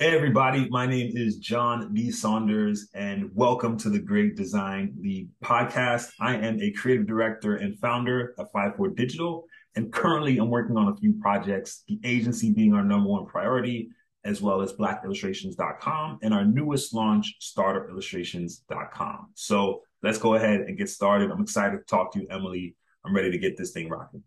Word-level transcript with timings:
Hey, 0.00 0.16
everybody. 0.16 0.66
My 0.70 0.86
name 0.86 1.12
is 1.14 1.36
John 1.36 1.92
D. 1.92 2.10
Saunders, 2.10 2.88
and 2.94 3.30
welcome 3.34 3.76
to 3.76 3.90
the 3.90 3.98
Great 3.98 4.34
Design 4.34 4.94
Lead 4.98 5.28
podcast. 5.44 6.08
I 6.18 6.36
am 6.36 6.58
a 6.58 6.72
creative 6.72 7.06
director 7.06 7.56
and 7.56 7.78
founder 7.78 8.34
of 8.38 8.50
5Four 8.50 8.96
Digital, 8.96 9.44
and 9.76 9.92
currently 9.92 10.38
I'm 10.38 10.48
working 10.48 10.78
on 10.78 10.88
a 10.88 10.96
few 10.96 11.12
projects, 11.20 11.84
the 11.86 12.00
agency 12.02 12.50
being 12.50 12.72
our 12.72 12.82
number 12.82 13.10
one 13.10 13.26
priority, 13.26 13.90
as 14.24 14.40
well 14.40 14.62
as 14.62 14.72
blackillustrations.com 14.72 16.20
and 16.22 16.32
our 16.32 16.46
newest 16.46 16.94
launch, 16.94 17.36
startupillustrations.com. 17.42 19.32
So 19.34 19.82
let's 20.02 20.16
go 20.16 20.32
ahead 20.32 20.62
and 20.62 20.78
get 20.78 20.88
started. 20.88 21.30
I'm 21.30 21.42
excited 21.42 21.76
to 21.76 21.84
talk 21.84 22.14
to 22.14 22.20
you, 22.20 22.26
Emily. 22.30 22.74
I'm 23.04 23.14
ready 23.14 23.30
to 23.32 23.38
get 23.38 23.58
this 23.58 23.72
thing 23.72 23.90
rocking. 23.90 24.22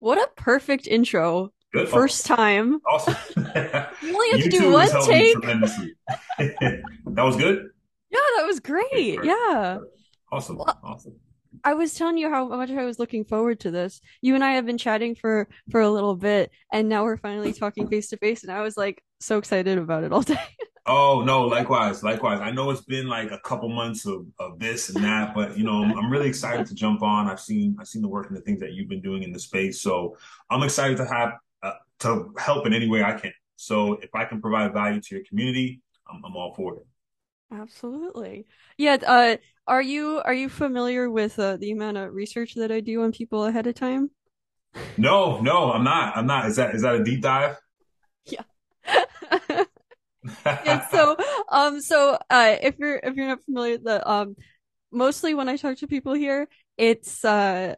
What 0.00 0.18
a 0.18 0.28
perfect 0.34 0.88
intro. 0.88 1.52
Good. 1.72 1.88
First 1.88 2.26
time. 2.26 2.80
Awesome. 2.86 3.16
you 3.36 4.14
only 4.14 4.30
have 4.32 4.42
to 4.42 4.48
do 4.50 4.70
one 4.70 4.88
take. 5.04 5.40
that 6.38 6.82
was 7.06 7.36
good. 7.36 7.70
Yeah, 8.10 8.18
that 8.36 8.46
was 8.46 8.60
great. 8.60 9.24
Yeah. 9.24 9.78
Awesome. 10.30 10.58
Well, 10.58 10.78
awesome. 10.84 11.14
I 11.64 11.74
was 11.74 11.94
telling 11.94 12.18
you 12.18 12.28
how 12.28 12.46
much 12.48 12.70
I 12.70 12.84
was 12.84 12.98
looking 12.98 13.24
forward 13.24 13.60
to 13.60 13.70
this. 13.70 14.02
You 14.20 14.34
and 14.34 14.44
I 14.44 14.52
have 14.52 14.66
been 14.66 14.78
chatting 14.78 15.14
for 15.14 15.48
for 15.70 15.80
a 15.80 15.90
little 15.90 16.14
bit, 16.14 16.50
and 16.70 16.90
now 16.90 17.04
we're 17.04 17.16
finally 17.16 17.54
talking 17.54 17.88
face 17.88 18.08
to 18.08 18.18
face. 18.18 18.42
And 18.42 18.52
I 18.52 18.60
was 18.60 18.76
like 18.76 19.02
so 19.20 19.38
excited 19.38 19.78
about 19.78 20.04
it 20.04 20.12
all 20.12 20.22
day. 20.22 20.38
oh 20.86 21.22
no, 21.24 21.46
likewise, 21.46 22.02
likewise. 22.02 22.40
I 22.42 22.50
know 22.50 22.70
it's 22.70 22.82
been 22.82 23.06
like 23.06 23.30
a 23.30 23.38
couple 23.38 23.70
months 23.70 24.04
of, 24.04 24.26
of 24.38 24.58
this 24.58 24.90
and 24.90 25.02
that, 25.04 25.34
but 25.34 25.56
you 25.56 25.64
know, 25.64 25.84
I'm 25.84 26.10
really 26.10 26.28
excited 26.28 26.66
to 26.66 26.74
jump 26.74 27.02
on. 27.02 27.30
I've 27.30 27.40
seen 27.40 27.76
I've 27.80 27.88
seen 27.88 28.02
the 28.02 28.08
work 28.08 28.28
and 28.28 28.36
the 28.36 28.42
things 28.42 28.60
that 28.60 28.72
you've 28.72 28.88
been 28.90 29.02
doing 29.02 29.22
in 29.22 29.32
the 29.32 29.40
space, 29.40 29.80
so 29.80 30.18
I'm 30.50 30.62
excited 30.62 30.98
to 30.98 31.06
have 31.06 31.32
to 32.02 32.30
help 32.38 32.66
in 32.66 32.72
any 32.72 32.88
way 32.88 33.02
I 33.02 33.12
can. 33.12 33.32
So 33.56 33.94
if 33.94 34.14
I 34.14 34.24
can 34.24 34.40
provide 34.40 34.72
value 34.72 35.00
to 35.00 35.14
your 35.14 35.24
community, 35.24 35.82
I'm, 36.10 36.22
I'm 36.24 36.36
all 36.36 36.54
for 36.54 36.76
it. 36.76 36.86
Absolutely. 37.52 38.46
Yeah. 38.76 38.96
Uh, 39.06 39.36
are 39.66 39.82
you 39.82 40.20
are 40.24 40.34
you 40.34 40.48
familiar 40.48 41.10
with 41.10 41.38
uh, 41.38 41.56
the 41.56 41.70
amount 41.70 41.96
of 41.98 42.12
research 42.14 42.54
that 42.54 42.72
I 42.72 42.80
do 42.80 43.02
on 43.02 43.12
people 43.12 43.44
ahead 43.44 43.66
of 43.66 43.74
time? 43.74 44.10
No, 44.96 45.40
no, 45.40 45.70
I'm 45.72 45.84
not. 45.84 46.16
I'm 46.16 46.26
not. 46.26 46.46
Is 46.46 46.56
that 46.56 46.74
is 46.74 46.82
that 46.82 46.94
a 46.94 47.04
deep 47.04 47.22
dive? 47.22 47.56
Yeah. 48.24 48.42
yeah. 50.46 50.88
So, 50.88 51.16
um, 51.48 51.80
so 51.80 52.18
uh, 52.30 52.56
if 52.60 52.78
you're 52.78 53.00
if 53.02 53.14
you're 53.14 53.28
not 53.28 53.44
familiar, 53.44 53.78
the 53.78 54.10
um, 54.10 54.34
mostly 54.90 55.34
when 55.34 55.48
I 55.48 55.56
talk 55.56 55.76
to 55.78 55.86
people 55.86 56.14
here, 56.14 56.48
it's 56.76 57.24
uh 57.24 57.74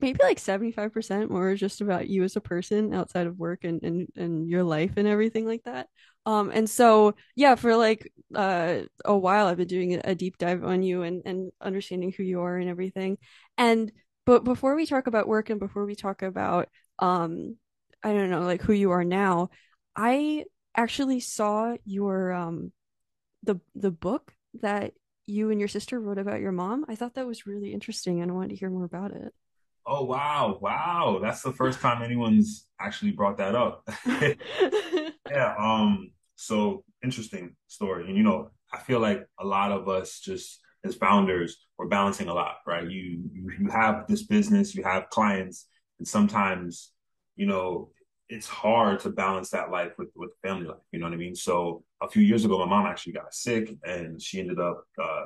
maybe 0.00 0.18
like 0.22 0.38
75% 0.38 1.30
more 1.30 1.54
just 1.54 1.80
about 1.80 2.08
you 2.08 2.24
as 2.24 2.36
a 2.36 2.40
person 2.40 2.94
outside 2.94 3.26
of 3.26 3.38
work 3.38 3.64
and, 3.64 3.82
and, 3.82 4.08
and 4.16 4.48
your 4.48 4.62
life 4.62 4.92
and 4.96 5.06
everything 5.06 5.46
like 5.46 5.64
that. 5.64 5.88
Um, 6.26 6.50
and 6.52 6.68
so, 6.68 7.14
yeah, 7.34 7.54
for 7.54 7.76
like 7.76 8.12
uh, 8.34 8.80
a 9.04 9.16
while, 9.16 9.46
I've 9.46 9.56
been 9.56 9.66
doing 9.66 10.00
a 10.04 10.14
deep 10.14 10.38
dive 10.38 10.64
on 10.64 10.82
you 10.82 11.02
and, 11.02 11.22
and 11.24 11.52
understanding 11.60 12.12
who 12.16 12.22
you 12.22 12.40
are 12.40 12.56
and 12.56 12.68
everything. 12.68 13.18
And, 13.56 13.90
but 14.26 14.44
before 14.44 14.76
we 14.76 14.86
talk 14.86 15.06
about 15.06 15.28
work 15.28 15.50
and 15.50 15.58
before 15.58 15.86
we 15.86 15.94
talk 15.94 16.22
about, 16.22 16.68
um, 16.98 17.56
I 18.02 18.12
don't 18.12 18.30
know, 18.30 18.42
like 18.42 18.62
who 18.62 18.72
you 18.72 18.90
are 18.90 19.04
now, 19.04 19.50
I 19.96 20.44
actually 20.76 21.20
saw 21.20 21.76
your, 21.84 22.32
um, 22.32 22.72
the, 23.42 23.60
the 23.74 23.90
book 23.90 24.34
that 24.60 24.92
you 25.26 25.50
and 25.50 25.58
your 25.58 25.68
sister 25.68 25.98
wrote 25.98 26.18
about 26.18 26.40
your 26.40 26.52
mom. 26.52 26.84
I 26.88 26.96
thought 26.96 27.14
that 27.14 27.26
was 27.26 27.46
really 27.46 27.72
interesting 27.72 28.20
and 28.20 28.30
I 28.30 28.34
wanted 28.34 28.50
to 28.50 28.56
hear 28.56 28.70
more 28.70 28.84
about 28.84 29.12
it. 29.12 29.34
Oh 29.86 30.04
wow, 30.04 30.58
wow. 30.60 31.18
That's 31.22 31.42
the 31.42 31.52
first 31.52 31.80
time 31.80 32.02
anyone's 32.02 32.66
actually 32.80 33.12
brought 33.12 33.38
that 33.38 33.54
up. 33.54 33.88
yeah, 34.06 35.54
um 35.58 36.12
so 36.36 36.84
interesting 37.02 37.56
story. 37.66 38.06
And 38.08 38.16
you 38.16 38.22
know, 38.22 38.50
I 38.72 38.78
feel 38.78 39.00
like 39.00 39.26
a 39.38 39.46
lot 39.46 39.72
of 39.72 39.88
us 39.88 40.20
just 40.20 40.60
as 40.84 40.94
founders, 40.94 41.58
we're 41.78 41.86
balancing 41.88 42.28
a 42.28 42.34
lot, 42.34 42.56
right? 42.66 42.88
You 42.88 43.22
you, 43.32 43.50
you 43.60 43.68
have 43.70 44.06
this 44.06 44.22
business, 44.22 44.74
you 44.74 44.82
have 44.84 45.10
clients, 45.10 45.66
and 45.98 46.06
sometimes, 46.06 46.92
you 47.36 47.46
know, 47.46 47.90
it's 48.28 48.46
hard 48.48 49.00
to 49.00 49.10
balance 49.10 49.50
that 49.50 49.70
life 49.70 49.92
with 49.98 50.08
with 50.14 50.30
family 50.42 50.66
life. 50.66 50.78
You 50.92 51.00
know 51.00 51.06
what 51.06 51.14
I 51.14 51.16
mean? 51.16 51.34
So 51.34 51.84
a 52.00 52.08
few 52.08 52.22
years 52.22 52.44
ago, 52.44 52.58
my 52.58 52.66
mom 52.66 52.86
actually 52.86 53.14
got 53.14 53.34
sick, 53.34 53.70
and 53.84 54.20
she 54.20 54.40
ended 54.40 54.60
up 54.60 54.84
uh, 55.02 55.24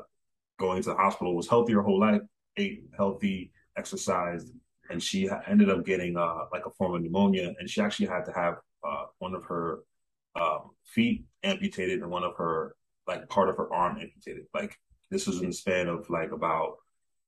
going 0.58 0.82
to 0.82 0.90
the 0.90 0.96
hospital. 0.96 1.36
Was 1.36 1.48
healthy 1.48 1.72
her 1.74 1.82
whole 1.82 2.00
life, 2.00 2.22
ate 2.56 2.84
healthy, 2.96 3.52
exercised, 3.76 4.52
and 4.90 5.02
she 5.02 5.28
ended 5.46 5.70
up 5.70 5.84
getting 5.84 6.16
uh, 6.16 6.44
like 6.52 6.66
a 6.66 6.70
form 6.70 6.94
of 6.94 7.02
pneumonia, 7.02 7.54
and 7.58 7.68
she 7.68 7.80
actually 7.80 8.06
had 8.06 8.24
to 8.26 8.32
have 8.32 8.56
uh, 8.86 9.04
one 9.18 9.34
of 9.34 9.44
her 9.44 9.80
um, 10.40 10.70
feet 10.84 11.24
amputated 11.42 12.00
and 12.00 12.10
one 12.10 12.24
of 12.24 12.36
her 12.36 12.74
like 13.06 13.28
part 13.28 13.48
of 13.48 13.56
her 13.56 13.72
arm 13.72 13.98
amputated. 14.00 14.46
Like 14.52 14.76
this 15.10 15.26
was 15.26 15.40
in 15.40 15.48
the 15.48 15.52
span 15.52 15.88
of 15.88 16.08
like 16.10 16.32
about 16.32 16.76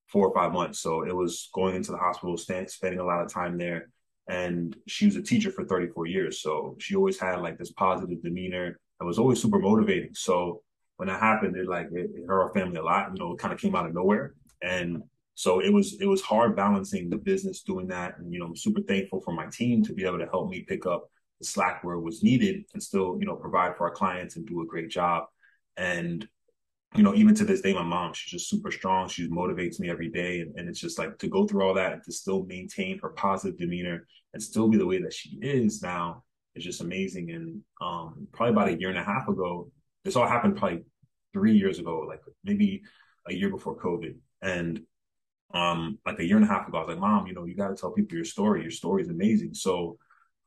four 0.06 0.26
or 0.28 0.34
five 0.34 0.52
months. 0.52 0.78
So 0.78 1.02
it 1.02 1.14
was 1.14 1.48
going 1.52 1.74
into 1.74 1.92
the 1.92 1.98
hospital, 1.98 2.36
spending 2.36 3.00
a 3.00 3.04
lot 3.04 3.22
of 3.22 3.32
time 3.32 3.58
there. 3.58 3.88
And 4.28 4.76
she 4.86 5.06
was 5.06 5.16
a 5.16 5.22
teacher 5.22 5.50
for 5.50 5.64
34 5.64 6.06
years. 6.06 6.40
So 6.40 6.76
she 6.80 6.96
always 6.96 7.18
had 7.18 7.40
like 7.40 7.58
this 7.58 7.72
positive 7.72 8.22
demeanor 8.22 8.78
and 8.98 9.06
was 9.06 9.18
always 9.18 9.40
super 9.40 9.58
motivating. 9.58 10.14
So 10.14 10.62
when 10.96 11.08
that 11.08 11.20
happened, 11.20 11.56
it 11.56 11.68
like 11.68 11.88
it, 11.92 12.10
it 12.14 12.26
hurt 12.26 12.42
our 12.42 12.52
family 12.52 12.78
a 12.78 12.82
lot. 12.82 13.10
You 13.12 13.22
know, 13.22 13.32
it 13.32 13.38
kind 13.38 13.54
of 13.54 13.60
came 13.60 13.76
out 13.76 13.86
of 13.86 13.94
nowhere. 13.94 14.34
And 14.62 15.02
so 15.36 15.60
it 15.60 15.70
was 15.70 16.00
it 16.00 16.06
was 16.06 16.22
hard 16.22 16.56
balancing 16.56 17.10
the 17.10 17.18
business 17.18 17.62
doing 17.62 17.86
that. 17.88 18.18
And 18.18 18.32
you 18.32 18.40
know, 18.40 18.46
I'm 18.46 18.56
super 18.56 18.80
thankful 18.80 19.20
for 19.20 19.32
my 19.32 19.46
team 19.46 19.84
to 19.84 19.92
be 19.92 20.06
able 20.06 20.18
to 20.18 20.26
help 20.26 20.48
me 20.48 20.64
pick 20.66 20.86
up 20.86 21.10
the 21.38 21.46
slack 21.46 21.84
where 21.84 21.96
it 21.96 22.00
was 22.00 22.22
needed 22.22 22.64
and 22.72 22.82
still, 22.82 23.18
you 23.20 23.26
know, 23.26 23.36
provide 23.36 23.76
for 23.76 23.84
our 23.84 23.94
clients 23.94 24.36
and 24.36 24.46
do 24.46 24.62
a 24.62 24.66
great 24.66 24.88
job. 24.88 25.24
And 25.76 26.26
you 26.94 27.02
know, 27.02 27.14
even 27.14 27.34
to 27.34 27.44
this 27.44 27.60
day, 27.60 27.74
my 27.74 27.82
mom, 27.82 28.14
she's 28.14 28.30
just 28.30 28.48
super 28.48 28.70
strong. 28.70 29.10
She 29.10 29.28
motivates 29.28 29.78
me 29.78 29.90
every 29.90 30.08
day. 30.08 30.40
And, 30.40 30.54
and, 30.56 30.68
it's 30.70 30.80
just 30.80 30.98
like 30.98 31.18
to 31.18 31.28
go 31.28 31.46
through 31.46 31.66
all 31.66 31.74
that 31.74 31.92
and 31.92 32.02
to 32.04 32.12
still 32.12 32.44
maintain 32.44 32.98
her 33.00 33.10
positive 33.10 33.58
demeanor 33.58 34.06
and 34.32 34.42
still 34.42 34.68
be 34.68 34.78
the 34.78 34.86
way 34.86 35.02
that 35.02 35.12
she 35.12 35.38
is 35.42 35.82
now 35.82 36.22
is 36.54 36.64
just 36.64 36.80
amazing. 36.80 37.32
And 37.32 37.60
um, 37.82 38.26
probably 38.32 38.52
about 38.52 38.68
a 38.68 38.80
year 38.80 38.88
and 38.88 38.98
a 38.98 39.04
half 39.04 39.28
ago, 39.28 39.70
this 40.04 40.16
all 40.16 40.26
happened 40.26 40.56
probably 40.56 40.84
three 41.34 41.58
years 41.58 41.78
ago, 41.78 42.06
like 42.08 42.22
maybe 42.42 42.80
a 43.28 43.34
year 43.34 43.50
before 43.50 43.76
COVID. 43.76 44.16
And 44.40 44.80
um, 45.54 45.98
like 46.04 46.18
a 46.18 46.24
year 46.24 46.36
and 46.36 46.44
a 46.44 46.48
half 46.48 46.68
ago, 46.68 46.78
I 46.78 46.80
was 46.80 46.88
like, 46.88 46.98
Mom, 46.98 47.26
you 47.26 47.34
know, 47.34 47.44
you 47.44 47.54
got 47.54 47.68
to 47.68 47.76
tell 47.76 47.92
people 47.92 48.16
your 48.16 48.24
story. 48.24 48.62
Your 48.62 48.70
story 48.70 49.02
is 49.02 49.08
amazing. 49.08 49.54
So 49.54 49.98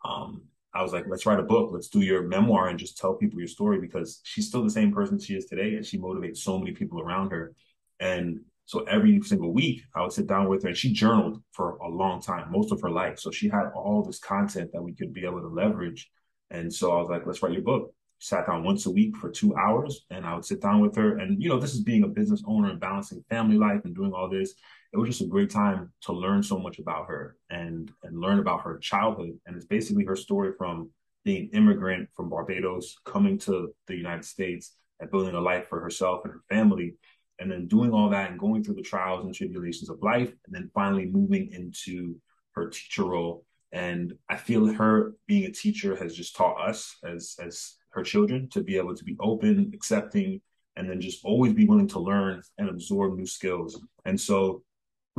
um, 0.05 0.43
I 0.73 0.81
was 0.83 0.93
like, 0.93 1.05
let's 1.07 1.25
write 1.25 1.39
a 1.39 1.43
book. 1.43 1.71
Let's 1.71 1.87
do 1.87 2.01
your 2.01 2.23
memoir 2.23 2.67
and 2.67 2.77
just 2.77 2.97
tell 2.97 3.15
people 3.15 3.39
your 3.39 3.47
story 3.47 3.79
because 3.79 4.21
she's 4.23 4.47
still 4.47 4.63
the 4.63 4.69
same 4.69 4.91
person 4.91 5.19
she 5.19 5.35
is 5.35 5.45
today. 5.45 5.75
And 5.75 5.85
she 5.85 5.97
motivates 5.97 6.37
so 6.37 6.59
many 6.59 6.71
people 6.71 7.01
around 7.01 7.31
her. 7.31 7.53
And 7.99 8.41
so 8.65 8.81
every 8.83 9.19
single 9.21 9.51
week, 9.51 9.81
I 9.95 10.01
would 10.01 10.11
sit 10.11 10.27
down 10.27 10.47
with 10.47 10.61
her 10.63 10.69
and 10.69 10.77
she 10.77 10.93
journaled 10.93 11.41
for 11.53 11.77
a 11.77 11.89
long 11.89 12.21
time, 12.21 12.51
most 12.51 12.71
of 12.71 12.81
her 12.81 12.91
life. 12.91 13.19
So 13.19 13.31
she 13.31 13.49
had 13.49 13.71
all 13.73 14.03
this 14.03 14.19
content 14.19 14.71
that 14.73 14.83
we 14.83 14.93
could 14.93 15.11
be 15.11 15.25
able 15.25 15.41
to 15.41 15.47
leverage. 15.47 16.11
And 16.51 16.71
so 16.71 16.91
I 16.91 16.99
was 16.99 17.09
like, 17.09 17.25
let's 17.25 17.41
write 17.41 17.53
your 17.53 17.63
book. 17.63 17.93
Sat 18.19 18.45
down 18.45 18.63
once 18.63 18.85
a 18.85 18.91
week 18.91 19.15
for 19.15 19.31
two 19.31 19.55
hours 19.55 20.05
and 20.11 20.25
I 20.25 20.35
would 20.35 20.45
sit 20.45 20.61
down 20.61 20.81
with 20.81 20.95
her. 20.97 21.17
And, 21.17 21.41
you 21.41 21.49
know, 21.49 21.59
this 21.59 21.73
is 21.73 21.81
being 21.81 22.03
a 22.03 22.07
business 22.07 22.43
owner 22.45 22.69
and 22.69 22.79
balancing 22.79 23.23
family 23.29 23.57
life 23.57 23.81
and 23.85 23.95
doing 23.95 24.11
all 24.13 24.29
this 24.29 24.53
it 24.91 24.97
was 24.97 25.09
just 25.09 25.21
a 25.21 25.27
great 25.27 25.49
time 25.49 25.91
to 26.01 26.13
learn 26.13 26.41
so 26.41 26.57
much 26.57 26.79
about 26.79 27.07
her 27.07 27.35
and 27.49 27.91
and 28.03 28.19
learn 28.19 28.39
about 28.39 28.61
her 28.61 28.77
childhood. 28.79 29.37
And 29.45 29.55
it's 29.55 29.65
basically 29.65 30.05
her 30.05 30.15
story 30.15 30.53
from 30.57 30.89
being 31.23 31.49
immigrant 31.53 32.09
from 32.15 32.29
Barbados, 32.29 32.97
coming 33.05 33.37
to 33.39 33.73
the 33.87 33.95
United 33.95 34.25
States 34.25 34.75
and 34.99 35.11
building 35.11 35.35
a 35.35 35.41
life 35.41 35.67
for 35.67 35.79
herself 35.79 36.21
and 36.23 36.33
her 36.33 36.41
family, 36.49 36.95
and 37.39 37.51
then 37.51 37.67
doing 37.67 37.91
all 37.91 38.09
that 38.09 38.31
and 38.31 38.39
going 38.39 38.63
through 38.63 38.75
the 38.75 38.81
trials 38.81 39.25
and 39.25 39.33
tribulations 39.33 39.89
of 39.89 40.01
life, 40.01 40.29
and 40.45 40.55
then 40.55 40.71
finally 40.73 41.05
moving 41.05 41.51
into 41.51 42.15
her 42.53 42.69
teacher 42.69 43.05
role. 43.05 43.45
And 43.71 44.13
I 44.27 44.37
feel 44.37 44.65
her 44.73 45.13
being 45.27 45.45
a 45.45 45.51
teacher 45.51 45.95
has 45.95 46.15
just 46.15 46.35
taught 46.35 46.67
us 46.67 46.97
as 47.03 47.35
as 47.39 47.75
her 47.91 48.03
children 48.03 48.49
to 48.49 48.63
be 48.63 48.77
able 48.77 48.95
to 48.95 49.03
be 49.03 49.15
open, 49.19 49.71
accepting, 49.73 50.41
and 50.75 50.89
then 50.89 51.01
just 51.01 51.23
always 51.23 51.53
be 51.53 51.65
willing 51.65 51.87
to 51.89 51.99
learn 51.99 52.41
and 52.57 52.69
absorb 52.69 53.17
new 53.17 53.25
skills. 53.25 53.79
And 54.05 54.19
so 54.19 54.63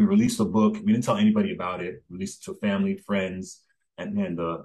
we 0.00 0.06
released 0.06 0.38
the 0.38 0.46
book. 0.46 0.76
We 0.82 0.92
didn't 0.92 1.04
tell 1.04 1.18
anybody 1.18 1.52
about 1.52 1.82
it. 1.82 2.02
Released 2.08 2.40
it 2.40 2.44
to 2.46 2.58
family, 2.58 2.96
friends, 2.96 3.60
and 3.98 4.18
and 4.18 4.38
the 4.38 4.64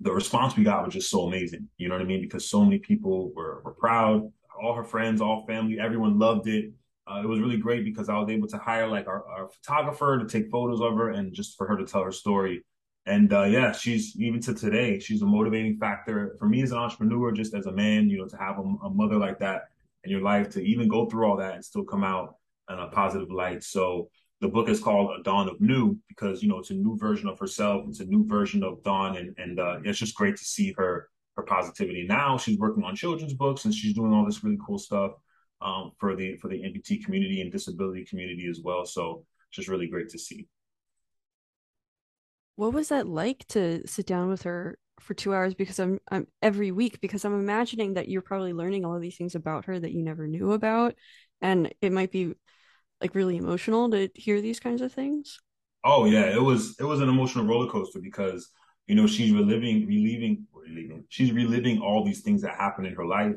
the 0.00 0.12
response 0.12 0.54
we 0.54 0.64
got 0.64 0.84
was 0.84 0.92
just 0.92 1.10
so 1.10 1.22
amazing. 1.22 1.70
You 1.78 1.88
know 1.88 1.94
what 1.94 2.02
I 2.02 2.04
mean? 2.04 2.20
Because 2.20 2.50
so 2.50 2.62
many 2.62 2.78
people 2.78 3.32
were 3.34 3.62
were 3.64 3.72
proud. 3.72 4.30
All 4.62 4.74
her 4.74 4.84
friends, 4.84 5.22
all 5.22 5.46
family, 5.46 5.80
everyone 5.80 6.18
loved 6.18 6.46
it. 6.46 6.72
Uh, 7.06 7.22
it 7.22 7.26
was 7.26 7.40
really 7.40 7.56
great 7.56 7.84
because 7.84 8.10
I 8.10 8.18
was 8.18 8.28
able 8.28 8.48
to 8.48 8.58
hire 8.58 8.86
like 8.88 9.06
our, 9.06 9.24
our, 9.28 9.48
photographer 9.48 10.18
to 10.18 10.26
take 10.26 10.50
photos 10.50 10.80
of 10.80 10.94
her 10.94 11.10
and 11.10 11.32
just 11.32 11.56
for 11.56 11.66
her 11.68 11.76
to 11.76 11.86
tell 11.86 12.02
her 12.02 12.10
story. 12.10 12.64
And 13.06 13.32
uh, 13.32 13.44
yeah, 13.44 13.70
she's 13.72 14.16
even 14.18 14.40
to 14.40 14.54
today, 14.54 14.98
she's 14.98 15.22
a 15.22 15.26
motivating 15.26 15.78
factor 15.78 16.34
for 16.38 16.48
me 16.48 16.62
as 16.62 16.72
an 16.72 16.78
entrepreneur, 16.78 17.30
just 17.32 17.54
as 17.54 17.66
a 17.66 17.72
man, 17.72 18.10
you 18.10 18.18
know, 18.18 18.26
to 18.26 18.36
have 18.36 18.58
a, 18.58 18.62
a 18.86 18.90
mother 18.90 19.16
like 19.16 19.38
that 19.38 19.68
in 20.04 20.10
your 20.10 20.22
life, 20.22 20.50
to 20.50 20.60
even 20.60 20.88
go 20.88 21.06
through 21.06 21.26
all 21.26 21.36
that 21.36 21.54
and 21.54 21.64
still 21.64 21.84
come 21.84 22.02
out 22.02 22.36
in 22.68 22.78
a 22.78 22.88
positive 22.88 23.30
light. 23.30 23.62
So 23.62 24.10
the 24.40 24.48
book 24.48 24.68
is 24.68 24.80
called 24.80 25.18
A 25.18 25.22
Dawn 25.22 25.48
of 25.48 25.60
New 25.60 25.98
because 26.08 26.42
you 26.42 26.48
know 26.48 26.58
it's 26.58 26.70
a 26.70 26.74
new 26.74 26.96
version 26.96 27.28
of 27.28 27.38
herself. 27.38 27.84
It's 27.88 28.00
a 28.00 28.04
new 28.04 28.26
version 28.26 28.62
of 28.62 28.82
Dawn, 28.82 29.16
and 29.16 29.34
and 29.38 29.58
uh, 29.58 29.78
it's 29.84 29.98
just 29.98 30.14
great 30.14 30.36
to 30.36 30.44
see 30.44 30.74
her 30.76 31.08
her 31.36 31.42
positivity. 31.42 32.06
Now 32.06 32.38
she's 32.38 32.58
working 32.58 32.84
on 32.84 32.96
children's 32.96 33.34
books 33.34 33.64
and 33.64 33.74
she's 33.74 33.94
doing 33.94 34.12
all 34.12 34.24
this 34.24 34.42
really 34.42 34.58
cool 34.64 34.78
stuff 34.78 35.12
um, 35.60 35.92
for 35.98 36.16
the 36.16 36.36
for 36.36 36.48
the 36.48 36.62
amputee 36.62 37.04
community 37.04 37.40
and 37.40 37.52
disability 37.52 38.04
community 38.04 38.48
as 38.48 38.60
well. 38.62 38.84
So 38.84 39.24
it's 39.48 39.56
just 39.56 39.68
really 39.68 39.86
great 39.86 40.08
to 40.10 40.18
see. 40.18 40.48
What 42.56 42.72
was 42.72 42.88
that 42.88 43.06
like 43.06 43.46
to 43.48 43.86
sit 43.86 44.06
down 44.06 44.28
with 44.28 44.42
her 44.42 44.78
for 44.98 45.12
two 45.12 45.34
hours? 45.34 45.54
Because 45.54 45.78
I'm 45.78 45.98
I'm 46.10 46.26
every 46.42 46.72
week 46.72 47.00
because 47.00 47.24
I'm 47.24 47.38
imagining 47.38 47.94
that 47.94 48.08
you're 48.08 48.22
probably 48.22 48.54
learning 48.54 48.84
all 48.84 48.96
of 48.96 49.02
these 49.02 49.16
things 49.16 49.34
about 49.34 49.66
her 49.66 49.78
that 49.78 49.92
you 49.92 50.02
never 50.02 50.26
knew 50.26 50.52
about, 50.52 50.94
and 51.42 51.72
it 51.82 51.92
might 51.92 52.10
be 52.10 52.34
like 53.00 53.14
really 53.14 53.36
emotional 53.36 53.90
to 53.90 54.08
hear 54.14 54.40
these 54.40 54.60
kinds 54.60 54.82
of 54.82 54.92
things. 54.92 55.40
Oh 55.84 56.04
yeah, 56.04 56.24
it 56.24 56.42
was 56.42 56.76
it 56.80 56.84
was 56.84 57.00
an 57.00 57.08
emotional 57.08 57.46
roller 57.46 57.70
coaster 57.70 58.00
because 58.00 58.50
you 58.86 58.94
know 58.94 59.06
she's 59.06 59.32
reliving, 59.32 59.86
reliving, 59.86 60.46
reliving. 60.52 61.04
She's 61.08 61.32
reliving 61.32 61.80
all 61.80 62.04
these 62.04 62.22
things 62.22 62.42
that 62.42 62.56
happened 62.56 62.86
in 62.88 62.94
her 62.94 63.06
life, 63.06 63.34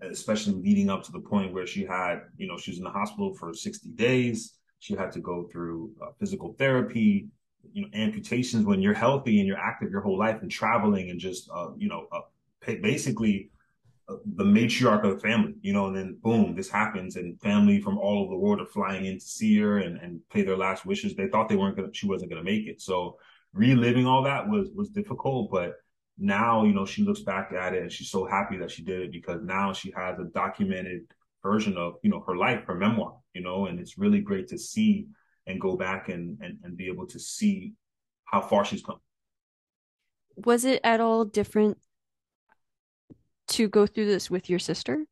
especially 0.00 0.54
leading 0.54 0.90
up 0.90 1.02
to 1.04 1.12
the 1.12 1.20
point 1.20 1.52
where 1.52 1.66
she 1.66 1.84
had, 1.84 2.22
you 2.36 2.48
know, 2.48 2.56
she 2.56 2.70
was 2.70 2.78
in 2.78 2.84
the 2.84 2.90
hospital 2.90 3.34
for 3.34 3.52
60 3.52 3.90
days. 3.90 4.54
She 4.78 4.94
had 4.94 5.12
to 5.12 5.20
go 5.20 5.44
through 5.44 5.92
uh, 6.02 6.10
physical 6.18 6.54
therapy, 6.58 7.28
you 7.72 7.82
know, 7.82 7.88
amputations 7.94 8.64
when 8.64 8.80
you're 8.80 8.94
healthy 8.94 9.38
and 9.38 9.46
you're 9.46 9.58
active 9.58 9.90
your 9.90 10.00
whole 10.00 10.18
life 10.18 10.42
and 10.42 10.50
traveling 10.50 11.10
and 11.10 11.20
just, 11.20 11.48
uh, 11.54 11.70
you 11.76 11.88
know, 11.88 12.08
uh, 12.10 12.22
basically 12.66 13.51
the 14.36 14.44
matriarch 14.44 15.04
of 15.04 15.14
the 15.14 15.20
family, 15.20 15.54
you 15.60 15.72
know, 15.72 15.86
and 15.86 15.96
then 15.96 16.18
boom, 16.22 16.54
this 16.54 16.70
happens, 16.70 17.16
and 17.16 17.40
family 17.40 17.80
from 17.80 17.98
all 17.98 18.22
over 18.22 18.30
the 18.30 18.38
world 18.38 18.60
are 18.60 18.66
flying 18.66 19.06
in 19.06 19.18
to 19.18 19.24
see 19.24 19.58
her 19.58 19.78
and, 19.78 19.98
and 19.98 20.20
pay 20.30 20.42
their 20.42 20.56
last 20.56 20.86
wishes. 20.86 21.14
They 21.14 21.28
thought 21.28 21.48
they 21.48 21.56
weren't 21.56 21.76
gonna, 21.76 21.92
she 21.92 22.06
wasn't 22.06 22.30
gonna 22.30 22.44
make 22.44 22.66
it. 22.66 22.80
So 22.80 23.18
reliving 23.52 24.06
all 24.06 24.22
that 24.24 24.48
was 24.48 24.68
was 24.74 24.90
difficult, 24.90 25.50
but 25.50 25.74
now, 26.18 26.64
you 26.64 26.72
know, 26.72 26.86
she 26.86 27.02
looks 27.02 27.20
back 27.20 27.52
at 27.52 27.74
it 27.74 27.82
and 27.82 27.92
she's 27.92 28.10
so 28.10 28.24
happy 28.24 28.56
that 28.58 28.70
she 28.70 28.82
did 28.82 29.00
it 29.00 29.12
because 29.12 29.40
now 29.42 29.72
she 29.72 29.92
has 29.96 30.18
a 30.18 30.24
documented 30.24 31.02
version 31.42 31.76
of, 31.76 31.94
you 32.02 32.10
know, 32.10 32.22
her 32.26 32.36
life, 32.36 32.64
her 32.66 32.74
memoir, 32.74 33.16
you 33.34 33.42
know, 33.42 33.66
and 33.66 33.80
it's 33.80 33.98
really 33.98 34.20
great 34.20 34.48
to 34.48 34.58
see 34.58 35.06
and 35.46 35.60
go 35.60 35.76
back 35.76 36.08
and 36.08 36.38
and, 36.40 36.58
and 36.62 36.76
be 36.76 36.86
able 36.86 37.06
to 37.06 37.18
see 37.18 37.72
how 38.24 38.40
far 38.40 38.64
she's 38.64 38.82
come. 38.82 39.00
Was 40.36 40.64
it 40.64 40.80
at 40.82 41.00
all 41.00 41.24
different 41.24 41.78
to 43.52 43.68
go 43.68 43.86
through 43.86 44.06
this 44.06 44.30
with 44.30 44.48
your 44.48 44.58
sister 44.58 45.04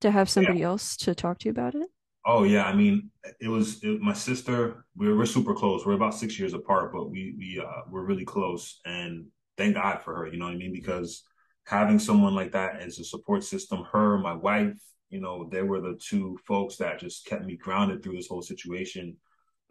to 0.00 0.10
have 0.10 0.28
somebody 0.28 0.60
yeah. 0.60 0.66
else 0.66 0.96
to 0.98 1.14
talk 1.14 1.38
to 1.40 1.46
you 1.46 1.50
about 1.50 1.74
it? 1.74 1.88
Oh 2.24 2.42
yeah, 2.42 2.64
I 2.64 2.74
mean, 2.74 3.10
it 3.40 3.48
was 3.48 3.82
it, 3.84 4.00
my 4.00 4.12
sister. 4.12 4.84
We're 4.96 5.16
we're 5.16 5.26
super 5.26 5.54
close. 5.54 5.86
We're 5.86 5.92
about 5.92 6.14
six 6.14 6.38
years 6.38 6.54
apart, 6.54 6.92
but 6.92 7.10
we 7.10 7.34
we 7.38 7.62
uh, 7.64 7.82
we're 7.88 8.04
really 8.04 8.24
close, 8.24 8.80
and 8.84 9.26
thank 9.56 9.74
God 9.74 10.02
for 10.02 10.14
her. 10.16 10.26
You 10.26 10.38
know 10.38 10.46
what 10.46 10.54
I 10.54 10.58
mean? 10.58 10.72
Because 10.72 11.22
having 11.64 11.98
someone 11.98 12.34
like 12.34 12.52
that 12.52 12.80
as 12.80 12.98
a 12.98 13.04
support 13.04 13.44
system, 13.44 13.84
her, 13.92 14.18
my 14.18 14.34
wife, 14.34 14.78
you 15.08 15.20
know, 15.20 15.48
they 15.50 15.62
were 15.62 15.80
the 15.80 15.98
two 16.04 16.36
folks 16.46 16.76
that 16.76 16.98
just 16.98 17.26
kept 17.26 17.44
me 17.44 17.56
grounded 17.56 18.02
through 18.02 18.16
this 18.16 18.28
whole 18.28 18.42
situation. 18.42 19.16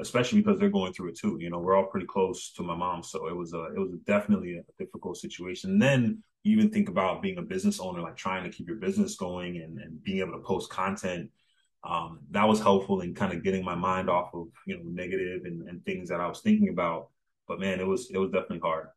Especially 0.01 0.41
because 0.41 0.59
they're 0.59 0.69
going 0.69 0.91
through 0.91 1.07
it 1.07 1.17
too. 1.17 1.37
You 1.39 1.49
know, 1.49 1.59
we're 1.59 1.73
all 1.73 1.85
pretty 1.85 2.05
close 2.05 2.51
to 2.57 2.63
my 2.63 2.75
mom, 2.75 3.01
so 3.01 3.27
it 3.27 3.35
was 3.35 3.53
a 3.53 3.63
it 3.75 3.79
was 3.79 3.91
definitely 4.05 4.57
a 4.57 4.83
difficult 4.83 5.15
situation. 5.17 5.71
And 5.71 5.81
then 5.81 6.23
even 6.45 6.69
think 6.69 6.87
about 6.87 7.21
being 7.21 7.39
a 7.39 7.41
business 7.41 7.79
owner, 7.79 8.01
like 8.01 8.15
trying 8.15 8.43
to 8.43 8.49
keep 8.49 8.67
your 8.67 8.77
business 8.77 9.15
going 9.15 9.57
and, 9.57 9.79
and 9.79 10.01
being 10.03 10.19
able 10.19 10.33
to 10.33 10.45
post 10.45 10.69
content. 10.69 11.31
Um, 11.83 12.19
that 12.31 12.47
was 12.47 12.61
helpful 12.61 13.01
in 13.01 13.13
kind 13.13 13.33
of 13.33 13.43
getting 13.43 13.65
my 13.65 13.75
mind 13.75 14.09
off 14.09 14.33
of, 14.33 14.47
you 14.65 14.77
know, 14.77 14.83
negative 14.85 15.41
and, 15.45 15.67
and 15.67 15.83
things 15.83 16.09
that 16.09 16.21
I 16.21 16.27
was 16.27 16.41
thinking 16.41 16.69
about. 16.69 17.09
But 17.47 17.59
man, 17.59 17.79
it 17.79 17.87
was, 17.87 18.09
it 18.11 18.17
was 18.17 18.31
definitely 18.31 18.59
hard. 18.59 18.87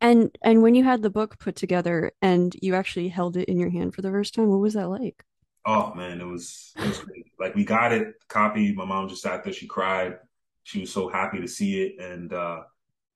And, 0.00 0.36
and 0.42 0.62
when 0.62 0.74
you 0.74 0.84
had 0.84 1.02
the 1.02 1.10
book 1.10 1.38
put 1.38 1.56
together 1.56 2.12
and 2.22 2.54
you 2.62 2.74
actually 2.74 3.08
held 3.08 3.36
it 3.36 3.48
in 3.48 3.58
your 3.58 3.70
hand 3.70 3.94
for 3.94 4.02
the 4.02 4.10
first 4.10 4.34
time, 4.34 4.48
what 4.48 4.60
was 4.60 4.74
that 4.74 4.88
like? 4.88 5.24
Oh 5.66 5.92
man, 5.94 6.20
it 6.20 6.26
was, 6.26 6.72
it 6.76 6.86
was 6.86 7.04
like 7.38 7.54
we 7.54 7.64
got 7.64 7.92
it, 7.92 8.14
copy. 8.28 8.72
My 8.74 8.86
mom 8.86 9.08
just 9.08 9.22
sat 9.22 9.44
there. 9.44 9.52
She 9.52 9.66
cried. 9.66 10.18
She 10.62 10.80
was 10.80 10.92
so 10.92 11.08
happy 11.08 11.40
to 11.40 11.48
see 11.48 11.82
it. 11.82 12.00
And, 12.00 12.32
uh, 12.32 12.62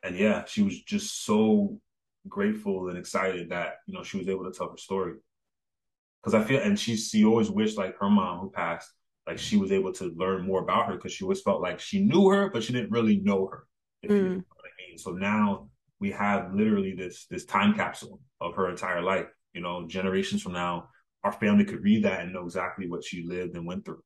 and 0.03 0.17
yeah, 0.17 0.45
she 0.45 0.63
was 0.63 0.83
just 0.83 1.25
so 1.25 1.81
grateful 2.29 2.89
and 2.89 2.99
excited 2.99 3.51
that 3.51 3.77
you 3.87 3.95
know 3.95 4.03
she 4.03 4.19
was 4.19 4.29
able 4.29 4.45
to 4.45 4.57
tell 4.57 4.71
her 4.71 4.77
story. 4.77 5.15
Because 6.23 6.35
I 6.35 6.45
feel, 6.45 6.61
and 6.61 6.79
she 6.79 6.97
she 6.97 7.25
always 7.25 7.51
wished 7.51 7.77
like 7.77 7.99
her 7.99 8.11
mom 8.11 8.41
who 8.41 8.51
passed, 8.51 8.91
like 9.27 9.39
she 9.39 9.57
was 9.57 9.73
able 9.73 9.93
to 9.95 10.13
learn 10.17 10.47
more 10.47 10.63
about 10.63 10.87
her 10.87 10.95
because 10.95 11.13
she 11.13 11.25
always 11.25 11.43
felt 11.43 11.61
like 11.61 11.81
she 11.81 12.03
knew 12.03 12.29
her, 12.29 12.51
but 12.51 12.63
she 12.63 12.73
didn't 12.73 12.91
really 12.91 13.19
know 13.21 13.47
her. 13.47 13.67
If 14.03 14.11
mm. 14.11 14.17
you 14.17 14.23
know 14.23 14.45
what 14.57 14.65
I 14.65 14.89
mean. 14.89 14.99
So 14.99 15.13
now 15.13 15.69
we 16.01 16.11
have 16.13 16.55
literally 16.55 16.95
this 16.95 17.27
this 17.31 17.45
time 17.45 17.75
capsule 17.75 18.21
of 18.41 18.55
her 18.55 18.71
entire 18.71 19.03
life. 19.03 19.27
You 19.53 19.61
know, 19.61 19.87
generations 19.87 20.43
from 20.43 20.53
now, 20.53 20.89
our 21.23 21.33
family 21.33 21.65
could 21.65 21.83
read 21.83 22.05
that 22.05 22.21
and 22.21 22.33
know 22.33 22.45
exactly 22.45 22.89
what 22.89 23.05
she 23.05 23.25
lived 23.25 23.57
and 23.57 23.67
went 23.67 23.85
through. 23.85 24.03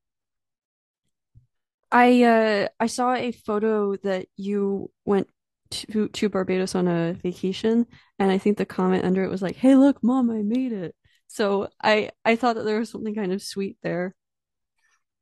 I 1.91 2.23
uh 2.23 2.69
I 2.79 2.87
saw 2.87 3.15
a 3.15 3.33
photo 3.33 3.97
that 3.97 4.27
you 4.37 4.91
went 5.05 5.29
to 5.71 6.09
to 6.09 6.29
Barbados 6.29 6.75
on 6.75 6.89
a 6.89 7.15
vacation, 7.15 7.87
and 8.19 8.31
I 8.31 8.39
think 8.39 8.59
the 8.59 8.67
comment 8.67 9.05
under 9.05 9.23
it 9.25 9.31
was 9.31 9.43
like, 9.43 9.57
"Hey, 9.57 9.75
look, 9.77 10.03
mom, 10.03 10.31
I 10.31 10.43
made 10.43 10.73
it." 10.73 10.95
So 11.29 11.69
I 11.83 12.11
I 12.25 12.37
thought 12.37 12.57
that 12.57 12.65
there 12.65 12.79
was 12.79 12.91
something 12.91 13.15
kind 13.15 13.33
of 13.33 13.43
sweet 13.43 13.79
there. 13.83 14.15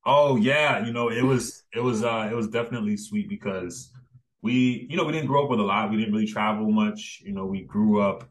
Oh 0.04 0.36
yeah, 0.36 0.84
you 0.86 0.92
know, 0.92 1.08
it 1.10 1.22
was 1.22 1.64
it 1.74 1.80
was 1.80 2.04
uh 2.04 2.28
it 2.30 2.34
was 2.34 2.48
definitely 2.48 2.96
sweet 2.96 3.28
because 3.28 3.92
we 4.42 4.86
you 4.88 4.96
know 4.96 5.04
we 5.04 5.12
didn't 5.12 5.26
grow 5.26 5.44
up 5.44 5.50
with 5.50 5.60
a 5.60 5.64
lot. 5.64 5.90
We 5.90 5.96
didn't 5.96 6.12
really 6.14 6.26
travel 6.26 6.70
much. 6.70 7.20
You 7.24 7.32
know, 7.32 7.46
we 7.46 7.62
grew 7.64 8.00
up 8.00 8.28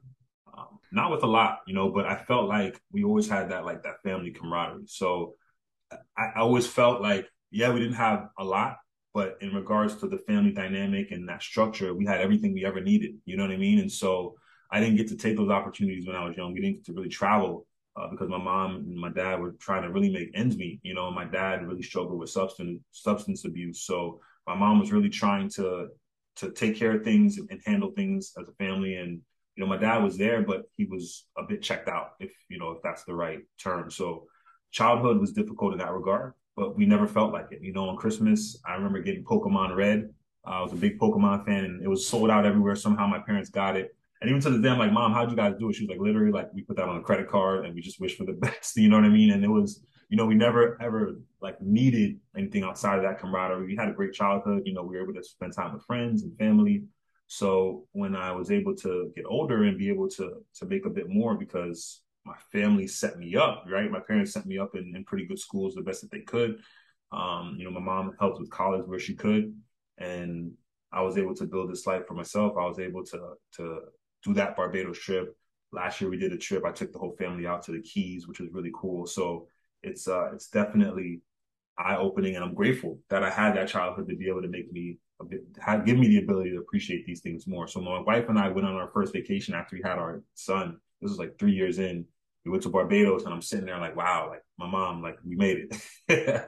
um, 0.57 0.79
not 0.91 1.11
with 1.11 1.23
a 1.23 1.27
lot, 1.27 1.59
you 1.67 1.73
know, 1.73 1.89
but 1.89 2.05
I 2.05 2.15
felt 2.15 2.47
like 2.47 2.79
we 2.91 3.03
always 3.03 3.27
had 3.27 3.51
that 3.51 3.65
like 3.65 3.83
that 3.83 4.01
family 4.03 4.31
camaraderie. 4.31 4.87
So 4.87 5.35
I, 6.17 6.23
I 6.37 6.39
always 6.41 6.67
felt 6.67 7.01
like 7.01 7.27
yeah, 7.51 7.73
we 7.73 7.79
didn't 7.79 7.95
have 7.95 8.29
a 8.39 8.43
lot, 8.43 8.77
but 9.15 9.37
in 9.39 9.55
regards 9.55 9.95
to 9.95 10.07
the 10.09 10.17
family 10.17 10.51
dynamic 10.51 11.11
and 11.11 11.27
that 11.29 11.41
structure, 11.41 11.93
we 11.93 12.05
had 12.05 12.19
everything 12.19 12.53
we 12.53 12.65
ever 12.65 12.81
needed. 12.81 13.15
You 13.23 13.37
know 13.37 13.43
what 13.43 13.53
I 13.53 13.57
mean? 13.57 13.79
And 13.79 13.89
so 13.89 14.35
I 14.69 14.81
didn't 14.81 14.97
get 14.97 15.07
to 15.07 15.15
take 15.15 15.37
those 15.37 15.49
opportunities 15.49 16.05
when 16.05 16.17
I 16.17 16.25
was 16.25 16.35
young. 16.35 16.53
We 16.53 16.59
didn't 16.59 16.75
get 16.75 16.85
to 16.87 16.93
really 16.93 17.07
travel 17.07 17.65
uh, 17.95 18.09
because 18.11 18.27
my 18.27 18.37
mom 18.37 18.75
and 18.75 18.97
my 18.97 19.09
dad 19.09 19.39
were 19.39 19.53
trying 19.53 19.83
to 19.83 19.89
really 19.89 20.11
make 20.11 20.31
ends 20.35 20.57
meet. 20.57 20.81
You 20.83 20.95
know, 20.95 21.09
my 21.11 21.23
dad 21.23 21.65
really 21.65 21.81
struggled 21.81 22.19
with 22.19 22.29
substance 22.29 22.81
substance 22.91 23.45
abuse. 23.45 23.83
So 23.83 24.19
my 24.45 24.53
mom 24.53 24.81
was 24.81 24.91
really 24.91 25.09
trying 25.09 25.49
to 25.51 25.87
to 26.35 26.51
take 26.51 26.75
care 26.75 26.97
of 26.97 27.05
things 27.05 27.37
and, 27.37 27.49
and 27.49 27.61
handle 27.65 27.91
things 27.91 28.33
as 28.37 28.49
a 28.49 28.63
family. 28.63 28.97
And 28.97 29.21
you 29.55 29.63
know, 29.63 29.69
my 29.69 29.77
dad 29.77 30.03
was 30.03 30.17
there, 30.17 30.41
but 30.41 30.63
he 30.75 30.83
was 30.83 31.25
a 31.37 31.43
bit 31.43 31.61
checked 31.61 31.87
out, 31.87 32.15
if 32.19 32.33
you 32.49 32.59
know, 32.59 32.71
if 32.71 32.79
that's 32.83 33.05
the 33.05 33.15
right 33.15 33.39
term. 33.63 33.89
So 33.89 34.25
childhood 34.71 35.21
was 35.21 35.31
difficult 35.31 35.71
in 35.71 35.79
that 35.79 35.93
regard 35.93 36.33
but 36.55 36.75
we 36.75 36.85
never 36.85 37.07
felt 37.07 37.33
like 37.33 37.51
it. 37.51 37.61
You 37.61 37.73
know, 37.73 37.89
on 37.89 37.97
Christmas, 37.97 38.59
I 38.65 38.73
remember 38.75 38.99
getting 38.99 39.23
Pokemon 39.23 39.75
Red. 39.75 40.09
Uh, 40.47 40.51
I 40.51 40.61
was 40.61 40.73
a 40.73 40.77
big 40.77 40.99
Pokemon 40.99 41.45
fan, 41.45 41.65
and 41.65 41.83
it 41.83 41.87
was 41.87 42.07
sold 42.07 42.29
out 42.29 42.45
everywhere. 42.45 42.75
Somehow 42.75 43.07
my 43.07 43.19
parents 43.19 43.49
got 43.49 43.75
it. 43.75 43.95
And 44.21 44.29
even 44.29 44.41
to 44.41 44.49
the 44.49 44.59
day, 44.59 44.69
I'm 44.69 44.79
like, 44.79 44.93
Mom, 44.93 45.13
how'd 45.13 45.29
you 45.29 45.35
guys 45.35 45.55
do 45.59 45.69
it? 45.69 45.75
She 45.75 45.83
was 45.83 45.89
like, 45.89 45.99
literally, 45.99 46.31
like, 46.31 46.53
we 46.53 46.61
put 46.61 46.77
that 46.77 46.87
on 46.87 46.97
a 46.97 47.01
credit 47.01 47.27
card 47.27 47.65
and 47.65 47.75
we 47.75 47.81
just 47.81 47.99
wish 47.99 48.15
for 48.15 48.25
the 48.25 48.33
best. 48.41 48.77
You 48.77 48.89
know 48.89 48.95
what 48.95 49.05
I 49.05 49.09
mean? 49.09 49.31
And 49.31 49.43
it 49.43 49.49
was, 49.49 49.83
you 50.09 50.17
know, 50.17 50.25
we 50.25 50.35
never 50.35 50.77
ever 50.81 51.19
like 51.41 51.61
needed 51.61 52.19
anything 52.37 52.63
outside 52.63 52.97
of 52.97 53.03
that 53.03 53.19
camaraderie. 53.19 53.65
We 53.65 53.75
had 53.75 53.89
a 53.89 53.93
great 53.93 54.13
childhood. 54.13 54.63
You 54.65 54.73
know, 54.73 54.83
we 54.83 54.95
were 54.95 55.03
able 55.03 55.13
to 55.13 55.23
spend 55.23 55.53
time 55.53 55.73
with 55.73 55.83
friends 55.83 56.23
and 56.23 56.37
family. 56.37 56.83
So 57.27 57.87
when 57.91 58.15
I 58.15 58.31
was 58.31 58.51
able 58.51 58.75
to 58.77 59.11
get 59.15 59.25
older 59.27 59.63
and 59.63 59.77
be 59.77 59.89
able 59.89 60.07
to 60.09 60.43
to 60.55 60.65
make 60.65 60.85
a 60.85 60.89
bit 60.89 61.09
more 61.09 61.35
because 61.35 62.01
my 62.25 62.35
family 62.51 62.87
set 62.87 63.17
me 63.17 63.35
up, 63.35 63.65
right? 63.69 63.91
My 63.91 63.99
parents 63.99 64.33
set 64.33 64.45
me 64.45 64.57
up 64.57 64.75
in, 64.75 64.93
in 64.95 65.03
pretty 65.05 65.25
good 65.25 65.39
schools 65.39 65.75
the 65.75 65.81
best 65.81 66.01
that 66.01 66.11
they 66.11 66.21
could. 66.21 66.59
Um, 67.11 67.55
you 67.57 67.63
know, 67.63 67.71
my 67.71 67.79
mom 67.79 68.13
helped 68.19 68.39
with 68.39 68.49
college 68.49 68.85
where 68.85 68.99
she 68.99 69.15
could, 69.15 69.53
and 69.97 70.51
I 70.91 71.01
was 71.01 71.17
able 71.17 71.35
to 71.35 71.45
build 71.45 71.71
this 71.71 71.85
life 71.85 72.07
for 72.07 72.15
myself. 72.15 72.53
I 72.59 72.65
was 72.65 72.79
able 72.79 73.03
to 73.05 73.33
to 73.57 73.79
do 74.23 74.33
that 74.33 74.55
Barbados 74.55 74.99
trip. 74.99 75.35
Last 75.71 76.01
year 76.01 76.09
we 76.09 76.17
did 76.17 76.33
a 76.33 76.37
trip. 76.37 76.63
I 76.65 76.71
took 76.71 76.91
the 76.91 76.99
whole 76.99 77.15
family 77.17 77.45
out 77.45 77.63
to 77.63 77.71
the 77.71 77.81
Keys, 77.81 78.27
which 78.27 78.39
was 78.39 78.49
really 78.51 78.71
cool. 78.73 79.05
So 79.05 79.47
it's 79.83 80.07
uh 80.07 80.33
it's 80.33 80.49
definitely 80.49 81.21
eye 81.77 81.97
opening, 81.97 82.35
and 82.35 82.43
I'm 82.43 82.55
grateful 82.55 82.99
that 83.09 83.23
I 83.23 83.29
had 83.29 83.55
that 83.55 83.67
childhood 83.67 84.09
to 84.09 84.15
be 84.15 84.27
able 84.27 84.41
to 84.41 84.47
make 84.47 84.71
me 84.71 84.97
bit 85.29 85.45
have, 85.61 85.85
give 85.85 85.97
me 85.97 86.07
the 86.07 86.17
ability 86.17 86.51
to 86.51 86.57
appreciate 86.57 87.05
these 87.05 87.21
things 87.21 87.47
more. 87.47 87.67
So 87.67 87.79
my 87.79 88.01
wife 88.01 88.27
and 88.29 88.37
I 88.37 88.49
went 88.49 88.67
on 88.67 88.75
our 88.75 88.89
first 88.93 89.13
vacation 89.13 89.53
after 89.53 89.75
we 89.75 89.81
had 89.83 89.97
our 89.97 90.23
son. 90.33 90.77
This 91.01 91.11
was 91.11 91.19
like 91.19 91.37
three 91.39 91.53
years 91.53 91.79
in, 91.79 92.05
we 92.45 92.51
went 92.51 92.63
to 92.63 92.69
Barbados 92.69 93.23
and 93.25 93.33
I'm 93.33 93.41
sitting 93.41 93.65
there 93.65 93.79
like, 93.79 93.95
wow, 93.95 94.29
like 94.29 94.43
my 94.57 94.67
mom, 94.67 95.01
like 95.01 95.17
we 95.25 95.35
made 95.35 95.67
it. 96.07 96.45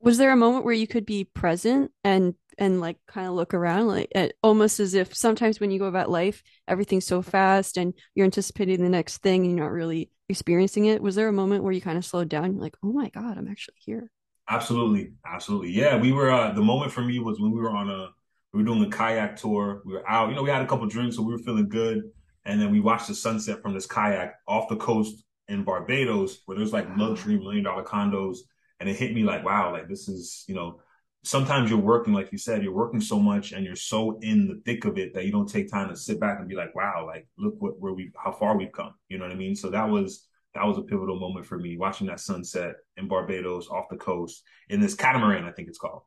Was 0.00 0.18
there 0.18 0.32
a 0.32 0.36
moment 0.36 0.66
where 0.66 0.74
you 0.74 0.86
could 0.86 1.06
be 1.06 1.24
present 1.24 1.90
and 2.04 2.34
and 2.58 2.80
like 2.80 2.98
kind 3.08 3.26
of 3.26 3.32
look 3.34 3.52
around 3.54 3.88
like 3.88 4.12
almost 4.42 4.78
as 4.78 4.94
if 4.94 5.16
sometimes 5.16 5.58
when 5.58 5.72
you 5.72 5.78
go 5.80 5.86
about 5.86 6.08
life 6.08 6.40
everything's 6.68 7.04
so 7.04 7.20
fast 7.20 7.76
and 7.76 7.94
you're 8.14 8.26
anticipating 8.26 8.80
the 8.80 8.88
next 8.88 9.18
thing 9.18 9.44
and 9.44 9.56
you're 9.56 9.64
not 9.64 9.72
really 9.72 10.08
experiencing 10.28 10.84
it 10.84 11.02
was 11.02 11.16
there 11.16 11.26
a 11.26 11.32
moment 11.32 11.64
where 11.64 11.72
you 11.72 11.80
kind 11.80 11.98
of 11.98 12.04
slowed 12.04 12.28
down 12.28 12.52
you're 12.52 12.62
like 12.62 12.76
oh 12.84 12.92
my 12.92 13.08
god 13.08 13.36
i'm 13.36 13.48
actually 13.48 13.74
here 13.78 14.08
absolutely 14.48 15.14
absolutely 15.26 15.72
yeah 15.72 15.96
we 15.96 16.12
were 16.12 16.30
uh 16.30 16.52
the 16.52 16.62
moment 16.62 16.92
for 16.92 17.02
me 17.02 17.18
was 17.18 17.40
when 17.40 17.50
we 17.50 17.60
were 17.60 17.70
on 17.72 17.90
a 17.90 18.08
We 18.54 18.62
were 18.62 18.66
doing 18.66 18.84
a 18.84 18.90
kayak 18.90 19.34
tour. 19.34 19.82
We 19.84 19.94
were 19.94 20.08
out. 20.08 20.28
You 20.30 20.36
know, 20.36 20.44
we 20.44 20.50
had 20.50 20.62
a 20.62 20.66
couple 20.66 20.86
drinks, 20.86 21.16
so 21.16 21.22
we 21.22 21.32
were 21.32 21.42
feeling 21.42 21.68
good. 21.68 22.04
And 22.44 22.60
then 22.60 22.70
we 22.70 22.80
watched 22.80 23.08
the 23.08 23.14
sunset 23.14 23.62
from 23.62 23.74
this 23.74 23.86
kayak 23.86 24.34
off 24.46 24.68
the 24.68 24.76
coast 24.76 25.24
in 25.48 25.64
Barbados, 25.64 26.40
where 26.46 26.56
there's 26.56 26.72
like 26.72 26.86
luxury 26.96 27.38
million 27.38 27.64
dollar 27.64 27.84
condos. 27.84 28.38
And 28.80 28.88
it 28.88 28.96
hit 28.96 29.14
me 29.14 29.22
like, 29.22 29.44
wow, 29.44 29.72
like 29.72 29.88
this 29.88 30.08
is, 30.08 30.44
you 30.46 30.54
know, 30.54 30.80
sometimes 31.22 31.70
you're 31.70 31.78
working, 31.78 32.12
like 32.12 32.32
you 32.32 32.38
said, 32.38 32.62
you're 32.62 32.72
working 32.72 33.00
so 33.00 33.18
much 33.18 33.52
and 33.52 33.64
you're 33.64 33.76
so 33.76 34.18
in 34.20 34.46
the 34.46 34.60
thick 34.64 34.84
of 34.84 34.98
it 34.98 35.14
that 35.14 35.24
you 35.24 35.32
don't 35.32 35.48
take 35.48 35.70
time 35.70 35.88
to 35.88 35.96
sit 35.96 36.20
back 36.20 36.38
and 36.38 36.48
be 36.48 36.54
like, 36.54 36.74
wow, 36.74 37.04
like 37.06 37.26
look 37.38 37.54
what 37.58 37.80
where 37.80 37.92
we 37.92 38.10
how 38.22 38.32
far 38.32 38.56
we've 38.56 38.72
come. 38.72 38.94
You 39.08 39.18
know 39.18 39.24
what 39.24 39.32
I 39.32 39.36
mean? 39.36 39.56
So 39.56 39.70
that 39.70 39.88
was 39.88 40.26
that 40.54 40.66
was 40.66 40.78
a 40.78 40.82
pivotal 40.82 41.18
moment 41.18 41.46
for 41.46 41.58
me, 41.58 41.76
watching 41.76 42.06
that 42.06 42.20
sunset 42.20 42.76
in 42.96 43.08
Barbados 43.08 43.68
off 43.68 43.88
the 43.90 43.96
coast 43.96 44.42
in 44.68 44.80
this 44.80 44.94
catamaran, 44.94 45.44
I 45.44 45.50
think 45.50 45.68
it's 45.68 45.78
called. 45.78 46.02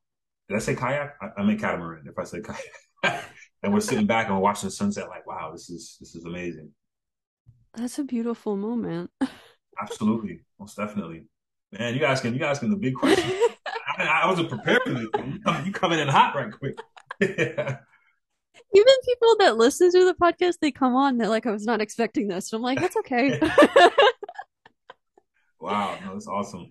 Did 0.48 0.56
I 0.56 0.60
say 0.60 0.76
kayak? 0.76 1.16
I, 1.22 1.42
I 1.42 1.44
meant 1.44 1.60
catamaran 1.60 2.08
if 2.08 2.18
I 2.18 2.24
said 2.24 2.44
kayak. 2.44 3.26
and 3.64 3.74
we're 3.74 3.82
sitting 3.82 4.08
back 4.08 4.28
and 4.28 4.36
we're 4.36 4.42
watching 4.42 4.68
the 4.68 4.72
sunset, 4.72 5.10
like, 5.10 5.27
wow, 5.48 5.54
this 5.54 5.70
is 5.70 5.98
this 6.00 6.16
is 6.16 6.26
amazing. 6.26 6.72
That's 7.74 8.00
a 8.00 8.04
beautiful 8.04 8.56
moment. 8.56 9.12
Absolutely, 9.82 10.42
most 10.60 10.76
definitely. 10.76 11.26
Man, 11.72 11.96
you 11.96 12.06
asking 12.06 12.36
you 12.36 12.46
asking 12.46 12.72
the 12.72 12.78
big 12.78 12.96
question. 12.96 13.32
I, 13.98 14.22
I, 14.24 14.28
wasn't 14.28 14.50
prepared 14.50 14.82
for 14.84 14.92
this. 14.92 15.02
You, 15.02 15.40
come, 15.44 15.66
you 15.92 16.00
in 16.00 16.08
hot 16.08 16.36
right 16.36 16.52
quick. 16.52 16.80
Even 17.22 18.94
people 19.06 19.36
that 19.40 19.58
listen 19.58 19.92
to 19.92 20.06
the 20.06 20.14
podcast, 20.14 20.56
they 20.62 20.72
come 20.72 20.96
on. 20.96 21.18
They're 21.18 21.30
like, 21.30 21.48
I 21.48 21.52
was 21.52 21.66
not 21.66 21.82
expecting 21.82 22.28
this. 22.28 22.50
So 22.50 22.58
I'm 22.58 22.64
like, 22.64 22.80
that's 22.80 22.98
okay. 22.98 23.40
wow, 25.60 25.98
no, 26.06 26.14
that's 26.14 26.28
awesome. 26.28 26.70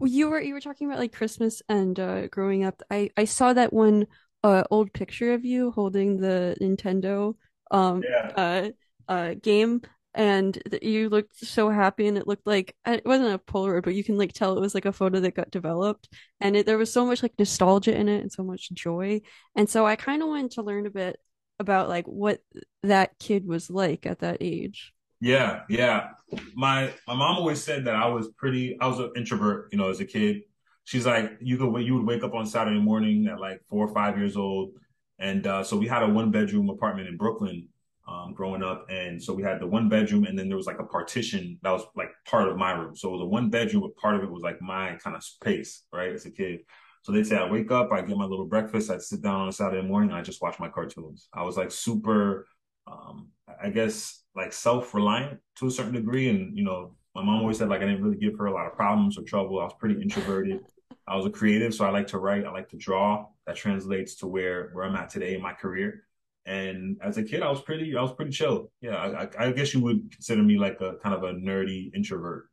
You 0.00 0.30
were 0.30 0.40
you 0.40 0.54
were 0.54 0.60
talking 0.60 0.86
about 0.86 1.00
like 1.00 1.12
Christmas 1.12 1.62
and 1.68 1.98
uh, 1.98 2.28
growing 2.28 2.64
up. 2.64 2.80
I 2.90 3.10
I 3.16 3.24
saw 3.24 3.52
that 3.52 3.72
one 3.72 4.06
uh, 4.44 4.64
old 4.70 4.92
picture 4.92 5.32
of 5.32 5.44
you 5.44 5.70
holding 5.72 6.18
the 6.18 6.56
Nintendo 6.60 7.34
um 7.70 8.02
yeah. 8.08 8.32
uh 8.36 8.68
uh 9.10 9.34
game 9.42 9.80
and 10.14 10.60
you 10.82 11.08
looked 11.08 11.36
so 11.36 11.70
happy 11.70 12.06
and 12.06 12.18
it 12.18 12.26
looked 12.26 12.46
like 12.46 12.74
it 12.86 13.04
wasn't 13.04 13.34
a 13.34 13.38
polaroid 13.38 13.84
but 13.84 13.94
you 13.94 14.02
can 14.02 14.16
like 14.16 14.32
tell 14.32 14.56
it 14.56 14.60
was 14.60 14.74
like 14.74 14.86
a 14.86 14.92
photo 14.92 15.20
that 15.20 15.34
got 15.34 15.50
developed 15.50 16.08
and 16.40 16.56
it, 16.56 16.66
there 16.66 16.78
was 16.78 16.92
so 16.92 17.04
much 17.04 17.22
like 17.22 17.32
nostalgia 17.38 17.94
in 17.94 18.08
it 18.08 18.20
and 18.20 18.32
so 18.32 18.42
much 18.42 18.70
joy 18.72 19.20
and 19.54 19.68
so 19.68 19.86
i 19.86 19.96
kind 19.96 20.22
of 20.22 20.28
wanted 20.28 20.50
to 20.50 20.62
learn 20.62 20.86
a 20.86 20.90
bit 20.90 21.18
about 21.58 21.88
like 21.88 22.06
what 22.06 22.40
that 22.82 23.18
kid 23.18 23.46
was 23.46 23.70
like 23.70 24.06
at 24.06 24.20
that 24.20 24.38
age. 24.40 24.92
Yeah 25.20 25.62
yeah. 25.68 26.10
My 26.54 26.92
my 27.06 27.14
mom 27.14 27.36
always 27.36 27.62
said 27.62 27.86
that 27.86 27.96
i 27.96 28.06
was 28.06 28.28
pretty 28.36 28.78
i 28.80 28.86
was 28.86 28.98
an 28.98 29.12
introvert 29.16 29.68
you 29.72 29.78
know 29.78 29.90
as 29.90 30.00
a 30.00 30.04
kid. 30.04 30.42
She's 30.84 31.06
like 31.06 31.32
you 31.40 31.58
could 31.58 31.74
you 31.84 31.94
would 31.94 32.06
wake 32.06 32.22
up 32.22 32.34
on 32.34 32.46
saturday 32.46 32.80
morning 32.80 33.26
at 33.26 33.40
like 33.40 33.60
four 33.68 33.86
or 33.86 33.92
five 33.92 34.16
years 34.16 34.36
old 34.36 34.70
and 35.18 35.46
uh, 35.46 35.62
so 35.62 35.76
we 35.76 35.86
had 35.86 36.02
a 36.02 36.08
one 36.08 36.30
bedroom 36.30 36.70
apartment 36.70 37.08
in 37.08 37.16
brooklyn 37.16 37.68
um, 38.08 38.32
growing 38.32 38.62
up. 38.62 38.86
And 38.88 39.22
so 39.22 39.34
we 39.34 39.42
had 39.42 39.60
the 39.60 39.66
one 39.66 39.88
bedroom 39.88 40.24
and 40.24 40.38
then 40.38 40.48
there 40.48 40.56
was 40.56 40.66
like 40.66 40.80
a 40.80 40.84
partition 40.84 41.58
that 41.62 41.70
was 41.70 41.82
like 41.94 42.10
part 42.26 42.48
of 42.48 42.56
my 42.56 42.72
room. 42.72 42.96
So 42.96 43.14
a 43.14 43.24
one 43.24 43.50
bedroom, 43.50 43.82
but 43.82 43.96
part 43.96 44.16
of 44.16 44.22
it 44.22 44.30
was 44.30 44.42
like 44.42 44.60
my 44.62 44.96
kind 44.96 45.14
of 45.14 45.22
space, 45.22 45.84
right? 45.92 46.12
As 46.12 46.24
a 46.24 46.30
kid. 46.30 46.60
So 47.02 47.12
they'd 47.12 47.26
say 47.26 47.36
I 47.36 47.48
wake 47.48 47.70
up, 47.70 47.92
I 47.92 48.00
get 48.00 48.16
my 48.16 48.24
little 48.24 48.46
breakfast, 48.46 48.90
I'd 48.90 49.02
sit 49.02 49.22
down 49.22 49.42
on 49.42 49.48
a 49.48 49.52
Saturday 49.52 49.86
morning, 49.86 50.10
I 50.10 50.20
just 50.20 50.42
watch 50.42 50.58
my 50.58 50.68
cartoons. 50.68 51.28
I 51.32 51.42
was 51.42 51.56
like 51.56 51.70
super, 51.70 52.46
um, 52.86 53.28
I 53.62 53.70
guess 53.70 54.24
like 54.34 54.52
self-reliant 54.52 55.38
to 55.56 55.66
a 55.66 55.70
certain 55.70 55.92
degree. 55.92 56.28
And, 56.28 56.56
you 56.56 56.64
know, 56.64 56.94
my 57.14 57.22
mom 57.22 57.40
always 57.40 57.58
said 57.58 57.68
like 57.68 57.82
I 57.82 57.86
didn't 57.86 58.02
really 58.02 58.18
give 58.18 58.36
her 58.38 58.46
a 58.46 58.52
lot 58.52 58.66
of 58.66 58.74
problems 58.74 59.18
or 59.18 59.22
trouble. 59.22 59.60
I 59.60 59.64
was 59.64 59.74
pretty 59.78 60.00
introverted. 60.00 60.60
I 61.06 61.16
was 61.16 61.26
a 61.26 61.30
creative, 61.30 61.74
so 61.74 61.84
I 61.84 61.90
like 61.90 62.08
to 62.08 62.18
write, 62.18 62.44
I 62.44 62.50
like 62.50 62.68
to 62.70 62.76
draw. 62.76 63.26
That 63.46 63.56
translates 63.56 64.16
to 64.16 64.26
where 64.26 64.70
where 64.72 64.84
I'm 64.84 64.96
at 64.96 65.10
today 65.10 65.34
in 65.34 65.42
my 65.42 65.52
career. 65.52 66.04
And 66.46 66.98
as 67.02 67.18
a 67.18 67.22
kid, 67.22 67.42
I 67.42 67.50
was 67.50 67.60
pretty, 67.60 67.96
I 67.96 68.02
was 68.02 68.12
pretty 68.12 68.30
chill. 68.30 68.70
Yeah, 68.80 68.96
I, 68.96 69.46
I 69.46 69.52
guess 69.52 69.74
you 69.74 69.80
would 69.80 70.10
consider 70.10 70.42
me 70.42 70.58
like 70.58 70.80
a 70.80 70.94
kind 71.02 71.14
of 71.14 71.22
a 71.22 71.32
nerdy 71.32 71.94
introvert. 71.94 72.48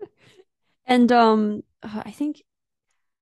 And 0.88 1.10
um, 1.10 1.62
I 1.82 2.12
think 2.12 2.42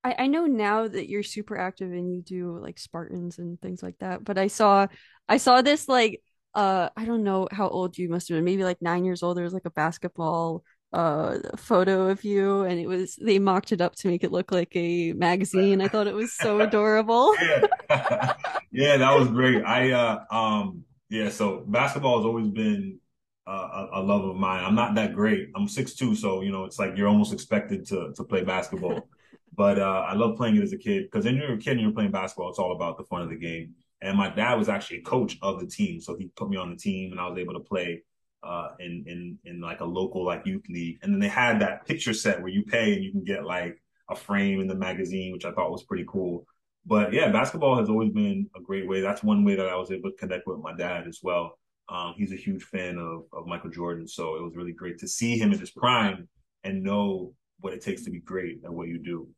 I, 0.04 0.14
I 0.20 0.26
know 0.26 0.46
now 0.46 0.86
that 0.86 1.08
you're 1.08 1.22
super 1.22 1.56
active 1.56 1.90
and 1.90 2.14
you 2.14 2.22
do 2.22 2.58
like 2.58 2.78
Spartans 2.78 3.38
and 3.38 3.60
things 3.60 3.82
like 3.82 3.98
that. 4.00 4.22
But 4.22 4.38
I 4.38 4.48
saw, 4.48 4.86
I 5.28 5.38
saw 5.38 5.62
this 5.62 5.88
like, 5.88 6.20
uh, 6.54 6.90
I 6.96 7.06
don't 7.06 7.24
know 7.24 7.48
how 7.50 7.68
old 7.68 7.96
you 7.96 8.08
must 8.10 8.28
have 8.28 8.36
been, 8.36 8.44
maybe 8.44 8.64
like 8.64 8.82
nine 8.82 9.04
years 9.04 9.22
old. 9.22 9.36
There 9.36 9.44
was 9.44 9.54
like 9.54 9.64
a 9.64 9.70
basketball 9.70 10.62
uh 10.94 11.38
photo 11.56 12.08
of 12.08 12.22
you 12.22 12.62
and 12.62 12.78
it 12.78 12.86
was 12.86 13.16
they 13.16 13.40
mocked 13.40 13.72
it 13.72 13.80
up 13.80 13.96
to 13.96 14.06
make 14.08 14.22
it 14.22 14.30
look 14.30 14.52
like 14.52 14.74
a 14.76 15.12
magazine. 15.14 15.80
I 15.80 15.88
thought 15.88 16.06
it 16.06 16.14
was 16.14 16.32
so 16.32 16.60
adorable. 16.68 17.34
yeah. 17.40 18.34
yeah, 18.70 18.96
that 18.96 19.18
was 19.18 19.28
great. 19.28 19.64
I 19.64 19.90
uh 19.90 20.24
um 20.30 20.84
yeah, 21.10 21.28
so 21.28 21.64
basketball 21.66 22.18
has 22.18 22.26
always 22.26 22.48
been 22.48 22.98
uh, 23.46 23.86
a, 23.92 24.00
a, 24.00 24.02
love 24.02 24.24
of 24.24 24.36
mine. 24.36 24.64
I'm 24.64 24.74
not 24.74 24.94
that 24.94 25.14
great. 25.14 25.50
I'm 25.54 25.68
six 25.68 25.94
two, 25.94 26.14
so 26.14 26.40
you 26.40 26.50
know 26.50 26.64
it's 26.64 26.78
like 26.78 26.96
you're 26.96 27.08
almost 27.08 27.32
expected 27.32 27.86
to 27.88 28.12
to 28.14 28.24
play 28.24 28.42
basketball. 28.42 29.08
but 29.56 29.78
uh, 29.78 30.04
I 30.08 30.14
love 30.14 30.36
playing 30.36 30.56
it 30.56 30.62
as 30.62 30.72
a 30.72 30.78
kid 30.78 31.04
because 31.04 31.24
when 31.24 31.36
you're 31.36 31.54
a 31.54 31.58
kid 31.58 31.72
and 31.72 31.80
you're 31.80 31.92
playing 31.92 32.10
basketball, 32.10 32.50
it's 32.50 32.58
all 32.58 32.72
about 32.72 32.98
the 32.98 33.04
fun 33.04 33.22
of 33.22 33.28
the 33.28 33.36
game. 33.36 33.74
And 34.00 34.16
my 34.16 34.28
dad 34.28 34.54
was 34.54 34.68
actually 34.68 34.98
a 34.98 35.02
coach 35.02 35.36
of 35.42 35.60
the 35.60 35.66
team, 35.66 36.00
so 36.00 36.16
he 36.16 36.28
put 36.36 36.48
me 36.48 36.56
on 36.56 36.70
the 36.70 36.76
team, 36.76 37.12
and 37.12 37.20
I 37.20 37.28
was 37.28 37.38
able 37.38 37.54
to 37.54 37.60
play 37.60 38.02
uh, 38.44 38.68
in 38.78 39.04
in 39.06 39.38
in 39.44 39.60
like 39.60 39.80
a 39.80 39.84
local 39.84 40.24
like 40.24 40.46
youth 40.46 40.64
league. 40.68 40.98
And 41.02 41.12
then 41.12 41.20
they 41.20 41.28
had 41.28 41.60
that 41.60 41.86
picture 41.86 42.12
set 42.12 42.40
where 42.40 42.50
you 42.50 42.62
pay 42.64 42.94
and 42.94 43.04
you 43.04 43.10
can 43.10 43.24
get 43.24 43.44
like 43.44 43.82
a 44.10 44.16
frame 44.16 44.60
in 44.60 44.66
the 44.68 44.74
magazine, 44.74 45.32
which 45.32 45.44
I 45.44 45.52
thought 45.52 45.72
was 45.72 45.84
pretty 45.84 46.04
cool. 46.06 46.46
But 46.86 47.12
yeah, 47.12 47.32
basketball 47.32 47.78
has 47.78 47.88
always 47.88 48.12
been 48.12 48.48
a 48.54 48.60
great 48.60 48.86
way. 48.86 49.00
That's 49.00 49.22
one 49.22 49.44
way 49.44 49.56
that 49.56 49.68
I 49.68 49.76
was 49.76 49.90
able 49.90 50.10
to 50.10 50.16
connect 50.16 50.46
with 50.46 50.58
my 50.58 50.74
dad 50.74 51.08
as 51.08 51.20
well. 51.22 51.58
Um, 51.88 52.14
he's 52.16 52.32
a 52.32 52.36
huge 52.36 52.64
fan 52.64 52.98
of, 52.98 53.24
of 53.32 53.46
Michael 53.46 53.70
Jordan, 53.70 54.06
so 54.06 54.36
it 54.36 54.42
was 54.42 54.56
really 54.56 54.72
great 54.72 54.98
to 54.98 55.08
see 55.08 55.38
him 55.38 55.52
in 55.52 55.58
his 55.58 55.70
prime 55.70 56.28
and 56.62 56.82
know 56.82 57.32
what 57.60 57.72
it 57.72 57.82
takes 57.82 58.04
to 58.04 58.10
be 58.10 58.20
great 58.20 58.60
at 58.64 58.72
what 58.72 58.88
you 58.88 58.98
do. 58.98 59.28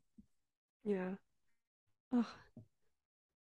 Yeah. 0.85 1.11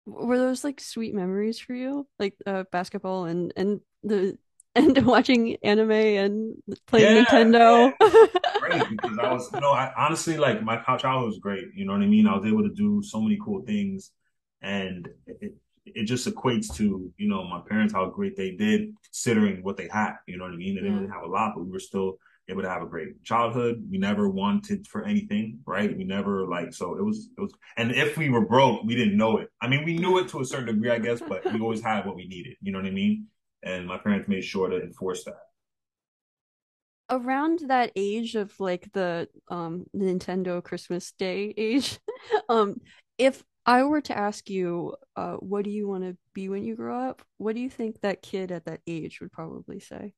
Were 0.06 0.38
those 0.38 0.64
like 0.64 0.80
sweet 0.80 1.14
memories 1.14 1.58
for 1.58 1.74
you, 1.74 2.06
like 2.18 2.34
uh, 2.46 2.64
basketball 2.70 3.24
and 3.24 3.52
and 3.56 3.80
the 4.02 4.38
and 4.76 5.06
watching 5.06 5.56
anime 5.62 5.90
and 5.90 6.54
playing 6.86 7.16
yeah, 7.16 7.24
Nintendo. 7.24 7.92
Yeah. 8.00 8.26
great 8.60 8.88
because 8.90 9.18
I 9.18 9.32
was, 9.32 9.50
you 9.52 9.60
know, 9.60 9.72
I 9.72 9.92
honestly 9.96 10.36
like 10.36 10.62
my 10.62 10.76
childhood 10.76 11.26
was 11.26 11.38
great. 11.38 11.64
You 11.74 11.86
know 11.86 11.92
what 11.92 12.02
I 12.02 12.06
mean? 12.06 12.26
I 12.26 12.36
was 12.36 12.46
able 12.46 12.62
to 12.62 12.74
do 12.74 13.02
so 13.02 13.20
many 13.20 13.38
cool 13.42 13.62
things, 13.62 14.12
and 14.62 15.08
it 15.26 15.54
it 15.86 16.04
just 16.04 16.28
equates 16.28 16.74
to 16.76 17.12
you 17.16 17.28
know 17.28 17.44
my 17.44 17.60
parents 17.68 17.94
how 17.94 18.06
great 18.06 18.36
they 18.36 18.52
did 18.52 18.92
considering 19.04 19.62
what 19.62 19.76
they 19.76 19.88
had. 19.90 20.14
You 20.26 20.38
know 20.38 20.44
what 20.44 20.52
I 20.52 20.56
mean? 20.56 20.74
They 20.74 20.82
didn't 20.82 20.98
really 20.98 21.12
have 21.12 21.22
a 21.22 21.28
lot, 21.28 21.52
but 21.54 21.64
we 21.64 21.70
were 21.70 21.80
still 21.80 22.18
able 22.48 22.62
to 22.62 22.68
have 22.68 22.82
a 22.82 22.86
great 22.86 23.22
childhood. 23.24 23.84
We 23.90 23.98
never 23.98 24.28
wanted 24.28 24.86
for 24.86 25.04
anything, 25.04 25.60
right? 25.66 25.96
We 25.96 26.04
never 26.04 26.46
like 26.46 26.72
so 26.72 26.96
it 26.96 27.04
was 27.04 27.28
it 27.36 27.40
was 27.40 27.52
and 27.76 27.92
if 27.92 28.16
we 28.16 28.28
were 28.28 28.46
broke, 28.46 28.84
we 28.84 28.94
didn't 28.94 29.16
know 29.16 29.38
it. 29.38 29.48
I 29.60 29.68
mean, 29.68 29.84
we 29.84 29.96
knew 29.96 30.18
it 30.18 30.28
to 30.28 30.40
a 30.40 30.44
certain 30.44 30.66
degree, 30.66 30.90
I 30.90 30.98
guess, 30.98 31.20
but 31.20 31.44
we 31.52 31.60
always 31.60 31.82
had 31.82 32.06
what 32.06 32.16
we 32.16 32.26
needed. 32.26 32.56
You 32.60 32.72
know 32.72 32.78
what 32.78 32.86
I 32.86 32.92
mean? 32.92 33.26
And 33.66 33.86
my 33.86 33.98
parents 33.98 34.28
made 34.28 34.44
sure 34.44 34.70
to 34.70 34.80
enforce 34.80 35.24
that. 35.24 35.40
Around 37.10 37.60
that 37.68 37.92
age 37.94 38.34
of 38.34 38.58
like 38.58 38.90
the 38.92 39.28
um 39.48 39.86
Nintendo 39.94 40.62
Christmas 40.62 41.12
Day 41.12 41.52
age 41.56 41.98
um 42.48 42.80
if 43.18 43.44
I 43.64 43.82
were 43.84 44.00
to 44.02 44.16
ask 44.16 44.48
you 44.48 44.94
uh 45.16 45.34
what 45.34 45.64
do 45.64 45.70
you 45.70 45.86
want 45.86 46.04
to 46.04 46.16
be 46.32 46.48
when 46.48 46.64
you 46.64 46.74
grow 46.74 46.98
up 47.08 47.22
what 47.38 47.54
do 47.54 47.60
you 47.60 47.70
think 47.70 48.00
that 48.00 48.22
kid 48.22 48.50
at 48.50 48.64
that 48.64 48.80
age 48.86 49.20
would 49.20 49.32
probably 49.32 49.80
say? 49.80 50.14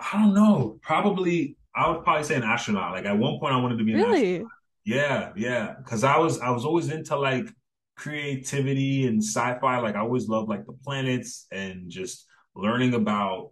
I 0.00 0.22
don't 0.22 0.34
know. 0.34 0.78
Probably 0.82 1.56
I 1.74 1.90
would 1.90 2.04
probably 2.04 2.24
say 2.24 2.36
an 2.36 2.42
astronaut. 2.42 2.92
Like 2.92 3.06
at 3.06 3.18
one 3.18 3.38
point 3.38 3.54
I 3.54 3.60
wanted 3.60 3.78
to 3.78 3.84
be 3.84 3.92
an 3.92 4.00
really? 4.00 4.34
astronaut. 4.36 4.52
Yeah 4.84 5.32
yeah. 5.36 5.74
Cuz 5.86 6.04
I 6.04 6.18
was 6.18 6.40
I 6.40 6.50
was 6.50 6.64
always 6.64 6.90
into 6.90 7.16
like 7.16 7.48
creativity 7.96 9.06
and 9.06 9.22
sci-fi. 9.22 9.78
Like 9.80 9.94
I 9.94 10.00
always 10.00 10.26
loved 10.26 10.48
like 10.48 10.64
the 10.64 10.72
planets 10.84 11.46
and 11.52 11.90
just 11.90 12.26
learning 12.54 12.94
about 12.94 13.50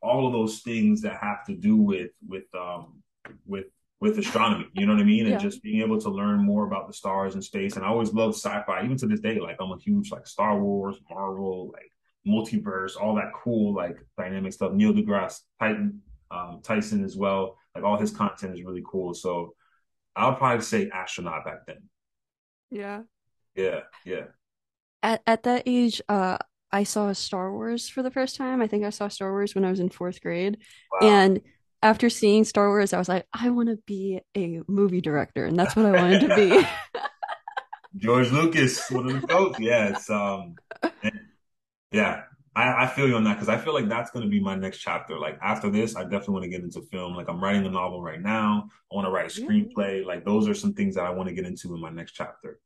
all 0.00 0.26
of 0.26 0.32
those 0.32 0.60
things 0.60 1.02
that 1.02 1.18
have 1.20 1.44
to 1.46 1.54
do 1.54 1.76
with 1.76 2.10
with 2.26 2.44
um 2.54 3.02
with 3.46 3.66
with 4.00 4.18
astronomy, 4.18 4.66
you 4.74 4.86
know 4.86 4.92
what 4.92 5.02
I 5.02 5.04
mean? 5.04 5.26
And 5.26 5.32
yeah. 5.32 5.38
just 5.38 5.62
being 5.62 5.82
able 5.82 6.00
to 6.00 6.08
learn 6.08 6.38
more 6.38 6.64
about 6.66 6.86
the 6.86 6.92
stars 6.92 7.34
and 7.34 7.42
space. 7.42 7.74
And 7.74 7.84
I 7.84 7.88
always 7.88 8.12
love 8.12 8.34
sci-fi, 8.34 8.84
even 8.84 8.96
to 8.98 9.08
this 9.08 9.20
day. 9.20 9.40
Like 9.40 9.56
I'm 9.60 9.72
a 9.72 9.78
huge 9.78 10.12
like 10.12 10.26
Star 10.26 10.56
Wars, 10.58 10.96
Marvel, 11.10 11.72
like 11.72 11.90
multiverse, 12.26 12.92
all 12.96 13.16
that 13.16 13.32
cool 13.34 13.74
like 13.74 13.96
dynamic 14.16 14.52
stuff. 14.52 14.72
Neil 14.72 14.92
deGrasse 14.92 15.40
Titan, 15.58 16.00
um, 16.30 16.60
Tyson 16.62 17.04
as 17.04 17.16
well. 17.16 17.58
Like 17.74 17.82
all 17.82 17.98
his 17.98 18.12
content 18.12 18.54
is 18.54 18.62
really 18.62 18.84
cool. 18.86 19.14
So 19.14 19.54
I'll 20.14 20.36
probably 20.36 20.64
say 20.64 20.90
astronaut 20.90 21.44
back 21.44 21.66
then. 21.66 21.82
Yeah. 22.70 23.02
Yeah, 23.56 23.80
yeah. 24.04 24.26
At 25.02 25.22
at 25.26 25.42
that 25.44 25.64
age, 25.66 26.00
uh, 26.08 26.38
I 26.70 26.84
saw 26.84 27.12
Star 27.12 27.52
Wars 27.52 27.88
for 27.88 28.02
the 28.02 28.10
first 28.10 28.36
time. 28.36 28.60
I 28.60 28.66
think 28.66 28.84
I 28.84 28.90
saw 28.90 29.08
Star 29.08 29.30
Wars 29.30 29.54
when 29.54 29.64
I 29.64 29.70
was 29.70 29.80
in 29.80 29.88
fourth 29.88 30.20
grade. 30.20 30.58
Wow. 30.90 30.98
And 31.00 31.40
after 31.82 32.10
seeing 32.10 32.44
Star 32.44 32.68
Wars, 32.68 32.92
I 32.92 32.98
was 32.98 33.08
like, 33.08 33.26
I 33.32 33.50
want 33.50 33.68
to 33.68 33.76
be 33.86 34.20
a 34.36 34.60
movie 34.68 35.00
director. 35.00 35.46
And 35.46 35.58
that's 35.58 35.76
what 35.76 35.86
I 35.86 35.92
wanted 35.92 36.20
to 36.20 36.28
be. 36.28 36.66
George 37.96 38.30
Lucas, 38.30 38.90
one 38.90 39.06
of 39.06 39.12
the 39.12 39.20
goats. 39.20 39.58
Yeah, 39.58 39.88
it's 39.88 40.08
um, 40.10 40.58
yeah. 41.92 42.22
I, 42.56 42.84
I 42.84 42.86
feel 42.88 43.06
you 43.08 43.14
on 43.14 43.22
that 43.24 43.34
because 43.34 43.48
I 43.48 43.56
feel 43.56 43.72
like 43.72 43.88
that's 43.88 44.10
going 44.10 44.24
to 44.24 44.30
be 44.30 44.40
my 44.40 44.56
next 44.56 44.78
chapter. 44.78 45.16
Like 45.18 45.38
after 45.42 45.70
this, 45.70 45.94
I 45.94 46.02
definitely 46.02 46.32
want 46.34 46.44
to 46.44 46.50
get 46.50 46.62
into 46.62 46.82
film. 46.82 47.14
Like 47.14 47.28
I'm 47.28 47.42
writing 47.42 47.64
a 47.66 47.70
novel 47.70 48.02
right 48.02 48.20
now. 48.20 48.68
I 48.90 48.94
want 48.94 49.06
to 49.06 49.10
write 49.12 49.26
a 49.26 49.28
screenplay. 49.40 50.04
Like 50.04 50.24
those 50.24 50.48
are 50.48 50.54
some 50.54 50.74
things 50.74 50.96
that 50.96 51.04
I 51.04 51.10
want 51.10 51.28
to 51.28 51.34
get 51.34 51.44
into 51.46 51.74
in 51.74 51.80
my 51.80 51.90
next 51.90 52.12
chapter. 52.12 52.58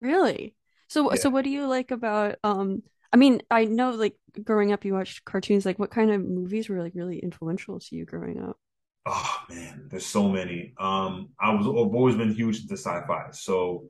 Really? 0.00 0.54
So 0.88 1.10
Yeah. 1.10 1.16
so 1.16 1.30
what 1.30 1.44
do 1.44 1.50
you 1.50 1.66
like 1.66 1.90
about 1.90 2.36
um 2.44 2.82
I 3.14 3.16
mean, 3.16 3.42
I 3.48 3.64
know 3.64 3.90
like 3.90 4.16
growing 4.42 4.72
up 4.72 4.84
you 4.84 4.92
watched 4.92 5.24
cartoons, 5.24 5.64
like 5.64 5.78
what 5.78 5.92
kind 5.92 6.10
of 6.10 6.20
movies 6.20 6.68
were 6.68 6.82
like 6.82 6.96
really 6.96 7.20
influential 7.20 7.78
to 7.78 7.94
you 7.94 8.04
growing 8.04 8.42
up? 8.42 8.58
Oh 9.06 9.36
man, 9.48 9.86
there's 9.88 10.04
so 10.04 10.28
many. 10.28 10.74
Um, 10.78 11.28
I 11.38 11.54
was 11.54 11.64
I've 11.64 11.94
always 11.94 12.16
been 12.16 12.34
huge 12.34 12.62
into 12.62 12.76
sci-fi. 12.76 13.28
So 13.30 13.88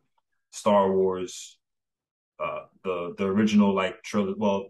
Star 0.51 0.93
Wars, 0.93 1.59
uh, 2.39 2.65
the 2.83 3.15
the 3.17 3.25
original 3.25 3.75
like 3.75 4.03
trilogy. 4.03 4.35
Well, 4.37 4.69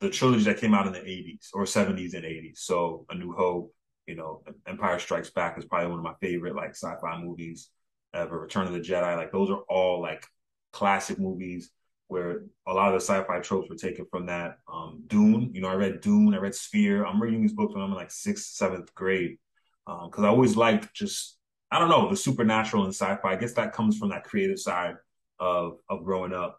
the 0.00 0.10
trilogy 0.10 0.44
that 0.44 0.58
came 0.58 0.74
out 0.74 0.86
in 0.86 0.92
the 0.92 0.98
80s 0.98 1.48
or 1.54 1.64
70s 1.64 2.12
and 2.12 2.24
80s. 2.24 2.58
So 2.58 3.06
A 3.08 3.14
New 3.14 3.32
Hope, 3.32 3.72
you 4.06 4.14
know, 4.14 4.42
Empire 4.66 4.98
Strikes 4.98 5.30
Back 5.30 5.56
is 5.56 5.64
probably 5.64 5.88
one 5.88 6.00
of 6.00 6.04
my 6.04 6.14
favorite 6.20 6.54
like 6.54 6.76
sci-fi 6.76 7.18
movies 7.18 7.70
ever. 8.12 8.40
Return 8.40 8.66
of 8.66 8.74
the 8.74 8.80
Jedi, 8.80 9.16
like 9.16 9.32
those 9.32 9.48
are 9.48 9.62
all 9.70 10.02
like 10.02 10.26
classic 10.70 11.18
movies 11.18 11.70
where 12.10 12.42
a 12.66 12.74
lot 12.74 12.88
of 12.88 13.00
the 13.00 13.04
sci-fi 13.04 13.38
tropes 13.40 13.68
were 13.70 13.76
taken 13.76 14.04
from 14.10 14.26
that. 14.26 14.58
Um, 14.72 15.04
Dune, 15.06 15.50
you 15.54 15.60
know, 15.60 15.68
I 15.68 15.74
read 15.74 16.00
Dune, 16.00 16.34
I 16.34 16.38
read 16.38 16.54
Sphere. 16.54 17.04
I'm 17.04 17.22
reading 17.22 17.40
these 17.40 17.52
books 17.52 17.74
when 17.74 17.82
I'm 17.82 17.90
in 17.90 17.96
like 17.96 18.10
sixth, 18.10 18.52
seventh 18.54 18.94
grade 18.94 19.38
because 19.86 20.18
um, 20.18 20.24
I 20.24 20.28
always 20.28 20.56
liked 20.56 20.92
just 20.94 21.38
I 21.70 21.78
don't 21.78 21.88
know 21.88 22.10
the 22.10 22.16
supernatural 22.16 22.84
and 22.84 22.94
sci-fi. 22.94 23.32
I 23.32 23.36
guess 23.36 23.52
that 23.54 23.72
comes 23.72 23.96
from 23.96 24.08
that 24.10 24.24
creative 24.24 24.58
side 24.58 24.94
of 25.38 25.78
of 25.88 26.04
growing 26.04 26.32
up. 26.32 26.58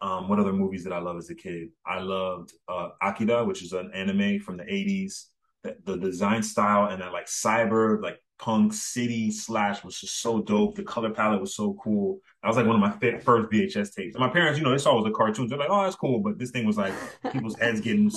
Um, 0.00 0.28
what 0.28 0.38
other 0.38 0.52
movies 0.52 0.84
did 0.84 0.92
I 0.92 0.98
love 0.98 1.16
as 1.16 1.30
a 1.30 1.34
kid? 1.34 1.68
I 1.84 2.00
loved 2.00 2.52
uh, 2.68 2.90
Akira, 3.02 3.44
which 3.44 3.62
is 3.62 3.72
an 3.72 3.90
anime 3.94 4.38
from 4.38 4.56
the 4.56 4.64
80s. 4.64 5.24
The, 5.64 5.76
the 5.84 5.96
design 5.96 6.44
style 6.44 6.88
and 6.90 7.02
that 7.02 7.12
like 7.12 7.26
cyber, 7.26 8.00
like 8.00 8.20
punk 8.38 8.72
city 8.72 9.30
slash 9.30 9.82
was 9.84 10.00
just 10.00 10.20
so 10.22 10.40
dope. 10.40 10.76
The 10.76 10.82
color 10.84 11.10
palette 11.10 11.40
was 11.40 11.54
so 11.54 11.76
cool. 11.82 12.20
That 12.42 12.48
was 12.48 12.56
like 12.56 12.66
one 12.66 12.76
of 12.76 12.80
my 12.80 13.18
first 13.20 13.50
VHS 13.50 13.94
tapes. 13.94 14.14
And 14.14 14.20
my 14.20 14.28
parents, 14.28 14.58
you 14.58 14.64
know, 14.64 14.70
they 14.70 14.78
saw 14.78 14.92
it 14.98 15.02
was 15.02 15.10
a 15.12 15.16
cartoon. 15.16 15.48
They're 15.48 15.58
like, 15.58 15.70
oh, 15.70 15.82
that's 15.82 15.96
cool. 15.96 16.20
But 16.20 16.38
this 16.38 16.50
thing 16.50 16.64
was 16.66 16.76
like 16.76 16.92
people's 17.32 17.58
heads 17.58 17.80
getting, 17.80 18.10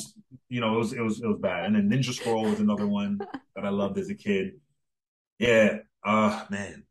you 0.49 0.61
know, 0.61 0.75
it 0.75 0.77
was, 0.77 0.93
it 0.93 1.01
was, 1.01 1.21
it 1.21 1.27
was 1.27 1.39
bad. 1.39 1.65
And 1.65 1.75
then 1.75 1.89
Ninja 1.89 2.13
Scroll 2.13 2.43
was 2.43 2.59
another 2.59 2.87
one 2.87 3.19
that 3.55 3.65
I 3.65 3.69
loved 3.69 3.97
as 3.97 4.09
a 4.09 4.15
kid. 4.15 4.53
Yeah. 5.39 5.79
Uh, 6.03 6.45
man, 6.49 6.83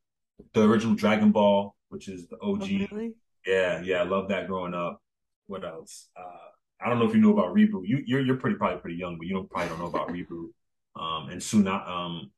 the 0.53 0.63
original 0.69 0.95
Dragon 0.95 1.31
Ball, 1.33 1.75
which 1.89 2.09
is 2.09 2.27
the 2.29 2.37
Oh, 2.43 2.55
OG. 2.55 2.63
really? 2.91 3.15
Yeah, 3.47 3.81
yeah, 3.83 4.01
I 4.01 4.05
love 4.05 4.29
that 4.29 4.47
growing 4.49 4.75
up. 4.75 5.01
What 5.47 5.65
else? 5.65 6.09
Uh, 6.17 6.37
I 6.81 6.89
don't 6.89 6.99
know 6.99 7.07
if 7.09 7.15
you 7.15 7.21
know 7.21 7.33
about 7.33 7.55
Reboot. 7.55 7.83
You, 7.87 8.03
you're 8.07 8.21
you're 8.21 8.37
pretty 8.37 8.57
probably 8.57 8.79
pretty 8.81 8.97
young, 8.97 9.17
but 9.19 9.27
you 9.27 9.35
don't 9.35 9.51
probably 9.51 9.69
don't 9.69 9.79
know 9.79 9.87
about 9.87 10.09
Reboot. 10.09 10.49
Um, 10.97 11.31
and 11.31 11.43
Suna, 11.43 11.73
um, 11.87 12.31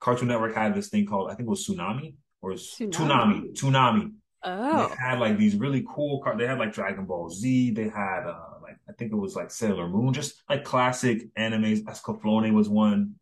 Cartoon 0.00 0.28
Network 0.28 0.54
had 0.54 0.74
this 0.74 0.88
thing 0.88 1.06
called 1.06 1.30
I 1.30 1.34
think 1.34 1.46
it 1.46 1.50
was 1.50 1.66
Tsunami 1.66 2.14
or 2.42 2.52
Toonami. 2.52 2.92
Toonami, 2.92 3.54
Toonami. 3.60 4.02
And 4.02 4.78
they 4.78 4.84
Oh. 4.84 4.94
had 4.98 5.18
like 5.18 5.38
these 5.38 5.56
really 5.56 5.84
cool 5.88 6.20
car. 6.22 6.36
They 6.36 6.46
had 6.46 6.58
like 6.58 6.72
Dragon 6.72 7.04
Ball 7.06 7.28
Z. 7.30 7.70
They 7.72 7.88
had 7.88 8.24
uh 8.26 8.40
like 8.62 8.76
I 8.88 8.92
think 8.92 9.12
it 9.12 9.16
was 9.16 9.34
like 9.34 9.50
Sailor 9.50 9.88
Moon, 9.88 10.12
just 10.12 10.42
like 10.48 10.62
classic 10.64 11.34
animes. 11.34 11.82
Escaflowne 11.84 12.52
was 12.52 12.68
one. 12.68 13.14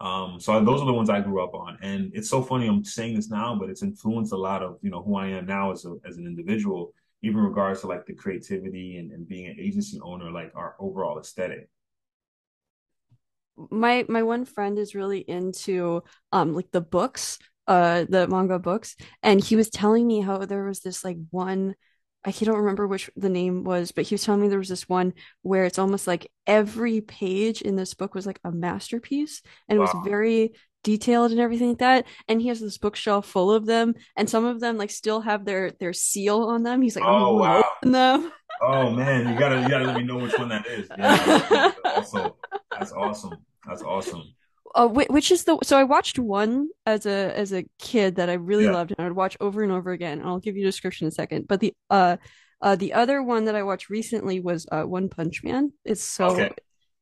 Um, 0.00 0.40
so 0.40 0.64
those 0.64 0.80
are 0.80 0.86
the 0.86 0.94
ones 0.94 1.10
I 1.10 1.20
grew 1.20 1.44
up 1.44 1.52
on, 1.52 1.76
and 1.82 2.10
it's 2.14 2.30
so 2.30 2.42
funny. 2.42 2.66
I'm 2.66 2.82
saying 2.84 3.16
this 3.16 3.28
now, 3.28 3.54
but 3.54 3.68
it's 3.68 3.82
influenced 3.82 4.32
a 4.32 4.36
lot 4.36 4.62
of 4.62 4.78
you 4.80 4.90
know 4.90 5.02
who 5.02 5.16
I 5.16 5.26
am 5.26 5.44
now 5.44 5.72
as 5.72 5.84
a 5.84 5.96
as 6.08 6.16
an 6.16 6.26
individual, 6.26 6.94
even 7.20 7.40
regards 7.42 7.82
to 7.82 7.86
like 7.86 8.06
the 8.06 8.14
creativity 8.14 8.96
and, 8.96 9.12
and 9.12 9.28
being 9.28 9.48
an 9.48 9.56
agency 9.60 10.00
owner, 10.02 10.30
like 10.30 10.52
our 10.54 10.74
overall 10.78 11.18
aesthetic. 11.18 11.68
My 13.70 14.04
my 14.08 14.22
one 14.22 14.44
friend 14.44 14.78
is 14.78 14.94
really 14.94 15.20
into 15.20 16.02
um 16.32 16.54
like 16.54 16.70
the 16.70 16.80
books, 16.80 17.38
uh 17.66 18.04
the 18.08 18.28
manga 18.28 18.58
books, 18.58 18.96
and 19.22 19.42
he 19.42 19.56
was 19.56 19.70
telling 19.70 20.06
me 20.06 20.20
how 20.20 20.38
there 20.38 20.64
was 20.64 20.80
this 20.80 21.04
like 21.04 21.18
one 21.30 21.74
I 22.22 22.32
don't 22.32 22.58
remember 22.58 22.86
which 22.86 23.10
the 23.16 23.30
name 23.30 23.64
was, 23.64 23.92
but 23.92 24.04
he 24.04 24.14
was 24.14 24.22
telling 24.22 24.42
me 24.42 24.48
there 24.48 24.58
was 24.58 24.68
this 24.68 24.88
one 24.88 25.14
where 25.40 25.64
it's 25.64 25.78
almost 25.78 26.06
like 26.06 26.30
every 26.46 27.00
page 27.00 27.62
in 27.62 27.76
this 27.76 27.94
book 27.94 28.14
was 28.14 28.26
like 28.26 28.38
a 28.44 28.52
masterpiece 28.52 29.40
and 29.68 29.78
it 29.78 29.80
was 29.80 29.94
very 30.04 30.52
detailed 30.84 31.30
and 31.30 31.40
everything 31.40 31.70
like 31.70 31.78
that. 31.78 32.06
And 32.28 32.40
he 32.42 32.48
has 32.48 32.60
this 32.60 32.76
bookshelf 32.76 33.26
full 33.26 33.50
of 33.52 33.64
them, 33.64 33.94
and 34.16 34.28
some 34.28 34.44
of 34.44 34.60
them 34.60 34.76
like 34.76 34.90
still 34.90 35.20
have 35.22 35.44
their 35.44 35.70
their 35.80 35.94
seal 35.94 36.42
on 36.44 36.62
them. 36.62 36.82
He's 36.82 36.96
like, 36.96 37.04
Oh 37.06 37.36
wow. 37.36 37.64
them. 37.82 38.30
Oh 38.62 38.90
man, 38.90 39.32
you 39.32 39.38
gotta 39.38 39.62
you 39.62 39.68
gotta 39.68 39.86
let 39.86 39.96
me 39.96 40.02
know 40.02 40.18
which 40.18 40.38
one 40.38 40.50
that 40.50 40.66
is. 40.66 40.88
Yeah, 40.98 41.72
also. 41.96 42.36
That's 42.78 42.92
awesome. 42.92 43.38
That's 43.66 43.82
awesome. 43.82 44.22
Uh, 44.74 44.86
which 44.86 45.32
is 45.32 45.44
the 45.44 45.58
so 45.64 45.76
I 45.76 45.82
watched 45.82 46.18
one 46.18 46.68
as 46.86 47.04
a 47.04 47.36
as 47.36 47.52
a 47.52 47.64
kid 47.80 48.16
that 48.16 48.30
I 48.30 48.34
really 48.34 48.64
Yeah. 48.64 48.72
loved 48.72 48.92
and 48.92 49.00
I 49.00 49.08
would 49.08 49.16
watch 49.16 49.36
over 49.40 49.62
and 49.62 49.72
over 49.72 49.90
again. 49.90 50.20
And 50.20 50.28
I'll 50.28 50.38
give 50.38 50.56
you 50.56 50.62
a 50.64 50.68
description 50.68 51.06
in 51.06 51.08
a 51.08 51.12
second. 51.12 51.48
But 51.48 51.58
the 51.60 51.74
uh 51.90 52.18
uh 52.62 52.76
the 52.76 52.92
other 52.92 53.20
one 53.22 53.46
that 53.46 53.56
I 53.56 53.64
watched 53.64 53.90
recently 53.90 54.38
was 54.38 54.66
uh 54.70 54.82
One 54.82 55.08
Punch 55.08 55.42
Man. 55.42 55.72
It's 55.84 56.04
so 56.04 56.30
Okay. 56.30 56.50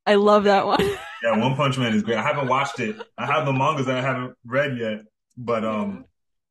I 0.07 0.15
love 0.15 0.45
that 0.45 0.67
one. 0.67 0.81
Yeah, 1.23 1.37
One 1.37 1.57
Punch 1.57 1.77
Man 1.77 1.93
is 1.95 2.03
great. 2.05 2.17
I 2.17 2.23
haven't 2.23 2.47
watched 2.49 2.79
it. 2.79 2.97
I 3.19 3.27
have 3.27 3.45
the 3.45 3.53
mangas 3.53 3.87
that 3.87 3.99
I 3.99 4.03
haven't 4.03 4.35
read 4.47 4.79
yet, 4.79 5.01
but 5.37 5.65
um, 5.65 6.05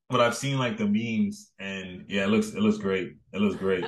but 0.09 0.19
I've 0.19 0.35
seen 0.35 0.59
like 0.59 0.77
the 0.77 0.85
memes, 0.85 1.51
and 1.57 2.03
yeah, 2.09 2.25
it 2.25 2.27
looks 2.27 2.49
it 2.49 2.59
looks 2.59 2.77
great. 2.77 3.13
It 3.31 3.39
looks 3.39 3.55
great. 3.55 3.87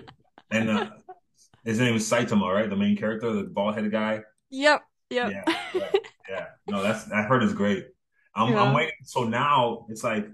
And 0.51 0.69
uh, 0.69 0.89
his 1.65 1.79
name 1.79 1.95
is 1.95 2.09
Saitama, 2.09 2.51
right? 2.53 2.69
The 2.69 2.77
main 2.77 2.95
character, 2.95 3.31
the 3.33 3.43
bald 3.43 3.75
headed 3.75 3.91
guy. 3.91 4.21
Yep. 4.51 4.83
Yep. 5.09 5.31
Yeah, 5.31 5.43
yeah, 5.75 5.91
yeah. 6.29 6.45
No, 6.67 6.81
that's 6.83 7.09
I 7.11 7.23
heard 7.23 7.43
is 7.43 7.53
great. 7.53 7.87
I'm 8.35 8.55
I'm 8.57 8.73
waiting. 8.73 8.93
So 9.03 9.23
now 9.23 9.85
it's 9.89 10.03
like 10.03 10.27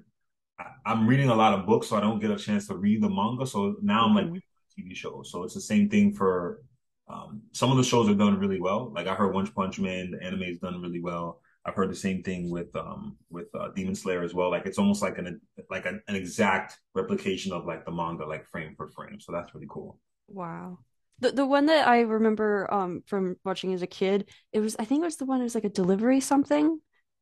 I'm 0.86 1.08
reading 1.08 1.30
a 1.30 1.36
lot 1.36 1.58
of 1.58 1.66
books, 1.66 1.88
so 1.88 1.98
I 1.98 2.02
don't 2.02 2.20
get 2.20 2.32
a 2.32 2.38
chance 2.38 2.68
to 2.68 2.76
read 2.76 3.02
the 3.02 3.10
manga. 3.10 3.46
So 3.46 3.76
now 3.82 4.06
I'm 4.06 4.16
like 4.16 4.28
Mhm. 4.28 4.42
TV 4.78 4.96
shows. 4.96 5.32
So 5.32 5.44
it's 5.44 5.54
the 5.54 5.62
same 5.62 5.90
thing 5.90 6.14
for 6.14 6.62
um, 7.08 7.44
some 7.54 7.72
of 7.72 7.78
the 7.78 7.84
shows 7.84 8.10
are 8.10 8.16
done 8.16 8.40
really 8.40 8.60
well. 8.60 8.92
Like 8.94 9.08
I 9.08 9.16
heard 9.16 9.34
One 9.34 9.48
Punch 9.48 9.80
Man, 9.80 10.12
the 10.12 10.24
anime 10.24 10.44
is 10.44 10.60
done 10.60 10.82
really 10.82 11.02
well. 11.02 11.42
I've 11.66 11.76
heard 11.76 11.90
the 11.92 11.96
same 11.96 12.24
thing 12.24 12.52
with 12.52 12.76
um 12.76 13.18
with 13.30 13.48
uh, 13.56 13.70
Demon 13.76 13.96
Slayer 13.96 14.24
as 14.24 14.34
well. 14.34 14.52
Like 14.52 14.66
it's 14.66 14.78
almost 14.80 15.02
like 15.02 15.18
an 15.18 15.42
like 15.70 15.86
an, 15.86 16.02
an 16.08 16.16
exact 16.16 16.80
replication 16.94 17.52
of 17.54 17.66
like 17.66 17.86
the 17.86 17.92
manga, 17.92 18.26
like 18.26 18.46
frame 18.48 18.76
for 18.76 18.90
frame. 18.90 19.20
So 19.20 19.32
that's 19.32 19.54
really 19.54 19.68
cool. 19.70 20.00
Wow. 20.28 20.80
The 21.20 21.32
the 21.32 21.46
one 21.46 21.68
that 21.68 21.88
I 21.88 22.02
remember 22.02 22.72
um 22.74 23.04
from 23.08 23.38
watching 23.46 23.74
as 23.74 23.82
a 23.82 23.88
kid, 23.88 24.30
it 24.52 24.60
was 24.60 24.76
I 24.78 24.86
think 24.86 25.02
it 25.02 25.06
was 25.06 25.18
the 25.18 25.26
one 25.26 25.40
it 25.42 25.44
was 25.44 25.56
like 25.56 25.64
a 25.64 25.70
delivery 25.70 26.20
something. 26.20 26.80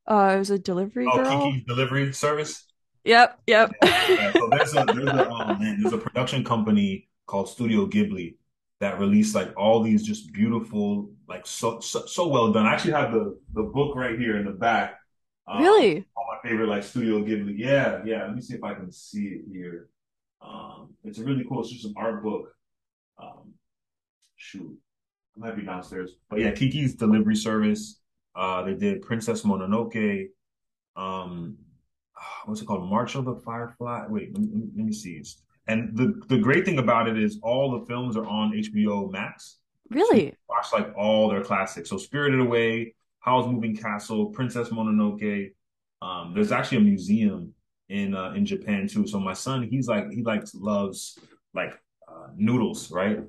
Uh 0.07 0.33
it 0.35 0.39
was 0.39 0.49
a 0.49 0.59
delivery 0.59 1.07
Oh, 1.11 1.17
girl. 1.17 1.51
Kiki's 1.51 1.63
Delivery 1.65 2.11
Service. 2.13 2.65
Yep, 3.03 3.39
yep. 3.47 3.71
Yeah, 3.81 4.31
so 4.33 4.49
there's 4.49 4.73
a 4.75 4.85
there's 4.93 5.13
a 5.13 5.27
oh 5.29 5.55
man, 5.57 5.79
there's 5.81 5.93
a 5.93 5.97
production 5.97 6.43
company 6.43 7.09
called 7.25 7.49
Studio 7.49 7.85
Ghibli 7.87 8.35
that 8.79 8.99
released 8.99 9.35
like 9.35 9.53
all 9.57 9.81
these 9.81 10.03
just 10.03 10.31
beautiful, 10.33 11.11
like 11.27 11.45
so 11.45 11.79
so, 11.79 12.05
so 12.05 12.27
well 12.27 12.51
done. 12.51 12.65
I 12.65 12.73
actually 12.73 12.93
have 12.93 13.11
the 13.11 13.39
the 13.53 13.63
book 13.63 13.95
right 13.95 14.17
here 14.17 14.37
in 14.37 14.45
the 14.45 14.51
back. 14.51 14.99
Um, 15.47 15.61
Really? 15.61 16.05
all 16.15 16.25
my 16.31 16.49
favorite 16.49 16.67
like 16.69 16.83
Studio 16.83 17.21
Ghibli. 17.23 17.55
Yeah, 17.57 18.01
yeah. 18.05 18.25
Let 18.25 18.35
me 18.35 18.41
see 18.41 18.55
if 18.55 18.63
I 18.63 18.73
can 18.73 18.91
see 18.91 19.25
it 19.27 19.41
here. 19.51 19.89
Um, 20.41 20.93
it's 21.03 21.19
a 21.19 21.23
really 21.23 21.45
cool. 21.47 21.61
It's 21.61 21.71
just 21.71 21.85
an 21.85 21.93
art 21.97 22.23
book. 22.23 22.49
Um, 23.21 23.53
shoot, 24.43 24.77
I 25.35 25.39
might 25.39 25.55
be 25.55 25.63
downstairs, 25.63 26.11
but 26.29 26.39
yeah, 26.39 26.51
Kiki's 26.51 26.95
Delivery 26.95 27.35
Service. 27.35 27.99
Uh, 28.35 28.63
they 28.63 28.73
did 28.73 29.01
Princess 29.01 29.43
Mononoke. 29.43 30.27
Um, 30.95 31.57
what's 32.45 32.61
it 32.61 32.65
called? 32.65 32.89
March 32.89 33.15
of 33.15 33.25
the 33.25 33.35
Firefly. 33.35 34.05
Wait, 34.09 34.33
let 34.33 34.41
me, 34.41 34.63
let 34.75 34.85
me 34.85 34.93
see. 34.93 35.21
And 35.67 35.95
the 35.95 36.21
the 36.27 36.37
great 36.37 36.65
thing 36.65 36.77
about 36.79 37.07
it 37.07 37.17
is 37.17 37.39
all 37.41 37.79
the 37.79 37.85
films 37.85 38.17
are 38.17 38.25
on 38.25 38.51
HBO 38.51 39.09
Max, 39.11 39.59
so 39.89 39.95
Really? 39.95 40.33
watch 40.49 40.67
like 40.73 40.93
all 40.97 41.29
their 41.29 41.43
classics. 41.43 41.89
So 41.89 41.97
Spirited 41.97 42.41
Away, 42.41 42.95
Howl's 43.19 43.47
Moving 43.47 43.75
Castle, 43.77 44.25
Princess 44.27 44.69
Mononoke. 44.69 45.53
Um, 46.01 46.33
there's 46.35 46.51
actually 46.51 46.79
a 46.79 46.81
museum 46.81 47.53
in 47.87 48.13
uh, 48.13 48.33
in 48.33 48.45
Japan 48.45 48.87
too. 48.87 49.07
So 49.07 49.19
my 49.19 49.33
son, 49.33 49.63
he's 49.63 49.87
like 49.87 50.09
he 50.11 50.21
likes 50.21 50.53
loves 50.53 51.17
like 51.53 51.79
uh, 52.09 52.27
noodles, 52.35 52.91
right? 52.91 53.19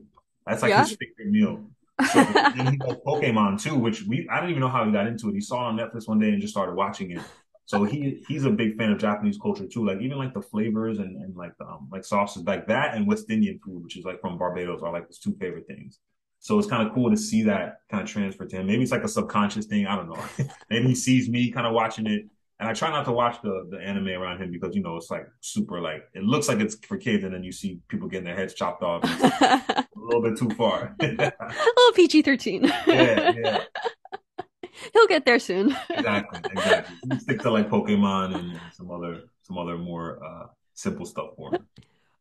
That's 0.47 0.63
like 0.63 0.75
Yeah. 0.75 0.77
his 0.77 0.97
favorite 0.97 1.31
meal. 1.33 1.71
So 2.03 2.45
and 2.55 2.69
he 2.69 2.79
likes 2.79 3.01
Pokemon 3.07 3.63
too, 3.63 3.77
which 3.77 4.03
we 4.07 4.29
I 4.31 4.41
don't 4.41 4.51
even 4.51 4.61
know 4.61 4.69
how 4.69 4.85
he 4.85 4.93
got 4.93 5.07
into 5.07 5.29
it. 5.31 5.35
He 5.35 5.41
saw 5.41 5.63
it 5.65 5.69
on 5.73 5.77
Netflix 5.79 6.07
one 6.09 6.19
day 6.19 6.29
and 6.31 6.41
just 6.41 6.53
started 6.53 6.75
watching 6.75 7.11
it. 7.13 7.27
So 7.67 7.85
he 7.85 8.23
he's 8.29 8.45
a 8.45 8.51
big 8.51 8.77
fan 8.77 8.93
of 8.93 8.99
Japanese 8.99 9.39
culture 9.41 9.67
too. 9.67 9.87
Like 9.87 10.01
even 10.01 10.19
like 10.19 10.35
the 10.35 10.43
flavors 10.43 10.99
and, 10.99 11.17
and 11.23 11.35
like 11.35 11.55
um 11.61 11.89
like 11.91 12.05
sauces 12.05 12.45
like 12.45 12.67
that 12.69 12.95
and 12.95 13.07
West 13.07 13.31
Indian 13.31 13.59
food, 13.65 13.83
which 13.83 13.97
is 13.97 14.05
like 14.05 14.21
from 14.21 14.37
Barbados, 14.39 14.83
are 14.83 14.93
like 14.93 15.09
his 15.09 15.19
two 15.19 15.35
favorite 15.41 15.67
things. 15.67 15.99
So 16.41 16.59
it's 16.59 16.69
kind 16.69 16.87
of 16.87 16.93
cool 16.95 17.11
to 17.11 17.17
see 17.17 17.43
that 17.45 17.79
kind 17.91 18.03
of 18.03 18.09
transfer 18.09 18.45
to 18.45 18.57
him. 18.57 18.67
Maybe 18.67 18.83
it's 18.83 18.93
like 18.93 19.03
a 19.05 19.09
subconscious 19.09 19.65
thing. 19.65 19.87
I 19.87 19.97
don't 19.97 20.09
know. 20.09 20.27
Maybe 20.71 20.89
he 20.89 20.95
sees 20.95 21.29
me 21.31 21.51
kind 21.51 21.67
of 21.67 21.73
watching 21.73 22.07
it 22.07 22.27
And 22.61 22.69
I 22.69 22.73
try 22.73 22.91
not 22.91 23.05
to 23.07 23.13
watch 23.13 23.43
the 23.43 23.67
the 23.71 23.79
anime 23.79 24.09
around 24.09 24.41
him 24.41 24.51
because 24.51 24.77
you 24.77 24.83
know 24.83 24.97
it's 24.97 25.11
like 25.11 25.27
super 25.41 25.81
like 25.81 26.05
it 26.15 26.23
looks 26.23 26.49
like 26.49 26.61
it's 26.61 26.77
for 26.87 26.97
kids, 26.97 27.25
and 27.25 27.35
then 27.35 27.43
you 27.43 27.53
see 27.53 27.81
people 27.89 28.09
getting 28.09 28.25
their 28.25 28.37
heads 28.37 28.55
chopped 28.55 28.83
off. 28.83 29.03
a 29.43 29.87
little 29.97 30.23
bit 30.23 30.39
too 30.39 30.51
far. 30.51 30.95
a 31.01 31.07
little 31.07 31.93
PG 31.95 32.23
thirteen. 32.23 32.65
yeah, 32.87 33.33
yeah. 33.37 33.65
He'll 34.93 35.07
get 35.07 35.25
there 35.25 35.39
soon. 35.39 35.77
exactly, 35.91 36.41
exactly. 36.51 37.19
Stick 37.19 37.41
to 37.41 37.51
like 37.51 37.69
Pokemon 37.69 38.37
and 38.37 38.61
some 38.73 38.91
other 38.91 39.23
some 39.43 39.59
other 39.59 39.77
more 39.77 40.25
uh, 40.25 40.47
simple 40.75 41.07
stuff 41.07 41.31
for 41.37 41.55
him. 41.55 41.67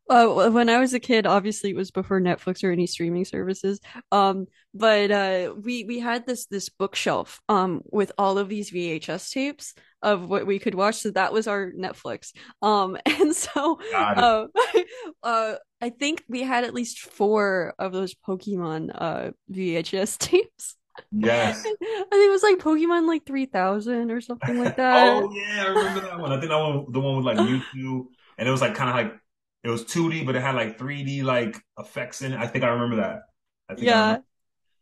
Uh, 0.09 0.49
when 0.49 0.69
I 0.69 0.79
was 0.79 0.93
a 0.93 0.99
kid, 0.99 1.25
obviously 1.25 1.69
it 1.69 1.75
was 1.75 1.91
before 1.91 2.19
Netflix 2.19 2.63
or 2.63 2.71
any 2.71 2.87
streaming 2.87 3.23
services. 3.25 3.79
Um, 4.11 4.47
but 4.73 5.11
uh, 5.11 5.53
we 5.61 5.85
we 5.85 5.99
had 5.99 6.25
this 6.25 6.45
this 6.47 6.69
bookshelf 6.69 7.39
um 7.47 7.81
with 7.85 8.11
all 8.17 8.37
of 8.37 8.49
these 8.49 8.71
VHS 8.71 9.31
tapes 9.31 9.73
of 10.01 10.27
what 10.27 10.45
we 10.45 10.59
could 10.59 10.75
watch. 10.75 10.95
So 10.95 11.11
that 11.11 11.31
was 11.31 11.47
our 11.47 11.71
Netflix. 11.71 12.33
Um, 12.61 12.97
and 13.05 13.35
so 13.35 13.79
uh, 13.95 14.47
uh, 15.23 15.55
I 15.81 15.89
think 15.89 16.23
we 16.27 16.41
had 16.41 16.65
at 16.65 16.73
least 16.73 16.99
four 16.99 17.73
of 17.79 17.93
those 17.93 18.13
Pokemon 18.13 18.91
uh 18.93 19.31
VHS 19.51 20.17
tapes. 20.19 20.75
Yes. 21.11 21.59
I 21.59 21.63
think 21.63 21.77
it 21.81 22.31
was 22.31 22.43
like 22.43 22.57
Pokemon 22.59 23.07
like 23.07 23.25
3000 23.25 24.11
or 24.11 24.21
something 24.21 24.59
like 24.59 24.75
that. 24.75 25.13
oh, 25.13 25.31
yeah, 25.33 25.63
I 25.63 25.67
remember 25.69 26.01
that 26.01 26.19
one. 26.19 26.31
I 26.31 26.39
think 26.39 26.51
that 26.51 26.59
one, 26.59 26.85
the 26.91 26.99
one 26.99 27.15
with 27.15 27.25
like 27.25 27.37
Mewtwo, 27.37 28.05
and 28.37 28.47
it 28.47 28.51
was 28.51 28.61
like 28.61 28.75
kind 28.75 28.89
of 28.91 28.95
like, 28.95 29.19
it 29.63 29.69
was 29.69 29.85
2D, 29.85 30.25
but 30.25 30.35
it 30.35 30.41
had 30.41 30.55
like 30.55 30.77
3D 30.77 31.23
like 31.23 31.61
effects 31.77 32.21
in 32.21 32.33
it. 32.33 32.39
I 32.39 32.47
think 32.47 32.63
I 32.63 32.69
remember 32.69 32.97
that. 32.97 33.21
I 33.69 33.75
think 33.75 33.87
yeah. 33.87 34.11
I 34.11 34.19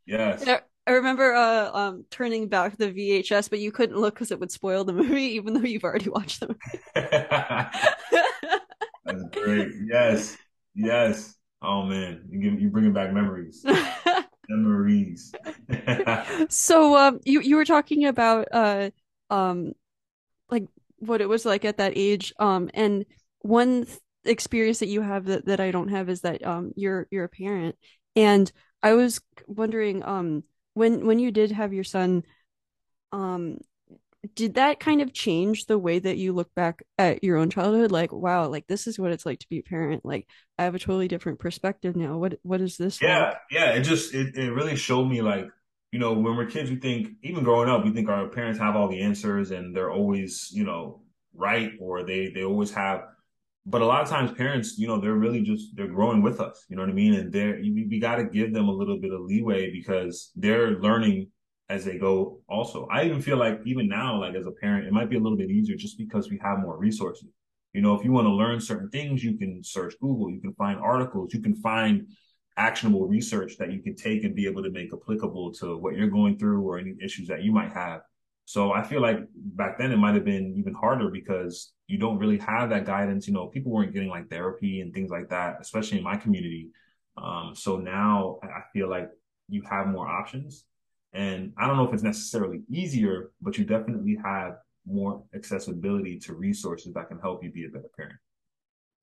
yes. 0.06 0.44
Yeah. 0.46 0.60
I 0.88 0.94
remember 0.94 1.34
uh, 1.34 1.70
um, 1.72 2.06
turning 2.10 2.48
back 2.48 2.76
the 2.76 2.92
VHS, 2.92 3.50
but 3.50 3.60
you 3.60 3.72
couldn't 3.72 3.98
look 3.98 4.16
because 4.16 4.32
it 4.32 4.40
would 4.40 4.52
spoil 4.52 4.84
the 4.84 4.94
movie, 4.94 5.22
even 5.36 5.54
though 5.54 5.62
you've 5.62 5.84
already 5.84 6.10
watched 6.10 6.40
the 6.40 6.48
movie. 6.48 6.60
That's 9.06 9.24
great. 9.32 9.70
Yes, 9.86 10.38
yes. 10.74 11.36
Oh 11.62 11.84
man, 11.84 12.24
you 12.32 12.40
give, 12.42 12.60
you 12.60 12.70
bringing 12.70 12.94
back 12.94 13.14
memories 13.14 13.64
memories. 14.50 15.34
so 16.50 16.98
um, 16.98 17.20
you 17.24 17.42
you 17.42 17.56
were 17.56 17.66
talking 17.66 18.06
about 18.06 18.48
uh 18.52 18.90
um 19.30 19.74
like 20.50 20.66
what 20.98 21.22
it 21.22 21.30
was 21.30 21.46
like 21.46 21.66
at 21.66 21.78
that 21.78 21.94
age 21.96 22.34
um 22.40 22.70
and 22.74 23.06
one 23.42 23.86
experience 24.26 24.80
that 24.80 24.88
you 24.88 25.02
have 25.02 25.26
that, 25.26 25.46
that 25.46 25.60
I 25.60 25.72
don't 25.72 25.90
have 25.90 26.10
is 26.10 26.22
that 26.22 26.46
um 26.46 26.72
you're 26.76 27.08
you're 27.12 27.26
a 27.26 27.30
parent. 27.30 27.76
And 28.16 28.52
I 28.84 28.94
was 28.94 29.22
wondering 29.48 30.04
um 30.04 30.44
when 30.74 31.06
when 31.06 31.20
you 31.20 31.32
did 31.32 31.52
have 31.52 31.74
your 31.74 31.84
son 31.84 32.24
um 33.12 33.58
did 34.36 34.56
that 34.56 34.80
kind 34.80 35.02
of 35.02 35.14
change 35.14 35.66
the 35.66 35.80
way 35.80 35.98
that 35.98 36.18
you 36.18 36.32
look 36.34 36.54
back 36.54 36.84
at 36.98 37.24
your 37.24 37.38
own 37.38 37.50
childhood? 37.50 37.92
Like 37.92 38.12
wow 38.14 38.48
like 38.48 38.68
this 38.68 38.88
is 38.88 39.00
what 39.00 39.12
it's 39.12 39.26
like 39.26 39.40
to 39.40 39.50
be 39.50 39.60
a 39.60 39.64
parent. 39.64 40.06
Like 40.06 40.28
i 40.58 40.64
have 40.64 40.76
a 40.76 40.80
totally 40.80 41.08
different 41.08 41.40
perspective 41.40 41.96
now. 41.96 42.18
What 42.18 42.40
what 42.44 42.62
is 42.62 42.78
this 42.78 43.02
yeah 43.02 43.20
like? 43.30 43.38
yeah 43.50 43.72
it 43.72 43.82
just 43.82 44.14
it, 44.14 44.36
it 44.36 44.52
really 44.52 44.76
showed 44.76 45.06
me 45.06 45.22
like 45.22 45.48
you 45.92 46.00
know 46.00 46.14
when 46.14 46.36
we're 46.36 46.46
kids 46.46 46.70
we 46.70 46.78
think 46.78 47.10
even 47.24 47.44
growing 47.44 47.70
up 47.70 47.84
we 47.84 47.92
think 47.92 48.10
our 48.10 48.28
parents 48.30 48.60
have 48.60 48.76
all 48.76 48.88
the 48.88 49.02
answers 49.02 49.52
and 49.52 49.76
they're 49.76 49.92
always 49.92 50.50
you 50.54 50.64
know 50.64 51.02
right 51.34 51.72
or 51.80 52.04
they 52.04 52.30
they 52.30 52.44
always 52.44 52.72
have 52.72 53.04
but 53.66 53.82
a 53.82 53.86
lot 53.86 54.02
of 54.02 54.10
times 54.10 54.32
parents 54.32 54.78
you 54.78 54.88
know 54.88 55.00
they're 55.00 55.14
really 55.14 55.42
just 55.42 55.76
they're 55.76 55.88
growing 55.88 56.22
with 56.22 56.40
us 56.40 56.66
you 56.68 56.76
know 56.76 56.82
what 56.82 56.90
i 56.90 56.94
mean 56.94 57.14
and 57.14 57.32
they're 57.32 57.60
we, 57.62 57.88
we 57.90 58.00
got 58.00 58.16
to 58.16 58.26
give 58.26 58.54
them 58.54 58.68
a 58.68 58.72
little 58.72 59.00
bit 59.00 59.14
of 59.14 59.22
leeway 59.22 59.72
because 59.72 60.32
they're 60.36 60.80
learning 60.80 61.28
as 61.72 61.86
they 61.86 61.98
go 61.98 62.42
also. 62.50 62.86
I 62.92 63.06
even 63.06 63.22
feel 63.22 63.38
like 63.38 63.62
even 63.66 63.88
now, 63.88 64.20
like 64.20 64.36
as 64.36 64.46
a 64.46 64.52
parent, 64.52 64.86
it 64.86 64.92
might 64.92 65.10
be 65.10 65.16
a 65.16 65.20
little 65.20 65.38
bit 65.38 65.50
easier 65.50 65.78
just 65.78 65.98
because 65.98 66.30
we 66.30 66.38
have 66.44 66.60
more 66.60 66.78
resources. 66.78 67.30
You 67.74 67.82
know, 67.82 67.96
if 67.96 68.04
you 68.04 68.12
want 68.12 68.28
to 68.28 68.34
learn 68.34 68.60
certain 68.60 68.90
things, 68.90 69.24
you 69.24 69.38
can 69.38 69.64
search 69.64 69.96
Google, 70.02 70.30
you 70.30 70.42
can 70.42 70.54
find 70.56 70.78
articles, 70.80 71.34
you 71.34 71.42
can 71.42 71.56
find 71.56 72.08
actionable 72.58 73.08
research 73.08 73.56
that 73.58 73.72
you 73.72 73.82
can 73.82 73.96
take 73.96 74.26
and 74.26 74.36
be 74.36 74.46
able 74.46 74.62
to 74.62 74.70
make 74.70 74.90
applicable 74.94 75.54
to 75.54 75.78
what 75.78 75.96
you're 75.96 76.10
going 76.10 76.38
through 76.38 76.62
or 76.62 76.78
any 76.78 76.94
issues 77.02 77.30
that 77.30 77.42
you 77.42 77.54
might 77.54 77.72
have. 77.72 78.02
So 78.52 78.74
I 78.74 78.84
feel 78.84 79.02
like 79.02 79.20
back 79.34 79.78
then 79.78 79.94
it 79.94 79.98
might 79.98 80.14
have 80.16 80.26
been 80.26 80.56
even 80.58 80.74
harder 80.74 81.10
because 81.10 81.72
you 81.88 81.98
don't 81.98 82.18
really 82.18 82.38
have 82.40 82.70
that 82.72 82.86
guidance. 82.86 83.26
You 83.26 83.34
know, 83.34 83.48
people 83.48 83.72
weren't 83.72 83.94
getting 83.94 84.10
like 84.10 84.30
therapy 84.30 84.82
and 84.82 84.94
things 84.94 85.10
like 85.10 85.30
that, 85.30 85.60
especially 85.62 86.00
in 86.00 86.04
my 86.04 86.18
community. 86.18 86.70
Um, 87.16 87.54
so 87.56 87.78
now 87.78 88.40
I 88.44 88.64
feel 88.74 88.90
like 88.90 89.10
you 89.48 89.62
have 89.70 89.88
more 89.88 90.06
options 90.06 90.66
and 91.14 91.54
I 91.58 91.66
don't 91.66 91.78
know 91.78 91.88
if 91.88 91.94
it's 91.94 92.04
necessarily 92.04 92.64
easier, 92.70 93.32
but 93.42 93.58
you 93.58 93.64
definitely 93.64 94.18
have 94.22 94.58
more 94.86 95.24
accessibility 95.34 96.20
to 96.20 96.34
resources 96.34 96.94
that 96.94 97.08
can 97.08 97.20
help 97.20 97.46
you 97.46 97.52
be 97.54 97.66
a 97.66 97.70
better 97.70 97.90
parent. 97.96 98.20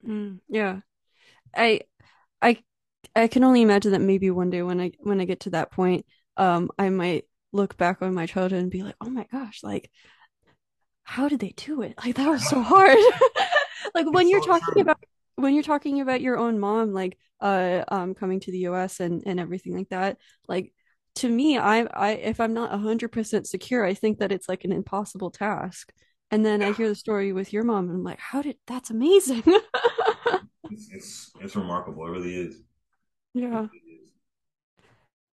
Mm, 0.07 0.41
yeah. 0.49 0.81
I 1.57 1.81
I 2.43 2.59
I 3.17 3.29
can 3.29 3.45
only 3.45 3.63
imagine 3.63 3.93
that 3.93 4.01
maybe 4.01 4.31
one 4.31 4.51
day 4.51 4.63
when 4.63 4.81
I 4.81 4.93
when 5.01 5.23
I 5.23 5.25
get 5.25 5.41
to 5.41 5.51
that 5.51 5.71
point, 5.71 6.05
um, 6.37 6.71
I 6.79 6.91
might 6.91 7.25
look 7.53 7.77
back 7.77 8.03
on 8.03 8.15
my 8.15 8.27
childhood 8.27 8.61
and 8.61 8.71
be 8.71 8.83
like, 8.83 8.97
oh 9.01 9.11
my 9.11 9.27
gosh, 9.31 9.61
like 9.63 9.91
how 11.03 11.29
did 11.29 11.41
they 11.41 11.55
do 11.57 11.83
it? 11.83 11.95
Like 12.05 12.17
that 12.17 12.29
was 12.29 12.47
so 12.49 12.61
hard. 12.61 12.99
like 13.95 14.11
when 14.13 14.27
it's 14.27 14.31
you're 14.31 14.43
so 14.43 14.49
talking 14.49 14.75
true. 14.75 14.83
about 14.83 14.99
when 15.37 15.55
you're 15.55 15.63
talking 15.63 16.01
about 16.01 16.21
your 16.21 16.37
own 16.37 16.59
mom, 16.59 16.93
like 16.93 17.17
uh 17.41 17.85
um 17.89 18.15
coming 18.15 18.41
to 18.41 18.53
the 18.53 18.59
US 18.59 19.01
and 19.01 19.23
and 19.27 19.41
everything 19.41 19.77
like 19.77 19.89
that, 19.89 20.19
like 20.49 20.73
to 21.17 21.29
me, 21.29 21.59
I, 21.59 21.81
I 21.83 22.11
if 22.11 22.41
I'm 22.41 22.55
not 22.55 22.79
hundred 22.79 23.11
percent 23.11 23.47
secure, 23.47 23.85
I 23.85 23.95
think 23.95 24.19
that 24.19 24.33
it's 24.33 24.49
like 24.49 24.65
an 24.65 24.73
impossible 24.73 25.31
task. 25.31 25.93
And 26.31 26.45
then 26.45 26.61
yeah. 26.61 26.69
I 26.69 26.73
hear 26.73 26.89
the 26.89 26.95
story 26.95 27.33
with 27.33 27.53
your 27.53 27.65
mom, 27.65 27.89
and 27.89 27.97
I'm 27.97 28.05
like, 28.05 28.21
how 28.21 28.43
did 28.43 28.57
that's 28.67 28.91
amazing. 28.91 29.43
it's, 29.47 30.91
it's, 30.93 31.31
it's 31.41 31.57
remarkable. 31.57 32.07
It 32.07 32.11
really 32.11 32.37
is. 32.37 32.63
Yeah. 33.35 33.67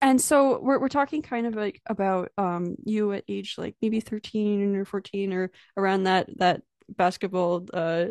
And 0.01 0.21
so 0.21 0.59
we're 0.61 0.79
we're 0.79 0.87
talking 0.87 1.21
kind 1.21 1.45
of 1.45 1.55
like 1.55 1.81
about 1.87 2.31
um 2.37 2.75
you 2.85 3.11
at 3.11 3.25
age 3.27 3.55
like 3.57 3.75
maybe 3.81 3.99
13 3.99 4.75
or 4.75 4.85
14 4.85 5.33
or 5.33 5.51
around 5.75 6.03
that 6.03 6.29
that 6.37 6.61
basketball 6.87 7.67
uh 7.73 8.05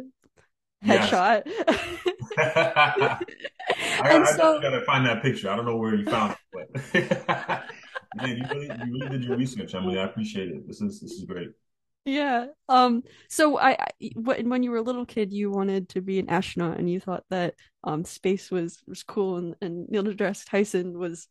headshot. 0.85 1.43
Yes. 1.47 1.95
I, 2.39 3.19
and 4.05 4.25
I, 4.25 4.33
so, 4.33 4.59
I 4.59 4.63
gotta 4.63 4.85
find 4.85 5.07
that 5.07 5.23
picture. 5.23 5.51
I 5.51 5.57
don't 5.57 5.67
know 5.67 5.77
where 5.77 5.95
you 5.95 6.05
found 6.05 6.37
it, 6.53 6.79
but 6.93 7.65
man, 8.17 8.37
you 8.37 8.45
really, 8.51 8.67
you 8.67 8.93
really 8.93 9.09
did 9.09 9.25
your 9.25 9.37
research, 9.37 9.75
Emily. 9.75 9.99
I 9.99 10.05
appreciate 10.05 10.51
it. 10.51 10.67
This 10.67 10.81
is 10.81 11.01
this 11.01 11.13
is 11.13 11.25
great. 11.25 11.49
Yeah. 12.05 12.47
Um. 12.69 13.03
So 13.29 13.59
I, 13.59 13.73
I, 13.73 14.11
when 14.15 14.63
you 14.63 14.71
were 14.71 14.79
a 14.79 14.83
little 14.83 15.05
kid, 15.05 15.33
you 15.33 15.51
wanted 15.51 15.89
to 15.91 16.01
be 16.01 16.19
an 16.19 16.31
astronaut, 16.31 16.79
and 16.79 16.89
you 16.91 17.01
thought 17.01 17.25
that 17.31 17.55
um 17.85 18.05
space 18.05 18.51
was 18.51 18.83
was 18.87 19.03
cool, 19.03 19.37
and 19.37 19.57
and 19.61 19.89
Neil 19.89 20.05
deGrasse 20.05 20.49
Tyson 20.49 20.99
was 20.99 21.29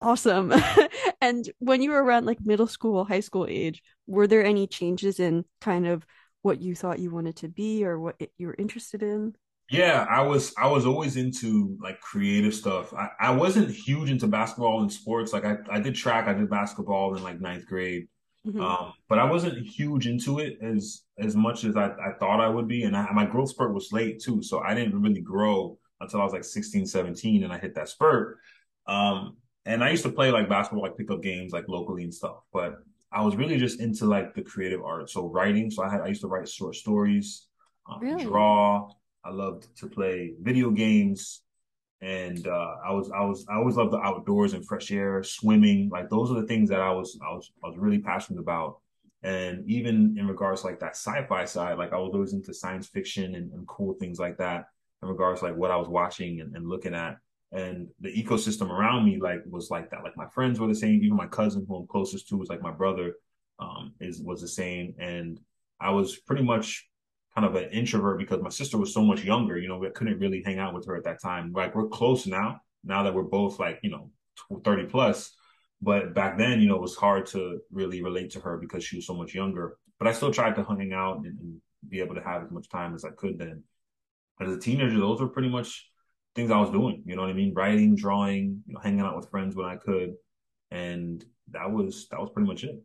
awesome. 0.00 0.52
and 1.20 1.48
when 1.58 1.82
you 1.82 1.90
were 1.90 2.02
around 2.02 2.26
like 2.26 2.38
middle 2.44 2.66
school, 2.66 3.04
high 3.04 3.20
school 3.20 3.46
age, 3.48 3.82
were 4.06 4.26
there 4.26 4.44
any 4.44 4.66
changes 4.66 5.20
in 5.20 5.44
kind 5.60 5.86
of 5.86 6.06
what 6.42 6.60
you 6.60 6.74
thought 6.74 6.98
you 6.98 7.10
wanted 7.10 7.36
to 7.36 7.48
be 7.48 7.84
or 7.84 7.98
what 7.98 8.20
you 8.38 8.46
were 8.46 8.56
interested 8.58 9.02
in? 9.02 9.34
Yeah, 9.68 10.06
I 10.08 10.22
was 10.22 10.54
I 10.56 10.68
was 10.68 10.86
always 10.86 11.16
into 11.16 11.76
like 11.82 12.00
creative 12.00 12.54
stuff. 12.54 12.94
I, 12.94 13.08
I 13.18 13.30
wasn't 13.30 13.68
huge 13.68 14.10
into 14.10 14.28
basketball 14.28 14.82
and 14.82 14.92
sports. 14.92 15.32
Like 15.32 15.44
I, 15.44 15.56
I 15.68 15.80
did 15.80 15.96
track, 15.96 16.28
I 16.28 16.34
did 16.34 16.48
basketball 16.48 17.16
in 17.16 17.24
like 17.24 17.40
ninth 17.40 17.66
grade. 17.66 18.06
Mm-hmm. 18.46 18.60
Um, 18.60 18.92
but 19.08 19.18
I 19.18 19.24
wasn't 19.24 19.66
huge 19.66 20.06
into 20.06 20.38
it 20.38 20.58
as 20.62 21.02
as 21.18 21.34
much 21.34 21.64
as 21.64 21.76
I, 21.76 21.86
I 21.86 22.12
thought 22.20 22.40
I 22.40 22.48
would 22.48 22.68
be. 22.68 22.84
And 22.84 22.96
I, 22.96 23.10
my 23.12 23.26
growth 23.26 23.50
spurt 23.50 23.74
was 23.74 23.90
late 23.90 24.22
too. 24.22 24.40
So 24.40 24.60
I 24.60 24.72
didn't 24.72 25.02
really 25.02 25.20
grow 25.20 25.78
until 26.00 26.20
I 26.20 26.24
was 26.24 26.32
like 26.32 26.44
16, 26.44 26.86
17 26.86 27.42
and 27.42 27.52
I 27.52 27.58
hit 27.58 27.74
that 27.74 27.88
spurt. 27.88 28.38
Um, 28.86 29.36
and 29.66 29.82
I 29.82 29.90
used 29.90 30.04
to 30.04 30.12
play 30.12 30.30
like 30.30 30.48
basketball, 30.48 30.84
like 30.84 30.96
pickup 30.96 31.22
games, 31.22 31.52
like 31.52 31.68
locally 31.68 32.04
and 32.04 32.14
stuff. 32.14 32.36
But 32.52 32.76
I 33.12 33.22
was 33.22 33.34
really 33.36 33.58
just 33.58 33.80
into 33.80 34.06
like 34.06 34.34
the 34.34 34.42
creative 34.42 34.82
art. 34.82 35.10
So 35.10 35.28
writing. 35.28 35.70
So 35.70 35.82
I 35.82 35.90
had 35.90 36.00
I 36.00 36.06
used 36.06 36.20
to 36.22 36.28
write 36.28 36.48
short 36.48 36.76
stories, 36.76 37.48
um, 37.90 38.00
really? 38.00 38.24
draw. 38.24 38.88
I 39.24 39.30
loved 39.30 39.76
to 39.78 39.88
play 39.88 40.34
video 40.40 40.70
games, 40.70 41.42
and 42.00 42.46
uh, 42.46 42.74
I 42.84 42.92
was 42.92 43.10
I 43.10 43.24
was 43.24 43.44
I 43.50 43.56
always 43.56 43.76
loved 43.76 43.92
the 43.92 43.98
outdoors 43.98 44.52
and 44.52 44.64
fresh 44.64 44.92
air, 44.92 45.22
swimming. 45.24 45.88
Like 45.90 46.08
those 46.10 46.30
are 46.30 46.40
the 46.40 46.46
things 46.46 46.68
that 46.70 46.80
I 46.80 46.92
was 46.92 47.18
I 47.20 47.34
was 47.34 47.50
I 47.64 47.68
was 47.68 47.76
really 47.76 47.98
passionate 47.98 48.40
about. 48.40 48.78
And 49.24 49.68
even 49.68 50.16
in 50.16 50.28
regards 50.28 50.60
to 50.60 50.68
like 50.68 50.78
that 50.78 50.94
sci-fi 50.94 51.44
side, 51.46 51.78
like 51.78 51.92
I 51.92 51.98
was 51.98 52.12
always 52.14 52.32
into 52.32 52.54
science 52.54 52.86
fiction 52.86 53.34
and, 53.34 53.52
and 53.52 53.66
cool 53.66 53.94
things 53.94 54.20
like 54.20 54.38
that. 54.38 54.66
In 55.02 55.08
regards 55.08 55.40
to 55.40 55.46
like 55.46 55.56
what 55.56 55.72
I 55.72 55.76
was 55.76 55.88
watching 55.88 56.40
and, 56.40 56.54
and 56.54 56.68
looking 56.68 56.94
at, 56.94 57.18
and 57.52 57.88
the 58.00 58.10
ecosystem 58.10 58.70
around 58.70 59.04
me 59.04 59.18
like 59.20 59.40
was 59.48 59.70
like 59.70 59.90
that. 59.90 60.02
Like 60.02 60.16
my 60.16 60.26
friends 60.28 60.58
were 60.58 60.68
the 60.68 60.74
same. 60.74 61.02
Even 61.02 61.16
my 61.16 61.26
cousin, 61.26 61.64
who 61.68 61.76
I'm 61.76 61.86
closest 61.86 62.28
to, 62.28 62.36
was 62.36 62.48
like 62.48 62.62
my 62.62 62.72
brother, 62.72 63.14
um, 63.58 63.94
is 64.00 64.20
was 64.20 64.40
the 64.40 64.48
same. 64.48 64.94
And 64.98 65.40
I 65.80 65.90
was 65.90 66.16
pretty 66.16 66.42
much 66.42 66.88
kind 67.34 67.46
of 67.46 67.54
an 67.54 67.70
introvert 67.70 68.18
because 68.18 68.42
my 68.42 68.48
sister 68.48 68.78
was 68.78 68.92
so 68.92 69.02
much 69.02 69.22
younger. 69.22 69.58
You 69.58 69.68
know, 69.68 69.78
we 69.78 69.90
couldn't 69.90 70.18
really 70.18 70.42
hang 70.44 70.58
out 70.58 70.74
with 70.74 70.86
her 70.86 70.96
at 70.96 71.04
that 71.04 71.22
time. 71.22 71.52
Like 71.52 71.74
we're 71.74 71.88
close 71.88 72.26
now, 72.26 72.60
now 72.82 73.02
that 73.02 73.14
we're 73.14 73.22
both 73.22 73.58
like, 73.58 73.78
you 73.82 73.90
know, 73.90 74.10
30 74.64 74.86
plus. 74.86 75.34
But 75.82 76.14
back 76.14 76.38
then, 76.38 76.60
you 76.60 76.68
know, 76.68 76.76
it 76.76 76.82
was 76.82 76.96
hard 76.96 77.26
to 77.26 77.60
really 77.70 78.02
relate 78.02 78.30
to 78.30 78.40
her 78.40 78.56
because 78.56 78.82
she 78.82 78.96
was 78.96 79.06
so 79.06 79.14
much 79.14 79.34
younger. 79.34 79.76
But 79.98 80.08
I 80.08 80.12
still 80.12 80.32
tried 80.32 80.56
to 80.56 80.64
hang 80.64 80.92
out 80.92 81.18
and, 81.18 81.26
and 81.26 81.60
be 81.88 82.00
able 82.00 82.14
to 82.14 82.22
have 82.22 82.42
as 82.42 82.50
much 82.50 82.68
time 82.68 82.94
as 82.94 83.04
I 83.04 83.10
could 83.10 83.38
then. 83.38 83.62
But 84.38 84.48
as 84.48 84.56
a 84.56 84.60
teenager, 84.60 84.98
those 84.98 85.20
were 85.20 85.28
pretty 85.28 85.48
much 85.48 85.88
things 86.36 86.50
I 86.50 86.60
was 86.60 86.70
doing. 86.70 87.02
You 87.06 87.16
know 87.16 87.22
what 87.22 87.30
I 87.30 87.34
mean? 87.34 87.54
Writing, 87.54 87.96
drawing, 87.96 88.62
you 88.66 88.74
know, 88.74 88.80
hanging 88.80 89.00
out 89.00 89.16
with 89.16 89.30
friends 89.30 89.56
when 89.56 89.66
I 89.66 89.76
could, 89.76 90.14
and 90.70 91.24
that 91.50 91.72
was 91.72 92.06
that 92.10 92.20
was 92.20 92.30
pretty 92.30 92.46
much 92.46 92.62
it. 92.62 92.80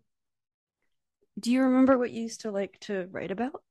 Do 1.39 1.51
you 1.51 1.61
remember 1.61 1.97
what 1.97 2.11
you 2.11 2.23
used 2.23 2.41
to 2.41 2.51
like 2.51 2.79
to 2.81 3.07
write 3.11 3.31
about? 3.31 3.61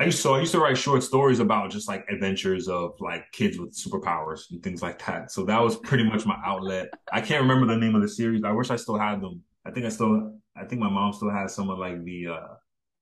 I 0.00 0.04
used 0.04 0.22
to, 0.22 0.30
I 0.30 0.38
used 0.38 0.52
to 0.52 0.60
write 0.60 0.78
short 0.78 1.02
stories 1.02 1.40
about 1.40 1.72
just 1.72 1.88
like 1.88 2.06
adventures 2.08 2.68
of 2.68 2.94
like 3.00 3.24
kids 3.32 3.58
with 3.58 3.76
superpowers 3.76 4.42
and 4.50 4.62
things 4.62 4.80
like 4.80 5.04
that. 5.06 5.32
So 5.32 5.44
that 5.46 5.60
was 5.60 5.76
pretty 5.76 6.04
much 6.04 6.24
my 6.24 6.36
outlet. 6.44 6.88
I 7.12 7.20
can't 7.20 7.42
remember 7.42 7.66
the 7.66 7.80
name 7.80 7.96
of 7.96 8.02
the 8.02 8.08
series. 8.08 8.44
I 8.44 8.52
wish 8.52 8.70
I 8.70 8.76
still 8.76 8.96
had 8.96 9.20
them. 9.20 9.42
I 9.64 9.72
think 9.72 9.86
I 9.86 9.88
still, 9.88 10.38
I 10.56 10.64
think 10.66 10.80
my 10.80 10.88
mom 10.88 11.12
still 11.12 11.30
has 11.30 11.52
some 11.52 11.68
of 11.68 11.78
like 11.78 12.04
the, 12.04 12.28
uh, 12.28 12.54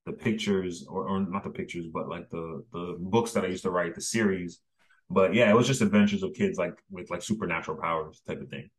the 0.06 0.12
pictures 0.12 0.86
or, 0.88 1.06
or 1.06 1.20
not 1.20 1.44
the 1.44 1.50
pictures, 1.50 1.84
but 1.92 2.08
like 2.08 2.30
the, 2.30 2.64
the 2.72 2.96
books 2.98 3.32
that 3.32 3.44
I 3.44 3.48
used 3.48 3.64
to 3.64 3.70
write, 3.70 3.94
the 3.94 4.00
series. 4.00 4.60
But 5.08 5.34
yeah, 5.34 5.50
it 5.50 5.56
was 5.56 5.66
just 5.66 5.82
adventures 5.82 6.22
of 6.22 6.34
kids 6.34 6.58
like 6.58 6.74
with 6.90 7.10
like 7.10 7.22
supernatural 7.22 7.78
powers 7.78 8.20
type 8.26 8.40
of 8.40 8.48
thing. 8.48 8.70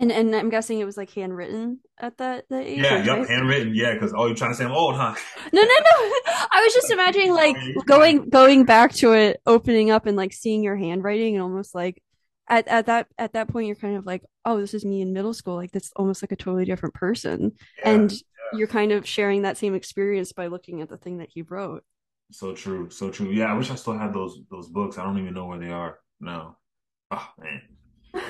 And 0.00 0.12
and 0.12 0.34
I'm 0.34 0.48
guessing 0.48 0.78
it 0.78 0.84
was 0.84 0.96
like 0.96 1.10
handwritten 1.10 1.80
at 1.98 2.18
that 2.18 2.44
that 2.50 2.64
age. 2.64 2.78
Yeah, 2.78 3.02
yep, 3.02 3.26
handwritten. 3.26 3.74
Yeah, 3.74 3.94
because 3.94 4.14
oh, 4.16 4.26
you're 4.26 4.36
trying 4.36 4.52
to 4.52 4.56
say 4.56 4.64
I'm 4.64 4.70
old, 4.70 4.94
huh? 4.94 5.14
No, 5.52 5.60
no, 5.60 5.66
no. 5.66 6.12
I 6.52 6.62
was 6.62 6.72
just 6.72 6.90
imagining 6.90 7.32
like 7.32 7.56
going 7.86 8.28
going 8.28 8.64
back 8.64 8.92
to 8.94 9.12
it, 9.12 9.40
opening 9.44 9.90
up 9.90 10.06
and 10.06 10.16
like 10.16 10.32
seeing 10.32 10.62
your 10.62 10.76
handwriting, 10.76 11.34
and 11.34 11.42
almost 11.42 11.74
like 11.74 12.00
at 12.48 12.68
at 12.68 12.86
that 12.86 13.08
at 13.18 13.32
that 13.32 13.48
point, 13.48 13.66
you're 13.66 13.76
kind 13.76 13.96
of 13.96 14.06
like, 14.06 14.22
oh, 14.44 14.60
this 14.60 14.72
is 14.72 14.84
me 14.84 15.00
in 15.00 15.12
middle 15.12 15.34
school. 15.34 15.56
Like 15.56 15.72
that's 15.72 15.90
almost 15.96 16.22
like 16.22 16.32
a 16.32 16.36
totally 16.36 16.64
different 16.64 16.94
person, 16.94 17.52
yeah, 17.78 17.90
and 17.90 18.12
yeah. 18.12 18.18
you're 18.52 18.68
kind 18.68 18.92
of 18.92 19.08
sharing 19.08 19.42
that 19.42 19.58
same 19.58 19.74
experience 19.74 20.32
by 20.32 20.46
looking 20.46 20.80
at 20.80 20.88
the 20.88 20.96
thing 20.96 21.18
that 21.18 21.30
he 21.32 21.42
wrote. 21.42 21.82
So 22.30 22.54
true, 22.54 22.90
so 22.90 23.10
true. 23.10 23.30
Yeah, 23.30 23.46
I 23.50 23.54
wish 23.54 23.70
I 23.70 23.74
still 23.74 23.96
had 23.96 24.12
those 24.12 24.38
those 24.50 24.68
books. 24.68 24.98
I 24.98 25.04
don't 25.04 25.18
even 25.18 25.34
know 25.34 25.46
where 25.46 25.58
they 25.58 25.70
are 25.70 25.98
now. 26.20 26.58
Oh 27.10 27.28
man. 27.38 27.62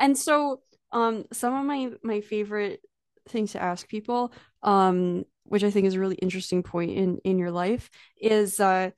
and 0.00 0.16
so 0.16 0.60
um 0.92 1.24
some 1.32 1.54
of 1.54 1.64
my 1.64 1.90
my 2.02 2.20
favorite 2.20 2.80
things 3.28 3.52
to 3.52 3.62
ask 3.62 3.88
people 3.88 4.32
um 4.62 5.24
which 5.44 5.64
i 5.64 5.70
think 5.70 5.86
is 5.86 5.94
a 5.94 6.00
really 6.00 6.16
interesting 6.16 6.62
point 6.62 6.90
in 6.92 7.18
in 7.24 7.38
your 7.38 7.50
life 7.50 7.90
is 8.20 8.60
uh 8.60 8.90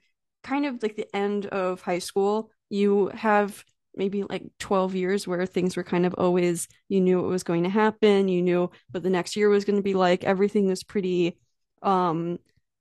kind 0.43 0.65
of 0.67 0.83
like 0.83 0.97
the 0.97 1.15
end 1.15 1.47
of 1.47 1.81
high 1.83 1.99
school 1.99 2.51
you 2.69 3.09
have 3.09 3.65
maybe 3.97 4.23
like 4.23 4.45
12 4.59 4.95
years 4.95 5.27
where 5.27 5.45
things 5.47 5.77
were 5.77 5.83
kind 5.83 6.07
of 6.07 6.15
always 6.15 6.69
you 6.89 7.01
knew 7.01 7.21
what 7.21 7.29
was 7.29 7.43
going 7.43 7.65
to 7.65 7.69
happen 7.71 8.29
you 8.29 8.41
knew 8.41 8.71
what 8.93 9.03
the 9.03 9.11
next 9.11 9.37
year 9.37 9.49
was 9.49 9.65
going 9.65 9.77
to 9.77 9.83
be 9.83 9.95
like 9.95 10.23
everything 10.25 10.67
was 10.67 10.85
pretty 10.85 11.37
um 11.83 12.39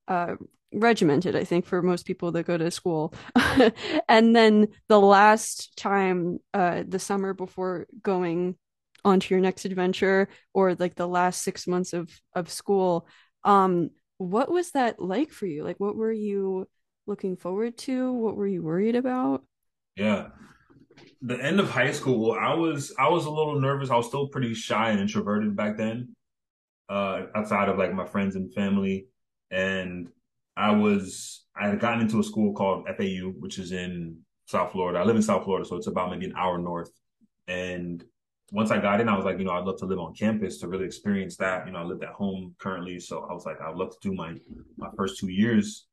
uh 0.07 0.35
regimented 0.71 1.35
i 1.35 1.43
think 1.43 1.65
for 1.65 1.81
most 1.81 2.05
people 2.05 2.31
that 2.31 2.45
go 2.45 2.57
to 2.57 2.71
school. 2.71 3.13
And 4.07 4.35
then 4.35 4.67
the 4.87 4.99
last 4.99 5.75
time 5.77 6.39
uh 6.53 6.83
the 6.87 6.99
summer 6.99 7.33
before 7.33 7.87
going 8.01 8.55
on 9.05 9.19
to 9.19 9.33
your 9.33 9.41
next 9.41 9.65
adventure 9.65 10.27
or 10.53 10.75
like 10.75 10.95
the 10.95 11.07
last 11.07 11.41
6 11.43 11.67
months 11.67 11.93
of 11.93 12.09
of 12.35 12.49
school 12.49 13.07
um 13.43 13.89
what 14.17 14.51
was 14.51 14.71
that 14.71 14.99
like 14.99 15.31
for 15.31 15.45
you? 15.45 15.63
Like 15.63 15.79
what 15.79 15.95
were 15.95 16.11
you 16.11 16.67
looking 17.07 17.37
forward 17.37 17.77
to? 17.79 18.11
What 18.11 18.35
were 18.35 18.47
you 18.47 18.61
worried 18.61 18.95
about? 18.95 19.43
Yeah. 19.95 20.27
The 21.21 21.41
end 21.41 21.59
of 21.59 21.69
high 21.69 21.91
school 21.91 22.33
i 22.33 22.53
was 22.53 22.93
i 22.99 23.09
was 23.09 23.25
a 23.25 23.31
little 23.31 23.59
nervous. 23.59 23.89
I 23.89 23.95
was 23.95 24.07
still 24.07 24.27
pretty 24.27 24.53
shy 24.53 24.91
and 24.91 24.99
introverted 24.99 25.55
back 25.55 25.77
then 25.77 26.15
uh 26.89 27.27
outside 27.35 27.69
of 27.69 27.77
like 27.77 27.93
my 27.93 28.05
friends 28.05 28.35
and 28.35 28.53
family. 28.53 29.07
And 29.51 30.09
I 30.59 30.71
was 30.71 31.45
I 31.59 31.69
had 31.69 31.79
gotten 31.79 32.01
into 32.01 32.19
a 32.19 32.23
school 32.23 32.53
called 32.53 32.85
FAU, 32.97 33.31
which 33.39 33.59
is 33.59 33.71
in 33.71 34.17
South 34.45 34.71
Florida. 34.73 34.99
I 34.99 35.03
live 35.03 35.15
in 35.15 35.21
South 35.21 35.45
Florida, 35.45 35.65
so 35.65 35.77
it's 35.77 35.87
about 35.87 36.11
maybe 36.11 36.25
an 36.25 36.33
hour 36.37 36.57
north. 36.57 36.91
And 37.47 38.03
once 38.51 38.69
I 38.69 38.79
got 38.79 38.99
in, 38.99 39.07
I 39.07 39.15
was 39.15 39.25
like, 39.25 39.39
you 39.39 39.45
know, 39.45 39.51
I'd 39.51 39.63
love 39.63 39.79
to 39.79 39.85
live 39.85 39.99
on 39.99 40.13
campus 40.13 40.59
to 40.59 40.67
really 40.67 40.85
experience 40.85 41.37
that. 41.37 41.65
You 41.65 41.73
know, 41.73 41.79
I 41.79 41.83
lived 41.83 42.03
at 42.03 42.09
home 42.09 42.55
currently, 42.59 42.99
so 42.99 43.25
I 43.29 43.33
was 43.33 43.45
like, 43.45 43.61
I'd 43.61 43.75
love 43.75 43.91
to 43.91 44.09
do 44.09 44.13
my 44.13 44.35
my 44.77 44.89
first 44.97 45.17
two 45.19 45.29
years, 45.29 45.87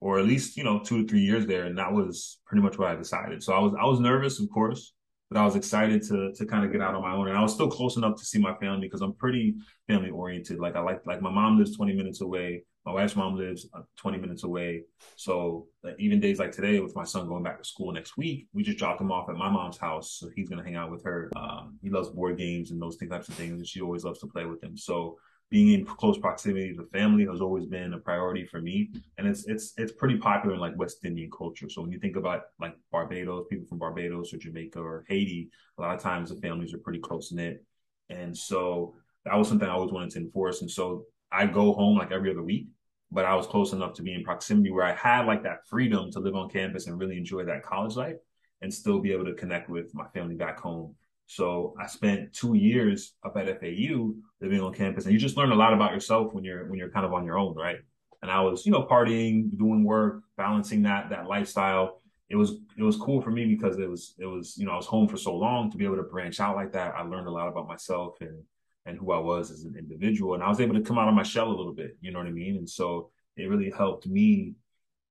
or 0.00 0.20
at 0.20 0.26
least 0.26 0.56
you 0.56 0.62
know 0.62 0.78
two 0.78 1.02
to 1.02 1.08
three 1.08 1.22
years 1.22 1.46
there, 1.46 1.64
and 1.64 1.76
that 1.78 1.92
was 1.92 2.38
pretty 2.46 2.62
much 2.62 2.78
what 2.78 2.90
I 2.90 2.94
decided. 2.94 3.42
So 3.42 3.52
I 3.54 3.58
was 3.58 3.72
I 3.80 3.86
was 3.86 3.98
nervous, 3.98 4.38
of 4.40 4.48
course, 4.50 4.94
but 5.32 5.40
I 5.40 5.44
was 5.44 5.56
excited 5.56 6.02
to 6.08 6.32
to 6.32 6.46
kind 6.46 6.64
of 6.64 6.72
get 6.72 6.80
out 6.80 6.94
on 6.94 7.02
my 7.02 7.12
own, 7.12 7.28
and 7.28 7.36
I 7.36 7.42
was 7.42 7.54
still 7.54 7.70
close 7.70 7.96
enough 7.96 8.16
to 8.18 8.24
see 8.24 8.38
my 8.38 8.54
family 8.56 8.86
because 8.86 9.00
I'm 9.00 9.14
pretty 9.14 9.54
family 9.88 10.10
oriented. 10.10 10.58
Like 10.58 10.76
I 10.76 10.80
like 10.80 11.04
like 11.06 11.22
my 11.22 11.30
mom 11.30 11.58
lives 11.58 11.76
20 11.76 11.94
minutes 11.94 12.20
away. 12.20 12.64
My 12.84 12.92
wife's 12.92 13.14
mom 13.14 13.36
lives 13.36 13.68
uh, 13.74 13.82
20 13.96 14.18
minutes 14.18 14.42
away. 14.42 14.82
So 15.14 15.68
like, 15.84 15.94
even 16.00 16.18
days 16.18 16.40
like 16.40 16.50
today, 16.50 16.80
with 16.80 16.96
my 16.96 17.04
son 17.04 17.28
going 17.28 17.44
back 17.44 17.58
to 17.58 17.68
school 17.68 17.92
next 17.92 18.16
week, 18.16 18.48
we 18.52 18.64
just 18.64 18.76
dropped 18.78 19.00
him 19.00 19.12
off 19.12 19.28
at 19.28 19.36
my 19.36 19.48
mom's 19.48 19.78
house. 19.78 20.18
So 20.18 20.28
he's 20.34 20.48
gonna 20.48 20.64
hang 20.64 20.76
out 20.76 20.90
with 20.90 21.04
her. 21.04 21.30
Um, 21.36 21.78
he 21.82 21.90
loves 21.90 22.08
board 22.08 22.36
games 22.36 22.70
and 22.70 22.82
those 22.82 22.96
types 22.96 23.28
of 23.28 23.34
things, 23.34 23.54
and 23.54 23.66
she 23.66 23.80
always 23.80 24.04
loves 24.04 24.20
to 24.20 24.26
play 24.26 24.44
with 24.44 24.62
him. 24.62 24.76
So 24.76 25.18
being 25.52 25.78
in 25.78 25.84
close 25.84 26.16
proximity 26.16 26.74
to 26.74 26.82
family 26.86 27.26
has 27.26 27.42
always 27.42 27.66
been 27.66 27.92
a 27.92 27.98
priority 27.98 28.46
for 28.46 28.62
me, 28.62 28.90
and 29.18 29.28
it's 29.28 29.44
it's 29.46 29.74
it's 29.76 29.92
pretty 29.92 30.16
popular 30.16 30.54
in 30.54 30.60
like 30.60 30.76
West 30.78 31.04
Indian 31.04 31.30
culture. 31.30 31.68
So 31.68 31.82
when 31.82 31.92
you 31.92 31.98
think 31.98 32.16
about 32.16 32.44
like 32.58 32.74
Barbados, 32.90 33.44
people 33.50 33.66
from 33.68 33.78
Barbados 33.78 34.32
or 34.32 34.38
Jamaica 34.38 34.80
or 34.80 35.04
Haiti, 35.08 35.50
a 35.76 35.82
lot 35.82 35.94
of 35.94 36.00
times 36.00 36.30
the 36.30 36.40
families 36.40 36.72
are 36.72 36.78
pretty 36.78 37.00
close 37.00 37.32
knit, 37.32 37.62
and 38.08 38.34
so 38.34 38.94
that 39.26 39.36
was 39.36 39.46
something 39.46 39.68
I 39.68 39.72
always 39.72 39.92
wanted 39.92 40.10
to 40.12 40.20
enforce. 40.20 40.62
And 40.62 40.70
so 40.70 41.04
I 41.30 41.44
go 41.44 41.74
home 41.74 41.98
like 41.98 42.12
every 42.12 42.30
other 42.30 42.42
week, 42.42 42.68
but 43.10 43.26
I 43.26 43.34
was 43.34 43.46
close 43.46 43.74
enough 43.74 43.92
to 43.94 44.02
be 44.02 44.14
in 44.14 44.24
proximity 44.24 44.70
where 44.70 44.86
I 44.86 44.94
had 44.94 45.26
like 45.26 45.42
that 45.42 45.68
freedom 45.68 46.10
to 46.12 46.20
live 46.20 46.34
on 46.34 46.48
campus 46.48 46.86
and 46.86 46.98
really 46.98 47.18
enjoy 47.18 47.44
that 47.44 47.62
college 47.62 47.94
life 47.94 48.16
and 48.62 48.72
still 48.72 49.00
be 49.00 49.12
able 49.12 49.26
to 49.26 49.34
connect 49.34 49.68
with 49.68 49.94
my 49.94 50.06
family 50.14 50.34
back 50.34 50.58
home. 50.58 50.94
So 51.34 51.74
I 51.80 51.86
spent 51.86 52.32
two 52.32 52.54
years 52.54 53.14
up 53.24 53.36
at 53.36 53.46
FAU 53.60 54.12
living 54.40 54.60
on 54.60 54.74
campus 54.74 55.04
and 55.04 55.12
you 55.12 55.18
just 55.18 55.36
learn 55.36 55.52
a 55.52 55.54
lot 55.54 55.72
about 55.72 55.92
yourself 55.92 56.34
when 56.34 56.44
you're, 56.44 56.68
when 56.68 56.78
you're 56.78 56.90
kind 56.90 57.06
of 57.06 57.12
on 57.12 57.24
your 57.24 57.38
own, 57.38 57.54
right? 57.54 57.78
And 58.20 58.30
I 58.30 58.40
was, 58.40 58.66
you 58.66 58.72
know, 58.72 58.84
partying, 58.84 59.56
doing 59.56 59.82
work, 59.82 60.22
balancing 60.36 60.82
that, 60.82 61.10
that 61.10 61.26
lifestyle. 61.26 62.00
It 62.28 62.36
was, 62.36 62.58
it 62.76 62.82
was 62.82 62.96
cool 62.96 63.20
for 63.20 63.30
me 63.30 63.46
because 63.46 63.78
it 63.78 63.88
was, 63.88 64.14
it 64.18 64.26
was, 64.26 64.56
you 64.56 64.66
know, 64.66 64.72
I 64.72 64.76
was 64.76 64.86
home 64.86 65.08
for 65.08 65.16
so 65.16 65.34
long 65.34 65.70
to 65.70 65.76
be 65.76 65.84
able 65.84 65.96
to 65.96 66.02
branch 66.02 66.38
out 66.38 66.56
like 66.56 66.72
that. 66.72 66.94
I 66.96 67.02
learned 67.02 67.28
a 67.28 67.32
lot 67.32 67.48
about 67.48 67.68
myself 67.68 68.20
and 68.20 68.42
and 68.84 68.98
who 68.98 69.12
I 69.12 69.18
was 69.18 69.50
as 69.50 69.64
an 69.64 69.76
individual. 69.78 70.34
And 70.34 70.42
I 70.42 70.48
was 70.48 70.60
able 70.60 70.74
to 70.74 70.82
come 70.82 70.98
out 70.98 71.08
of 71.08 71.14
my 71.14 71.22
shell 71.22 71.48
a 71.48 71.56
little 71.56 71.72
bit, 71.72 71.96
you 72.00 72.10
know 72.10 72.18
what 72.18 72.28
I 72.28 72.32
mean? 72.32 72.56
And 72.56 72.68
so 72.68 73.10
it 73.36 73.44
really 73.44 73.70
helped 73.70 74.06
me 74.06 74.54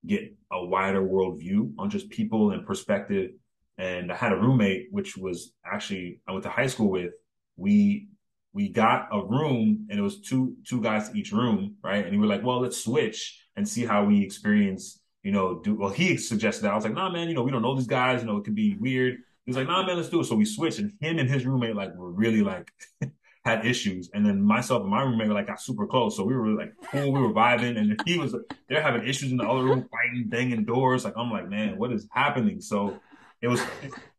get 0.05 0.33
a 0.51 0.65
wider 0.65 1.01
worldview 1.01 1.73
on 1.77 1.89
just 1.89 2.09
people 2.09 2.51
and 2.51 2.65
perspective. 2.65 3.31
And 3.77 4.11
I 4.11 4.15
had 4.15 4.31
a 4.31 4.37
roommate, 4.37 4.87
which 4.91 5.17
was 5.17 5.53
actually 5.65 6.21
I 6.27 6.31
went 6.31 6.43
to 6.43 6.49
high 6.49 6.67
school 6.67 6.89
with. 6.89 7.11
We 7.57 8.09
we 8.53 8.69
got 8.69 9.07
a 9.11 9.23
room 9.23 9.87
and 9.89 9.99
it 9.99 10.01
was 10.01 10.19
two 10.19 10.55
two 10.67 10.81
guys 10.81 11.09
to 11.09 11.17
each 11.17 11.31
room, 11.31 11.75
right? 11.83 12.05
And 12.05 12.11
we 12.11 12.17
were 12.17 12.33
like, 12.33 12.43
well, 12.43 12.61
let's 12.61 12.83
switch 12.83 13.39
and 13.55 13.67
see 13.67 13.85
how 13.85 14.03
we 14.05 14.21
experience, 14.21 14.99
you 15.23 15.31
know, 15.31 15.59
do 15.59 15.75
well 15.75 15.89
he 15.89 16.17
suggested 16.17 16.63
that. 16.63 16.71
I 16.71 16.75
was 16.75 16.83
like, 16.83 16.93
nah 16.93 17.09
man, 17.09 17.29
you 17.29 17.33
know, 17.33 17.43
we 17.43 17.51
don't 17.51 17.61
know 17.61 17.75
these 17.75 17.87
guys, 17.87 18.21
you 18.21 18.27
know, 18.27 18.37
it 18.37 18.43
could 18.43 18.55
be 18.55 18.75
weird. 18.75 19.15
He 19.45 19.49
was 19.49 19.57
like, 19.57 19.67
nah 19.67 19.85
man, 19.85 19.97
let's 19.97 20.09
do 20.09 20.21
it. 20.21 20.25
So 20.25 20.35
we 20.35 20.45
switched 20.45 20.79
and 20.79 20.93
him 20.99 21.17
and 21.17 21.29
his 21.29 21.45
roommate 21.45 21.75
like 21.75 21.95
were 21.95 22.11
really 22.11 22.41
like 22.41 22.71
had 23.45 23.65
issues. 23.65 24.09
And 24.13 24.25
then 24.25 24.41
myself 24.41 24.81
and 24.81 24.91
my 24.91 25.01
roommate 25.01 25.29
like 25.29 25.47
got 25.47 25.61
super 25.61 25.87
close. 25.87 26.17
So 26.17 26.25
we 26.25 26.35
were 26.35 26.49
like 26.49 26.73
cool, 26.91 27.11
we 27.11 27.21
were 27.21 27.33
vibing. 27.33 27.77
And 27.77 27.99
he 28.05 28.17
was 28.17 28.35
they're 28.67 28.81
having 28.81 29.07
issues 29.07 29.31
in 29.31 29.37
the 29.37 29.47
other 29.47 29.63
room, 29.63 29.87
fighting, 29.89 30.25
banging 30.27 30.65
doors. 30.65 31.05
Like 31.05 31.13
I'm 31.15 31.31
like, 31.31 31.49
man, 31.49 31.77
what 31.77 31.93
is 31.93 32.07
happening? 32.11 32.59
So 32.59 32.99
it 33.41 33.47
was 33.47 33.61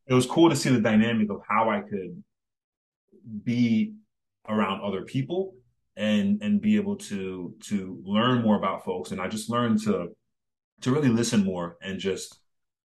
it 0.07 0.15
was 0.15 0.27
cool 0.27 0.51
to 0.51 0.57
see 0.57 0.71
the 0.71 0.81
dynamic 0.81 1.31
of 1.31 1.41
how 1.49 1.71
I 1.71 1.81
could 1.81 2.23
be 3.45 3.95
around 4.49 4.81
other 4.83 5.03
people 5.03 5.55
and 5.97 6.43
and 6.43 6.61
be 6.61 6.77
able 6.77 6.97
to 6.97 7.55
to 7.65 8.03
learn 8.05 8.43
more 8.43 8.57
about 8.57 8.85
folks. 8.85 9.13
And 9.13 9.21
I 9.21 9.29
just 9.29 9.51
learned 9.51 9.83
to 9.85 10.15
to 10.83 10.93
really 10.93 11.09
listen 11.09 11.45
more 11.45 11.77
and 11.83 11.99
just 11.99 12.41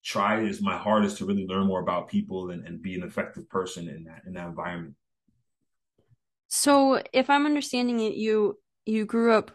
try 0.04 0.43
as 0.46 0.62
my 0.62 0.78
hardest 0.78 1.17
to 1.17 1.26
really 1.26 1.46
learn 1.46 1.67
more 1.67 1.80
about 1.80 2.10
people 2.10 2.50
and, 2.50 2.65
and 2.67 2.82
be 2.82 2.96
an 2.96 3.04
effective 3.04 3.50
person 3.50 3.88
in 3.88 4.04
that 4.06 4.24
in 4.26 4.34
that 4.34 4.48
environment. 4.48 4.96
So, 6.48 7.02
if 7.13 7.30
I'm 7.30 7.46
understanding 7.46 8.00
it, 8.00 8.13
you 8.13 8.60
you 8.86 9.06
grew 9.06 9.34
up 9.34 9.52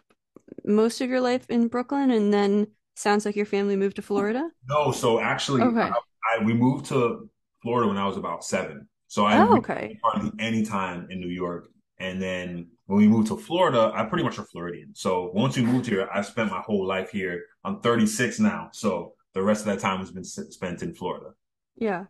most 0.65 1.01
of 1.01 1.09
your 1.09 1.21
life 1.21 1.45
in 1.49 1.67
Brooklyn, 1.67 2.11
and 2.11 2.33
then 2.33 2.67
sounds 2.95 3.25
like 3.25 3.35
your 3.35 3.45
family 3.45 3.75
moved 3.75 3.97
to 3.97 4.01
Florida. 4.01 4.49
No, 4.67 4.91
so 4.91 5.19
actually, 5.19 5.61
okay. 5.61 5.81
I, 5.81 5.93
I, 6.31 6.43
we 6.43 6.53
moved 6.53 6.85
to 6.87 7.29
Florida 7.61 7.87
when 7.87 7.97
I 7.97 8.05
was 8.05 8.17
about 8.17 8.43
seven. 8.43 8.87
So 9.07 9.25
I 9.25 9.39
oh, 9.39 9.57
okay. 9.57 9.99
hardly 10.03 10.31
any 10.39 10.63
time 10.63 11.07
in 11.09 11.19
New 11.19 11.29
York, 11.29 11.69
and 11.99 12.21
then 12.21 12.67
when 12.85 12.99
we 12.99 13.07
moved 13.07 13.27
to 13.29 13.37
Florida, 13.37 13.91
I 13.93 14.03
pretty 14.03 14.23
much 14.23 14.37
a 14.37 14.43
Floridian. 14.43 14.91
So 14.93 15.31
once 15.33 15.57
we 15.57 15.63
moved 15.63 15.87
here, 15.87 16.07
I 16.13 16.21
spent 16.21 16.51
my 16.51 16.59
whole 16.59 16.85
life 16.85 17.09
here. 17.09 17.43
I'm 17.63 17.79
36 17.81 18.39
now, 18.39 18.69
so 18.71 19.13
the 19.33 19.41
rest 19.41 19.61
of 19.61 19.67
that 19.67 19.79
time 19.79 19.99
has 19.99 20.11
been 20.11 20.23
spent 20.23 20.83
in 20.83 20.93
Florida. 20.93 21.31
Yeah. 21.75 22.05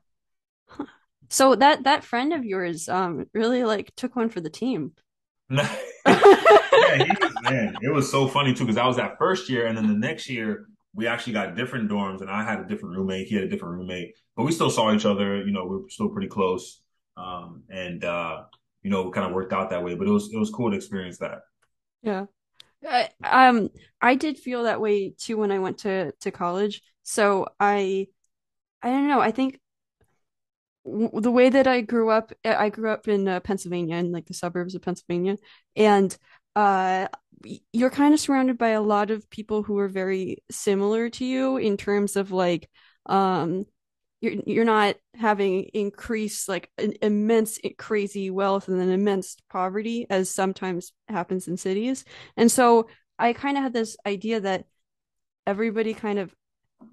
Huh. 0.68 0.86
So 1.30 1.56
that 1.56 1.84
that 1.84 2.04
friend 2.04 2.34
of 2.34 2.44
yours 2.44 2.90
um 2.90 3.28
really 3.34 3.64
like 3.64 3.94
took 3.96 4.16
one 4.16 4.30
for 4.30 4.42
the 4.42 4.50
team. 4.50 4.94
Yeah, 6.90 7.04
he 7.04 7.12
was 7.22 7.34
man. 7.44 7.76
It 7.82 7.90
was 7.90 8.10
so 8.10 8.28
funny 8.28 8.54
too 8.54 8.64
because 8.64 8.78
I 8.78 8.88
was 8.88 8.98
that 8.98 9.18
first 9.18 9.50
year, 9.50 9.68
and 9.68 9.78
then 9.78 9.88
the 9.88 9.94
next 9.94 10.30
year 10.30 10.68
we 10.94 11.08
actually 11.08 11.34
got 11.34 11.56
different 11.56 11.90
dorms, 11.90 12.22
and 12.22 12.30
I 12.30 12.44
had 12.44 12.60
a 12.60 12.68
different 12.68 12.96
roommate. 12.96 13.28
He 13.28 13.36
had 13.36 13.44
a 13.44 13.50
different 13.50 13.76
roommate, 13.76 14.16
but 14.36 14.44
we 14.44 14.52
still 14.52 14.70
saw 14.70 14.94
each 14.94 15.06
other. 15.06 15.38
You 15.38 15.52
know, 15.52 15.66
we 15.66 15.78
were 15.78 15.90
still 15.90 16.10
pretty 16.10 16.28
close, 16.28 16.82
um, 17.18 17.64
and 17.70 18.04
uh, 18.04 18.44
you 18.82 18.90
know, 18.90 19.08
it 19.08 19.14
kind 19.14 19.28
of 19.28 19.34
worked 19.34 19.54
out 19.54 19.70
that 19.70 19.84
way. 19.84 19.96
But 19.96 20.08
it 20.08 20.12
was 20.12 20.32
it 20.34 20.38
was 20.38 20.50
cool 20.50 20.72
to 20.72 20.78
experience 20.78 21.20
that. 21.20 21.42
Yeah. 22.02 22.26
I, 22.88 23.10
um, 23.24 23.70
I 24.02 24.16
did 24.16 24.38
feel 24.40 24.64
that 24.64 24.80
way 24.80 25.14
too 25.18 25.38
when 25.38 25.52
I 25.52 25.60
went 25.60 25.80
to 25.80 26.14
to 26.22 26.32
college. 26.32 26.82
So 27.04 27.48
I 27.60 28.08
I 28.82 28.90
don't 28.90 29.08
know. 29.08 29.20
I 29.20 29.32
think 29.32 29.60
w 30.86 31.22
the 31.22 31.32
way 31.32 31.50
that 31.50 31.68
I 31.68 31.82
grew 31.82 32.10
up, 32.10 32.32
I 32.44 32.70
grew 32.70 32.90
up 32.90 33.08
in 33.08 33.28
uh, 33.28 33.40
Pennsylvania, 33.42 33.98
in 33.98 34.12
like 34.12 34.26
the 34.28 34.34
suburbs 34.34 34.76
of 34.76 34.82
Pennsylvania, 34.82 35.38
and 35.76 36.18
uh, 36.56 37.08
you're 37.72 37.90
kind 37.90 38.14
of 38.14 38.20
surrounded 38.20 38.58
by 38.58 38.70
a 38.70 38.82
lot 38.82 39.12
of 39.12 39.30
people 39.30 39.64
who 39.64 39.78
are 39.80 39.88
very 39.88 40.44
similar 40.52 41.10
to 41.10 41.26
you 41.26 41.58
in 41.58 41.78
terms 41.78 42.16
of 42.16 42.32
like, 42.32 42.70
um, 43.06 43.66
you're 44.22 44.34
you're 44.46 44.66
not 44.66 44.96
having 45.16 45.64
increased 45.74 46.50
like 46.50 46.70
an 46.78 46.94
immense 47.02 47.58
crazy 47.78 48.30
wealth 48.30 48.68
and 48.68 48.80
then 48.80 48.90
immense 48.90 49.38
poverty 49.50 50.06
as 50.10 50.30
sometimes 50.30 50.92
happens 51.08 51.48
in 51.48 51.56
cities. 51.56 52.04
And 52.36 52.52
so 52.52 52.90
I 53.18 53.34
kind 53.34 53.58
of 53.58 53.64
had 53.64 53.74
this 53.74 53.96
idea 54.06 54.42
that 54.42 54.66
everybody 55.48 55.94
kind 55.94 56.20
of 56.20 56.34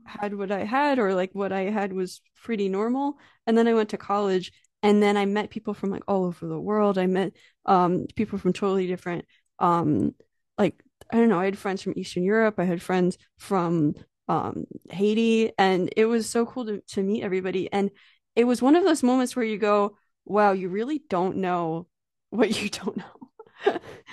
had 0.05 0.35
what 0.35 0.51
I 0.53 0.65
had 0.65 0.99
or 0.99 1.15
like 1.15 1.31
what 1.35 1.53
I 1.53 1.63
had 1.63 1.93
was 1.93 2.21
pretty 2.43 2.69
normal. 2.69 3.19
And 3.47 3.57
then 3.57 3.69
I 3.69 3.75
went 3.75 3.91
to 3.91 3.99
college 3.99 4.53
and 4.83 5.03
then 5.03 5.17
I 5.17 5.27
met 5.27 5.51
people 5.51 5.75
from 5.75 5.91
like 5.91 6.03
all 6.09 6.25
over 6.27 6.47
the 6.47 6.61
world. 6.61 6.99
I 6.99 7.07
met 7.07 7.33
um 7.65 8.07
people 8.15 8.39
from 8.39 8.53
totally 8.53 8.87
different 8.87 9.25
um 9.59 10.15
like 10.59 10.83
I 11.11 11.17
don't 11.19 11.29
know, 11.29 11.39
I 11.41 11.45
had 11.47 11.59
friends 11.59 11.83
from 11.83 11.95
Eastern 11.97 12.25
Europe, 12.25 12.57
I 12.59 12.65
had 12.65 12.83
friends 12.83 13.19
from 13.39 13.95
um 14.29 14.67
Haiti 14.91 15.53
and 15.59 15.91
it 15.97 16.07
was 16.07 16.29
so 16.29 16.47
cool 16.47 16.67
to 16.67 16.81
to 16.89 17.03
meet 17.03 17.23
everybody 17.23 17.73
and 17.73 17.91
it 18.35 18.45
was 18.45 18.61
one 18.63 18.77
of 18.77 18.85
those 18.85 19.03
moments 19.03 19.35
where 19.37 19.45
you 19.45 19.59
go, 19.59 19.97
wow, 20.25 20.53
you 20.53 20.69
really 20.69 21.03
don't 21.09 21.39
know 21.39 21.87
what 22.31 22.61
you 22.63 22.69
don't 22.71 22.97
know. 22.97 23.05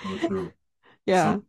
So 0.02 0.18
true. 0.18 0.52
So 1.12 1.34
Yeah. 1.34 1.40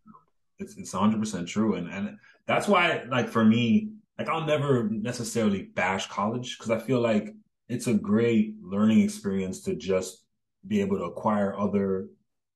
it's 0.60 0.78
it's 0.78 0.94
100% 0.94 1.48
true, 1.48 1.76
and 1.76 1.90
and 1.90 2.18
that's 2.48 2.68
why 2.68 3.04
like 3.10 3.30
for 3.30 3.46
me, 3.46 3.92
like 4.20 4.30
I'll 4.30 4.46
never 4.46 4.90
necessarily 4.90 5.64
bash 5.64 6.08
college 6.08 6.58
because 6.58 6.72
I 6.72 6.80
feel 6.80 7.02
like 7.02 7.36
it's 7.70 7.88
a 7.88 7.94
great 7.96 8.56
learning 8.62 9.02
experience 9.02 9.62
to 9.64 9.76
just 9.76 10.26
be 10.68 10.82
able 10.82 10.98
to 11.00 11.06
acquire 11.06 11.58
other 11.60 12.08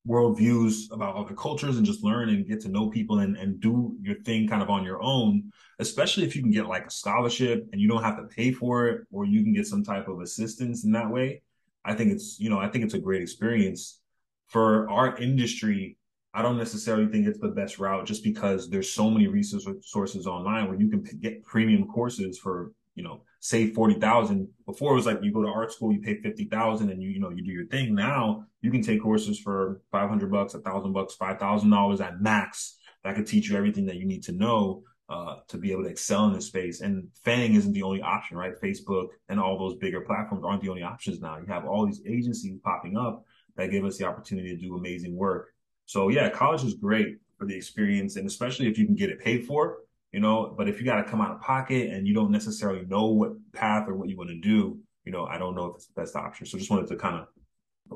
worldviews 0.10 0.92
about 0.92 1.16
other 1.16 1.36
cultures 1.36 1.78
and 1.78 1.86
just 1.86 2.04
learn 2.04 2.30
and 2.30 2.48
get 2.48 2.60
to 2.62 2.68
know 2.68 2.90
people 2.90 3.20
and, 3.20 3.38
and 3.38 3.60
do 3.60 3.96
your 4.02 4.16
thing 4.24 4.48
kind 4.48 4.64
of 4.64 4.70
on 4.70 4.84
your 4.84 5.02
own, 5.04 5.52
especially 5.78 6.24
if 6.24 6.36
you 6.36 6.42
can 6.42 6.52
get 6.52 6.66
like 6.66 6.88
a 6.88 6.92
scholarship 6.92 7.68
and 7.72 7.80
you 7.80 7.88
don't 7.88 8.04
have 8.04 8.18
to 8.18 8.24
pay 8.24 8.52
for 8.52 8.88
it 8.88 9.02
or 9.12 9.26
you 9.26 9.44
can 9.44 9.54
get 9.54 9.68
some 9.68 9.84
type 9.84 10.08
of 10.08 10.20
assistance 10.22 10.84
in 10.84 10.92
that 10.92 11.10
way. 11.10 11.44
I 11.86 11.94
think 11.94 12.12
it's, 12.12 12.40
you 12.40 12.50
know, 12.50 12.60
I 12.60 12.70
think 12.70 12.84
it's 12.84 12.96
a 12.96 13.00
great 13.00 13.22
experience 13.22 14.02
for 14.48 14.90
our 14.90 15.16
industry. 15.18 15.98
I 16.34 16.42
don't 16.42 16.58
necessarily 16.58 17.08
think 17.08 17.28
it's 17.28 17.40
the 17.40 17.50
best 17.50 17.78
route 17.78 18.06
just 18.06 18.24
because 18.24 18.70
there's 18.70 18.92
so 18.92 19.10
many 19.12 19.28
resources 19.28 20.28
online 20.28 20.68
where 20.68 20.80
you 20.80 20.90
can 20.90 21.04
get 21.20 21.46
premium 21.46 21.88
courses 21.88 22.40
for, 22.40 22.72
you 22.96 23.04
know, 23.04 23.22
say 23.40 23.72
40,000. 23.72 24.48
Before 24.66 24.92
it 24.92 24.96
was 24.96 25.06
like 25.06 25.20
you 25.22 25.32
go 25.32 25.44
to 25.44 25.50
art 25.50 25.72
school, 25.72 25.94
you 25.94 26.02
pay 26.02 26.22
50,000 26.22 26.90
and 26.90 27.02
you, 27.02 27.10
you 27.10 27.20
know, 27.20 27.30
you 27.30 27.44
do 27.44 27.52
your 27.52 27.68
thing. 27.68 27.96
Now 27.96 28.46
you 28.62 28.72
can 28.72 28.82
take 28.82 29.02
courses 29.02 29.40
for 29.40 29.82
500 29.92 30.32
bucks, 30.32 30.54
a 30.54 30.60
thousand 30.60 30.94
bucks, 30.94 31.16
$5,000 31.20 32.02
at 32.02 32.22
max 32.22 32.78
that 33.04 33.16
could 33.16 33.28
teach 33.28 33.50
you 33.50 33.58
everything 33.58 33.86
that 33.86 33.96
you 33.96 34.06
need 34.06 34.24
to 34.24 34.32
know. 34.32 34.84
Uh, 35.10 35.40
to 35.48 35.58
be 35.58 35.72
able 35.72 35.82
to 35.82 35.90
excel 35.90 36.28
in 36.28 36.34
this 36.34 36.46
space. 36.46 36.82
And 36.82 37.08
FANG 37.26 37.56
isn't 37.56 37.74
the 37.74 37.82
only 37.82 38.00
option, 38.00 38.38
right? 38.38 38.54
Facebook 38.62 39.08
and 39.28 39.40
all 39.40 39.58
those 39.58 39.76
bigger 39.78 40.02
platforms 40.02 40.44
aren't 40.46 40.62
the 40.62 40.70
only 40.70 40.84
options 40.84 41.20
now. 41.20 41.40
You 41.40 41.48
have 41.48 41.66
all 41.66 41.84
these 41.84 42.04
agencies 42.06 42.60
popping 42.64 42.96
up 42.96 43.26
that 43.58 43.72
give 43.72 43.86
us 43.86 43.98
the 43.98 44.06
opportunity 44.06 44.56
to 44.56 44.62
do 44.62 44.76
amazing 44.76 45.16
work. 45.16 45.48
So 45.88 46.10
yeah, 46.10 46.30
college 46.30 46.64
is 46.64 46.76
great 46.76 47.18
for 47.40 47.46
the 47.46 47.56
experience, 47.56 48.18
and 48.18 48.28
especially 48.28 48.68
if 48.68 48.78
you 48.78 48.86
can 48.86 48.94
get 48.94 49.10
it 49.10 49.20
paid 49.20 49.48
for, 49.48 49.80
you 50.12 50.20
know. 50.20 50.54
But 50.58 50.70
if 50.70 50.80
you 50.80 50.86
got 50.86 50.98
to 50.98 51.04
come 51.04 51.22
out 51.22 51.32
of 51.32 51.42
pocket 51.42 51.90
and 51.92 52.08
you 52.08 52.14
don't 52.14 52.32
necessarily 52.32 52.86
know 52.86 53.08
what 53.08 53.32
path 53.54 53.88
or 53.88 53.96
what 53.96 54.10
you 54.10 54.18
want 54.18 54.30
to 54.30 54.40
do, 54.40 54.80
you 55.06 55.12
know, 55.12 55.26
I 55.26 55.38
don't 55.38 55.56
know 55.56 55.66
if 55.66 55.76
it's 55.76 55.88
the 55.88 56.02
best 56.02 56.16
option. 56.16 56.46
So 56.46 56.58
just 56.58 56.70
wanted 56.70 56.88
to 56.88 56.96
kind 56.96 57.16
of 57.18 57.28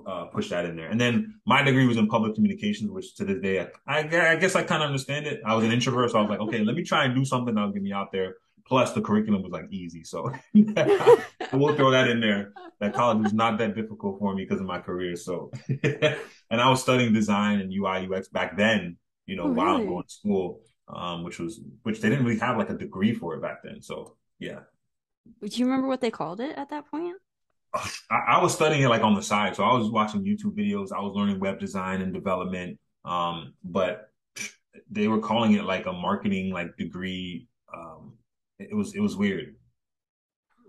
uh, 0.08 0.26
push 0.26 0.50
that 0.50 0.66
in 0.66 0.76
there. 0.76 0.90
And 0.90 1.00
then 1.00 1.40
my 1.46 1.62
degree 1.62 1.86
was 1.86 1.98
in 1.98 2.08
public 2.08 2.36
communications, 2.36 2.92
which 2.92 3.16
to 3.16 3.26
this 3.26 3.40
day, 3.42 3.68
I, 3.88 4.00
I 4.00 4.36
guess 4.36 4.56
I 4.56 4.64
kind 4.64 4.82
of 4.82 4.88
understand 4.88 5.28
it. 5.28 5.42
I 5.46 5.56
was 5.56 5.66
an 5.66 5.72
introvert, 5.72 6.12
so 6.12 6.18
I 6.18 6.22
was 6.22 6.30
like, 6.30 6.40
okay, 6.40 6.64
let 6.64 6.76
me 6.76 6.84
try 6.84 7.06
and 7.06 7.16
do 7.16 7.26
something 7.26 7.54
that'll 7.54 7.72
get 7.72 7.84
me 7.84 7.94
out 7.94 8.12
there. 8.12 8.36
Plus, 8.66 8.94
the 8.94 9.02
curriculum 9.02 9.44
was 9.44 9.52
like 9.52 9.66
easy, 9.72 10.06
so 10.06 10.32
we'll 10.54 11.76
throw 11.76 11.92
that 11.92 12.08
in 12.10 12.22
there. 12.22 12.54
That 12.80 12.94
college 12.94 13.22
was 13.22 13.34
not 13.34 13.58
that 13.58 13.76
difficult 13.76 14.20
for 14.20 14.34
me 14.34 14.46
because 14.46 14.62
of 14.62 14.66
my 14.66 14.80
career. 14.80 15.18
So, 15.18 15.52
and 15.84 16.62
I 16.62 16.70
was 16.70 16.82
studying 16.82 17.14
design 17.14 17.60
and 17.60 17.74
UI 17.74 18.08
UX 18.10 18.30
back 18.30 18.56
then, 18.56 18.96
you 19.26 19.36
know, 19.36 19.44
Oh, 19.44 19.52
while 19.52 19.76
I'm 19.76 19.86
going 19.86 20.04
to 20.04 20.10
school, 20.10 20.62
um, 20.88 21.24
which 21.24 21.40
was 21.40 21.62
which 21.84 22.02
they 22.02 22.10
didn't 22.10 22.26
really 22.26 22.40
have 22.40 22.58
like 22.58 22.70
a 22.70 22.78
degree 22.78 23.14
for 23.14 23.36
it 23.36 23.42
back 23.42 23.64
then. 23.64 23.82
So, 23.82 24.16
yeah. 24.40 24.60
Do 25.42 25.48
you 25.48 25.66
remember 25.66 25.88
what 25.88 26.02
they 26.02 26.12
called 26.12 26.42
it 26.42 26.58
at 26.58 26.70
that 26.70 26.90
point? 26.90 27.16
I, 27.74 27.90
I 28.28 28.44
was 28.44 28.54
studying 28.54 28.84
it 28.84 28.90
like 28.90 29.04
on 29.04 29.16
the 29.16 29.22
side. 29.22 29.56
So 29.56 29.64
I 29.64 29.74
was 29.74 29.90
watching 29.90 30.24
YouTube 30.24 30.56
videos. 30.58 30.92
I 30.92 31.02
was 31.02 31.14
learning 31.16 31.40
web 31.40 31.60
design 31.60 32.02
and 32.02 32.14
development. 32.14 32.80
Um, 33.06 33.54
but 33.64 34.10
they 34.90 35.08
were 35.08 35.20
calling 35.20 35.54
it 35.54 35.64
like 35.64 35.86
a 35.86 35.94
marketing 35.94 36.52
like 36.52 36.76
degree. 36.78 37.48
Um, 37.74 38.14
it 38.60 38.76
was 38.76 38.94
it 38.96 39.00
was 39.00 39.16
weird. 39.16 39.56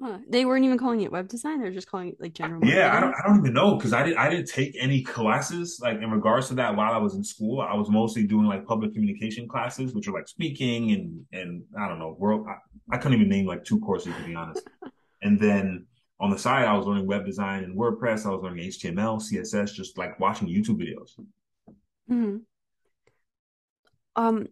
Huh. 0.02 0.18
They 0.28 0.44
weren't 0.44 0.64
even 0.64 0.76
calling 0.76 1.02
it 1.02 1.12
web 1.12 1.28
design, 1.28 1.60
they're 1.60 1.70
just 1.70 1.88
calling 1.88 2.08
it 2.08 2.20
like 2.20 2.34
general 2.34 2.64
Yeah, 2.64 2.96
I 2.96 3.00
don't. 3.00 3.14
I 3.14 3.26
don't 3.26 3.38
even 3.38 3.54
know 3.54 3.76
because 3.76 3.92
I 3.92 4.02
didn't 4.02 4.18
I 4.18 4.28
didn't 4.28 4.48
take 4.48 4.76
any 4.78 5.02
classes 5.02 5.78
like 5.80 6.00
in 6.00 6.10
regards 6.10 6.48
to 6.48 6.54
that 6.54 6.76
while 6.76 6.92
I 6.92 6.98
was 6.98 7.14
in 7.14 7.24
school. 7.24 7.60
I 7.60 7.74
was 7.74 7.88
mostly 7.88 8.26
doing 8.26 8.46
like 8.46 8.66
public 8.66 8.92
communication 8.92 9.48
classes, 9.48 9.94
which 9.94 10.08
are 10.08 10.12
like 10.12 10.28
speaking 10.28 10.92
and 10.92 11.24
and 11.32 11.62
I 11.78 11.88
don't 11.88 11.98
know 11.98 12.16
world. 12.18 12.46
I, 12.48 12.94
I 12.94 12.98
couldn't 12.98 13.18
even 13.18 13.28
name 13.28 13.46
like 13.46 13.64
two 13.64 13.80
courses 13.80 14.14
to 14.14 14.22
be 14.24 14.34
honest. 14.34 14.66
And 15.22 15.40
then 15.40 15.86
on 16.20 16.28
the 16.28 16.38
side, 16.38 16.66
I 16.66 16.76
was 16.76 16.86
learning 16.86 17.06
web 17.06 17.24
design 17.24 17.64
and 17.64 17.74
WordPress. 17.74 18.26
I 18.26 18.28
was 18.28 18.42
learning 18.42 18.68
HTML, 18.68 19.22
CSS, 19.22 19.72
just 19.72 19.96
like 19.96 20.20
watching 20.20 20.48
YouTube 20.48 20.78
videos. 20.78 21.18
Mhm. 22.10 22.42
Um, 24.14 24.48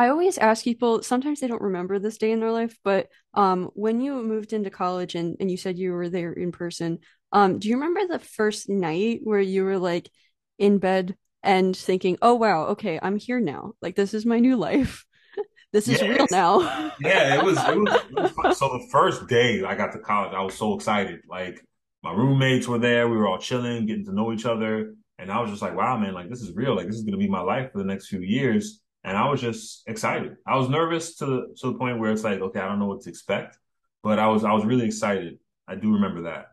I 0.00 0.08
always 0.08 0.38
ask 0.38 0.64
people, 0.64 1.02
sometimes 1.02 1.40
they 1.40 1.46
don't 1.46 1.60
remember 1.60 1.98
this 1.98 2.16
day 2.16 2.32
in 2.32 2.40
their 2.40 2.50
life, 2.50 2.74
but 2.82 3.08
um, 3.34 3.68
when 3.74 4.00
you 4.00 4.22
moved 4.22 4.54
into 4.54 4.70
college 4.70 5.14
and, 5.14 5.36
and 5.40 5.50
you 5.50 5.58
said 5.58 5.76
you 5.76 5.92
were 5.92 6.08
there 6.08 6.32
in 6.32 6.52
person, 6.52 7.00
um, 7.32 7.58
do 7.58 7.68
you 7.68 7.74
remember 7.74 8.06
the 8.06 8.18
first 8.18 8.70
night 8.70 9.20
where 9.24 9.40
you 9.40 9.62
were 9.62 9.76
like 9.76 10.10
in 10.58 10.78
bed 10.78 11.16
and 11.42 11.76
thinking, 11.76 12.16
oh 12.22 12.32
wow, 12.36 12.68
okay, 12.68 12.98
I'm 13.02 13.18
here 13.18 13.40
now. 13.40 13.74
Like 13.82 13.94
this 13.94 14.14
is 14.14 14.24
my 14.24 14.38
new 14.38 14.56
life. 14.56 15.04
This 15.72 15.86
is 15.86 16.02
real 16.02 16.26
now. 16.32 16.92
Yeah, 17.00 17.36
it 17.36 17.44
was 17.44 17.56
it 17.58 17.78
was 17.78 17.94
it 17.94 18.20
was 18.20 18.30
fun. 18.32 18.54
So 18.56 18.68
the 18.70 18.88
first 18.90 19.28
day 19.28 19.62
I 19.62 19.76
got 19.76 19.92
to 19.92 20.00
college, 20.00 20.32
I 20.34 20.42
was 20.42 20.54
so 20.54 20.74
excited. 20.74 21.20
Like 21.28 21.64
my 22.02 22.12
roommates 22.12 22.66
were 22.66 22.80
there, 22.80 23.06
we 23.08 23.16
were 23.16 23.28
all 23.28 23.38
chilling, 23.38 23.86
getting 23.86 24.06
to 24.06 24.12
know 24.12 24.32
each 24.32 24.46
other, 24.46 24.94
and 25.18 25.30
I 25.30 25.40
was 25.40 25.50
just 25.50 25.62
like, 25.62 25.76
wow, 25.76 25.96
man, 25.96 26.14
like 26.14 26.28
this 26.28 26.40
is 26.40 26.56
real. 26.56 26.74
Like 26.74 26.86
this 26.86 26.96
is 26.96 27.04
gonna 27.04 27.18
be 27.18 27.28
my 27.28 27.42
life 27.42 27.70
for 27.70 27.78
the 27.78 27.84
next 27.84 28.08
few 28.08 28.20
years. 28.20 28.80
And 29.02 29.16
I 29.16 29.28
was 29.30 29.40
just 29.40 29.88
excited. 29.88 30.36
I 30.46 30.56
was 30.56 30.68
nervous 30.68 31.16
to 31.16 31.26
the 31.26 31.54
to 31.60 31.72
the 31.72 31.78
point 31.78 31.98
where 31.98 32.12
it's 32.12 32.24
like, 32.24 32.40
okay, 32.40 32.60
I 32.60 32.68
don't 32.68 32.78
know 32.78 32.86
what 32.86 33.00
to 33.02 33.08
expect, 33.10 33.58
but 34.02 34.18
I 34.18 34.28
was 34.28 34.44
I 34.44 34.52
was 34.52 34.64
really 34.64 34.86
excited. 34.86 35.38
I 35.66 35.74
do 35.74 35.94
remember 35.94 36.22
that. 36.22 36.48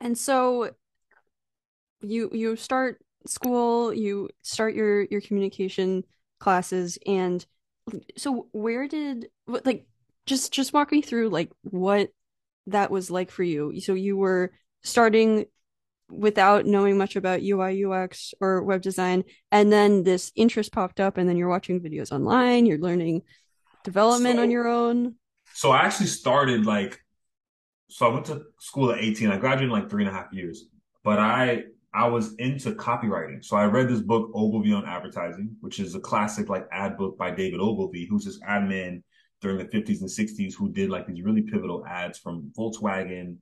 And 0.00 0.16
so 0.16 0.70
you 2.02 2.30
you 2.32 2.56
start 2.56 3.00
school, 3.26 3.92
you 3.92 4.28
start 4.42 4.74
your 4.74 5.02
your 5.04 5.20
communication 5.20 6.04
classes, 6.38 6.98
and 7.06 7.44
so 8.16 8.48
where 8.52 8.88
did 8.88 9.28
like 9.46 9.86
just 10.26 10.52
just 10.52 10.72
walk 10.72 10.92
me 10.92 11.02
through 11.02 11.30
like 11.30 11.50
what 11.62 12.10
that 12.66 12.90
was 12.90 13.10
like 13.10 13.30
for 13.30 13.42
you. 13.44 13.80
So 13.80 13.94
you 13.94 14.16
were 14.16 14.52
starting 14.82 15.46
without 16.08 16.66
knowing 16.66 16.98
much 16.98 17.16
about 17.16 17.42
UI 17.42 17.84
UX 17.84 18.34
or 18.40 18.62
web 18.62 18.82
design, 18.82 19.24
and 19.50 19.72
then 19.72 20.02
this 20.02 20.32
interest 20.36 20.72
popped 20.72 21.00
up, 21.00 21.16
and 21.16 21.28
then 21.28 21.36
you're 21.36 21.48
watching 21.48 21.80
videos 21.80 22.12
online, 22.12 22.66
you're 22.66 22.78
learning 22.78 23.22
development 23.84 24.38
on 24.38 24.50
your 24.50 24.66
own. 24.66 25.14
so 25.54 25.70
I 25.70 25.82
actually 25.82 26.08
started 26.08 26.66
like 26.66 27.00
so 27.88 28.06
I 28.06 28.12
went 28.12 28.26
to 28.26 28.42
school 28.58 28.90
at 28.90 28.98
18. 28.98 29.30
I 29.30 29.38
graduated 29.38 29.70
in 29.70 29.70
like 29.70 29.88
three 29.88 30.04
and 30.04 30.12
a 30.12 30.16
half 30.16 30.32
years, 30.32 30.64
but 31.04 31.18
I 31.18 31.64
I 31.94 32.08
was 32.08 32.34
into 32.34 32.72
copywriting. 32.72 33.44
So 33.44 33.56
I 33.56 33.64
read 33.64 33.88
this 33.88 34.00
book, 34.00 34.30
Ogilvy 34.34 34.72
on 34.72 34.84
Advertising, 34.84 35.56
which 35.60 35.80
is 35.80 35.94
a 35.94 36.00
classic 36.00 36.48
like 36.48 36.66
ad 36.70 36.98
book 36.98 37.16
by 37.16 37.30
David 37.30 37.60
Ogilvy, 37.60 38.06
who's 38.06 38.24
this 38.24 38.40
ad 38.46 38.68
man 38.68 39.02
during 39.40 39.58
the 39.58 39.64
50s 39.64 40.00
and 40.00 40.10
60s 40.10 40.54
who 40.54 40.70
did 40.72 40.90
like 40.90 41.06
these 41.06 41.22
really 41.22 41.42
pivotal 41.42 41.86
ads 41.86 42.18
from 42.18 42.50
Volkswagen. 42.58 43.38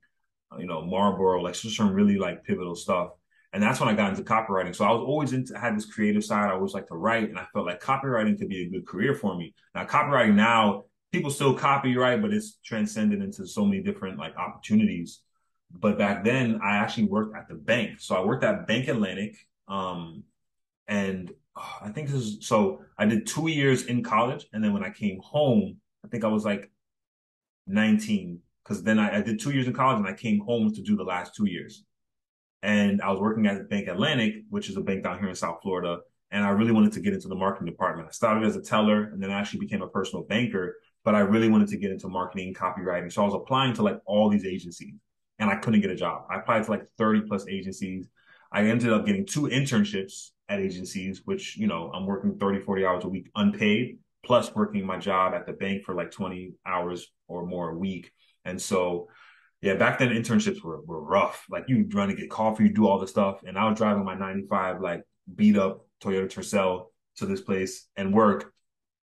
You 0.57 0.65
know, 0.65 0.81
Marlboro, 0.81 1.41
like 1.41 1.55
just 1.55 1.77
some 1.77 1.93
really 1.93 2.17
like 2.17 2.43
pivotal 2.43 2.75
stuff. 2.75 3.11
And 3.53 3.63
that's 3.63 3.79
when 3.79 3.87
I 3.87 3.93
got 3.93 4.09
into 4.09 4.23
copywriting. 4.23 4.75
So 4.75 4.83
I 4.83 4.91
was 4.91 5.01
always 5.01 5.31
into, 5.31 5.57
had 5.57 5.77
this 5.77 5.85
creative 5.85 6.25
side. 6.25 6.49
I 6.49 6.53
always 6.53 6.73
like 6.73 6.87
to 6.87 6.95
write 6.95 7.29
and 7.29 7.39
I 7.39 7.45
felt 7.53 7.65
like 7.65 7.81
copywriting 7.81 8.37
could 8.37 8.49
be 8.49 8.63
a 8.63 8.69
good 8.69 8.85
career 8.85 9.15
for 9.15 9.37
me. 9.37 9.53
Now 9.73 9.85
copywriting 9.85 10.35
now, 10.35 10.83
people 11.11 11.31
still 11.31 11.53
copyright, 11.53 12.21
but 12.21 12.33
it's 12.33 12.57
transcended 12.65 13.21
into 13.21 13.47
so 13.47 13.65
many 13.65 13.81
different 13.81 14.19
like 14.19 14.35
opportunities. 14.35 15.21
But 15.71 15.97
back 15.97 16.25
then 16.25 16.59
I 16.61 16.77
actually 16.77 17.05
worked 17.05 17.35
at 17.35 17.47
the 17.47 17.55
bank. 17.55 18.01
So 18.01 18.15
I 18.15 18.25
worked 18.25 18.43
at 18.43 18.67
Bank 18.67 18.89
Atlantic. 18.89 19.37
Um, 19.67 20.23
and 20.87 21.31
oh, 21.55 21.77
I 21.81 21.89
think 21.89 22.09
this 22.09 22.21
is, 22.21 22.45
so 22.45 22.81
I 22.97 23.05
did 23.05 23.25
two 23.25 23.47
years 23.47 23.85
in 23.85 24.03
college. 24.03 24.45
And 24.51 24.63
then 24.63 24.73
when 24.73 24.83
I 24.83 24.89
came 24.89 25.19
home, 25.23 25.77
I 26.03 26.09
think 26.09 26.23
I 26.23 26.27
was 26.27 26.43
like 26.43 26.69
19 27.67 28.41
because 28.65 28.83
then 28.83 28.99
I, 28.99 29.17
I 29.17 29.21
did 29.21 29.39
two 29.39 29.51
years 29.51 29.67
in 29.67 29.73
college 29.73 29.99
and 29.99 30.07
I 30.07 30.13
came 30.13 30.39
home 30.39 30.73
to 30.73 30.81
do 30.81 30.95
the 30.95 31.03
last 31.03 31.35
two 31.35 31.45
years 31.45 31.83
and 32.63 32.99
I 33.01 33.11
was 33.11 33.19
working 33.19 33.45
at 33.45 33.69
Bank 33.69 33.87
Atlantic, 33.87 34.33
which 34.49 34.69
is 34.69 34.75
a 34.75 34.81
bank 34.81 35.03
down 35.03 35.19
here 35.19 35.29
in 35.29 35.35
South 35.35 35.59
Florida. 35.61 35.99
And 36.31 36.43
I 36.43 36.49
really 36.49 36.71
wanted 36.71 36.93
to 36.93 36.99
get 36.99 37.13
into 37.13 37.27
the 37.27 37.35
marketing 37.35 37.67
department. 37.67 38.07
I 38.09 38.11
started 38.11 38.43
as 38.43 38.55
a 38.55 38.61
teller 38.61 39.03
and 39.03 39.21
then 39.21 39.29
I 39.29 39.39
actually 39.39 39.59
became 39.59 39.83
a 39.83 39.87
personal 39.87 40.25
banker, 40.25 40.75
but 41.03 41.13
I 41.13 41.19
really 41.19 41.47
wanted 41.47 41.67
to 41.69 41.77
get 41.77 41.91
into 41.91 42.07
marketing, 42.07 42.47
and 42.47 42.57
copywriting. 42.57 43.11
So 43.13 43.21
I 43.21 43.25
was 43.25 43.35
applying 43.35 43.75
to 43.75 43.83
like 43.83 43.99
all 44.07 44.29
these 44.29 44.45
agencies 44.45 44.95
and 45.37 45.49
I 45.49 45.57
couldn't 45.57 45.81
get 45.81 45.91
a 45.91 45.95
job. 45.95 46.23
I 46.29 46.37
applied 46.39 46.63
to 46.63 46.71
like 46.71 46.87
30 46.97 47.21
plus 47.27 47.47
agencies. 47.47 48.07
I 48.51 48.65
ended 48.65 48.91
up 48.91 49.05
getting 49.05 49.27
two 49.27 49.43
internships 49.43 50.31
at 50.49 50.59
agencies, 50.59 51.21
which, 51.25 51.55
you 51.57 51.67
know, 51.67 51.91
I'm 51.93 52.07
working 52.07 52.37
30, 52.39 52.61
40 52.61 52.85
hours 52.85 53.03
a 53.03 53.09
week 53.09 53.29
unpaid, 53.35 53.99
plus 54.25 54.55
working 54.55 54.85
my 54.85 54.97
job 54.97 55.35
at 55.35 55.45
the 55.45 55.53
bank 55.53 55.83
for 55.83 55.93
like 55.93 56.09
20 56.09 56.53
hours 56.65 57.11
or 57.27 57.45
more 57.45 57.69
a 57.69 57.77
week. 57.77 58.11
And 58.45 58.61
so 58.61 59.09
yeah, 59.61 59.73
back 59.73 59.97
then 59.97 60.09
internships 60.09 60.63
were, 60.63 60.81
were 60.81 61.01
rough. 61.01 61.45
Like 61.49 61.65
you 61.67 61.89
run 61.91 62.09
to 62.09 62.15
get 62.15 62.29
coffee, 62.29 62.65
you 62.65 62.69
do 62.69 62.87
all 62.87 62.99
the 62.99 63.07
stuff. 63.07 63.41
And 63.45 63.57
I 63.57 63.67
was 63.67 63.77
driving 63.77 64.05
my 64.05 64.15
95, 64.15 64.79
like 64.79 65.03
beat 65.33 65.57
up 65.57 65.87
Toyota 66.03 66.31
Tercel 66.31 66.87
to 67.17 67.25
this 67.25 67.41
place 67.41 67.87
and 67.95 68.13
work, 68.13 68.53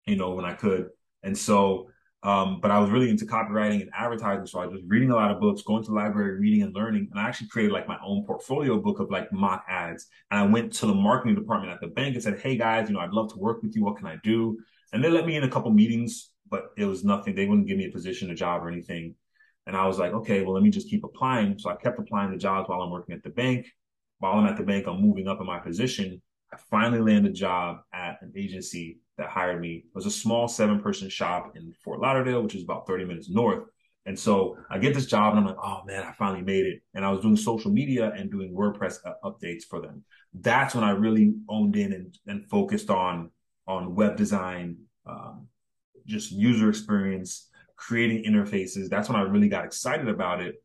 you 0.05 0.15
know, 0.15 0.33
when 0.33 0.45
I 0.45 0.53
could. 0.53 0.89
And 1.23 1.37
so, 1.37 1.89
um, 2.23 2.59
but 2.61 2.71
I 2.71 2.79
was 2.79 2.89
really 2.89 3.09
into 3.09 3.25
copywriting 3.25 3.81
and 3.81 3.89
advertising. 3.93 4.47
So 4.47 4.59
I 4.59 4.65
was 4.65 4.81
reading 4.87 5.11
a 5.11 5.15
lot 5.15 5.29
of 5.29 5.39
books, 5.39 5.61
going 5.61 5.83
to 5.83 5.89
the 5.89 5.95
library, 5.95 6.39
reading 6.39 6.63
and 6.63 6.73
learning. 6.73 7.09
And 7.11 7.19
I 7.19 7.27
actually 7.27 7.49
created 7.49 7.73
like 7.73 7.87
my 7.87 7.97
own 8.03 8.25
portfolio 8.25 8.79
book 8.79 8.99
of 8.99 9.11
like 9.11 9.31
mock 9.33 9.65
ads. 9.67 10.07
And 10.31 10.39
I 10.39 10.43
went 10.43 10.71
to 10.75 10.87
the 10.87 10.93
marketing 10.93 11.35
department 11.35 11.73
at 11.73 11.81
the 11.81 11.87
bank 11.87 12.15
and 12.15 12.23
said, 12.23 12.39
Hey 12.39 12.55
guys, 12.55 12.87
you 12.87 12.95
know, 12.95 13.01
I'd 13.01 13.11
love 13.11 13.31
to 13.33 13.39
work 13.39 13.61
with 13.61 13.75
you. 13.75 13.83
What 13.83 13.97
can 13.97 14.07
I 14.07 14.17
do? 14.23 14.57
And 14.93 15.03
they 15.03 15.09
let 15.09 15.25
me 15.25 15.35
in 15.35 15.43
a 15.43 15.49
couple 15.49 15.71
meetings, 15.71 16.29
but 16.49 16.71
it 16.77 16.85
was 16.85 17.03
nothing. 17.03 17.35
They 17.35 17.45
wouldn't 17.45 17.67
give 17.67 17.77
me 17.77 17.87
a 17.87 17.91
position, 17.91 18.31
a 18.31 18.35
job 18.35 18.63
or 18.63 18.69
anything. 18.69 19.15
And 19.67 19.75
I 19.75 19.87
was 19.87 19.97
like, 19.97 20.13
okay, 20.13 20.41
well, 20.41 20.53
let 20.53 20.63
me 20.63 20.69
just 20.69 20.89
keep 20.89 21.03
applying. 21.03 21.57
So 21.57 21.69
I 21.69 21.75
kept 21.75 21.99
applying 21.99 22.31
to 22.31 22.37
jobs 22.37 22.69
while 22.69 22.81
I'm 22.81 22.91
working 22.91 23.15
at 23.15 23.23
the 23.23 23.29
bank. 23.29 23.65
While 24.19 24.33
I'm 24.33 24.45
at 24.45 24.57
the 24.57 24.63
bank, 24.63 24.87
I'm 24.87 25.01
moving 25.01 25.27
up 25.27 25.39
in 25.39 25.47
my 25.47 25.59
position. 25.59 26.21
I 26.53 26.57
finally 26.69 26.99
landed 26.99 27.31
a 27.31 27.33
job 27.33 27.79
at 27.93 28.21
an 28.21 28.31
agency 28.35 28.99
that 29.17 29.29
hired 29.29 29.59
me. 29.59 29.83
It 29.85 29.95
was 29.95 30.05
a 30.05 30.11
small 30.11 30.47
seven 30.47 30.79
person 30.79 31.09
shop 31.09 31.53
in 31.55 31.73
Fort 31.83 31.99
Lauderdale, 31.99 32.43
which 32.43 32.55
is 32.55 32.63
about 32.63 32.87
30 32.87 33.05
minutes 33.05 33.29
north. 33.29 33.63
And 34.05 34.17
so 34.17 34.57
I 34.69 34.77
get 34.77 34.93
this 34.93 35.07
job 35.07 35.31
and 35.35 35.39
I'm 35.39 35.47
like, 35.47 35.63
oh 35.63 35.81
man, 35.85 36.03
I 36.03 36.11
finally 36.11 36.43
made 36.43 36.65
it. 36.67 36.81
And 36.93 37.03
I 37.03 37.09
was 37.09 37.21
doing 37.21 37.35
social 37.35 37.71
media 37.71 38.11
and 38.15 38.29
doing 38.29 38.53
WordPress 38.53 38.97
updates 39.23 39.63
for 39.63 39.81
them. 39.81 40.03
That's 40.33 40.75
when 40.75 40.83
I 40.83 40.91
really 40.91 41.33
owned 41.49 41.75
in 41.75 41.91
and, 41.91 42.15
and 42.27 42.47
focused 42.47 42.91
on, 42.91 43.31
on 43.67 43.95
web 43.95 44.15
design, 44.15 44.77
um, 45.07 45.47
just 46.05 46.31
user 46.31 46.69
experience, 46.69 47.49
creating 47.75 48.23
interfaces. 48.23 48.89
That's 48.89 49.09
when 49.09 49.19
I 49.19 49.23
really 49.23 49.49
got 49.49 49.65
excited 49.65 50.07
about 50.07 50.41
it. 50.41 50.55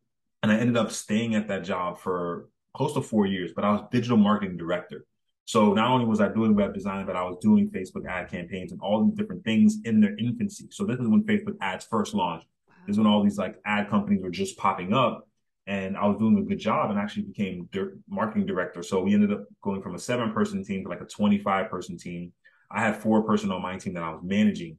And 0.42 0.50
I 0.50 0.56
ended 0.56 0.76
up 0.76 0.90
staying 0.90 1.34
at 1.34 1.48
that 1.48 1.64
job 1.64 1.98
for 1.98 2.48
close 2.74 2.94
to 2.94 3.02
four 3.02 3.26
years, 3.26 3.52
but 3.54 3.64
I 3.64 3.72
was 3.72 3.82
digital 3.90 4.16
marketing 4.16 4.56
director. 4.56 5.04
So 5.44 5.74
not 5.74 5.90
only 5.90 6.06
was 6.06 6.20
I 6.20 6.28
doing 6.28 6.54
web 6.54 6.72
design, 6.72 7.06
but 7.06 7.16
I 7.16 7.24
was 7.24 7.36
doing 7.40 7.70
Facebook 7.70 8.06
ad 8.08 8.30
campaigns 8.30 8.72
and 8.72 8.80
all 8.80 9.04
these 9.04 9.14
different 9.14 9.44
things 9.44 9.78
in 9.84 10.00
their 10.00 10.16
infancy. 10.16 10.68
So 10.70 10.84
this 10.84 11.00
is 11.00 11.08
when 11.08 11.24
Facebook 11.24 11.56
ads 11.60 11.84
first 11.84 12.14
launched. 12.14 12.46
This 12.86 12.94
is 12.94 12.98
when 12.98 13.06
all 13.06 13.22
these 13.22 13.36
like 13.38 13.56
ad 13.64 13.90
companies 13.90 14.22
were 14.22 14.30
just 14.30 14.56
popping 14.56 14.94
up 14.94 15.26
and 15.66 15.96
I 15.96 16.06
was 16.06 16.18
doing 16.18 16.38
a 16.38 16.42
good 16.42 16.58
job 16.58 16.90
and 16.90 16.98
actually 16.98 17.24
became 17.24 17.68
marketing 18.08 18.46
director. 18.46 18.82
So 18.82 19.02
we 19.02 19.14
ended 19.14 19.32
up 19.32 19.44
going 19.62 19.82
from 19.82 19.94
a 19.94 19.98
seven 19.98 20.32
person 20.32 20.64
team 20.64 20.84
to 20.84 20.88
like 20.88 21.00
a 21.00 21.04
25 21.04 21.70
person 21.70 21.98
team. 21.98 22.32
I 22.70 22.80
had 22.80 22.96
four 22.96 23.22
person 23.22 23.50
on 23.50 23.62
my 23.62 23.76
team 23.76 23.94
that 23.94 24.02
I 24.02 24.10
was 24.10 24.20
managing. 24.22 24.78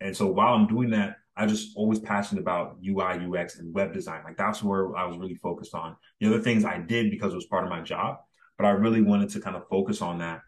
And 0.00 0.16
so 0.16 0.26
while 0.26 0.54
I'm 0.54 0.66
doing 0.66 0.90
that, 0.90 1.16
I 1.36 1.46
just 1.46 1.76
always 1.76 1.98
passionate 1.98 2.40
about 2.40 2.76
UI, 2.86 3.26
UX, 3.26 3.58
and 3.58 3.74
web 3.74 3.92
design. 3.92 4.22
Like 4.24 4.36
that's 4.36 4.62
where 4.62 4.94
I 4.96 5.06
was 5.06 5.16
really 5.16 5.34
focused 5.36 5.74
on. 5.74 5.96
The 6.20 6.26
other 6.26 6.40
things 6.40 6.64
I 6.64 6.78
did 6.78 7.10
because 7.10 7.32
it 7.32 7.36
was 7.36 7.46
part 7.46 7.64
of 7.64 7.70
my 7.70 7.80
job, 7.80 8.18
but 8.58 8.66
I 8.66 8.70
really 8.70 9.00
wanted 9.00 9.30
to 9.30 9.40
kind 9.40 9.56
of 9.56 9.66
focus 9.68 10.02
on 10.02 10.18
that. 10.18 10.40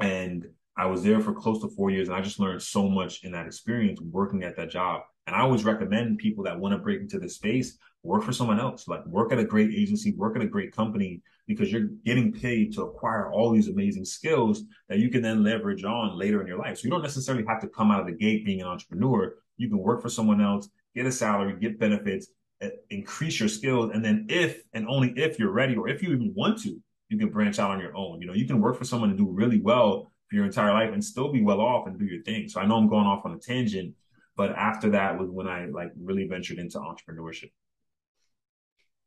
And 0.00 0.46
I 0.76 0.86
was 0.86 1.02
there 1.02 1.20
for 1.20 1.32
close 1.32 1.60
to 1.62 1.68
four 1.68 1.90
years, 1.90 2.08
and 2.08 2.16
I 2.16 2.20
just 2.20 2.40
learned 2.40 2.62
so 2.62 2.88
much 2.88 3.24
in 3.24 3.32
that 3.32 3.46
experience 3.46 4.00
working 4.00 4.42
at 4.42 4.56
that 4.56 4.70
job. 4.70 5.02
And 5.26 5.36
I 5.36 5.40
always 5.40 5.64
recommend 5.64 6.18
people 6.18 6.44
that 6.44 6.58
want 6.58 6.72
to 6.72 6.78
break 6.78 7.00
into 7.00 7.18
this 7.18 7.36
space 7.36 7.78
work 8.02 8.24
for 8.24 8.32
someone 8.32 8.58
else, 8.58 8.88
like 8.88 9.04
work 9.06 9.32
at 9.32 9.38
a 9.38 9.44
great 9.44 9.72
agency, 9.72 10.12
work 10.14 10.36
at 10.36 10.42
a 10.42 10.46
great 10.46 10.74
company, 10.74 11.22
because 11.46 11.70
you're 11.70 11.88
getting 12.04 12.32
paid 12.32 12.72
to 12.74 12.82
acquire 12.82 13.30
all 13.30 13.52
these 13.52 13.68
amazing 13.68 14.04
skills 14.04 14.62
that 14.88 14.98
you 14.98 15.08
can 15.08 15.22
then 15.22 15.42
leverage 15.42 15.84
on 15.84 16.18
later 16.18 16.40
in 16.40 16.46
your 16.46 16.58
life. 16.58 16.78
So 16.78 16.84
you 16.84 16.90
don't 16.90 17.02
necessarily 17.02 17.44
have 17.46 17.60
to 17.60 17.68
come 17.68 17.90
out 17.90 18.00
of 18.00 18.06
the 18.06 18.12
gate 18.12 18.44
being 18.44 18.60
an 18.60 18.66
entrepreneur. 18.66 19.34
You 19.62 19.68
can 19.68 19.78
work 19.78 20.02
for 20.02 20.08
someone 20.08 20.40
else, 20.40 20.68
get 20.94 21.06
a 21.06 21.12
salary, 21.12 21.56
get 21.60 21.78
benefits, 21.78 22.28
eh, 22.60 22.70
increase 22.90 23.40
your 23.40 23.48
skills. 23.48 23.90
And 23.94 24.04
then 24.04 24.26
if 24.28 24.62
and 24.74 24.86
only 24.88 25.12
if 25.16 25.38
you're 25.38 25.52
ready 25.52 25.76
or 25.76 25.88
if 25.88 26.02
you 26.02 26.12
even 26.12 26.32
want 26.34 26.60
to, 26.62 26.76
you 27.08 27.18
can 27.18 27.30
branch 27.30 27.58
out 27.58 27.70
on 27.70 27.80
your 27.80 27.96
own. 27.96 28.20
You 28.20 28.26
know, 28.26 28.34
you 28.34 28.46
can 28.46 28.60
work 28.60 28.76
for 28.76 28.84
someone 28.84 29.10
and 29.10 29.18
do 29.18 29.28
really 29.30 29.60
well 29.60 30.12
for 30.28 30.36
your 30.36 30.44
entire 30.44 30.72
life 30.72 30.92
and 30.92 31.04
still 31.04 31.30
be 31.30 31.42
well 31.42 31.60
off 31.60 31.86
and 31.86 31.98
do 31.98 32.06
your 32.06 32.22
thing. 32.22 32.48
So 32.48 32.60
I 32.60 32.66
know 32.66 32.76
I'm 32.76 32.88
going 32.88 33.06
off 33.06 33.24
on 33.24 33.32
a 33.32 33.38
tangent, 33.38 33.94
but 34.36 34.50
after 34.52 34.90
that 34.90 35.18
was 35.18 35.28
when 35.30 35.46
I 35.46 35.66
like 35.66 35.92
really 36.02 36.26
ventured 36.26 36.58
into 36.58 36.78
entrepreneurship. 36.78 37.52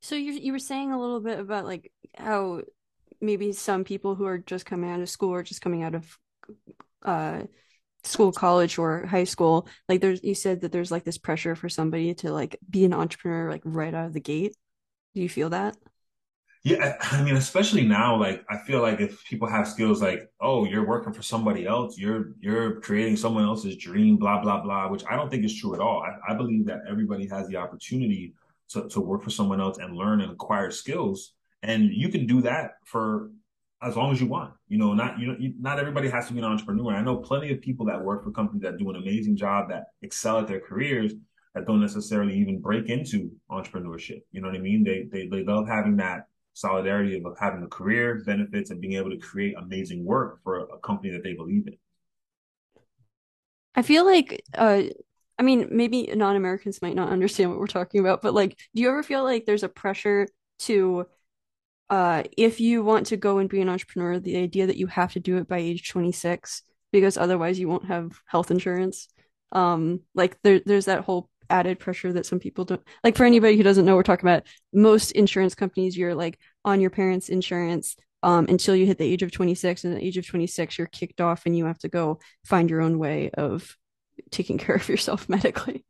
So 0.01 0.15
you 0.15 0.33
you 0.33 0.51
were 0.51 0.59
saying 0.59 0.91
a 0.91 0.99
little 0.99 1.19
bit 1.19 1.39
about 1.39 1.65
like 1.65 1.91
how 2.15 2.61
maybe 3.21 3.51
some 3.53 3.83
people 3.83 4.15
who 4.15 4.25
are 4.25 4.37
just 4.37 4.65
coming 4.65 4.91
out 4.91 5.01
of 5.01 5.09
school 5.09 5.31
or 5.31 5.43
just 5.43 5.61
coming 5.61 5.83
out 5.83 5.95
of 5.95 6.19
uh 7.01 7.41
school, 8.05 8.31
college, 8.31 8.77
or 8.77 9.05
high 9.05 9.23
school, 9.23 9.67
like 9.89 10.01
there's 10.01 10.23
you 10.23 10.35
said 10.35 10.61
that 10.61 10.71
there's 10.71 10.91
like 10.91 11.03
this 11.03 11.17
pressure 11.17 11.55
for 11.55 11.69
somebody 11.69 12.13
to 12.15 12.31
like 12.31 12.57
be 12.69 12.85
an 12.85 12.93
entrepreneur 12.93 13.49
like 13.49 13.61
right 13.65 13.93
out 13.93 14.07
of 14.07 14.13
the 14.13 14.19
gate. 14.21 14.55
Do 15.13 15.21
you 15.21 15.29
feel 15.29 15.49
that? 15.49 15.77
Yeah, 16.63 16.95
I 16.99 17.21
mean, 17.21 17.35
especially 17.35 17.83
now, 17.83 18.19
like 18.19 18.43
I 18.49 18.57
feel 18.57 18.81
like 18.81 18.99
if 18.99 19.23
people 19.25 19.47
have 19.47 19.67
skills 19.67 20.01
like, 20.01 20.31
oh, 20.41 20.65
you're 20.65 20.87
working 20.87 21.13
for 21.13 21.21
somebody 21.21 21.65
else, 21.67 21.97
you're 21.97 22.33
you're 22.39 22.81
creating 22.81 23.17
someone 23.17 23.45
else's 23.45 23.77
dream, 23.77 24.17
blah 24.17 24.41
blah 24.41 24.61
blah, 24.61 24.89
which 24.89 25.03
I 25.09 25.15
don't 25.15 25.29
think 25.29 25.45
is 25.45 25.55
true 25.55 25.75
at 25.75 25.79
all. 25.79 26.01
I, 26.01 26.33
I 26.33 26.35
believe 26.35 26.65
that 26.65 26.79
everybody 26.89 27.27
has 27.27 27.47
the 27.47 27.57
opportunity 27.57 28.33
to 28.69 28.89
to 28.89 28.99
work 28.99 29.23
for 29.23 29.29
someone 29.29 29.61
else 29.61 29.77
and 29.77 29.95
learn 29.95 30.21
and 30.21 30.31
acquire 30.31 30.71
skills, 30.71 31.33
and 31.61 31.91
you 31.91 32.09
can 32.09 32.25
do 32.25 32.41
that 32.41 32.77
for 32.83 33.29
as 33.81 33.95
long 33.95 34.11
as 34.11 34.19
you 34.19 34.27
want. 34.27 34.53
You 34.67 34.77
know, 34.77 34.93
not 34.93 35.19
you 35.19 35.27
know, 35.27 35.35
not 35.59 35.79
everybody 35.79 36.09
has 36.09 36.27
to 36.27 36.33
be 36.33 36.39
an 36.39 36.45
entrepreneur. 36.45 36.93
I 36.93 37.01
know 37.01 37.17
plenty 37.17 37.51
of 37.51 37.61
people 37.61 37.85
that 37.87 38.03
work 38.03 38.23
for 38.23 38.31
companies 38.31 38.63
that 38.63 38.77
do 38.77 38.89
an 38.89 38.95
amazing 38.95 39.35
job 39.35 39.69
that 39.69 39.85
excel 40.01 40.39
at 40.39 40.47
their 40.47 40.59
careers 40.59 41.13
that 41.53 41.65
don't 41.65 41.81
necessarily 41.81 42.37
even 42.37 42.59
break 42.59 42.89
into 42.89 43.31
entrepreneurship. 43.49 44.21
You 44.31 44.41
know 44.41 44.47
what 44.47 44.57
I 44.57 44.61
mean? 44.61 44.83
They 44.83 45.07
they 45.11 45.27
they 45.27 45.43
love 45.43 45.67
having 45.67 45.97
that 45.97 46.27
solidarity 46.53 47.21
of 47.23 47.37
having 47.39 47.63
a 47.63 47.67
career, 47.67 48.23
benefits, 48.25 48.69
and 48.71 48.79
being 48.79 48.93
able 48.93 49.09
to 49.09 49.17
create 49.17 49.55
amazing 49.57 50.05
work 50.05 50.39
for 50.43 50.59
a 50.59 50.79
company 50.79 51.11
that 51.11 51.23
they 51.23 51.33
believe 51.33 51.67
in. 51.67 51.75
I 53.75 53.81
feel 53.81 54.05
like 54.05 54.43
uh 54.57 54.83
I 55.37 55.43
mean, 55.43 55.67
maybe 55.69 56.07
non-Americans 56.07 56.81
might 56.81 56.95
not 56.95 57.09
understand 57.09 57.49
what 57.49 57.59
we're 57.59 57.67
talking 57.67 57.99
about, 57.99 58.21
but 58.21 58.33
like, 58.33 58.57
do 58.73 58.81
you 58.81 58.87
ever 58.87 59.03
feel 59.03 59.21
like 59.23 59.45
there's 59.45 59.63
a 59.63 59.69
pressure 59.69 60.29
to 60.59 61.07
uh, 61.89 62.23
if 62.37 62.59
you 62.59 62.83
want 62.83 63.07
to 63.07 63.17
go 63.17 63.37
and 63.37 63.49
be 63.49 63.61
an 63.61 63.69
entrepreneur, 63.69 64.19
the 64.19 64.37
idea 64.37 64.67
that 64.67 64.77
you 64.77 64.87
have 64.87 65.13
to 65.13 65.19
do 65.19 65.37
it 65.37 65.47
by 65.47 65.57
age 65.57 65.89
26 65.89 66.63
because 66.91 67.17
otherwise 67.17 67.59
you 67.59 67.67
won't 67.67 67.85
have 67.85 68.19
health 68.25 68.51
insurance. 68.51 69.07
Um, 69.51 70.01
like 70.13 70.37
there, 70.43 70.61
there's 70.65 70.85
that 70.85 71.03
whole 71.03 71.29
added 71.49 71.79
pressure 71.79 72.13
that 72.13 72.25
some 72.25 72.39
people 72.39 72.65
don't 72.65 72.81
like. 73.03 73.15
For 73.15 73.25
anybody 73.25 73.57
who 73.57 73.63
doesn't 73.63 73.85
know, 73.85 73.95
we're 73.95 74.03
talking 74.03 74.27
about 74.27 74.47
most 74.73 75.11
insurance 75.11 75.55
companies. 75.55 75.97
You're 75.97 76.15
like 76.15 76.39
on 76.63 76.81
your 76.81 76.89
parents' 76.89 77.29
insurance 77.29 77.95
um, 78.23 78.47
until 78.49 78.75
you 78.75 78.85
hit 78.85 78.97
the 78.97 79.05
age 79.05 79.23
of 79.23 79.31
26, 79.31 79.83
and 79.83 79.93
at 79.93 79.99
the 79.99 80.07
age 80.07 80.17
of 80.17 80.25
26, 80.25 80.77
you're 80.77 80.87
kicked 80.87 81.21
off, 81.21 81.45
and 81.45 81.55
you 81.55 81.65
have 81.65 81.77
to 81.79 81.89
go 81.89 82.19
find 82.43 82.69
your 82.69 82.81
own 82.81 82.97
way 82.97 83.29
of 83.31 83.75
taking 84.31 84.57
care 84.57 84.75
of 84.75 84.89
yourself 84.89 85.29
medically. 85.29 85.85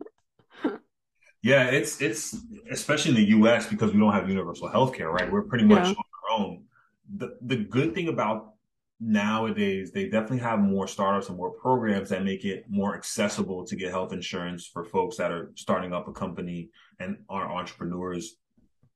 Yeah, 1.51 1.65
it's 1.65 2.01
it's 2.01 2.23
especially 2.71 3.11
in 3.11 3.17
the 3.17 3.29
U.S. 3.39 3.67
because 3.67 3.93
we 3.93 3.99
don't 3.99 4.13
have 4.13 4.27
universal 4.27 4.67
health 4.67 4.93
care, 4.97 5.11
right? 5.11 5.31
We're 5.31 5.43
pretty 5.51 5.65
much 5.65 5.85
yeah. 5.87 5.93
on 6.01 6.05
our 6.23 6.39
own. 6.39 6.63
The 7.17 7.37
the 7.41 7.57
good 7.57 7.93
thing 7.93 8.07
about 8.07 8.53
nowadays, 8.99 9.91
they 9.91 10.05
definitely 10.05 10.39
have 10.39 10.59
more 10.59 10.87
startups 10.87 11.29
and 11.29 11.37
more 11.37 11.51
programs 11.51 12.09
that 12.09 12.23
make 12.23 12.45
it 12.45 12.65
more 12.69 12.95
accessible 12.95 13.65
to 13.67 13.75
get 13.75 13.91
health 13.91 14.11
insurance 14.13 14.65
for 14.73 14.83
folks 14.85 15.17
that 15.17 15.31
are 15.31 15.51
starting 15.55 15.93
up 15.93 16.07
a 16.07 16.13
company 16.13 16.69
and 16.99 17.17
are 17.29 17.51
entrepreneurs. 17.59 18.37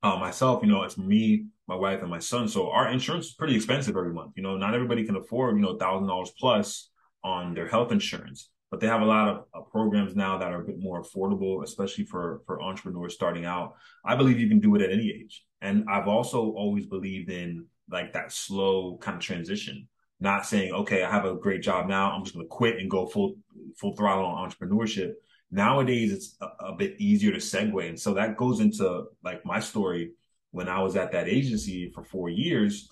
uh, 0.04 0.18
myself, 0.18 0.62
you 0.64 0.70
know, 0.70 0.84
it's 0.84 0.98
me, 0.98 1.46
my 1.68 1.76
wife, 1.76 2.02
and 2.02 2.10
my 2.10 2.20
son. 2.20 2.48
So 2.48 2.72
our 2.72 2.90
insurance 2.90 3.28
is 3.28 3.34
pretty 3.34 3.56
expensive 3.56 3.98
every 3.98 4.14
month. 4.14 4.34
You 4.36 4.44
know, 4.44 4.58
not 4.58 4.74
everybody 4.74 5.04
can 5.06 5.18
afford, 5.18 5.56
you 5.58 5.62
know, 5.62 5.78
thousand 5.78 6.08
dollars 6.08 6.32
plus 6.40 6.90
on 7.24 7.54
their 7.54 7.68
health 7.68 7.92
insurance, 7.92 8.50
but 8.72 8.80
they 8.80 8.88
have 8.88 9.02
a 9.02 9.06
lot 9.06 9.30
of 9.30 9.46
uh, 9.54 9.62
programs 9.62 10.16
now 10.16 10.38
that 10.38 10.52
are 10.52 10.62
a 10.62 10.66
bit 10.66 10.80
more 10.80 11.02
affordable, 11.02 11.64
especially 11.64 12.06
for 12.06 12.42
for 12.46 12.62
entrepreneurs 12.62 13.14
starting 13.14 13.46
out. 13.46 13.76
I 14.06 14.16
believe 14.16 14.40
you 14.40 14.50
can 14.50 14.60
do 14.60 14.76
it 14.76 14.82
at 14.82 14.92
any 14.92 15.10
age, 15.10 15.44
and 15.62 15.86
I've 15.90 16.08
also 16.08 16.52
always 16.52 16.86
believed 16.86 17.30
in 17.30 17.66
like 17.90 18.14
that 18.14 18.32
slow 18.32 18.98
kind 19.02 19.18
of 19.18 19.24
transition. 19.24 19.88
Not 20.22 20.46
saying, 20.46 20.74
okay, 20.74 21.04
I 21.04 21.10
have 21.10 21.24
a 21.24 21.36
great 21.36 21.62
job 21.62 21.88
now, 21.88 22.12
I'm 22.12 22.24
just 22.24 22.36
going 22.36 22.46
to 22.46 22.50
quit 22.50 22.78
and 22.78 22.90
go 22.90 23.06
full 23.08 23.36
full 23.78 23.96
throttle 23.96 24.26
on 24.26 24.50
entrepreneurship 24.50 25.14
Nowadays, 25.52 26.12
it's 26.12 26.36
a, 26.42 26.66
a 26.68 26.76
bit 26.76 26.96
easier 27.00 27.32
to 27.32 27.38
segue. 27.38 27.88
And 27.88 28.00
so 28.00 28.14
that 28.14 28.38
goes 28.38 28.60
into 28.60 29.06
like 29.24 29.46
my 29.46 29.60
story 29.60 30.12
when 30.52 30.70
I 30.70 30.82
was 30.82 30.96
at 30.96 31.12
that 31.12 31.28
agency 31.28 31.92
for 31.94 32.04
four 32.04 32.30
years. 32.30 32.90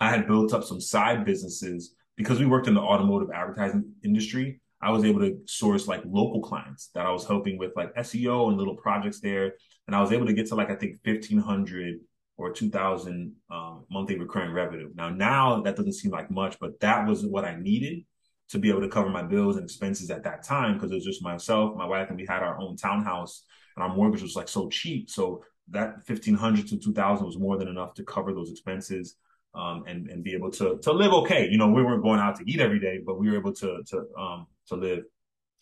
I 0.00 0.10
had 0.10 0.26
built 0.26 0.54
up 0.54 0.64
some 0.64 0.80
side 0.80 1.24
businesses 1.24 1.94
because 2.16 2.38
we 2.38 2.46
worked 2.46 2.68
in 2.68 2.74
the 2.74 2.80
automotive 2.80 3.30
advertising 3.34 3.92
industry. 4.02 4.60
I 4.80 4.90
was 4.90 5.04
able 5.04 5.20
to 5.20 5.38
source 5.46 5.88
like 5.88 6.02
local 6.06 6.40
clients 6.40 6.90
that 6.94 7.04
I 7.04 7.10
was 7.10 7.26
helping 7.26 7.58
with 7.58 7.72
like 7.74 7.94
SEO 7.96 8.48
and 8.48 8.56
little 8.56 8.76
projects 8.76 9.20
there. 9.20 9.54
And 9.86 9.96
I 9.96 10.00
was 10.00 10.12
able 10.12 10.26
to 10.26 10.32
get 10.32 10.46
to 10.48 10.54
like, 10.54 10.70
I 10.70 10.76
think 10.76 11.00
1500 11.04 11.96
or 12.36 12.52
2000 12.52 13.34
um, 13.50 13.84
monthly 13.90 14.18
recurring 14.18 14.52
revenue. 14.52 14.90
Now, 14.94 15.08
now 15.08 15.60
that 15.62 15.76
doesn't 15.76 15.94
seem 15.94 16.12
like 16.12 16.30
much, 16.30 16.58
but 16.60 16.78
that 16.80 17.06
was 17.08 17.26
what 17.26 17.44
I 17.44 17.56
needed 17.56 18.04
to 18.50 18.58
be 18.58 18.70
able 18.70 18.80
to 18.80 18.88
cover 18.88 19.08
my 19.08 19.22
bills 19.22 19.56
and 19.56 19.64
expenses 19.64 20.10
at 20.10 20.22
that 20.24 20.44
time 20.44 20.74
because 20.74 20.90
it 20.90 20.94
was 20.94 21.04
just 21.04 21.22
myself, 21.22 21.76
my 21.76 21.84
wife, 21.84 22.08
and 22.08 22.18
we 22.18 22.26
had 22.26 22.42
our 22.42 22.58
own 22.58 22.76
townhouse 22.76 23.44
and 23.76 23.82
our 23.82 23.94
mortgage 23.94 24.22
was 24.22 24.36
like 24.36 24.48
so 24.48 24.68
cheap. 24.68 25.10
So 25.10 25.44
that 25.70 26.06
fifteen 26.06 26.34
hundred 26.34 26.68
to 26.68 26.78
two 26.78 26.92
thousand 26.92 27.26
was 27.26 27.38
more 27.38 27.58
than 27.58 27.68
enough 27.68 27.94
to 27.94 28.04
cover 28.04 28.32
those 28.32 28.50
expenses 28.50 29.16
um, 29.54 29.84
and 29.86 30.08
and 30.08 30.22
be 30.22 30.34
able 30.34 30.50
to 30.52 30.78
to 30.82 30.92
live 30.92 31.12
okay. 31.12 31.48
You 31.48 31.58
know, 31.58 31.68
we 31.68 31.82
weren't 31.82 32.02
going 32.02 32.20
out 32.20 32.36
to 32.36 32.50
eat 32.50 32.60
every 32.60 32.80
day, 32.80 33.00
but 33.04 33.18
we 33.18 33.30
were 33.30 33.38
able 33.38 33.52
to 33.54 33.82
to 33.86 34.04
um, 34.18 34.46
to 34.68 34.76
live. 34.76 35.04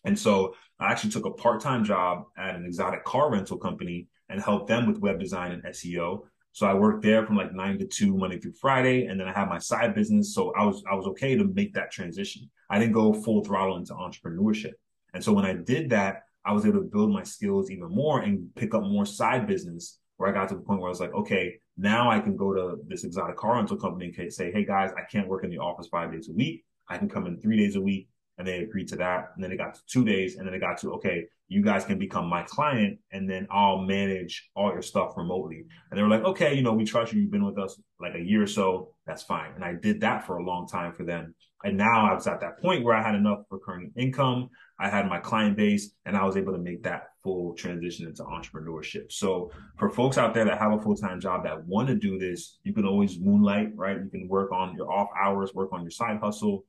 And 0.05 0.19
so 0.19 0.55
I 0.79 0.93
actually 0.93 1.11
took 1.11 1.27
a 1.27 1.31
part 1.31 1.61
time 1.61 1.85
job 1.85 2.25
at 2.37 2.55
an 2.55 2.65
exotic 2.65 3.05
car 3.05 3.31
rental 3.31 3.59
company 3.59 4.09
and 4.29 4.41
helped 4.41 4.69
them 4.69 4.87
with 4.87 4.99
web 4.99 5.19
design 5.19 5.53
and 5.53 5.65
SEO. 5.65 6.23
So 6.53 6.67
I 6.67 6.75
worked 6.75 7.03
there 7.03 7.27
from 7.27 7.37
like 7.37 7.53
nine 7.53 7.79
to 7.79 7.87
two 7.87 8.17
Monday 8.17 8.39
through 8.39 8.55
Friday, 8.55 9.07
and 9.07 9.21
then 9.21 9.29
I 9.29 9.33
had 9.33 9.49
my 9.49 9.59
side 9.59 9.95
business. 9.95 10.35
So 10.35 10.53
I 10.55 10.65
was 10.65 10.83
I 10.91 10.95
was 10.95 11.07
okay 11.07 11.37
to 11.37 11.45
make 11.45 11.75
that 11.75 11.91
transition. 11.91 12.51
I 12.71 12.79
didn't 12.79 12.95
go 12.95 13.13
full 13.13 13.45
throttle 13.45 13.77
into 13.77 13.95
entrepreneurship. 13.95 14.73
And 15.15 15.23
so 15.23 15.33
when 15.33 15.45
I 15.45 15.55
did 15.55 15.91
that, 15.91 16.25
I 16.45 16.53
was 16.53 16.65
able 16.65 16.79
to 16.79 16.85
build 16.85 17.11
my 17.11 17.25
skills 17.25 17.71
even 17.71 17.91
more 17.91 18.21
and 18.21 18.55
pick 18.55 18.75
up 18.75 18.83
more 18.83 19.07
side 19.07 19.47
business 19.47 19.99
where 20.17 20.31
I 20.31 20.33
got 20.33 20.49
to 20.49 20.55
the 20.55 20.63
point 20.63 20.81
where 20.81 20.89
I 20.89 20.91
was 20.91 21.01
like, 21.01 21.13
okay, 21.13 21.55
now 21.77 22.11
I 22.11 22.21
can 22.21 22.37
go 22.37 22.55
to 22.55 22.79
this 22.89 23.05
exotic 23.05 23.37
car 23.37 23.57
rental 23.57 23.77
company 23.77 24.15
and 24.17 24.33
say, 24.33 24.51
hey 24.51 24.65
guys, 24.65 24.91
I 24.97 25.03
can't 25.11 25.29
work 25.29 25.45
in 25.45 25.51
the 25.51 25.59
office 25.59 25.89
five 25.89 26.13
days 26.13 26.29
a 26.29 26.33
week. 26.33 26.65
I 26.89 26.99
can 26.99 27.09
come 27.09 27.27
in 27.27 27.41
three 27.41 27.57
days 27.57 27.77
a 27.77 27.81
week 27.81 28.09
and 28.39 28.47
they 28.47 28.59
agreed 28.59 28.89
to 28.89 28.97
that. 28.97 29.31
And 29.35 29.43
then 29.43 29.53
it 29.53 29.57
got 29.57 29.75
to 29.75 29.81
two 29.87 30.05
days, 30.05 30.37
and 30.37 30.47
then 30.47 30.55
it 30.55 30.61
got 30.61 30.79
to 30.79 30.93
okay, 30.95 31.27
you 31.49 31.63
guys 31.63 31.85
can 31.85 31.99
become 31.99 32.27
my 32.27 32.43
client, 32.43 32.99
and 33.13 33.31
then 33.31 33.47
I'll 33.51 33.79
manage 33.79 34.51
all 34.55 34.73
your 34.73 34.83
stuff 34.83 35.17
remotely. 35.17 35.65
And 35.91 35.99
they 35.99 36.03
were 36.03 36.09
like, 36.09 36.25
okay, 36.25 36.55
you 36.55 36.63
know, 36.63 36.73
we 36.73 36.85
trust 36.85 37.13
you. 37.13 37.21
You've 37.21 37.31
been 37.31 37.45
with 37.45 37.59
us 37.59 37.81
like 38.01 38.15
a 38.15 38.21
year 38.21 38.43
or 38.43 38.47
so. 38.47 38.95
That's 39.07 39.23
fine. 39.23 39.53
And 39.55 39.65
I 39.65 39.75
did 39.75 40.01
that 40.01 40.27
for 40.27 40.39
a 40.39 40.45
long 40.45 40.67
time 40.67 40.93
for 40.93 41.05
them. 41.05 41.35
And 41.65 41.77
now 41.77 42.11
I 42.11 42.15
was 42.15 42.27
at 42.27 42.41
that 42.41 42.61
point 42.61 42.85
where 42.85 42.95
I 42.95 43.03
had 43.03 43.15
enough 43.15 43.41
recurring 43.51 43.93
income. 43.97 44.51
I 44.79 44.89
had 44.89 45.09
my 45.09 45.19
client 45.19 45.57
base, 45.57 45.91
and 46.05 46.17
I 46.17 46.25
was 46.25 46.37
able 46.37 46.53
to 46.53 46.59
make 46.59 46.83
that 46.83 47.09
full 47.23 47.55
transition 47.55 48.07
into 48.07 48.23
entrepreneurship. 48.25 49.11
So 49.11 49.51
for 49.79 49.89
folks 49.89 50.19
out 50.19 50.35
there 50.35 50.45
that 50.45 50.59
have 50.59 50.73
a 50.73 50.81
full 50.81 50.97
time 50.97 51.21
job 51.21 51.45
that 51.45 51.65
want 51.67 51.89
to 51.89 51.95
do 51.95 52.19
this, 52.19 52.59
you 52.63 52.73
can 52.73 52.85
always 52.85 53.19
moonlight, 53.19 53.71
right? 53.75 53.97
You 53.97 54.11
can 54.11 54.29
work 54.29 54.53
on 54.53 54.77
your 54.77 54.93
off 54.93 55.09
hours, 55.19 55.55
work 55.55 55.73
on 55.73 55.83
your 55.83 55.91
side 55.91 56.19
hustle 56.21 56.67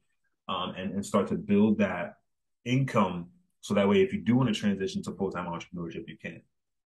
um, 0.47 0.73
and, 0.77 0.93
and 0.93 1.05
start 1.05 1.27
to 1.27 1.35
build 1.35 1.79
that 1.79 2.15
income. 2.65 3.27
So 3.61 3.73
that 3.73 3.87
way, 3.87 4.01
if 4.01 4.13
you 4.13 4.21
do 4.21 4.35
want 4.37 4.53
to 4.53 4.55
transition 4.55 5.03
to 5.03 5.11
full 5.11 5.31
time 5.31 5.45
entrepreneurship, 5.45 6.07
you 6.07 6.17
can. 6.21 6.41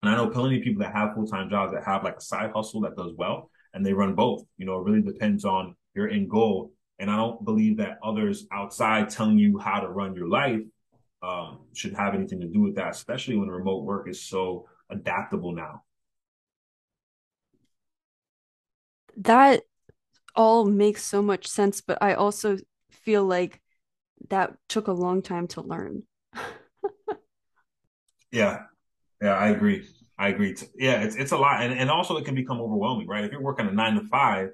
And 0.04 0.12
I 0.12 0.16
know 0.16 0.30
plenty 0.30 0.58
of 0.58 0.64
people 0.64 0.84
that 0.84 0.94
have 0.94 1.16
full 1.16 1.26
time 1.26 1.50
jobs 1.50 1.74
that 1.74 1.84
have 1.84 2.04
like 2.04 2.18
a 2.18 2.22
side 2.22 2.52
hustle 2.56 2.82
that 2.82 2.96
does 2.96 3.14
well 3.18 3.50
and 3.74 3.86
they 3.86 3.94
run 3.94 4.14
both. 4.14 4.44
You 4.58 4.66
know, 4.66 4.78
it 4.80 4.84
really 4.84 5.02
depends 5.02 5.46
on 5.46 5.76
your 5.96 6.10
end 6.10 6.30
goal. 6.30 6.72
And 7.00 7.10
I 7.10 7.18
don't 7.18 7.44
believe 7.44 7.78
that 7.78 8.00
others 8.04 8.48
outside 8.52 9.10
telling 9.10 9.38
you 9.38 9.58
how 9.58 9.80
to 9.80 9.90
run 9.90 10.16
your 10.16 10.28
life 10.28 10.62
um, 11.22 11.62
should 11.74 11.94
have 11.94 12.14
anything 12.14 12.40
to 12.42 12.48
do 12.48 12.62
with 12.62 12.76
that, 12.76 12.92
especially 12.92 13.36
when 13.38 13.50
remote 13.50 13.84
work 13.84 14.08
is 14.08 14.22
so 14.22 14.68
adaptable 14.90 15.54
now. 15.54 15.84
That 19.18 19.64
all 20.36 20.66
makes 20.66 21.04
so 21.04 21.22
much 21.22 21.48
sense, 21.48 21.82
but 21.82 21.98
I 22.02 22.14
also 22.14 22.58
feel 22.92 23.26
like 23.26 23.62
that 24.30 24.56
took 24.70 24.88
a 24.88 24.94
long 24.94 25.22
time 25.22 25.48
to 25.50 25.62
learn. 25.62 26.04
yeah. 28.32 28.64
Yeah, 29.22 29.36
I 29.36 29.50
agree. 29.50 29.88
I 30.18 30.30
agree. 30.30 30.56
Yeah, 30.78 31.02
it's 31.04 31.16
it's 31.16 31.32
a 31.32 31.38
lot, 31.38 31.62
and 31.62 31.74
and 31.74 31.90
also 31.90 32.18
it 32.18 32.26
can 32.26 32.36
become 32.36 32.60
overwhelming, 32.62 33.08
right? 33.08 33.24
If 33.24 33.32
you're 33.32 33.42
working 33.42 33.68
a 33.68 33.72
nine 33.72 33.96
to 33.96 34.04
five, 34.10 34.50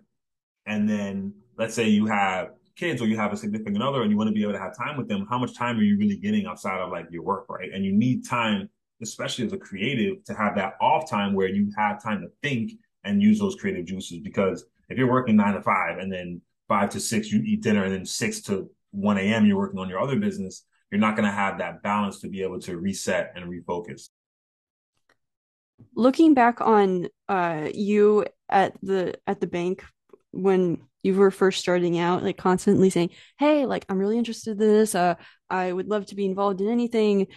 and 0.65 0.89
then 0.89 1.33
let's 1.57 1.73
say 1.73 1.89
you 1.89 2.07
have 2.07 2.49
kids 2.75 3.01
or 3.01 3.07
you 3.07 3.17
have 3.17 3.33
a 3.33 3.37
significant 3.37 3.81
other, 3.81 4.01
and 4.01 4.11
you 4.11 4.17
want 4.17 4.27
to 4.29 4.33
be 4.33 4.43
able 4.43 4.53
to 4.53 4.59
have 4.59 4.75
time 4.77 4.97
with 4.97 5.07
them, 5.07 5.25
how 5.29 5.37
much 5.37 5.55
time 5.55 5.77
are 5.77 5.83
you 5.83 5.97
really 5.97 6.17
getting 6.17 6.45
outside 6.45 6.79
of 6.79 6.91
like 6.91 7.07
your 7.11 7.23
work, 7.23 7.47
right? 7.49 7.69
And 7.73 7.85
you 7.85 7.93
need 7.93 8.27
time, 8.27 8.69
especially 9.01 9.45
as 9.45 9.53
a 9.53 9.57
creative, 9.57 10.23
to 10.25 10.33
have 10.33 10.55
that 10.55 10.73
off 10.81 11.09
time 11.09 11.33
where 11.33 11.47
you 11.47 11.71
have 11.77 12.01
time 12.01 12.21
to 12.21 12.27
think 12.41 12.73
and 13.03 13.21
use 13.21 13.39
those 13.39 13.55
creative 13.55 13.85
juices. 13.85 14.19
Because 14.19 14.65
if 14.89 14.97
you're 14.97 15.11
working 15.11 15.35
nine 15.35 15.53
to 15.53 15.61
five 15.61 15.99
and 15.99 16.11
then 16.11 16.41
five 16.67 16.89
to 16.91 16.99
six, 16.99 17.31
you 17.31 17.41
eat 17.41 17.61
dinner, 17.61 17.83
and 17.83 17.93
then 17.93 18.05
six 18.05 18.41
to 18.43 18.69
1 18.91 19.17
a.m., 19.17 19.45
you're 19.45 19.57
working 19.57 19.79
on 19.79 19.89
your 19.89 19.99
other 19.99 20.17
business, 20.17 20.65
you're 20.91 21.01
not 21.01 21.15
going 21.15 21.25
to 21.25 21.31
have 21.31 21.57
that 21.57 21.81
balance 21.81 22.21
to 22.21 22.29
be 22.29 22.43
able 22.43 22.59
to 22.59 22.77
reset 22.77 23.33
and 23.35 23.49
refocus. 23.49 24.09
Looking 25.95 26.33
back 26.33 26.61
on 26.61 27.07
uh, 27.27 27.69
you 27.73 28.25
at 28.47 28.73
the 28.81 29.15
at 29.25 29.41
the 29.41 29.47
bank 29.47 29.83
when 30.33 30.81
you 31.03 31.15
were 31.15 31.31
first 31.31 31.59
starting 31.59 31.99
out, 31.99 32.23
like 32.23 32.37
constantly 32.37 32.89
saying, 32.89 33.11
"Hey, 33.37 33.65
like 33.65 33.85
I'm 33.89 33.99
really 33.99 34.17
interested 34.17 34.51
in 34.51 34.57
this. 34.59 34.95
Uh, 34.95 35.15
I 35.49 35.71
would 35.71 35.87
love 35.87 36.07
to 36.07 36.15
be 36.15 36.25
involved 36.25 36.61
in 36.61 36.69
anything. 36.69 37.27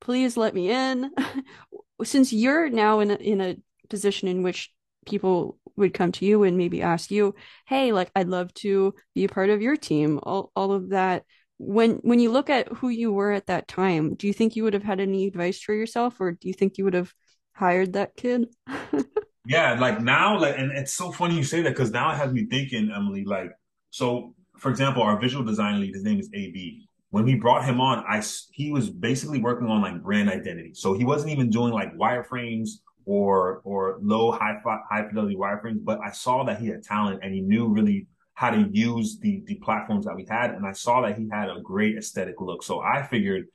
Please 0.00 0.36
let 0.36 0.54
me 0.54 0.70
in." 0.70 1.10
Since 2.04 2.32
you're 2.32 2.68
now 2.70 3.00
in 3.00 3.10
a, 3.10 3.14
in 3.14 3.40
a 3.40 3.56
position 3.88 4.28
in 4.28 4.42
which 4.42 4.72
people 5.06 5.58
would 5.76 5.94
come 5.94 6.12
to 6.12 6.26
you 6.26 6.42
and 6.42 6.58
maybe 6.58 6.82
ask 6.82 7.10
you, 7.10 7.34
"Hey, 7.66 7.92
like 7.92 8.10
I'd 8.14 8.28
love 8.28 8.52
to 8.54 8.94
be 9.14 9.24
a 9.24 9.28
part 9.28 9.50
of 9.50 9.62
your 9.62 9.76
team." 9.76 10.20
All 10.22 10.52
all 10.56 10.72
of 10.72 10.90
that. 10.90 11.24
When 11.58 11.96
when 12.02 12.20
you 12.20 12.30
look 12.30 12.50
at 12.50 12.68
who 12.68 12.88
you 12.90 13.12
were 13.12 13.32
at 13.32 13.46
that 13.46 13.68
time, 13.68 14.14
do 14.14 14.26
you 14.26 14.32
think 14.34 14.56
you 14.56 14.64
would 14.64 14.74
have 14.74 14.82
had 14.84 15.00
any 15.00 15.26
advice 15.26 15.60
for 15.60 15.74
yourself, 15.74 16.20
or 16.20 16.32
do 16.32 16.48
you 16.48 16.54
think 16.54 16.78
you 16.78 16.84
would 16.84 16.94
have 16.94 17.12
hired 17.54 17.94
that 17.94 18.16
kid? 18.16 18.48
yeah, 19.46 19.78
like 19.78 20.00
now, 20.00 20.38
like, 20.38 20.58
and 20.58 20.72
it's 20.72 20.94
so 20.94 21.12
funny 21.12 21.36
you 21.36 21.44
say 21.44 21.62
that 21.62 21.70
because 21.70 21.90
now 21.90 22.12
it 22.12 22.16
has 22.16 22.32
me 22.32 22.46
thinking, 22.46 22.90
Emily. 22.94 23.24
Like, 23.24 23.50
so 23.90 24.34
for 24.58 24.70
example, 24.70 25.02
our 25.02 25.20
visual 25.20 25.44
design 25.44 25.80
lead, 25.80 25.94
his 25.94 26.04
name 26.04 26.18
is 26.18 26.30
AB. 26.34 26.88
When 27.10 27.24
we 27.24 27.36
brought 27.36 27.64
him 27.64 27.80
on, 27.80 28.04
I 28.08 28.22
he 28.52 28.72
was 28.72 28.90
basically 28.90 29.40
working 29.40 29.68
on 29.68 29.82
like 29.82 30.02
brand 30.02 30.28
identity. 30.28 30.74
So 30.74 30.94
he 30.94 31.04
wasn't 31.04 31.32
even 31.32 31.50
doing 31.50 31.72
like 31.72 31.96
wireframes 31.96 32.70
or 33.04 33.60
or 33.64 33.98
low 34.02 34.32
high 34.32 34.60
high 34.90 35.06
fidelity 35.06 35.36
wireframes, 35.36 35.84
but 35.84 36.00
I 36.04 36.10
saw 36.10 36.44
that 36.44 36.60
he 36.60 36.66
had 36.66 36.82
talent 36.82 37.20
and 37.22 37.32
he 37.32 37.40
knew 37.40 37.68
really 37.68 38.08
how 38.34 38.50
to 38.50 38.68
use 38.72 39.18
the 39.18 39.42
the 39.46 39.54
platforms 39.56 40.04
that 40.06 40.16
we 40.16 40.26
had, 40.28 40.50
and 40.50 40.66
I 40.66 40.72
saw 40.72 41.02
that 41.02 41.16
he 41.16 41.28
had 41.30 41.48
a 41.48 41.60
great 41.62 41.96
aesthetic 41.96 42.40
look. 42.40 42.62
So 42.62 42.80
I 42.80 43.02
figured, 43.02 43.46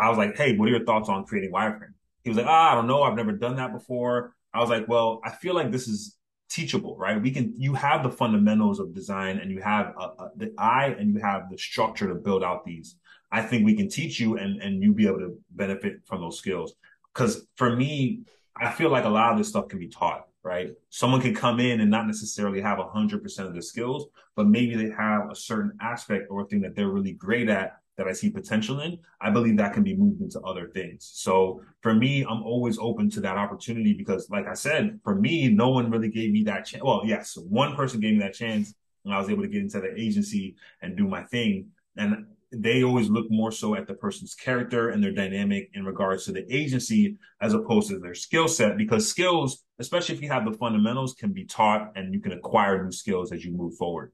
I 0.00 0.08
was 0.08 0.16
like, 0.16 0.36
hey, 0.36 0.56
what 0.56 0.68
are 0.68 0.72
your 0.72 0.84
thoughts 0.84 1.08
on 1.08 1.24
creating 1.24 1.52
wireframe? 1.52 1.94
He 2.22 2.30
was 2.30 2.38
like, 2.38 2.46
ah, 2.46 2.72
I 2.72 2.74
don't 2.76 2.86
know, 2.86 3.02
I've 3.02 3.16
never 3.16 3.32
done 3.32 3.56
that 3.56 3.72
before. 3.72 4.34
I 4.54 4.60
was 4.60 4.70
like, 4.70 4.88
well, 4.88 5.20
I 5.24 5.30
feel 5.30 5.54
like 5.54 5.70
this 5.70 5.88
is 5.88 6.16
teachable, 6.50 6.96
right? 6.96 7.20
We 7.20 7.30
can, 7.30 7.54
you 7.56 7.74
have 7.74 8.02
the 8.02 8.10
fundamentals 8.10 8.78
of 8.78 8.94
design 8.94 9.38
and 9.38 9.50
you 9.50 9.60
have 9.62 9.94
a, 9.98 10.02
a, 10.02 10.30
the 10.36 10.52
eye 10.58 10.94
and 10.98 11.14
you 11.14 11.20
have 11.20 11.50
the 11.50 11.56
structure 11.56 12.08
to 12.08 12.14
build 12.14 12.44
out 12.44 12.64
these. 12.64 12.96
I 13.30 13.40
think 13.40 13.64
we 13.64 13.74
can 13.74 13.88
teach 13.88 14.20
you 14.20 14.36
and, 14.36 14.60
and 14.60 14.82
you 14.82 14.92
be 14.92 15.06
able 15.06 15.20
to 15.20 15.38
benefit 15.50 16.00
from 16.04 16.20
those 16.20 16.38
skills. 16.38 16.74
Cause 17.14 17.46
for 17.56 17.74
me, 17.74 18.20
I 18.54 18.70
feel 18.70 18.90
like 18.90 19.04
a 19.04 19.08
lot 19.08 19.32
of 19.32 19.38
this 19.38 19.48
stuff 19.48 19.68
can 19.68 19.78
be 19.78 19.88
taught, 19.88 20.26
right? 20.42 20.70
Someone 20.90 21.22
can 21.22 21.34
come 21.34 21.58
in 21.58 21.80
and 21.80 21.90
not 21.90 22.06
necessarily 22.06 22.60
have 22.60 22.78
a 22.78 22.84
100% 22.84 23.38
of 23.46 23.54
the 23.54 23.62
skills, 23.62 24.06
but 24.36 24.46
maybe 24.46 24.76
they 24.76 24.94
have 24.94 25.30
a 25.30 25.34
certain 25.34 25.72
aspect 25.80 26.26
or 26.30 26.46
thing 26.46 26.60
that 26.60 26.76
they're 26.76 26.90
really 26.90 27.12
great 27.12 27.48
at 27.48 27.78
that 27.96 28.08
I 28.08 28.12
see 28.12 28.30
potential 28.30 28.80
in. 28.80 28.98
I 29.20 29.30
believe 29.30 29.56
that 29.58 29.74
can 29.74 29.82
be 29.82 29.94
moved 29.94 30.22
into 30.22 30.40
other 30.40 30.68
things. 30.68 31.10
So 31.14 31.62
for 31.82 31.94
me, 31.94 32.24
I'm 32.24 32.42
always 32.42 32.78
open 32.78 33.10
to 33.10 33.20
that 33.20 33.36
opportunity 33.36 33.92
because, 33.92 34.30
like 34.30 34.46
I 34.46 34.54
said, 34.54 34.98
for 35.04 35.14
me, 35.14 35.48
no 35.48 35.68
one 35.70 35.90
really 35.90 36.08
gave 36.08 36.32
me 36.32 36.42
that 36.44 36.64
chance. 36.64 36.82
Well, 36.82 37.02
yes, 37.04 37.36
one 37.36 37.76
person 37.76 38.00
gave 38.00 38.14
me 38.14 38.20
that 38.20 38.34
chance 38.34 38.74
and 39.04 39.12
I 39.12 39.18
was 39.18 39.28
able 39.28 39.42
to 39.42 39.48
get 39.48 39.62
into 39.62 39.80
the 39.80 39.92
agency 40.00 40.56
and 40.80 40.96
do 40.96 41.06
my 41.06 41.22
thing. 41.24 41.68
And 41.96 42.26
they 42.52 42.84
always 42.84 43.08
look 43.08 43.30
more 43.30 43.50
so 43.50 43.74
at 43.74 43.86
the 43.86 43.94
person's 43.94 44.34
character 44.34 44.90
and 44.90 45.02
their 45.02 45.12
dynamic 45.12 45.70
in 45.72 45.84
regards 45.84 46.26
to 46.26 46.32
the 46.32 46.44
agency 46.54 47.16
as 47.40 47.54
opposed 47.54 47.88
to 47.88 47.98
their 47.98 48.14
skill 48.14 48.46
set 48.46 48.76
because 48.76 49.08
skills 49.08 49.64
especially 49.78 50.14
if 50.14 50.20
you 50.20 50.28
have 50.28 50.44
the 50.44 50.52
fundamentals 50.52 51.14
can 51.14 51.32
be 51.32 51.46
taught 51.46 51.92
and 51.96 52.12
you 52.12 52.20
can 52.20 52.32
acquire 52.32 52.84
new 52.84 52.92
skills 52.92 53.32
as 53.32 53.42
you 53.42 53.52
move 53.52 53.74
forward 53.76 54.12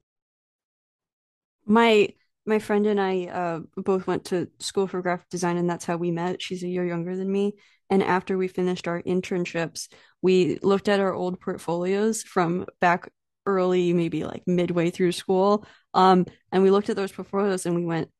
my 1.66 2.08
my 2.48 2.58
friend 2.58 2.86
and 2.86 3.00
I 3.00 3.26
uh, 3.26 3.60
both 3.76 4.06
went 4.06 4.24
to 4.26 4.48
school 4.58 4.86
for 4.86 5.02
graphic 5.02 5.28
design, 5.28 5.58
and 5.58 5.68
that's 5.68 5.84
how 5.84 5.96
we 5.96 6.10
met. 6.10 6.42
She's 6.42 6.62
a 6.62 6.68
year 6.68 6.84
younger 6.84 7.16
than 7.16 7.30
me. 7.30 7.54
And 7.90 8.02
after 8.02 8.36
we 8.36 8.48
finished 8.48 8.88
our 8.88 9.02
internships, 9.02 9.88
we 10.22 10.58
looked 10.62 10.88
at 10.88 11.00
our 11.00 11.12
old 11.12 11.40
portfolios 11.40 12.22
from 12.22 12.66
back 12.80 13.10
early, 13.46 13.92
maybe 13.92 14.24
like 14.24 14.42
midway 14.46 14.90
through 14.90 15.12
school. 15.12 15.66
Um, 15.94 16.26
and 16.52 16.62
we 16.62 16.70
looked 16.70 16.90
at 16.90 16.96
those 16.96 17.12
portfolios 17.12 17.64
and 17.64 17.74
we 17.74 17.84
went, 17.84 18.10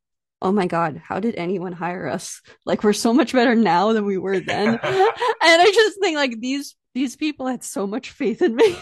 oh 0.41 0.53
my 0.53 0.67
God, 0.67 1.01
how 1.05 1.21
did 1.21 1.35
anyone 1.35 1.73
hire 1.73 2.07
us? 2.07 2.41
Like 2.65 2.85
we're 2.85 2.93
so 2.93 3.13
much 3.13 3.33
better 3.33 3.55
now 3.55 3.93
than 3.93 4.05
we 4.05 4.19
were 4.19 4.41
then. 4.41 4.69
and 4.69 4.79
I 4.83 5.71
just 5.75 5.99
think 6.01 6.17
like 6.17 6.41
these 6.41 6.77
these 6.95 7.17
people 7.17 7.47
had 7.47 7.63
so 7.63 7.87
much 7.87 8.11
faith 8.11 8.41
in 8.43 8.57
me. 8.57 8.77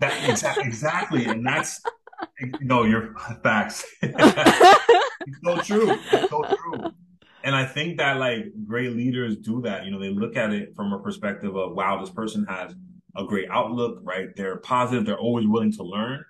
that 0.00 0.28
exactly, 0.28 0.64
exactly. 0.64 1.24
And 1.24 1.44
that's 1.44 1.80
no, 2.60 2.84
you're 2.84 3.14
facts. 3.42 3.84
it's 4.02 5.38
so 5.44 5.60
true. 5.62 5.98
It's 6.12 6.30
so 6.30 6.42
true. 6.42 6.92
And 7.44 7.54
I 7.54 7.64
think 7.64 7.98
that 7.98 8.18
like 8.18 8.46
great 8.66 8.94
leaders 8.94 9.36
do 9.36 9.62
that. 9.62 9.84
You 9.84 9.90
know, 9.90 10.00
they 10.00 10.10
look 10.10 10.36
at 10.36 10.52
it 10.52 10.74
from 10.74 10.92
a 10.92 10.98
perspective 10.98 11.56
of, 11.56 11.74
wow, 11.74 12.00
this 12.00 12.10
person 12.10 12.44
has 12.48 12.74
a 13.16 13.24
great 13.24 13.48
outlook, 13.50 14.00
right? 14.02 14.28
They're 14.36 14.56
positive. 14.56 15.06
They're 15.06 15.18
always 15.18 15.46
willing 15.46 15.72
to 15.72 15.82
learn. 15.82 16.24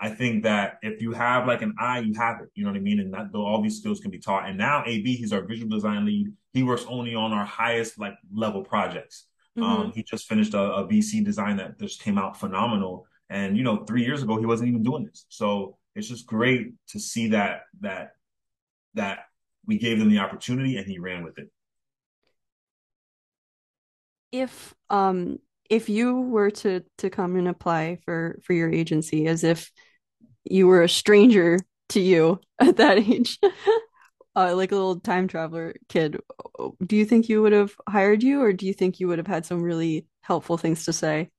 I 0.00 0.10
think 0.10 0.42
that 0.42 0.78
if 0.82 1.00
you 1.00 1.12
have 1.12 1.46
like 1.46 1.62
an 1.62 1.74
eye, 1.78 2.00
you 2.00 2.14
have 2.14 2.40
it. 2.40 2.50
You 2.54 2.64
know 2.64 2.70
what 2.70 2.76
I 2.76 2.80
mean? 2.80 3.00
And 3.00 3.14
that 3.14 3.34
all 3.34 3.62
these 3.62 3.78
skills 3.78 4.00
can 4.00 4.10
be 4.10 4.18
taught. 4.18 4.48
And 4.48 4.58
now 4.58 4.82
AB, 4.86 5.16
he's 5.16 5.32
our 5.32 5.42
visual 5.42 5.70
design 5.70 6.04
lead. 6.04 6.32
He 6.52 6.62
works 6.62 6.84
only 6.88 7.14
on 7.14 7.32
our 7.32 7.44
highest 7.44 7.98
like 7.98 8.14
level 8.32 8.62
projects. 8.62 9.26
Mm-hmm. 9.56 9.70
Um, 9.70 9.92
he 9.92 10.02
just 10.02 10.28
finished 10.28 10.54
a, 10.54 10.60
a 10.60 10.88
VC 10.88 11.24
design 11.24 11.56
that 11.58 11.78
just 11.78 12.02
came 12.02 12.18
out 12.18 12.38
phenomenal. 12.38 13.06
And 13.30 13.56
you 13.56 13.64
know, 13.64 13.84
three 13.84 14.04
years 14.04 14.22
ago 14.22 14.38
he 14.38 14.46
wasn't 14.46 14.68
even 14.68 14.82
doing 14.82 15.04
this. 15.04 15.26
So 15.28 15.76
it's 15.94 16.08
just 16.08 16.26
great 16.26 16.72
to 16.88 17.00
see 17.00 17.28
that 17.28 17.62
that 17.80 18.12
that 18.94 19.20
we 19.66 19.78
gave 19.78 19.98
them 19.98 20.10
the 20.10 20.18
opportunity 20.18 20.76
and 20.76 20.86
he 20.86 20.98
ran 20.98 21.24
with 21.24 21.38
it. 21.38 21.50
If 24.32 24.74
um 24.90 25.38
if 25.70 25.88
you 25.88 26.20
were 26.20 26.50
to 26.50 26.82
to 26.98 27.10
come 27.10 27.36
and 27.36 27.48
apply 27.48 27.98
for 28.04 28.40
for 28.44 28.52
your 28.52 28.70
agency 28.70 29.26
as 29.26 29.44
if 29.44 29.70
you 30.44 30.66
were 30.66 30.82
a 30.82 30.88
stranger 30.88 31.58
to 31.90 32.00
you 32.00 32.40
at 32.60 32.76
that 32.76 32.98
age 32.98 33.38
uh, 34.36 34.54
like 34.54 34.72
a 34.72 34.74
little 34.74 35.00
time 35.00 35.28
traveler 35.28 35.74
kid 35.88 36.20
do 36.86 36.96
you 36.96 37.04
think 37.04 37.28
you 37.28 37.42
would 37.42 37.52
have 37.52 37.74
hired 37.88 38.22
you 38.22 38.42
or 38.42 38.52
do 38.52 38.66
you 38.66 38.74
think 38.74 39.00
you 39.00 39.08
would 39.08 39.18
have 39.18 39.26
had 39.26 39.46
some 39.46 39.62
really 39.62 40.06
helpful 40.20 40.56
things 40.56 40.84
to 40.84 40.92
say 40.92 41.30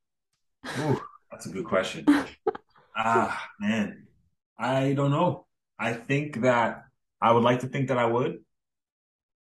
Ooh, 0.80 1.02
that's 1.36 1.46
a 1.46 1.50
good 1.50 1.66
question 1.66 2.06
ah 2.98 3.50
man 3.60 4.08
i 4.58 4.94
don't 4.94 5.12
know 5.12 5.46
i 5.78 5.92
think 5.92 6.42
that 6.42 6.86
i 7.22 7.32
would 7.32 7.44
like 7.44 7.60
to 7.60 7.68
think 7.68 7.90
that 7.90 7.98
i 7.98 8.06
would 8.06 8.40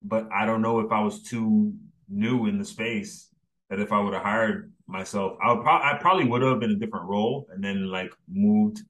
but 0.03 0.29
i 0.33 0.45
don't 0.45 0.63
know 0.63 0.81
if 0.81 0.91
i 0.91 1.01
was 1.01 1.23
too 1.23 1.73
new 2.09 2.47
in 2.47 2.59
the 2.59 2.65
space 2.65 3.29
that 3.71 3.79
if 3.79 3.93
i 3.93 4.01
would 4.01 4.13
have 4.13 4.23
hired 4.25 4.73
myself. 4.87 5.37
I 5.43 5.55
pro- 5.55 5.73
I 5.73 5.99
probably 6.01 6.27
would 6.27 6.43
have 6.43 6.61
been 6.61 6.73
a 6.73 6.77
different 6.77 7.07
role 7.07 7.47
and 7.51 7.63
then 7.63 7.91
like 7.91 8.13
moved 8.29 8.81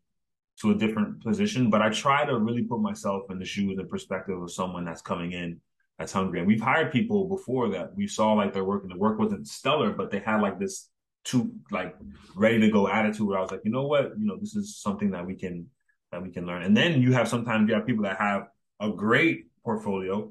to 0.60 0.70
a 0.70 0.74
different 0.74 1.22
position. 1.22 1.70
But 1.70 1.82
I 1.82 1.90
try 1.90 2.24
to 2.24 2.38
really 2.38 2.62
put 2.62 2.80
myself 2.80 3.24
in 3.30 3.38
the 3.38 3.44
shoes 3.44 3.78
and 3.78 3.88
perspective 3.88 4.40
of 4.40 4.52
someone 4.52 4.84
that's 4.84 5.02
coming 5.02 5.32
in 5.32 5.60
that's 5.98 6.12
hungry. 6.12 6.40
And 6.40 6.48
we've 6.48 6.60
hired 6.60 6.92
people 6.92 7.28
before 7.28 7.70
that 7.70 7.94
we 7.94 8.06
saw 8.06 8.32
like 8.32 8.52
their 8.52 8.64
work 8.64 8.82
and 8.82 8.90
the 8.90 8.98
work 8.98 9.18
wasn't 9.18 9.48
stellar, 9.48 9.92
but 9.92 10.10
they 10.10 10.18
had 10.18 10.40
like 10.40 10.58
this 10.58 10.88
too 11.24 11.52
like 11.70 11.96
ready 12.36 12.60
to 12.60 12.70
go 12.70 12.88
attitude 12.88 13.26
where 13.26 13.38
I 13.38 13.42
was 13.42 13.50
like, 13.50 13.62
you 13.64 13.70
know 13.70 13.86
what, 13.86 14.12
you 14.18 14.26
know, 14.26 14.36
this 14.38 14.54
is 14.54 14.76
something 14.76 15.10
that 15.12 15.26
we 15.26 15.34
can 15.34 15.68
that 16.12 16.22
we 16.22 16.30
can 16.30 16.46
learn. 16.46 16.62
And 16.62 16.76
then 16.76 17.00
you 17.00 17.12
have 17.12 17.28
sometimes 17.28 17.68
you 17.68 17.74
have 17.74 17.86
people 17.86 18.04
that 18.04 18.18
have 18.18 18.48
a 18.80 18.90
great 18.90 19.46
portfolio. 19.64 20.30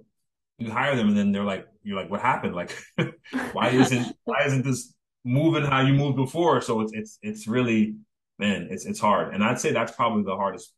You 0.60 0.72
hire 0.72 0.96
them 0.96 1.10
and 1.10 1.18
then 1.18 1.32
they're 1.32 1.44
like, 1.44 1.68
you're 1.84 2.00
like, 2.00 2.10
what 2.10 2.22
happened? 2.22 2.56
Like, 2.56 2.78
why 3.54 3.70
isn't 3.70 4.16
why 4.24 4.44
isn't 4.46 4.64
this 4.64 4.94
moving 5.24 5.64
how 5.64 5.82
you 5.82 5.94
moved 5.94 6.18
before. 6.18 6.62
So 6.62 6.82
it's 6.82 6.94
it's 6.94 7.20
it's 7.22 7.48
really 7.48 7.96
man, 8.40 8.68
it's 8.70 8.86
it's 8.86 9.00
hard. 9.00 9.34
And 9.34 9.44
I'd 9.44 9.60
say 9.60 9.72
that's 9.72 9.96
probably 9.96 10.24
the 10.24 10.36
hardest 10.36 10.74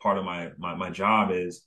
part 0.00 0.18
of 0.18 0.24
my 0.24 0.50
my 0.58 0.74
my 0.74 0.90
job 0.90 1.30
is 1.32 1.62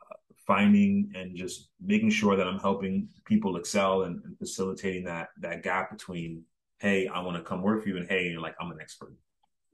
uh, 0.00 0.16
finding 0.46 1.12
and 1.14 1.36
just 1.36 1.70
making 1.80 2.10
sure 2.10 2.36
that 2.36 2.46
I'm 2.46 2.60
helping 2.60 3.08
people 3.24 3.56
excel 3.56 4.02
and, 4.02 4.22
and 4.24 4.38
facilitating 4.38 5.04
that 5.04 5.28
that 5.40 5.62
gap 5.62 5.90
between 5.90 6.42
hey, 6.78 7.08
I 7.08 7.20
want 7.20 7.36
to 7.36 7.42
come 7.42 7.62
work 7.62 7.82
for 7.82 7.88
you 7.88 7.96
and 7.96 8.08
hey, 8.08 8.36
like 8.36 8.54
I'm 8.60 8.70
an 8.70 8.78
expert. 8.80 9.14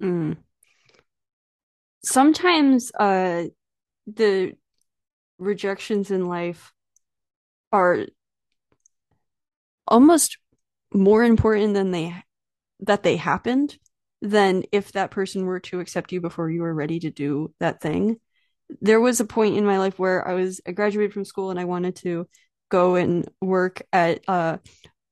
Mm. 0.01 0.37
Sometimes 2.05 2.91
uh 2.99 3.45
the 4.07 4.55
rejections 5.39 6.11
in 6.11 6.27
life 6.27 6.73
are 7.73 8.07
almost 9.87 10.39
more 10.93 11.25
important 11.25 11.75
than 11.75 11.91
they 11.91 12.15
that 12.81 13.03
they 13.03 13.17
happened 13.17 13.79
than 14.21 14.63
if 14.73 14.93
that 14.93 15.11
person 15.11 15.47
were 15.47 15.61
to 15.61 15.81
accept 15.81 16.13
you 16.13 16.21
before 16.21 16.51
you 16.51 16.63
were 16.63 16.75
ready 16.75 17.01
to 17.01 17.11
do 17.11 17.53
that 17.61 17.81
thing. 17.81 18.17
There 18.81 19.01
was 19.01 19.21
a 19.21 19.25
point 19.25 19.57
in 19.57 19.67
my 19.67 19.79
life 19.79 19.99
where 19.99 20.27
I 20.27 20.35
was 20.35 20.61
I 20.67 20.73
graduated 20.73 21.13
from 21.13 21.25
school 21.25 21.51
and 21.51 21.59
I 21.59 21.65
wanted 21.65 21.97
to 21.97 22.29
go 22.71 22.95
and 22.95 23.29
work 23.41 23.83
at 23.93 24.21
uh 24.29 24.59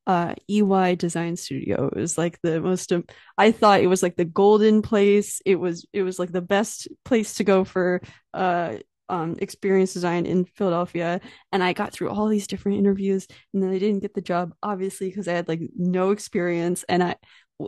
uh 0.06 0.34
EY 0.48 0.94
design 0.96 1.36
studio. 1.36 1.88
It 1.88 1.96
was 1.96 2.18
like 2.18 2.38
the 2.42 2.60
most 2.60 2.92
um, 2.92 3.04
I 3.38 3.52
thought 3.52 3.80
it 3.80 3.86
was 3.86 4.02
like 4.02 4.16
the 4.16 4.24
golden 4.24 4.82
place. 4.82 5.40
It 5.44 5.56
was 5.56 5.86
it 5.92 6.02
was 6.02 6.18
like 6.18 6.32
the 6.32 6.42
best 6.42 6.88
place 7.04 7.34
to 7.34 7.44
go 7.44 7.64
for 7.64 8.00
uh 8.34 8.76
um, 9.10 9.36
experience 9.40 9.92
design 9.92 10.24
in 10.24 10.44
Philadelphia, 10.44 11.20
and 11.52 11.64
I 11.64 11.72
got 11.72 11.92
through 11.92 12.10
all 12.10 12.28
these 12.28 12.46
different 12.46 12.78
interviews, 12.78 13.26
and 13.52 13.62
then 13.62 13.70
I 13.70 13.78
didn't 13.78 14.02
get 14.02 14.14
the 14.14 14.20
job, 14.20 14.52
obviously, 14.62 15.08
because 15.08 15.26
I 15.28 15.32
had 15.32 15.48
like 15.48 15.60
no 15.76 16.12
experience, 16.12 16.84
and 16.88 17.02
I 17.02 17.16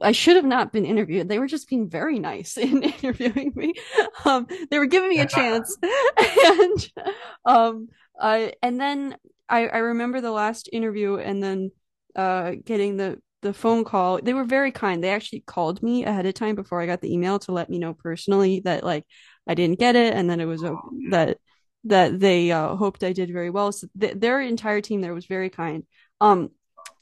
I 0.00 0.12
should 0.12 0.36
have 0.36 0.44
not 0.44 0.72
been 0.72 0.86
interviewed. 0.86 1.28
They 1.28 1.38
were 1.38 1.48
just 1.48 1.68
being 1.68 1.90
very 1.90 2.18
nice 2.18 2.56
in 2.56 2.82
interviewing 2.82 3.52
me. 3.54 3.74
Um, 4.24 4.46
they 4.70 4.78
were 4.78 4.86
giving 4.86 5.10
me 5.10 5.20
a 5.20 5.26
chance, 5.26 5.76
and 6.44 6.90
um, 7.44 7.88
I 8.18 8.54
and 8.62 8.80
then 8.80 9.16
I 9.48 9.66
I 9.66 9.78
remember 9.78 10.20
the 10.20 10.30
last 10.30 10.68
interview, 10.72 11.16
and 11.16 11.42
then 11.42 11.72
uh, 12.16 12.52
getting 12.64 12.96
the 12.96 13.20
the 13.42 13.52
phone 13.52 13.84
call. 13.84 14.20
They 14.22 14.34
were 14.34 14.44
very 14.44 14.70
kind. 14.70 15.02
They 15.02 15.10
actually 15.10 15.40
called 15.40 15.82
me 15.82 16.04
ahead 16.04 16.26
of 16.26 16.34
time 16.34 16.54
before 16.54 16.80
I 16.80 16.86
got 16.86 17.00
the 17.00 17.12
email 17.12 17.38
to 17.40 17.52
let 17.52 17.68
me 17.68 17.78
know 17.78 17.92
personally 17.92 18.60
that 18.60 18.84
like 18.84 19.04
I 19.46 19.54
didn't 19.54 19.78
get 19.78 19.96
it, 19.96 20.14
and 20.14 20.30
then 20.30 20.40
it 20.40 20.44
was 20.46 20.62
a, 20.62 20.76
that 21.10 21.38
that 21.84 22.20
they 22.20 22.52
uh, 22.52 22.76
hoped 22.76 23.02
I 23.02 23.12
did 23.12 23.32
very 23.32 23.50
well. 23.50 23.72
So 23.72 23.88
th- 23.98 24.14
their 24.16 24.40
entire 24.40 24.80
team 24.80 25.00
there 25.00 25.14
was 25.14 25.26
very 25.26 25.50
kind. 25.50 25.84
Um, 26.20 26.50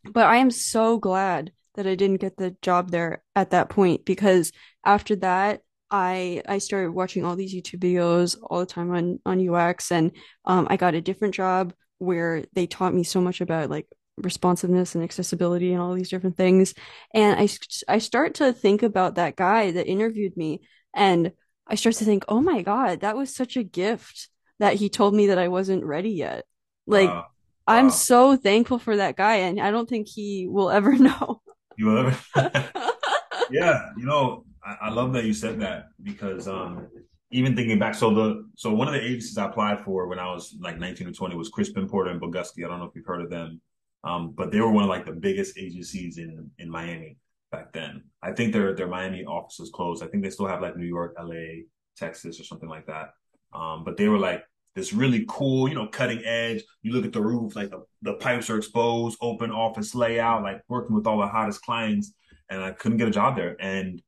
but 0.05 0.27
I 0.27 0.37
am 0.37 0.51
so 0.51 0.99
glad 0.99 1.53
that 1.75 1.87
I 1.87 1.95
didn't 1.95 2.21
get 2.21 2.37
the 2.37 2.57
job 2.63 2.91
there 2.91 3.23
at 3.37 3.51
that 3.51 3.69
point 3.69 4.05
because 4.05 4.53
after 4.85 5.17
that 5.17 5.61
I 5.91 6.43
I 6.49 6.59
started 6.59 6.93
watching 6.93 7.25
all 7.25 7.37
these 7.37 7.55
YouTube 7.55 7.81
videos 7.81 8.37
all 8.43 8.61
the 8.61 8.67
time 8.67 8.91
on 8.93 9.21
on 9.27 9.41
UX 9.41 9.93
and 9.93 10.13
um, 10.45 10.67
I 10.71 10.77
got 10.77 10.95
a 10.95 11.01
different 11.01 11.35
job 11.35 11.75
where 11.99 12.45
they 12.55 12.67
taught 12.67 12.95
me 12.95 13.05
so 13.05 13.21
much 13.21 13.41
about 13.41 13.71
like 13.71 13.87
responsiveness 14.23 14.95
and 14.95 15.05
accessibility 15.05 15.73
and 15.73 15.81
all 15.81 15.95
these 15.95 16.11
different 16.11 16.37
things 16.37 16.75
and 17.15 17.39
I 17.39 17.49
I 17.89 17.99
start 17.99 18.35
to 18.35 18.53
think 18.53 18.83
about 18.83 19.17
that 19.17 19.37
guy 19.37 19.71
that 19.71 19.87
interviewed 19.87 20.37
me 20.37 20.61
and 20.95 21.33
I 21.71 21.77
start 21.77 21.95
to 21.97 22.05
think, 22.05 22.25
oh 22.29 22.41
my 22.41 22.63
God, 22.63 23.01
that 23.01 23.17
was 23.17 23.35
such 23.35 23.57
a 23.57 23.63
gift 23.63 24.29
that 24.59 24.75
he 24.75 24.89
told 24.89 25.15
me 25.15 25.29
that 25.29 25.39
I 25.39 25.49
wasn't 25.49 25.85
ready 25.85 26.11
yet. 26.11 26.45
Like, 26.87 27.09
wow. 27.09 27.27
I'm 27.67 27.87
wow. 27.87 27.91
so 27.91 28.37
thankful 28.37 28.81
for 28.81 28.97
that 28.97 29.17
guy, 29.17 29.37
and 29.37 29.61
I 29.61 29.71
don't 29.71 29.89
think 29.89 30.09
he 30.09 30.49
will 30.51 30.71
ever 30.71 30.93
know. 30.99 31.41
You 31.79 31.87
will 31.87 31.99
ever? 32.09 32.19
yeah, 33.51 33.91
you 33.97 34.05
know, 34.05 34.45
I, 34.65 34.77
I, 34.83 34.91
love 34.91 35.13
that 35.13 35.25
you 35.25 35.33
said 35.33 35.61
that 35.61 35.87
because 36.03 36.49
um, 36.49 36.89
even 37.31 37.55
thinking 37.55 37.79
back, 37.79 37.95
so 37.95 38.13
the 38.13 38.49
so 38.57 38.75
one 38.75 38.89
of 38.89 38.95
the 38.95 39.03
agencies 39.03 39.39
I 39.39 39.47
applied 39.47 39.85
for 39.85 40.09
when 40.09 40.19
I 40.19 40.27
was 40.27 40.57
like 40.61 40.79
19 40.79 41.07
or 41.07 41.13
20 41.13 41.37
was 41.37 41.49
Crispin 41.49 41.89
Porter 41.89 42.11
and 42.11 42.21
Bogusky. 42.21 42.65
I 42.65 42.69
don't 42.69 42.81
know 42.81 42.87
if 42.87 42.97
you've 42.97 43.07
heard 43.07 43.23
of 43.23 43.31
them, 43.31 43.61
um, 44.05 44.33
but 44.33 44.51
they 44.51 44.61
were 44.61 44.71
one 44.71 44.85
of 44.85 44.91
like 44.91 45.07
the 45.07 45.13
biggest 45.13 45.59
agencies 45.59 46.19
in 46.19 46.51
in 46.59 46.71
Miami 46.71 47.19
back 47.53 47.73
then. 47.73 48.05
I 48.23 48.33
think 48.33 48.53
their 48.53 48.75
their 48.75 48.89
Miami 48.89 49.25
offices 49.25 49.71
closed. 49.73 50.03
I 50.03 50.07
think 50.07 50.23
they 50.23 50.31
still 50.31 50.47
have 50.47 50.63
like 50.63 50.77
New 50.77 50.87
York, 50.87 51.15
LA, 51.21 51.65
Texas, 51.97 52.41
or 52.41 52.45
something 52.45 52.69
like 52.69 52.87
that. 52.87 53.11
Um, 53.53 53.85
but 53.85 53.97
they 53.97 54.09
were 54.09 54.19
like 54.19 54.45
this 54.75 54.93
really 54.93 55.25
cool, 55.29 55.69
you 55.69 55.75
know, 55.75 55.89
cutting 55.89 56.25
edge. 56.25 56.63
You 56.83 56.93
look 56.93 57.05
at 57.05 57.13
the 57.13 57.23
roof, 57.23 57.57
like 57.57 57.71
the, 57.71 57.85
the 58.03 58.15
pipes 58.15 58.49
are 58.51 58.57
exposed, 58.57 59.19
open 59.21 59.51
office 59.51 59.95
layout, 59.95 60.43
like 60.43 60.63
working 60.69 60.95
with 60.95 61.07
all 61.07 61.19
the 61.21 61.27
hottest 61.27 61.63
clients. 61.63 62.15
And 62.49 62.63
I 62.63 62.71
couldn't 62.73 62.99
get 62.99 63.09
a 63.09 63.13
job 63.13 63.37
there. 63.37 63.57
And 63.61 64.01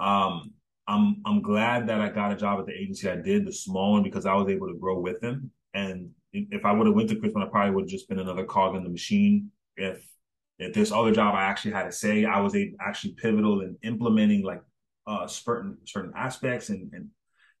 um, 0.00 0.52
I'm 0.86 1.22
I'm 1.26 1.42
glad 1.42 1.88
that 1.88 2.00
I 2.00 2.08
got 2.10 2.32
a 2.32 2.36
job 2.36 2.60
at 2.60 2.66
the 2.66 2.72
agency 2.72 3.08
I 3.10 3.16
did, 3.16 3.46
the 3.46 3.52
small 3.52 3.92
one, 3.92 4.02
because 4.02 4.26
I 4.26 4.34
was 4.34 4.48
able 4.48 4.68
to 4.68 4.78
grow 4.78 5.00
with 5.00 5.20
them 5.20 5.50
And 5.74 6.10
if 6.50 6.64
I 6.64 6.72
would 6.72 6.86
have 6.86 6.96
went 6.96 7.08
to 7.10 7.16
Crispin, 7.16 7.42
I 7.42 7.46
probably 7.46 7.74
would 7.74 7.84
have 7.84 7.90
just 7.90 8.08
been 8.08 8.18
another 8.18 8.44
cog 8.44 8.76
in 8.76 8.84
the 8.84 8.90
machine. 8.90 9.50
If 9.76 10.06
if 10.58 10.72
this 10.72 10.92
other 10.92 11.12
job 11.12 11.34
I 11.34 11.42
actually 11.42 11.72
had 11.72 11.84
to 11.84 11.92
say, 11.92 12.24
I 12.24 12.40
was 12.40 12.56
actually 12.80 13.12
pivotal 13.12 13.60
in 13.60 13.76
implementing 13.82 14.42
like 14.42 14.62
uh, 15.06 15.26
certain 15.26 15.78
certain 15.84 16.12
aspects 16.16 16.70
and 16.70 16.92
and 16.92 17.08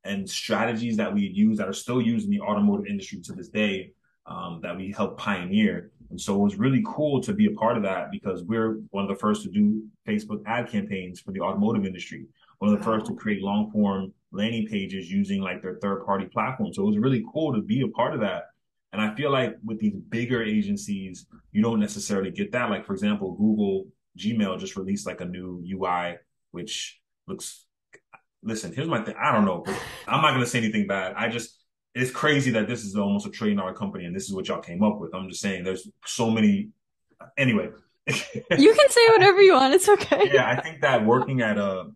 and 0.04 0.28
strategies 0.28 0.96
that 0.96 1.12
we 1.12 1.22
use 1.22 1.58
that 1.58 1.68
are 1.68 1.72
still 1.72 2.00
used 2.00 2.26
in 2.26 2.30
the 2.30 2.40
automotive 2.40 2.86
industry 2.86 3.20
to 3.20 3.32
this 3.32 3.48
day 3.48 3.92
um, 4.26 4.60
that 4.62 4.76
we 4.76 4.92
helped 4.92 5.18
pioneer. 5.18 5.90
And 6.10 6.20
so 6.20 6.34
it 6.36 6.44
was 6.44 6.56
really 6.56 6.82
cool 6.86 7.20
to 7.22 7.32
be 7.32 7.46
a 7.46 7.50
part 7.52 7.76
of 7.76 7.82
that 7.82 8.10
because 8.12 8.44
we're 8.44 8.80
one 8.90 9.04
of 9.04 9.08
the 9.08 9.16
first 9.16 9.42
to 9.42 9.50
do 9.50 9.82
Facebook 10.06 10.42
ad 10.46 10.68
campaigns 10.68 11.20
for 11.20 11.32
the 11.32 11.40
automotive 11.40 11.84
industry, 11.84 12.26
one 12.58 12.72
of 12.72 12.78
the 12.78 12.84
first 12.84 13.06
to 13.06 13.14
create 13.14 13.42
long 13.42 13.70
form 13.72 14.12
landing 14.32 14.66
pages 14.66 15.10
using 15.10 15.40
like 15.40 15.62
their 15.62 15.78
third 15.82 16.04
party 16.04 16.26
platform. 16.26 16.72
So 16.72 16.82
it 16.82 16.86
was 16.86 16.98
really 16.98 17.24
cool 17.32 17.52
to 17.54 17.60
be 17.60 17.82
a 17.82 17.88
part 17.88 18.14
of 18.14 18.20
that. 18.20 18.44
And 18.92 19.02
I 19.02 19.14
feel 19.14 19.30
like 19.30 19.56
with 19.64 19.78
these 19.78 19.94
bigger 19.94 20.42
agencies, 20.42 21.26
you 21.52 21.62
don't 21.62 21.80
necessarily 21.80 22.30
get 22.30 22.52
that. 22.52 22.70
Like, 22.70 22.86
for 22.86 22.92
example, 22.92 23.32
Google 23.32 23.88
Gmail 24.18 24.58
just 24.58 24.76
released 24.76 25.06
like 25.06 25.20
a 25.20 25.24
new 25.24 25.62
UI, 25.70 26.16
which 26.52 27.00
looks, 27.26 27.66
listen, 28.42 28.72
here's 28.72 28.88
my 28.88 29.02
thing. 29.02 29.14
I 29.20 29.32
don't 29.32 29.44
know, 29.44 29.64
I'm 30.06 30.22
not 30.22 30.30
going 30.30 30.40
to 30.40 30.46
say 30.46 30.58
anything 30.58 30.86
bad. 30.86 31.14
I 31.16 31.28
just, 31.28 31.62
it's 31.94 32.10
crazy 32.10 32.50
that 32.52 32.68
this 32.68 32.84
is 32.84 32.96
almost 32.96 33.26
a 33.26 33.30
trillion 33.30 33.58
dollar 33.58 33.74
company 33.74 34.04
and 34.04 34.14
this 34.14 34.24
is 34.24 34.34
what 34.34 34.48
y'all 34.48 34.60
came 34.60 34.82
up 34.82 34.98
with. 34.98 35.14
I'm 35.14 35.28
just 35.28 35.40
saying 35.40 35.64
there's 35.64 35.88
so 36.04 36.30
many. 36.30 36.70
Anyway. 37.36 37.70
you 38.06 38.74
can 38.74 38.90
say 38.90 39.08
whatever 39.10 39.40
you 39.42 39.54
want. 39.54 39.74
It's 39.74 39.88
okay. 39.88 40.30
Yeah. 40.32 40.48
I 40.48 40.60
think 40.60 40.80
that 40.82 41.04
working 41.04 41.42
at 41.42 41.58
a, 41.58 41.90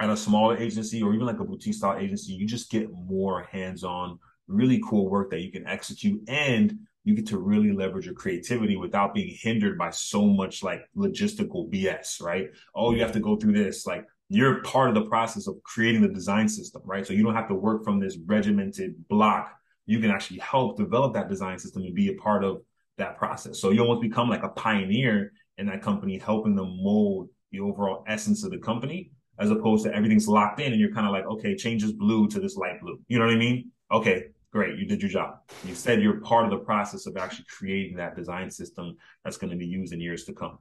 at 0.00 0.10
a 0.10 0.16
smaller 0.16 0.56
agency 0.56 1.02
or 1.02 1.14
even 1.14 1.26
like 1.26 1.38
a 1.38 1.44
boutique 1.44 1.74
style 1.74 1.98
agency, 1.98 2.32
you 2.32 2.46
just 2.46 2.70
get 2.70 2.90
more 2.92 3.42
hands 3.44 3.84
on, 3.84 4.18
really 4.50 4.80
cool 4.88 5.08
work 5.08 5.30
that 5.30 5.40
you 5.40 5.50
can 5.50 5.66
execute 5.66 6.20
and 6.28 6.78
you 7.04 7.14
get 7.14 7.26
to 7.28 7.38
really 7.38 7.72
leverage 7.72 8.04
your 8.04 8.14
creativity 8.14 8.76
without 8.76 9.14
being 9.14 9.34
hindered 9.40 9.78
by 9.78 9.90
so 9.90 10.26
much 10.26 10.62
like 10.62 10.84
logistical 10.96 11.70
BS, 11.70 12.20
right? 12.20 12.50
Oh, 12.74 12.92
you 12.92 13.00
have 13.00 13.12
to 13.12 13.20
go 13.20 13.36
through 13.36 13.54
this. 13.54 13.86
Like 13.86 14.06
you're 14.28 14.62
part 14.62 14.88
of 14.88 14.94
the 14.94 15.08
process 15.08 15.46
of 15.46 15.62
creating 15.62 16.02
the 16.02 16.08
design 16.08 16.48
system, 16.48 16.82
right? 16.84 17.06
So 17.06 17.14
you 17.14 17.22
don't 17.22 17.34
have 17.34 17.48
to 17.48 17.54
work 17.54 17.84
from 17.84 18.00
this 18.00 18.18
regimented 18.26 19.08
block. 19.08 19.52
You 19.86 19.98
can 19.98 20.10
actually 20.10 20.38
help 20.38 20.76
develop 20.76 21.14
that 21.14 21.28
design 21.28 21.58
system 21.58 21.82
and 21.82 21.94
be 21.94 22.08
a 22.08 22.14
part 22.14 22.44
of 22.44 22.62
that 22.98 23.16
process. 23.16 23.60
So 23.60 23.70
you 23.70 23.80
almost 23.80 24.02
become 24.02 24.28
like 24.28 24.42
a 24.42 24.50
pioneer 24.50 25.32
in 25.58 25.66
that 25.66 25.82
company, 25.82 26.18
helping 26.18 26.54
them 26.54 26.78
mold 26.82 27.28
the 27.50 27.60
overall 27.60 28.04
essence 28.06 28.44
of 28.44 28.50
the 28.50 28.58
company, 28.58 29.10
as 29.38 29.50
opposed 29.50 29.84
to 29.84 29.94
everything's 29.94 30.28
locked 30.28 30.60
in 30.60 30.72
and 30.72 30.80
you're 30.80 30.92
kind 30.92 31.06
of 31.06 31.12
like, 31.12 31.24
okay, 31.26 31.56
change 31.56 31.82
this 31.82 31.92
blue 31.92 32.28
to 32.28 32.38
this 32.38 32.56
light 32.56 32.80
blue. 32.80 33.00
You 33.08 33.18
know 33.18 33.24
what 33.24 33.34
I 33.34 33.38
mean? 33.38 33.72
Okay, 33.90 34.26
great. 34.52 34.78
You 34.78 34.86
did 34.86 35.02
your 35.02 35.10
job. 35.10 35.38
You 35.64 35.74
said 35.74 36.02
you're 36.02 36.20
part 36.20 36.44
of 36.44 36.50
the 36.50 36.64
process 36.64 37.06
of 37.06 37.16
actually 37.16 37.46
creating 37.56 37.96
that 37.96 38.16
design 38.16 38.50
system 38.50 38.96
that's 39.24 39.36
going 39.36 39.50
to 39.50 39.56
be 39.56 39.66
used 39.66 39.92
in 39.92 40.00
years 40.00 40.24
to 40.24 40.32
come. 40.32 40.58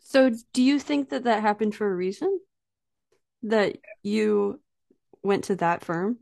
So, 0.00 0.30
do 0.52 0.62
you 0.62 0.78
think 0.78 1.10
that 1.10 1.24
that 1.24 1.42
happened 1.42 1.74
for 1.74 1.90
a 1.90 1.94
reason? 1.94 2.40
That 3.44 3.78
you 4.02 4.60
went 5.22 5.44
to 5.44 5.56
that 5.56 5.84
firm? 5.84 6.18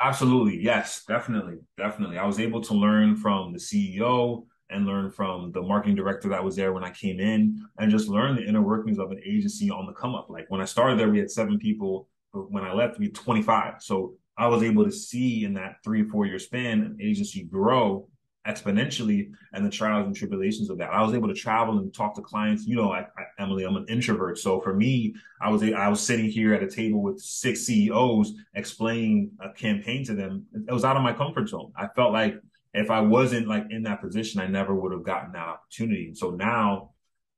Absolutely. 0.00 0.62
Yes, 0.62 1.04
definitely. 1.06 1.58
Definitely. 1.76 2.18
I 2.18 2.26
was 2.26 2.40
able 2.40 2.60
to 2.62 2.74
learn 2.74 3.16
from 3.16 3.52
the 3.52 3.58
CEO 3.58 4.46
and 4.70 4.86
learn 4.86 5.10
from 5.10 5.52
the 5.52 5.60
marketing 5.60 5.96
director 5.96 6.28
that 6.28 6.42
was 6.42 6.56
there 6.56 6.72
when 6.72 6.84
I 6.84 6.90
came 6.90 7.20
in 7.20 7.66
and 7.78 7.90
just 7.90 8.08
learn 8.08 8.36
the 8.36 8.44
inner 8.44 8.62
workings 8.62 8.98
of 8.98 9.10
an 9.10 9.20
agency 9.24 9.70
on 9.70 9.86
the 9.86 9.92
come 9.92 10.14
up. 10.14 10.30
Like 10.30 10.46
when 10.48 10.60
I 10.60 10.64
started 10.64 10.98
there, 10.98 11.10
we 11.10 11.18
had 11.18 11.30
seven 11.30 11.58
people. 11.58 12.08
When 12.32 12.64
I 12.64 12.72
left, 12.72 12.98
we 12.98 13.06
had 13.06 13.14
25. 13.14 13.82
So 13.82 14.14
I 14.36 14.46
was 14.48 14.62
able 14.62 14.84
to 14.84 14.92
see 14.92 15.44
in 15.44 15.54
that 15.54 15.76
three, 15.84 16.02
four 16.08 16.26
year 16.26 16.38
span 16.38 16.80
an 16.80 16.98
agency 17.00 17.44
grow 17.44 18.08
exponentially 18.46 19.30
and 19.52 19.64
the 19.64 19.70
trials 19.70 20.06
and 20.06 20.16
tribulations 20.16 20.70
of 20.70 20.78
that. 20.78 20.90
I 20.90 21.02
was 21.02 21.14
able 21.14 21.28
to 21.28 21.34
travel 21.34 21.78
and 21.78 21.92
talk 21.92 22.14
to 22.14 22.22
clients. 22.22 22.66
You 22.66 22.76
know, 22.76 22.90
I, 22.90 23.00
I, 23.00 23.42
Emily, 23.42 23.64
I'm 23.64 23.76
an 23.76 23.86
introvert, 23.88 24.38
so 24.38 24.60
for 24.60 24.74
me, 24.74 25.14
I 25.40 25.50
was 25.50 25.62
I 25.62 25.88
was 25.88 26.00
sitting 26.00 26.26
here 26.26 26.54
at 26.54 26.62
a 26.62 26.70
table 26.70 27.02
with 27.02 27.20
six 27.20 27.60
CEOs 27.62 28.32
explaining 28.54 29.32
a 29.40 29.52
campaign 29.52 30.04
to 30.06 30.14
them. 30.14 30.46
It 30.68 30.72
was 30.72 30.84
out 30.84 30.96
of 30.96 31.02
my 31.02 31.12
comfort 31.12 31.48
zone. 31.48 31.72
I 31.76 31.88
felt 31.88 32.12
like 32.12 32.36
if 32.72 32.90
I 32.90 33.00
wasn't 33.00 33.48
like 33.48 33.66
in 33.70 33.82
that 33.82 34.00
position, 34.00 34.40
I 34.40 34.46
never 34.46 34.74
would 34.74 34.92
have 34.92 35.02
gotten 35.02 35.32
that 35.32 35.48
opportunity. 35.48 36.06
And 36.06 36.16
so 36.16 36.30
now, 36.30 36.92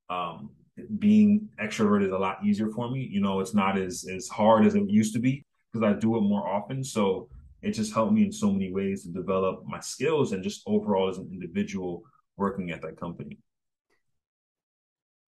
um, 0.09 0.51
being 0.99 1.49
extroverted 1.61 2.07
is 2.07 2.13
a 2.13 2.19
lot 2.19 2.45
easier 2.45 2.71
for 2.71 2.91
me. 2.91 3.09
You 3.11 3.21
know, 3.21 3.41
it's 3.41 3.55
not 3.55 3.77
as 3.77 4.07
as 4.09 4.29
hard 4.29 4.67
as 4.67 4.75
it 4.75 4.89
used 4.89 5.15
to 5.15 5.21
be 5.21 5.45
because 5.73 5.85
I 5.87 5.99
do 5.99 6.17
it 6.17 6.23
more 6.23 6.47
often. 6.47 6.85
So 6.85 7.29
it 7.63 7.73
just 7.73 7.95
helped 7.95 8.13
me 8.13 8.25
in 8.25 8.33
so 8.33 8.51
many 8.51 8.73
ways 8.73 9.05
to 9.05 9.09
develop 9.09 9.65
my 9.67 9.81
skills 9.81 10.33
and 10.33 10.43
just 10.43 10.63
overall 10.67 11.09
as 11.09 11.19
an 11.19 11.29
individual 11.33 12.03
working 12.37 12.71
at 12.71 12.83
that 12.83 12.99
company. 12.99 13.39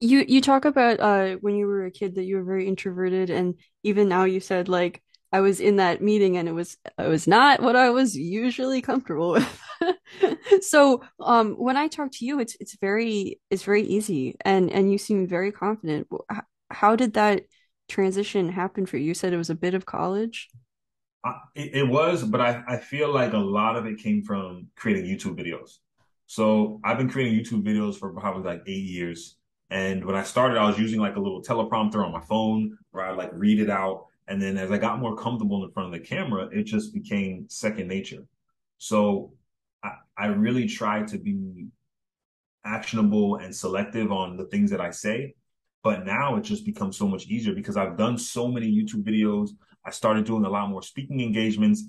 You 0.01 0.25
you 0.27 0.41
talk 0.41 0.65
about 0.65 1.01
uh 1.01 1.37
when 1.37 1.57
you 1.57 1.67
were 1.67 1.87
a 1.87 1.91
kid 1.91 2.17
that 2.17 2.25
you 2.25 2.37
were 2.37 2.45
very 2.45 2.67
introverted 2.67 3.31
and 3.31 3.55
even 3.85 4.09
now 4.09 4.25
you 4.25 4.41
said 4.41 4.69
like 4.69 5.03
I 5.33 5.41
was 5.41 5.61
in 5.61 5.77
that 5.77 6.03
meeting 6.03 6.37
and 6.37 6.49
it 6.49 6.53
was 6.53 6.77
it 6.99 7.09
was 7.09 7.27
not 7.27 7.63
what 7.63 7.77
I 7.77 7.91
was 7.91 8.17
usually 8.17 8.83
comfortable 8.83 9.33
with. 9.33 9.61
so 10.63 11.03
um 11.21 11.53
when 11.55 11.77
I 11.77 11.89
talk 11.89 12.11
to 12.13 12.27
you 12.27 12.41
it's 12.41 12.57
it's 12.61 12.77
very 12.81 13.41
it's 13.51 13.63
very 13.63 13.83
easy 13.83 14.37
and 14.45 14.71
and 14.71 14.91
you 14.93 14.99
seem 14.99 15.27
very 15.27 15.53
confident. 15.53 16.09
How 16.71 16.97
did 16.97 17.15
that 17.15 17.45
transition 17.89 18.49
happen 18.51 18.87
for 18.87 18.97
you? 18.97 19.05
You 19.05 19.15
said 19.15 19.33
it 19.33 19.39
was 19.39 19.51
a 19.51 19.55
bit 19.55 19.75
of 19.75 19.87
college 19.87 20.51
it, 21.55 21.75
it, 21.75 21.89
was, 21.89 22.23
but 22.23 22.41
I, 22.41 22.63
I 22.67 22.77
feel 22.77 23.13
like 23.13 23.33
a 23.33 23.39
lot 23.39 23.77
of 23.77 23.87
it 23.87 23.99
came 23.99 24.23
from 24.23 24.69
creating 24.77 25.05
YouTube 25.05 25.39
videos. 25.39 25.79
So 26.27 26.81
I've 26.85 26.99
been 26.99 27.09
creating 27.09 27.39
YouTube 27.39 27.65
videos 27.65 27.97
for 27.97 28.13
probably 28.13 28.43
like 28.43 28.63
eight 28.67 28.85
years. 28.85 29.37
And 29.71 30.05
when 30.05 30.17
I 30.17 30.23
started, 30.23 30.59
I 30.59 30.67
was 30.67 30.79
using 30.79 31.01
like 31.01 31.17
a 31.17 31.21
little 31.21 31.43
teleprompter 31.43 32.05
on 32.05 32.13
my 32.13 32.21
phone 32.21 32.77
where 32.91 33.05
I 33.05 33.13
like 33.13 33.31
read 33.33 33.61
it 33.61 33.71
out. 33.71 34.07
And 34.29 34.41
then 34.41 34.57
as 34.57 34.71
I 34.71 34.79
got 34.79 35.01
more 35.01 35.17
comfortable 35.17 35.65
in 35.65 35.71
front 35.73 35.95
of 35.95 36.01
the 36.01 36.07
camera, 36.07 36.49
it 36.53 36.65
just 36.65 36.95
became 36.95 37.47
second 37.49 37.89
nature. 37.89 38.27
So 38.79 39.33
I, 39.83 39.95
I 40.17 40.27
really 40.27 40.67
try 40.67 41.03
to 41.03 41.19
be 41.19 41.67
actionable 42.65 43.37
and 43.37 43.55
selective 43.55 44.11
on 44.11 44.37
the 44.37 44.47
things 44.47 44.71
that 44.71 44.81
I 44.81 44.91
say. 44.91 45.35
But 45.85 46.07
now 46.07 46.37
it 46.37 46.41
just 46.41 46.65
becomes 46.65 46.97
so 46.97 47.07
much 47.07 47.27
easier 47.27 47.55
because 47.55 47.77
I've 47.77 47.99
done 47.99 48.17
so 48.17 48.49
many 48.49 48.67
YouTube 48.67 49.05
videos. 49.05 49.51
I 49.85 49.91
started 49.91 50.25
doing 50.25 50.47
a 50.47 50.49
lot 50.49 50.71
more 50.71 50.83
speaking 50.83 51.21
engagements. 51.21 51.85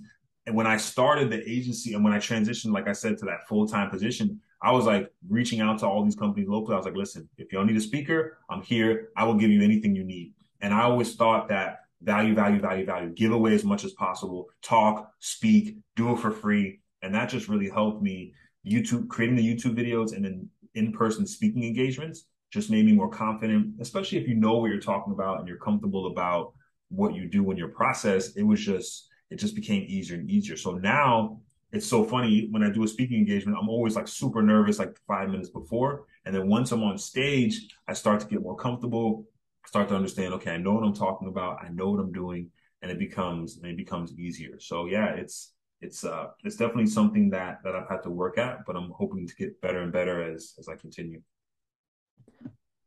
And 0.45 0.53
when 0.53 0.67
I 0.67 0.75
started 0.75 1.31
the 1.31 1.49
agency 1.49 1.93
and 1.93 2.03
when 2.03 2.11
I 2.11 2.17
transitioned, 2.17 2.73
like 2.73 2.89
I 2.89 2.91
said, 2.91 3.17
to 3.19 3.25
that 3.25 3.47
full 3.47 3.65
time 3.65 3.89
position, 3.89 4.41
I 4.61 4.73
was 4.73 4.85
like 4.85 5.09
reaching 5.29 5.61
out 5.61 5.79
to 5.79 5.87
all 5.87 6.03
these 6.03 6.15
companies 6.15 6.49
locally. 6.49 6.73
I 6.73 6.77
was 6.77 6.85
like, 6.85 6.97
listen, 6.97 7.29
if 7.37 7.53
y'all 7.53 7.63
need 7.63 7.77
a 7.77 7.81
speaker, 7.81 8.37
I'm 8.49 8.61
here. 8.61 9.09
I 9.15 9.23
will 9.23 9.35
give 9.35 9.49
you 9.49 9.63
anything 9.63 9.95
you 9.95 10.03
need. 10.03 10.33
And 10.59 10.73
I 10.73 10.81
always 10.81 11.15
thought 11.15 11.47
that 11.47 11.79
value, 12.01 12.35
value, 12.35 12.59
value, 12.59 12.85
value, 12.85 13.09
give 13.11 13.31
away 13.31 13.55
as 13.55 13.63
much 13.63 13.85
as 13.85 13.93
possible, 13.93 14.49
talk, 14.61 15.09
speak, 15.19 15.77
do 15.95 16.11
it 16.11 16.19
for 16.19 16.31
free. 16.31 16.81
And 17.01 17.15
that 17.15 17.29
just 17.29 17.47
really 17.47 17.69
helped 17.69 18.03
me 18.03 18.33
YouTube, 18.67 19.07
creating 19.07 19.37
the 19.37 19.55
YouTube 19.55 19.75
videos 19.75 20.13
and 20.13 20.25
then 20.25 20.49
in 20.73 20.91
person 20.91 21.25
speaking 21.25 21.63
engagements 21.63 22.25
just 22.55 22.71
made 22.71 22.85
me 22.85 22.93
more 22.93 23.09
confident, 23.09 23.75
especially 23.81 24.17
if 24.17 24.29
you 24.29 24.33
know 24.33 24.55
what 24.57 24.71
you're 24.71 24.79
talking 24.79 25.11
about 25.11 25.39
and 25.39 25.47
you're 25.47 25.57
comfortable 25.57 26.07
about 26.07 26.53
what 26.87 27.13
you 27.13 27.27
do 27.27 27.51
in 27.51 27.57
your 27.57 27.67
process. 27.67 28.37
It 28.37 28.43
was 28.43 28.63
just, 28.63 29.09
it 29.29 29.35
just 29.35 29.55
became 29.55 29.83
easier 29.89 30.17
and 30.17 30.31
easier. 30.31 30.55
So 30.55 30.71
now 30.71 31.41
it's 31.73 31.85
so 31.85 32.05
funny 32.05 32.47
when 32.51 32.63
I 32.63 32.69
do 32.69 32.85
a 32.85 32.87
speaking 32.87 33.17
engagement, 33.17 33.57
I'm 33.61 33.67
always 33.67 33.97
like 33.97 34.07
super 34.07 34.41
nervous, 34.41 34.79
like 34.79 34.97
five 35.05 35.29
minutes 35.29 35.49
before. 35.49 36.05
And 36.23 36.33
then 36.33 36.47
once 36.47 36.71
I'm 36.71 36.81
on 36.81 36.97
stage, 36.97 37.67
I 37.89 37.93
start 37.93 38.21
to 38.21 38.27
get 38.27 38.41
more 38.41 38.55
comfortable, 38.55 39.25
start 39.65 39.89
to 39.89 39.95
understand, 39.95 40.33
okay, 40.35 40.51
I 40.51 40.57
know 40.57 40.75
what 40.75 40.85
I'm 40.85 40.95
talking 40.95 41.27
about. 41.27 41.57
I 41.61 41.67
know 41.67 41.91
what 41.91 41.99
I'm 41.99 42.13
doing. 42.13 42.49
And 42.81 42.89
it 42.89 42.99
becomes, 42.99 43.57
and 43.57 43.65
it 43.65 43.75
becomes 43.75 44.13
easier. 44.13 44.61
So 44.61 44.85
yeah, 44.85 45.07
it's, 45.07 45.51
it's, 45.81 46.05
uh, 46.05 46.27
it's 46.45 46.55
definitely 46.55 46.87
something 46.87 47.31
that, 47.31 47.59
that 47.65 47.75
I've 47.75 47.89
had 47.89 48.01
to 48.03 48.09
work 48.09 48.37
at, 48.37 48.65
but 48.65 48.77
I'm 48.77 48.91
hoping 48.91 49.27
to 49.27 49.35
get 49.35 49.59
better 49.59 49.81
and 49.81 49.91
better 49.91 50.23
as, 50.31 50.53
as 50.57 50.69
I 50.69 50.75
continue. 50.77 51.21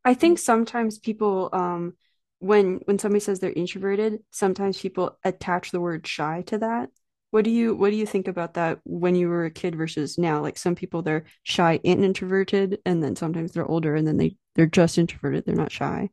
I 0.09 0.15
think 0.15 0.39
sometimes 0.39 0.99
people 0.99 1.51
um 1.53 1.93
when 2.39 2.81
when 2.87 2.99
somebody 2.99 3.21
says 3.21 3.41
they're 3.41 3.53
introverted, 3.53 4.21
sometimes 4.31 4.81
people 4.81 5.19
attach 5.23 5.71
the 5.71 5.83
word 5.83 6.07
shy 6.07 6.45
to 6.47 6.57
that. 6.59 6.89
What 7.31 7.45
do 7.45 7.51
you 7.51 7.75
what 7.75 7.91
do 7.91 7.97
you 7.97 8.07
think 8.07 8.27
about 8.27 8.55
that 8.55 8.81
when 8.85 9.15
you 9.15 9.29
were 9.29 9.45
a 9.45 9.51
kid 9.51 9.77
versus 9.77 10.17
now? 10.17 10.41
Like 10.41 10.57
some 10.57 10.75
people 10.75 11.03
they're 11.03 11.25
shy 11.43 11.79
and 11.85 12.03
introverted 12.03 12.79
and 12.87 13.03
then 13.03 13.17
sometimes 13.17 13.53
they're 13.53 13.71
older 13.71 13.95
and 13.97 14.07
then 14.07 14.17
they 14.17 14.37
they're 14.55 14.65
just 14.65 14.97
introverted, 14.97 15.45
they're 15.45 15.55
not 15.55 15.71
shy. 15.71 16.09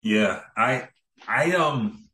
Yeah, 0.00 0.42
I 0.56 0.88
I 1.26 1.50
um 1.56 2.08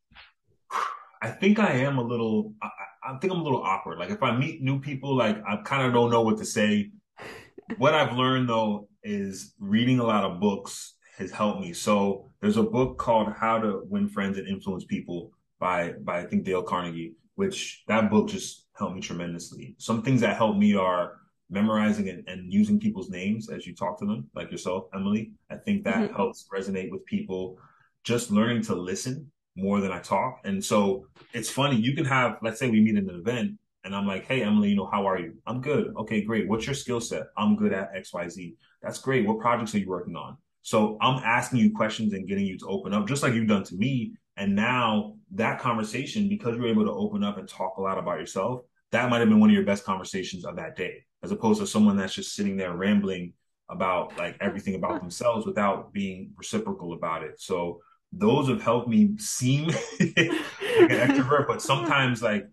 I 1.21 1.33
think 1.33 1.59
I 1.59 1.73
am 1.73 1.99
a 1.99 2.03
little 2.03 2.55
I, 2.63 2.71
I 3.11 3.19
think 3.19 3.31
I'm 3.31 3.41
a 3.41 3.45
little 3.45 3.63
awkward. 3.63 3.99
Like 3.99 4.09
if 4.09 4.23
I 4.23 4.35
meet 4.35 4.63
new 4.63 4.81
people 4.81 5.15
like 5.15 5.37
I 5.47 5.57
kind 5.57 5.87
of 5.87 5.93
don't 5.93 6.11
know 6.11 6.23
what 6.23 6.39
to 6.39 6.47
say. 6.47 6.93
what 7.77 7.93
I've 7.93 8.17
learned 8.17 8.49
though 8.49 8.89
is 9.03 9.53
reading 9.59 9.99
a 9.99 10.05
lot 10.05 10.25
of 10.25 10.41
books 10.41 10.94
has 11.17 11.31
helped 11.31 11.61
me. 11.61 11.73
So 11.73 12.29
there's 12.41 12.57
a 12.57 12.63
book 12.63 12.99
called 12.99 13.33
How 13.33 13.59
to 13.59 13.83
Win 13.89 14.09
Friends 14.09 14.39
and 14.39 14.49
Influence 14.49 14.85
People 14.85 15.33
by 15.59 15.93
by 16.01 16.21
I 16.21 16.27
think 16.27 16.45
Dale 16.45 16.63
Carnegie, 16.63 17.15
which 17.37 17.85
that 17.89 18.11
book 18.11 18.29
just 18.29 18.67
helped 18.77 18.95
me 18.95 19.01
tremendously. 19.01 19.75
Some 19.79 20.03
things 20.03 20.21
that 20.21 20.37
help 20.37 20.57
me 20.57 20.75
are 20.75 21.21
memorizing 21.51 22.09
and, 22.09 22.27
and 22.29 22.53
using 22.53 22.81
people's 22.81 23.11
names 23.11 23.49
as 23.49 23.67
you 23.67 23.75
talk 23.75 23.99
to 23.99 24.07
them, 24.07 24.29
like 24.35 24.51
yourself, 24.51 24.87
Emily. 24.95 25.33
I 25.51 25.57
think 25.57 25.85
that 25.85 25.97
mm-hmm. 25.97 26.15
helps 26.15 26.47
resonate 26.53 26.91
with 26.91 27.05
people. 27.07 27.59
Just 28.03 28.31
learning 28.31 28.63
to 28.65 28.75
listen 28.75 29.31
more 29.57 29.81
than 29.81 29.93
I 29.93 30.01
talk. 30.01 30.41
And 30.45 30.63
so 30.63 31.07
it's 31.33 31.49
funny. 31.49 31.77
You 31.77 31.95
can 31.95 32.05
have, 32.05 32.39
let's 32.43 32.59
say 32.59 32.69
we 32.69 32.81
meet 32.81 32.97
in 32.97 33.09
an 33.09 33.15
event 33.15 33.53
and 33.85 33.95
I'm 33.95 34.07
like, 34.07 34.27
Hey, 34.27 34.43
Emily, 34.43 34.71
you 34.71 34.77
know, 34.77 34.89
how 34.91 35.07
are 35.07 35.19
you? 35.19 35.35
I'm 35.47 35.61
good. 35.61 35.95
Okay, 35.97 36.23
great. 36.23 36.49
What's 36.49 36.67
your 36.67 36.75
skill 36.75 37.01
set? 37.01 37.25
I'm 37.37 37.57
good 37.57 37.73
at 37.73 37.91
X, 37.95 38.13
Y, 38.13 38.29
Z. 38.29 38.57
That's 38.83 38.99
great. 38.99 39.27
What 39.27 39.39
projects 39.39 39.75
are 39.75 39.79
you 39.79 39.89
working 39.89 40.17
on? 40.17 40.37
So 40.65 40.97
I'm 41.03 41.23
asking 41.23 41.59
you 41.59 41.73
questions 41.73 42.15
and 42.15 42.27
getting 42.27 42.47
you 42.47 42.57
to 42.59 42.67
open 42.67 42.95
up, 42.95 43.07
just 43.07 43.23
like 43.23 43.35
you've 43.35 43.47
done 43.47 43.65
to 43.65 43.75
me. 43.75 44.15
And 44.39 44.57
now 44.57 45.17
that 45.33 45.61
conversation, 45.61 46.27
because 46.27 46.57
you're 46.57 46.69
able 46.69 46.87
to 46.87 46.91
open 46.91 47.23
up 47.23 47.37
and 47.37 47.47
talk 47.47 47.77
a 47.77 47.83
lot 47.83 47.99
about 47.99 48.19
yourself, 48.19 48.63
that 48.91 49.11
might 49.11 49.19
have 49.19 49.29
been 49.29 49.41
one 49.41 49.51
of 49.51 49.55
your 49.55 49.67
best 49.67 49.85
conversations 49.85 50.47
of 50.47 50.57
that 50.57 50.75
day, 50.75 51.05
as 51.23 51.31
opposed 51.33 51.61
to 51.61 51.67
someone 51.67 51.99
that's 51.99 52.15
just 52.15 52.35
sitting 52.35 52.57
there 52.57 52.73
rambling 52.73 53.35
about 53.69 54.17
like 54.17 54.39
everything 54.41 54.75
about 54.75 55.01
themselves 55.01 55.45
without 55.45 55.93
being 55.93 56.33
reciprocal 56.39 56.95
about 56.95 57.23
it. 57.23 57.39
So 57.39 57.81
those 58.11 58.49
have 58.49 58.63
helped 58.63 58.89
me 58.89 59.19
seem 59.19 59.67
like 60.01 60.17
an 60.17 60.89
extrovert, 60.89 61.47
but 61.47 61.61
sometimes 61.61 62.23
like 62.23 62.47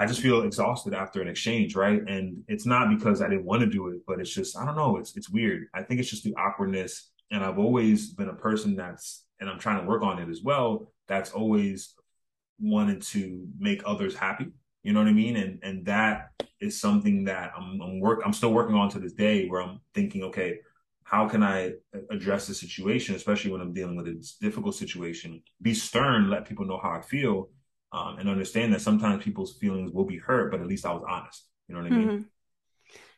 I 0.00 0.06
just 0.06 0.20
feel 0.20 0.42
exhausted 0.42 0.94
after 0.94 1.22
an 1.22 1.28
exchange, 1.28 1.76
right? 1.76 2.00
And 2.08 2.42
it's 2.48 2.66
not 2.66 2.90
because 2.90 3.22
I 3.22 3.28
didn't 3.28 3.44
want 3.44 3.60
to 3.60 3.68
do 3.68 3.86
it, 3.90 4.00
but 4.04 4.18
it's 4.18 4.34
just 4.34 4.58
I 4.58 4.66
don't 4.66 4.74
know, 4.74 4.96
it's 4.96 5.16
it's 5.16 5.30
weird. 5.30 5.68
I 5.74 5.84
think 5.84 6.00
it's 6.00 6.10
just 6.10 6.24
the 6.24 6.34
awkwardness. 6.34 7.11
And 7.32 7.42
I've 7.42 7.58
always 7.58 8.10
been 8.10 8.28
a 8.28 8.34
person 8.34 8.76
that's 8.76 9.24
and 9.40 9.50
I'm 9.50 9.58
trying 9.58 9.80
to 9.80 9.88
work 9.88 10.02
on 10.02 10.20
it 10.20 10.28
as 10.28 10.40
well, 10.42 10.92
that's 11.08 11.32
always 11.32 11.94
wanted 12.60 13.02
to 13.02 13.44
make 13.58 13.82
others 13.84 14.14
happy. 14.14 14.52
You 14.84 14.92
know 14.92 15.00
what 15.00 15.08
I 15.08 15.12
mean? 15.12 15.36
And 15.36 15.58
and 15.62 15.86
that 15.86 16.30
is 16.60 16.80
something 16.80 17.24
that 17.24 17.52
I'm, 17.56 17.80
I'm 17.80 18.00
work 18.00 18.20
I'm 18.24 18.32
still 18.32 18.52
working 18.52 18.76
on 18.76 18.88
to 18.90 19.00
this 19.00 19.14
day 19.14 19.48
where 19.48 19.60
I'm 19.60 19.80
thinking, 19.94 20.22
okay, 20.24 20.60
how 21.04 21.28
can 21.28 21.42
I 21.42 21.72
address 22.10 22.46
the 22.46 22.54
situation, 22.54 23.14
especially 23.14 23.50
when 23.50 23.60
I'm 23.60 23.72
dealing 23.72 23.96
with 23.96 24.06
a 24.06 24.32
difficult 24.40 24.74
situation? 24.74 25.42
Be 25.60 25.74
stern, 25.74 26.30
let 26.30 26.46
people 26.46 26.64
know 26.64 26.80
how 26.82 26.90
I 26.90 27.00
feel, 27.02 27.50
um, 27.92 28.18
and 28.18 28.28
understand 28.28 28.72
that 28.72 28.80
sometimes 28.80 29.24
people's 29.24 29.56
feelings 29.58 29.92
will 29.92 30.04
be 30.06 30.18
hurt, 30.18 30.50
but 30.50 30.60
at 30.60 30.66
least 30.66 30.86
I 30.86 30.92
was 30.92 31.04
honest. 31.08 31.44
You 31.68 31.74
know 31.74 31.82
what 31.82 31.92
I 31.92 31.96
mean? 31.96 32.08
Mm-hmm. 32.08 32.22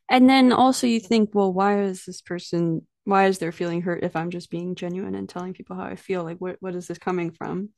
And 0.08 0.28
then 0.28 0.52
also 0.52 0.86
you 0.86 1.00
think, 1.00 1.30
well, 1.34 1.52
why 1.52 1.82
is 1.82 2.04
this 2.04 2.20
person? 2.20 2.86
Why 3.04 3.26
is 3.26 3.38
there 3.38 3.52
feeling 3.52 3.82
hurt 3.82 4.02
if 4.02 4.16
I'm 4.16 4.30
just 4.30 4.50
being 4.50 4.74
genuine 4.74 5.14
and 5.14 5.28
telling 5.28 5.52
people 5.52 5.76
how 5.76 5.84
I 5.84 5.96
feel? 5.96 6.24
Like, 6.24 6.38
what 6.38 6.56
what 6.60 6.74
is 6.74 6.86
this 6.86 6.98
coming 6.98 7.30
from? 7.30 7.70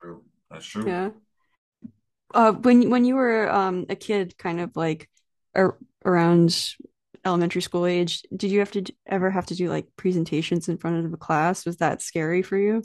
True. 0.00 0.22
That's 0.50 0.66
true. 0.66 0.86
Yeah. 0.86 1.10
Uh, 2.32 2.52
when 2.52 2.90
when 2.90 3.04
you 3.04 3.16
were 3.16 3.50
um 3.50 3.86
a 3.88 3.96
kid, 3.96 4.36
kind 4.38 4.60
of 4.60 4.76
like 4.76 5.08
ar- 5.54 5.76
around 6.04 6.74
elementary 7.24 7.62
school 7.62 7.86
age, 7.86 8.22
did 8.34 8.50
you 8.50 8.60
have 8.60 8.70
to 8.72 8.84
ever 9.06 9.30
have 9.30 9.46
to 9.46 9.54
do 9.54 9.68
like 9.68 9.86
presentations 9.96 10.68
in 10.68 10.78
front 10.78 11.04
of 11.04 11.12
a 11.12 11.16
class? 11.16 11.66
Was 11.66 11.78
that 11.78 12.02
scary 12.02 12.42
for 12.42 12.56
you? 12.56 12.82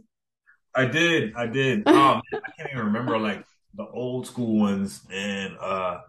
I 0.75 0.85
did. 0.85 1.33
I 1.35 1.47
did. 1.47 1.87
Um, 1.87 2.21
I 2.43 2.51
can't 2.57 2.69
even 2.71 2.85
remember 2.85 3.17
like 3.17 3.45
the 3.75 3.85
old 3.85 4.27
school 4.27 4.59
ones. 4.59 5.03
And 5.11 5.55
uh, 5.59 5.99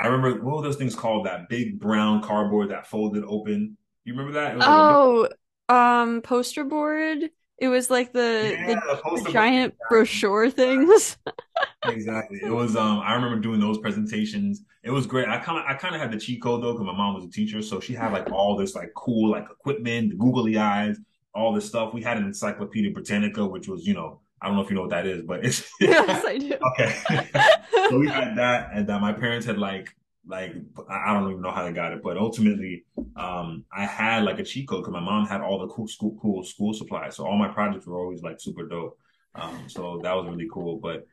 I 0.00 0.06
remember 0.06 0.42
what 0.42 0.56
were 0.56 0.62
those 0.62 0.76
things 0.76 0.94
called? 0.94 1.26
That 1.26 1.48
big 1.48 1.78
brown 1.78 2.22
cardboard 2.22 2.70
that 2.70 2.86
folded 2.86 3.24
open. 3.26 3.76
You 4.04 4.14
remember 4.14 4.32
that? 4.32 4.56
oh, 4.60 5.28
um, 5.68 6.20
poster 6.22 6.64
board. 6.64 7.30
It 7.56 7.68
was 7.68 7.88
like 7.88 8.12
the, 8.12 8.56
yeah, 8.58 8.74
the, 8.74 9.22
the 9.22 9.30
giant 9.30 9.74
brochure 9.88 10.50
things. 10.50 11.16
exactly. 11.84 12.40
It 12.42 12.50
was 12.50 12.76
um 12.76 13.00
I 13.00 13.14
remember 13.14 13.38
doing 13.38 13.60
those 13.60 13.78
presentations. 13.78 14.62
It 14.82 14.90
was 14.90 15.06
great. 15.06 15.28
I 15.28 15.38
kind 15.38 15.58
of 15.58 15.64
I 15.66 15.74
kind 15.74 15.94
of 15.94 16.00
had 16.00 16.10
the 16.10 16.18
cheat 16.18 16.42
code 16.42 16.62
though 16.62 16.72
because 16.72 16.86
my 16.86 16.96
mom 16.96 17.14
was 17.14 17.24
a 17.24 17.30
teacher, 17.30 17.62
so 17.62 17.78
she 17.80 17.94
had 17.94 18.12
like 18.12 18.30
all 18.32 18.56
this 18.56 18.74
like 18.74 18.92
cool 18.94 19.30
like 19.30 19.44
equipment, 19.50 20.10
the 20.10 20.16
googly 20.16 20.58
eyes, 20.58 20.98
all 21.32 21.52
this 21.52 21.66
stuff. 21.66 21.94
We 21.94 22.02
had 22.02 22.16
an 22.16 22.24
Encyclopedia 22.24 22.90
Britannica, 22.90 23.46
which 23.46 23.68
was 23.68 23.86
you 23.86 23.94
know 23.94 24.20
I 24.42 24.48
don't 24.48 24.56
know 24.56 24.62
if 24.62 24.68
you 24.68 24.74
know 24.74 24.82
what 24.82 24.90
that 24.90 25.06
is, 25.06 25.22
but 25.22 25.44
it's 25.44 25.70
yes 25.80 26.24
I 26.26 26.38
do. 26.38 26.54
Okay, 26.72 27.28
so 27.88 27.98
we 27.98 28.08
had 28.08 28.36
that, 28.36 28.70
and 28.74 28.88
that 28.88 29.00
my 29.00 29.12
parents 29.12 29.46
had 29.46 29.58
like 29.58 29.94
like 30.26 30.54
I 30.88 31.12
don't 31.12 31.30
even 31.30 31.42
know 31.42 31.50
how 31.50 31.64
they 31.64 31.72
got 31.72 31.92
it, 31.92 32.02
but 32.02 32.16
ultimately, 32.16 32.84
um, 33.16 33.64
I 33.72 33.84
had 33.84 34.24
like 34.24 34.38
a 34.38 34.44
cheat 34.44 34.68
code 34.68 34.82
because 34.82 34.92
my 34.92 35.00
mom 35.00 35.26
had 35.26 35.40
all 35.40 35.58
the 35.58 35.68
cool 35.68 35.86
school 35.86 36.16
cool 36.20 36.42
school 36.42 36.72
supplies, 36.72 37.16
so 37.16 37.26
all 37.26 37.36
my 37.36 37.48
projects 37.48 37.86
were 37.86 37.98
always 37.98 38.22
like 38.22 38.40
super 38.40 38.66
dope. 38.66 38.98
Um, 39.34 39.68
so 39.68 40.00
that 40.02 40.14
was 40.14 40.26
really 40.26 40.48
cool. 40.52 40.78
But 40.78 41.06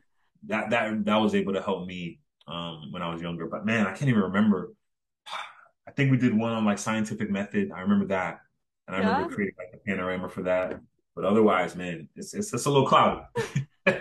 that 0.47 0.70
that 0.70 1.05
that 1.05 1.18
was 1.18 1.36
able 1.36 1.53
to 1.53 1.62
help 1.62 1.88
me 1.88 2.20
um 2.47 2.91
when 2.91 3.01
I 3.01 3.12
was 3.12 3.22
younger. 3.22 3.47
But 3.47 3.66
man, 3.66 3.86
I 3.86 3.91
can't 3.91 4.09
even 4.09 4.22
remember. 4.22 4.74
I 5.88 5.91
think 5.91 6.12
we 6.12 6.18
did 6.18 6.38
one 6.38 6.53
on 6.53 6.64
like 6.64 6.78
scientific 6.78 7.30
method. 7.30 7.72
I 7.76 7.82
remember 7.82 8.07
that, 8.07 8.39
and 8.88 8.95
I 8.95 8.99
yeah. 8.99 9.12
remember 9.14 9.36
creating 9.36 9.55
like 9.57 9.74
a 9.74 9.78
panorama 9.78 10.30
for 10.30 10.43
that. 10.43 10.80
But 11.16 11.26
otherwise, 11.26 11.76
man, 11.76 12.07
it's 12.16 12.34
it's, 12.34 12.53
it's 12.53 12.66
a 12.66 12.70
little 12.70 12.88
cloudy. 12.88 13.22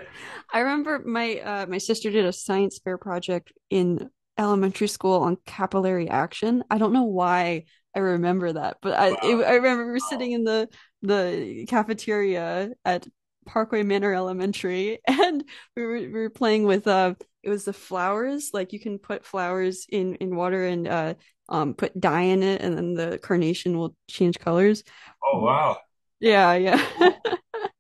I 0.53 0.61
remember 0.61 1.01
my 1.05 1.41
uh, 1.41 1.67
my 1.67 1.79
sister 1.79 2.11
did 2.11 2.25
a 2.25 2.33
science 2.33 2.79
fair 2.79 2.99
project 2.99 3.53
in 3.71 4.11
elementary 4.41 4.89
school 4.89 5.21
on 5.23 5.37
capillary 5.47 6.09
action. 6.09 6.65
I 6.71 6.79
don't 6.79 6.93
know 6.93 7.05
why 7.05 7.65
I 7.95 7.99
remember 8.01 8.53
that, 8.53 8.79
but 8.81 8.95
I 8.95 9.11
wow. 9.11 9.19
it, 9.23 9.45
I 9.45 9.55
remember 9.55 9.87
we 9.87 9.93
were 9.93 9.99
sitting 9.99 10.33
in 10.33 10.45
the 10.45 10.69
the 11.03 11.67
cafeteria 11.69 12.71
at 12.85 13.07
Parkway 13.47 13.83
Manor 13.83 14.15
Elementary, 14.15 14.99
and 15.07 15.45
we 15.77 15.83
were 15.83 15.95
we 15.95 16.09
were 16.09 16.31
playing 16.31 16.65
with 16.65 16.87
uh 16.87 17.15
it 17.43 17.51
was 17.51 17.65
the 17.65 17.73
flowers. 17.73 18.51
Like 18.53 18.73
you 18.73 18.81
can 18.81 18.99
put 18.99 19.25
flowers 19.25 19.87
in 19.89 20.15
in 20.17 20.35
water 20.35 20.65
and 20.65 20.89
uh 20.89 21.15
um 21.49 21.75
put 21.75 21.99
dye 22.01 22.23
in 22.23 22.43
it, 22.43 22.63
and 22.63 22.77
then 22.77 22.95
the 22.95 23.19
carnation 23.19 23.77
will 23.77 23.95
change 24.09 24.39
colors. 24.39 24.83
Oh 25.23 25.41
wow! 25.41 25.77
Yeah, 26.19 26.55
yeah. 26.55 26.83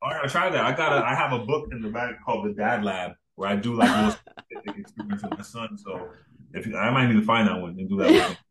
I 0.03 0.15
gotta 0.15 0.29
try 0.29 0.51
that. 0.51 0.65
I 0.65 0.77
got 0.77 0.93
I 0.93 1.15
have 1.15 1.33
a 1.33 1.45
book 1.45 1.69
in 1.73 1.81
the 1.81 1.89
back 1.89 2.23
called 2.25 2.47
the 2.47 2.53
Dad 2.53 2.85
Lab 2.85 3.13
where 3.41 3.49
I 3.49 3.57
do 3.57 3.75
like 3.75 4.19
experiments 4.67 5.23
with 5.23 5.39
my 5.39 5.43
son. 5.43 5.79
So 5.79 6.11
if 6.55 6.67
I 6.75 6.91
might 6.91 7.09
need 7.09 7.21
to 7.21 7.27
find 7.27 7.49
that 7.49 7.61
one 7.61 7.77
and 7.79 7.89
do 7.89 7.97
that. 7.99 8.37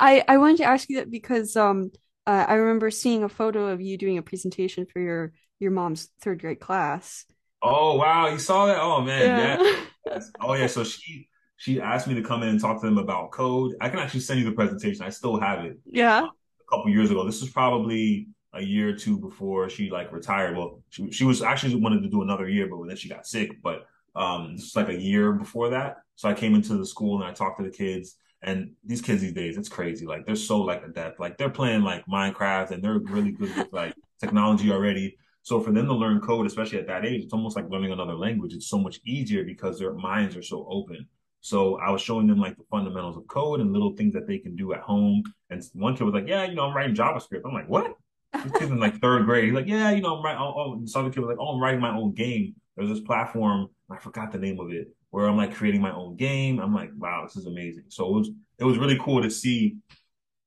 I 0.00 0.24
I 0.26 0.38
wanted 0.38 0.58
to 0.58 0.64
ask 0.64 0.88
you 0.88 0.96
that 0.96 1.10
because 1.10 1.56
um 1.56 1.90
uh, 2.26 2.44
I 2.46 2.54
remember 2.54 2.90
seeing 2.90 3.24
a 3.24 3.28
photo 3.28 3.68
of 3.68 3.80
you 3.80 3.96
doing 3.96 4.18
a 4.18 4.22
presentation 4.22 4.86
for 4.86 5.00
your 5.00 5.32
your 5.60 5.70
mom's 5.70 6.10
third 6.20 6.40
grade 6.40 6.60
class. 6.60 7.24
Oh 7.62 7.96
wow, 7.96 8.28
you 8.28 8.38
saw 8.38 8.66
that? 8.66 8.78
Oh 8.80 9.00
man, 9.00 9.38
yeah. 9.38 9.80
Yes. 10.06 10.30
Oh 10.40 10.54
yeah, 10.54 10.66
so 10.68 10.84
she 10.84 11.28
she 11.56 11.80
asked 11.80 12.06
me 12.06 12.14
to 12.14 12.22
come 12.22 12.42
in 12.42 12.50
and 12.50 12.60
talk 12.60 12.80
to 12.80 12.86
them 12.86 12.98
about 12.98 13.30
code. 13.32 13.74
I 13.80 13.88
can 13.88 13.98
actually 13.98 14.20
send 14.20 14.40
you 14.40 14.46
the 14.46 14.52
presentation. 14.52 15.04
I 15.04 15.10
still 15.10 15.38
have 15.38 15.64
it. 15.64 15.78
Yeah. 15.84 16.18
Um, 16.18 16.30
a 16.60 16.76
couple 16.76 16.90
years 16.90 17.10
ago. 17.10 17.24
This 17.24 17.40
was 17.40 17.50
probably 17.50 18.28
a 18.54 18.62
year 18.62 18.90
or 18.90 18.92
two 18.94 19.18
before 19.18 19.68
she 19.68 19.90
like 19.90 20.12
retired. 20.12 20.56
Well, 20.56 20.82
she 20.90 21.10
she 21.10 21.24
was 21.24 21.42
actually 21.42 21.74
wanted 21.76 22.02
to 22.02 22.08
do 22.08 22.22
another 22.22 22.48
year, 22.48 22.68
but 22.68 22.86
then 22.86 22.96
she 22.96 23.08
got 23.08 23.26
sick. 23.26 23.60
But 23.62 23.86
um, 24.14 24.52
was 24.52 24.74
like 24.76 24.88
a 24.88 24.98
year 24.98 25.32
before 25.32 25.70
that. 25.70 25.96
So 26.18 26.28
I 26.28 26.34
came 26.34 26.56
into 26.56 26.76
the 26.76 26.84
school 26.84 27.22
and 27.22 27.24
I 27.24 27.32
talked 27.32 27.60
to 27.60 27.64
the 27.64 27.70
kids. 27.70 28.16
And 28.42 28.72
these 28.84 29.00
kids 29.00 29.20
these 29.20 29.32
days, 29.32 29.56
it's 29.56 29.68
crazy. 29.68 30.04
Like 30.04 30.26
they're 30.26 30.34
so 30.34 30.60
like 30.60 30.82
adept. 30.84 31.20
Like 31.20 31.38
they're 31.38 31.48
playing 31.48 31.82
like 31.82 32.04
Minecraft 32.06 32.72
and 32.72 32.82
they're 32.82 32.98
really 32.98 33.30
good 33.30 33.56
with 33.56 33.72
like 33.72 33.94
technology 34.20 34.72
already. 34.72 35.16
So 35.42 35.60
for 35.60 35.70
them 35.70 35.86
to 35.86 35.94
learn 35.94 36.20
code, 36.20 36.44
especially 36.48 36.80
at 36.80 36.88
that 36.88 37.06
age, 37.06 37.22
it's 37.22 37.32
almost 37.32 37.54
like 37.54 37.70
learning 37.70 37.92
another 37.92 38.16
language. 38.16 38.52
It's 38.52 38.66
so 38.66 38.80
much 38.80 38.98
easier 39.06 39.44
because 39.44 39.78
their 39.78 39.94
minds 39.94 40.36
are 40.36 40.42
so 40.42 40.66
open. 40.68 41.06
So 41.40 41.78
I 41.78 41.90
was 41.90 42.02
showing 42.02 42.26
them 42.26 42.40
like 42.40 42.56
the 42.56 42.64
fundamentals 42.68 43.16
of 43.16 43.28
code 43.28 43.60
and 43.60 43.72
little 43.72 43.94
things 43.94 44.12
that 44.14 44.26
they 44.26 44.38
can 44.38 44.56
do 44.56 44.72
at 44.72 44.80
home. 44.80 45.22
And 45.50 45.62
one 45.74 45.96
kid 45.96 46.02
was 46.02 46.14
like, 46.14 46.26
"Yeah, 46.26 46.42
you 46.46 46.56
know, 46.56 46.64
I'm 46.64 46.74
writing 46.74 46.96
JavaScript." 46.96 47.42
I'm 47.44 47.54
like, 47.54 47.68
"What?" 47.68 47.94
This 48.32 48.52
kid's 48.58 48.72
in 48.72 48.80
like 48.80 49.00
third 49.00 49.24
grade. 49.24 49.44
He's 49.44 49.54
like, 49.54 49.68
"Yeah, 49.68 49.92
you 49.92 50.02
know, 50.02 50.16
I'm 50.16 50.24
writing." 50.24 50.42
Oh, 50.42 50.52
oh. 50.56 50.98
Other 50.98 51.10
kid 51.10 51.20
was 51.20 51.28
like, 51.28 51.38
"Oh, 51.38 51.54
I'm 51.54 51.62
writing 51.62 51.80
my 51.80 51.96
own 51.96 52.12
game." 52.12 52.56
There's 52.76 52.88
this 52.88 53.00
platform. 53.00 53.68
I 53.88 53.98
forgot 53.98 54.32
the 54.32 54.38
name 54.38 54.58
of 54.58 54.72
it 54.72 54.88
where 55.10 55.26
I'm 55.26 55.36
like 55.36 55.54
creating 55.54 55.80
my 55.80 55.92
own 55.92 56.16
game. 56.16 56.60
I'm 56.60 56.74
like, 56.74 56.90
wow, 56.96 57.24
this 57.24 57.36
is 57.36 57.46
amazing. 57.46 57.84
So 57.88 58.08
it 58.08 58.18
was 58.18 58.30
it 58.58 58.64
was 58.64 58.78
really 58.78 58.98
cool 59.00 59.22
to 59.22 59.30
see 59.30 59.76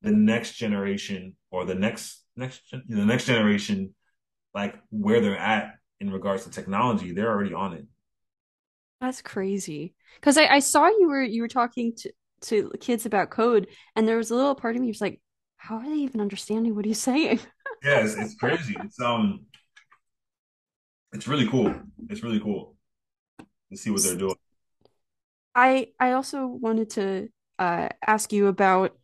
the 0.02 0.12
next 0.12 0.54
generation 0.54 1.36
or 1.50 1.66
the 1.66 1.76
next 1.76 2.24
next 2.36 2.62
the 2.72 3.06
next 3.06 3.26
generation 3.26 3.94
like 4.54 4.76
where 4.90 5.22
they're 5.22 5.38
at 5.38 5.76
in 6.00 6.12
regards 6.12 6.44
to 6.44 6.50
technology. 6.50 7.12
They're 7.14 7.30
already 7.30 7.54
on 7.54 7.74
it. 7.74 7.86
That's 9.00 9.22
crazy. 9.22 9.96
Because 10.16 10.38
I, 10.38 10.46
I 10.48 10.60
saw 10.60 10.88
you 10.88 11.08
were 11.08 11.24
you 11.24 11.42
were 11.42 11.48
talking 11.48 11.94
to 11.98 12.12
to 12.42 12.72
kids 12.80 13.06
about 13.06 13.30
code, 13.30 13.68
and 13.96 14.08
there 14.08 14.18
was 14.18 14.32
a 14.32 14.36
little 14.36 14.56
part 14.56 14.76
of 14.76 14.82
me 14.82 14.88
was 14.88 15.02
like, 15.02 15.22
how 15.58 15.78
are 15.78 15.86
they 15.86 15.98
even 15.98 16.22
understanding 16.22 16.76
what 16.76 16.86
he's 16.86 17.00
saying? 17.00 17.40
yeah, 17.84 18.04
it's, 18.04 18.16
it's 18.16 18.36
crazy. 18.36 18.76
It's 18.84 19.00
um, 19.00 19.46
it's 21.14 21.28
really 21.28 21.48
cool. 21.48 21.74
It's 22.10 22.24
really 22.24 22.40
cool 22.40 22.76
to 23.72 23.78
see 23.78 23.90
what 23.90 24.04
they're 24.04 24.18
doing. 24.18 24.36
I 25.56 25.88
I 26.00 26.14
also 26.14 26.48
wanted 26.48 26.92
to 26.92 27.30
uh, 27.60 27.90
ask 28.06 28.32
you 28.34 28.48
about 28.48 28.96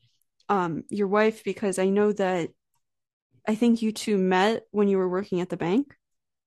um, 0.49 0.83
your 0.89 1.07
wife 1.07 1.43
because 1.43 1.79
I 1.79 1.89
know 1.89 2.11
that 2.13 2.49
I 3.47 3.55
think 3.55 3.81
you 3.81 3.91
two 3.91 4.17
met 4.17 4.63
when 4.71 4.87
you 4.87 4.97
were 4.97 5.09
working 5.09 5.41
at 5.41 5.49
the 5.49 5.57
bank. 5.57 5.93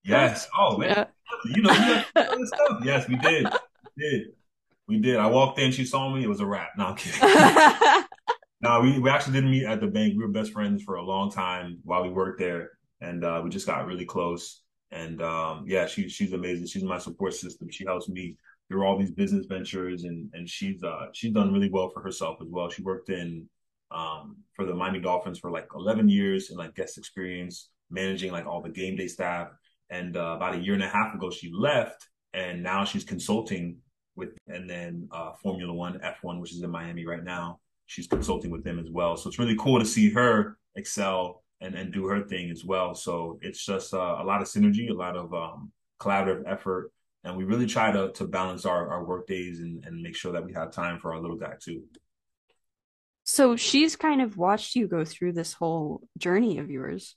Yes. 0.05 0.48
Oh 0.57 0.78
man, 0.78 0.88
yeah. 0.88 1.05
you 1.44 1.62
know, 1.62 1.72
you 1.72 2.03
know 2.16 2.44
stuff. 2.44 2.80
Yes, 2.84 3.09
we 3.09 3.16
did. 3.16 3.46
We 3.96 4.03
did. 4.03 4.22
We 4.88 4.98
did. 4.98 5.16
I 5.16 5.26
walked 5.26 5.61
in, 5.61 5.70
she 5.70 5.84
saw 5.84 6.12
me, 6.12 6.24
it 6.24 6.28
was 6.28 6.40
a 6.40 6.46
wrap. 6.46 6.70
No, 6.76 6.86
I'm 6.86 6.96
kidding. 6.96 7.20
no, 8.61 8.80
we, 8.80 8.98
we 8.98 9.09
actually 9.09 9.34
didn't 9.34 9.53
meet 9.53 9.64
at 9.64 9.80
the 9.80 9.86
bank. 9.86 10.14
We 10.16 10.24
were 10.24 10.32
best 10.32 10.53
friends 10.53 10.82
for 10.82 10.96
a 10.96 11.03
long 11.03 11.30
time 11.30 11.78
while 11.84 12.03
we 12.03 12.11
worked 12.11 12.40
there. 12.40 12.70
And 13.01 13.24
uh, 13.24 13.40
we 13.44 13.51
just 13.51 13.68
got 13.68 13.86
really 13.86 14.05
close. 14.05 14.62
And 14.90 15.22
um, 15.22 15.64
yeah, 15.68 15.86
she, 15.86 16.09
she's 16.09 16.32
amazing. 16.32 16.66
She's 16.66 16.82
my 16.82 16.98
support 16.98 17.34
system. 17.34 17.70
She 17.70 17.84
helps 17.84 18.09
me 18.09 18.36
through 18.70 18.86
all 18.86 18.96
these 18.96 19.10
business 19.10 19.46
ventures 19.46 20.04
and 20.04 20.30
and 20.32 20.48
she's 20.48 20.82
uh 20.84 21.06
she's 21.12 21.32
done 21.32 21.52
really 21.52 21.68
well 21.68 21.90
for 21.90 22.00
herself 22.00 22.38
as 22.40 22.48
well. 22.48 22.70
She 22.70 22.82
worked 22.82 23.10
in 23.10 23.48
um 23.90 24.36
for 24.54 24.64
the 24.64 24.74
Miami 24.74 25.00
Dolphins 25.00 25.40
for 25.40 25.50
like 25.50 25.66
11 25.74 26.08
years 26.08 26.50
in 26.50 26.56
like 26.56 26.76
guest 26.76 26.96
experience, 26.96 27.70
managing 27.90 28.30
like 28.30 28.46
all 28.46 28.62
the 28.62 28.70
game 28.70 28.96
day 28.96 29.08
staff. 29.08 29.48
And 29.90 30.16
uh, 30.16 30.34
about 30.36 30.54
a 30.54 30.58
year 30.58 30.74
and 30.74 30.84
a 30.84 30.88
half 30.88 31.12
ago, 31.12 31.32
she 31.32 31.50
left, 31.52 32.06
and 32.32 32.62
now 32.62 32.84
she's 32.84 33.02
consulting 33.02 33.78
with 34.14 34.30
and 34.46 34.70
then 34.70 35.08
uh, 35.10 35.32
Formula 35.42 35.72
One 35.72 35.98
F1, 35.98 36.40
which 36.40 36.52
is 36.52 36.62
in 36.62 36.70
Miami 36.70 37.04
right 37.04 37.24
now. 37.24 37.58
She's 37.86 38.06
consulting 38.06 38.52
with 38.52 38.62
them 38.62 38.78
as 38.78 38.88
well. 38.88 39.16
So 39.16 39.28
it's 39.28 39.40
really 39.40 39.56
cool 39.58 39.80
to 39.80 39.84
see 39.84 40.12
her 40.12 40.58
excel 40.76 41.42
and 41.60 41.74
and 41.74 41.92
do 41.92 42.06
her 42.06 42.22
thing 42.22 42.52
as 42.52 42.64
well. 42.64 42.94
So 42.94 43.40
it's 43.42 43.66
just 43.66 43.92
uh, 43.92 44.18
a 44.20 44.24
lot 44.24 44.40
of 44.40 44.46
synergy, 44.46 44.90
a 44.90 44.94
lot 44.94 45.16
of 45.16 45.34
um, 45.34 45.72
collaborative 46.00 46.44
effort 46.46 46.92
and 47.24 47.36
we 47.36 47.44
really 47.44 47.66
try 47.66 47.92
to 47.92 48.12
to 48.12 48.26
balance 48.26 48.64
our 48.64 48.88
our 48.90 49.04
work 49.04 49.26
days 49.26 49.60
and 49.60 49.84
and 49.84 50.02
make 50.02 50.16
sure 50.16 50.32
that 50.32 50.44
we 50.44 50.52
have 50.52 50.72
time 50.72 50.98
for 50.98 51.12
our 51.14 51.20
little 51.20 51.36
guy 51.36 51.54
too. 51.60 51.82
So 53.24 53.56
she's 53.56 53.96
kind 53.96 54.22
of 54.22 54.36
watched 54.36 54.74
you 54.74 54.88
go 54.88 55.04
through 55.04 55.34
this 55.34 55.52
whole 55.52 56.02
journey 56.18 56.58
of 56.58 56.70
yours. 56.70 57.14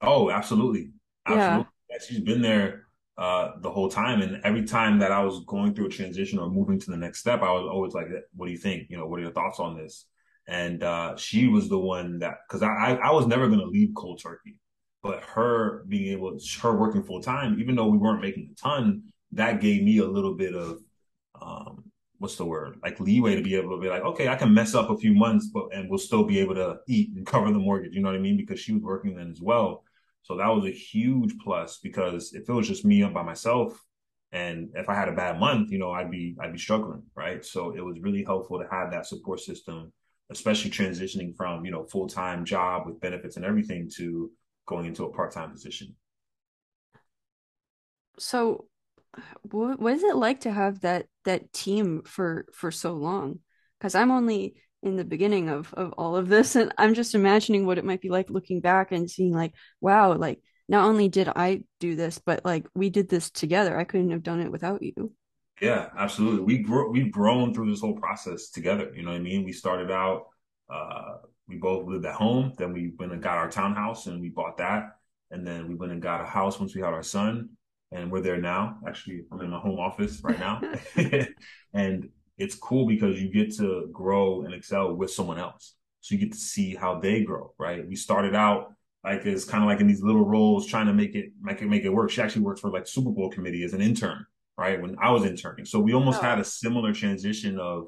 Oh, 0.00 0.30
absolutely, 0.30 0.90
absolutely. 1.26 1.66
Yeah. 1.90 1.98
She's 2.08 2.20
been 2.20 2.42
there 2.42 2.86
uh, 3.18 3.52
the 3.60 3.70
whole 3.70 3.88
time, 3.88 4.22
and 4.22 4.40
every 4.44 4.64
time 4.64 4.98
that 5.00 5.12
I 5.12 5.22
was 5.22 5.44
going 5.46 5.74
through 5.74 5.86
a 5.86 5.90
transition 5.90 6.38
or 6.38 6.50
moving 6.50 6.80
to 6.80 6.90
the 6.90 6.96
next 6.96 7.20
step, 7.20 7.42
I 7.42 7.52
was 7.52 7.68
always 7.70 7.92
like, 7.92 8.08
"What 8.34 8.46
do 8.46 8.52
you 8.52 8.58
think? 8.58 8.88
You 8.88 8.96
know, 8.96 9.06
what 9.06 9.20
are 9.20 9.22
your 9.22 9.32
thoughts 9.32 9.60
on 9.60 9.76
this?" 9.76 10.06
And 10.48 10.82
uh, 10.82 11.16
she 11.16 11.46
was 11.46 11.68
the 11.68 11.78
one 11.78 12.18
that 12.20 12.38
because 12.48 12.62
I 12.62 12.98
I 13.02 13.12
was 13.12 13.26
never 13.26 13.46
going 13.46 13.60
to 13.60 13.66
leave 13.66 13.90
cold 13.94 14.20
turkey, 14.20 14.56
but 15.02 15.22
her 15.22 15.84
being 15.86 16.12
able, 16.12 16.38
her 16.62 16.76
working 16.76 17.04
full 17.04 17.22
time, 17.22 17.60
even 17.60 17.76
though 17.76 17.86
we 17.86 17.98
weren't 17.98 18.22
making 18.22 18.50
a 18.50 18.54
ton, 18.60 19.11
that 19.32 19.60
gave 19.60 19.82
me 19.82 19.98
a 19.98 20.06
little 20.06 20.34
bit 20.34 20.54
of 20.54 20.78
um, 21.40 21.84
what's 22.18 22.36
the 22.36 22.44
word? 22.44 22.78
Like 22.82 23.00
leeway 23.00 23.34
to 23.34 23.42
be 23.42 23.56
able 23.56 23.76
to 23.76 23.82
be 23.82 23.88
like 23.88 24.02
okay 24.02 24.28
i 24.28 24.36
can 24.36 24.54
mess 24.54 24.74
up 24.74 24.90
a 24.90 24.96
few 24.96 25.14
months 25.14 25.48
but 25.52 25.66
and 25.74 25.90
we'll 25.90 25.98
still 25.98 26.24
be 26.24 26.38
able 26.38 26.54
to 26.54 26.78
eat 26.88 27.10
and 27.16 27.26
cover 27.26 27.50
the 27.50 27.58
mortgage 27.58 27.94
you 27.94 28.00
know 28.00 28.08
what 28.08 28.16
i 28.16 28.20
mean? 28.20 28.36
Because 28.36 28.60
she 28.60 28.72
was 28.72 28.82
working 28.82 29.16
then 29.16 29.30
as 29.30 29.40
well. 29.40 29.84
So 30.22 30.36
that 30.36 30.48
was 30.48 30.64
a 30.64 30.70
huge 30.70 31.34
plus 31.42 31.78
because 31.82 32.32
if 32.32 32.48
it 32.48 32.52
was 32.52 32.68
just 32.68 32.84
me 32.84 33.02
up 33.02 33.12
by 33.12 33.22
myself 33.22 33.78
and 34.30 34.70
if 34.74 34.88
i 34.88 34.94
had 34.94 35.08
a 35.08 35.12
bad 35.12 35.38
month 35.40 35.70
you 35.70 35.78
know 35.78 35.90
i'd 35.90 36.10
be 36.10 36.36
i'd 36.40 36.52
be 36.52 36.58
struggling 36.58 37.02
right? 37.16 37.44
So 37.44 37.74
it 37.76 37.84
was 37.84 37.98
really 38.00 38.24
helpful 38.24 38.58
to 38.60 38.68
have 38.70 38.92
that 38.92 39.06
support 39.06 39.40
system 39.40 39.92
especially 40.30 40.70
transitioning 40.70 41.36
from 41.36 41.64
you 41.64 41.70
know 41.70 41.84
full-time 41.84 42.44
job 42.44 42.86
with 42.86 43.00
benefits 43.00 43.36
and 43.36 43.44
everything 43.44 43.90
to 43.96 44.30
going 44.66 44.86
into 44.86 45.04
a 45.04 45.12
part-time 45.12 45.50
position. 45.50 45.94
So 48.18 48.66
what, 49.42 49.80
what 49.80 49.92
is 49.92 50.02
it 50.02 50.16
like 50.16 50.40
to 50.40 50.52
have 50.52 50.80
that 50.80 51.06
that 51.24 51.52
team 51.52 52.02
for 52.04 52.46
for 52.52 52.70
so 52.70 52.94
long? 52.94 53.40
Because 53.78 53.94
I'm 53.94 54.10
only 54.10 54.54
in 54.82 54.96
the 54.96 55.04
beginning 55.04 55.48
of 55.48 55.72
of 55.74 55.92
all 55.98 56.16
of 56.16 56.28
this, 56.28 56.56
and 56.56 56.72
I'm 56.78 56.94
just 56.94 57.14
imagining 57.14 57.66
what 57.66 57.78
it 57.78 57.84
might 57.84 58.00
be 58.00 58.10
like 58.10 58.30
looking 58.30 58.60
back 58.60 58.92
and 58.92 59.10
seeing 59.10 59.32
like, 59.32 59.54
wow, 59.80 60.14
like 60.14 60.40
not 60.68 60.84
only 60.84 61.08
did 61.08 61.28
I 61.28 61.64
do 61.80 61.96
this, 61.96 62.18
but 62.18 62.44
like 62.44 62.66
we 62.74 62.90
did 62.90 63.08
this 63.08 63.30
together. 63.30 63.76
I 63.76 63.84
couldn't 63.84 64.10
have 64.10 64.22
done 64.22 64.40
it 64.40 64.52
without 64.52 64.82
you. 64.82 65.12
Yeah, 65.60 65.90
absolutely. 65.96 66.42
We 66.42 66.58
grew, 66.58 66.90
we've 66.90 67.12
grown 67.12 67.54
through 67.54 67.70
this 67.70 67.80
whole 67.80 67.94
process 67.94 68.50
together. 68.50 68.90
You 68.96 69.02
know 69.02 69.10
what 69.10 69.18
I 69.18 69.22
mean? 69.22 69.44
We 69.44 69.52
started 69.52 69.92
out, 69.92 70.26
uh, 70.68 71.18
we 71.46 71.56
both 71.56 71.86
lived 71.86 72.04
at 72.04 72.14
home. 72.14 72.52
Then 72.56 72.72
we 72.72 72.92
went 72.98 73.12
and 73.12 73.22
got 73.22 73.38
our 73.38 73.48
townhouse 73.48 74.06
and 74.06 74.20
we 74.20 74.28
bought 74.28 74.56
that. 74.56 74.96
And 75.30 75.46
then 75.46 75.68
we 75.68 75.76
went 75.76 75.92
and 75.92 76.02
got 76.02 76.20
a 76.20 76.24
house 76.24 76.58
once 76.58 76.74
we 76.74 76.80
had 76.80 76.94
our 76.94 77.02
son 77.04 77.50
and 77.92 78.10
we're 78.10 78.20
there 78.20 78.40
now. 78.40 78.78
Actually, 78.86 79.24
I'm 79.30 79.40
in 79.40 79.50
my 79.50 79.58
home 79.58 79.78
office 79.78 80.20
right 80.22 80.38
now. 80.38 80.60
and 81.74 82.08
it's 82.38 82.54
cool 82.54 82.86
because 82.86 83.20
you 83.20 83.32
get 83.32 83.54
to 83.56 83.88
grow 83.92 84.42
and 84.42 84.54
excel 84.54 84.94
with 84.94 85.10
someone 85.10 85.38
else. 85.38 85.74
So 86.00 86.14
you 86.14 86.20
get 86.20 86.32
to 86.32 86.38
see 86.38 86.74
how 86.74 86.98
they 86.98 87.22
grow, 87.22 87.54
right? 87.58 87.86
We 87.86 87.94
started 87.94 88.34
out 88.34 88.72
like 89.04 89.26
it's 89.26 89.44
kind 89.44 89.62
of 89.62 89.68
like 89.68 89.80
in 89.80 89.86
these 89.86 90.02
little 90.02 90.24
roles 90.24 90.66
trying 90.66 90.86
to 90.86 90.92
make 90.92 91.14
it 91.14 91.32
make 91.40 91.60
it 91.60 91.68
make 91.68 91.84
it 91.84 91.90
work. 91.90 92.10
She 92.10 92.22
actually 92.22 92.42
works 92.42 92.60
for 92.60 92.70
like 92.70 92.86
Super 92.86 93.10
Bowl 93.10 93.30
committee 93.30 93.64
as 93.64 93.72
an 93.72 93.80
intern, 93.80 94.24
right? 94.56 94.80
When 94.80 94.96
I 95.00 95.10
was 95.10 95.24
interning. 95.24 95.64
So 95.64 95.80
we 95.80 95.92
almost 95.92 96.20
oh. 96.20 96.22
had 96.22 96.38
a 96.38 96.44
similar 96.44 96.92
transition 96.92 97.58
of 97.58 97.86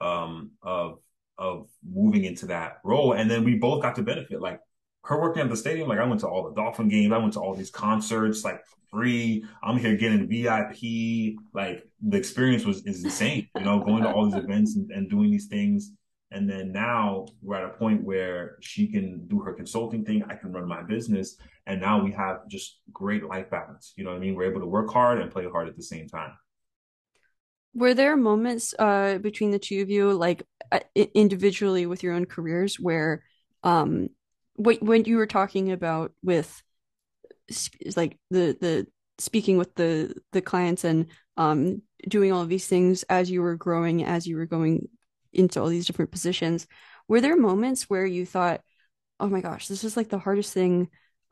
um 0.00 0.52
of 0.62 0.98
of 1.38 1.68
moving 1.86 2.24
into 2.24 2.46
that 2.46 2.78
role. 2.84 3.12
And 3.12 3.30
then 3.30 3.44
we 3.44 3.56
both 3.56 3.82
got 3.82 3.96
to 3.96 4.02
benefit. 4.02 4.40
Like 4.40 4.60
her 5.06 5.20
working 5.20 5.42
at 5.42 5.48
the 5.48 5.56
stadium, 5.56 5.88
like 5.88 6.00
I 6.00 6.04
went 6.04 6.20
to 6.20 6.28
all 6.28 6.48
the 6.48 6.54
Dolphin 6.54 6.88
games, 6.88 7.12
I 7.12 7.18
went 7.18 7.32
to 7.34 7.40
all 7.40 7.54
these 7.54 7.70
concerts, 7.70 8.44
like 8.44 8.60
free. 8.90 9.44
I'm 9.62 9.78
here 9.78 9.96
getting 9.96 10.26
VIP. 10.28 11.36
Like 11.54 11.84
the 12.02 12.16
experience 12.16 12.64
was 12.64 12.84
is 12.86 13.04
insane, 13.04 13.48
you 13.56 13.64
know, 13.64 13.78
going 13.84 14.02
to 14.02 14.10
all 14.10 14.24
these 14.24 14.42
events 14.42 14.74
and, 14.74 14.90
and 14.90 15.08
doing 15.08 15.30
these 15.30 15.46
things. 15.46 15.92
And 16.32 16.50
then 16.50 16.72
now 16.72 17.26
we're 17.40 17.56
at 17.56 17.64
a 17.64 17.78
point 17.78 18.02
where 18.02 18.56
she 18.60 18.88
can 18.88 19.28
do 19.28 19.38
her 19.40 19.52
consulting 19.52 20.04
thing. 20.04 20.24
I 20.28 20.34
can 20.34 20.52
run 20.52 20.66
my 20.66 20.82
business. 20.82 21.36
And 21.66 21.80
now 21.80 22.02
we 22.02 22.10
have 22.12 22.48
just 22.48 22.80
great 22.92 23.24
life 23.24 23.48
balance. 23.48 23.92
You 23.96 24.02
know 24.02 24.10
what 24.10 24.16
I 24.16 24.20
mean? 24.20 24.34
We're 24.34 24.50
able 24.50 24.60
to 24.60 24.66
work 24.66 24.90
hard 24.92 25.20
and 25.20 25.30
play 25.30 25.46
hard 25.48 25.68
at 25.68 25.76
the 25.76 25.84
same 25.84 26.08
time. 26.08 26.32
Were 27.74 27.94
there 27.94 28.16
moments 28.16 28.74
uh, 28.76 29.18
between 29.18 29.52
the 29.52 29.58
two 29.60 29.82
of 29.82 29.90
you, 29.90 30.12
like 30.14 30.42
uh, 30.72 30.80
individually 31.14 31.86
with 31.86 32.02
your 32.02 32.14
own 32.14 32.24
careers, 32.24 32.80
where 32.80 33.22
um, 33.62 34.08
what 34.56 34.82
when 34.82 35.04
you 35.04 35.16
were 35.16 35.26
talking 35.26 35.72
about 35.72 36.12
with 36.22 36.62
like 37.96 38.18
the 38.30 38.56
the 38.60 38.86
speaking 39.18 39.56
with 39.56 39.74
the 39.74 40.14
the 40.32 40.42
clients 40.42 40.84
and 40.84 41.06
um 41.36 41.80
doing 42.08 42.32
all 42.32 42.42
of 42.42 42.48
these 42.48 42.66
things 42.66 43.02
as 43.04 43.30
you 43.30 43.40
were 43.40 43.56
growing 43.56 44.04
as 44.04 44.26
you 44.26 44.36
were 44.36 44.46
going 44.46 44.88
into 45.32 45.60
all 45.60 45.68
these 45.68 45.86
different 45.86 46.10
positions 46.10 46.66
were 47.08 47.20
there 47.20 47.36
moments 47.36 47.84
where 47.84 48.06
you 48.06 48.26
thought 48.26 48.60
oh 49.20 49.28
my 49.28 49.40
gosh 49.40 49.68
this 49.68 49.84
is 49.84 49.96
like 49.96 50.08
the 50.08 50.18
hardest 50.18 50.52
thing 50.52 50.88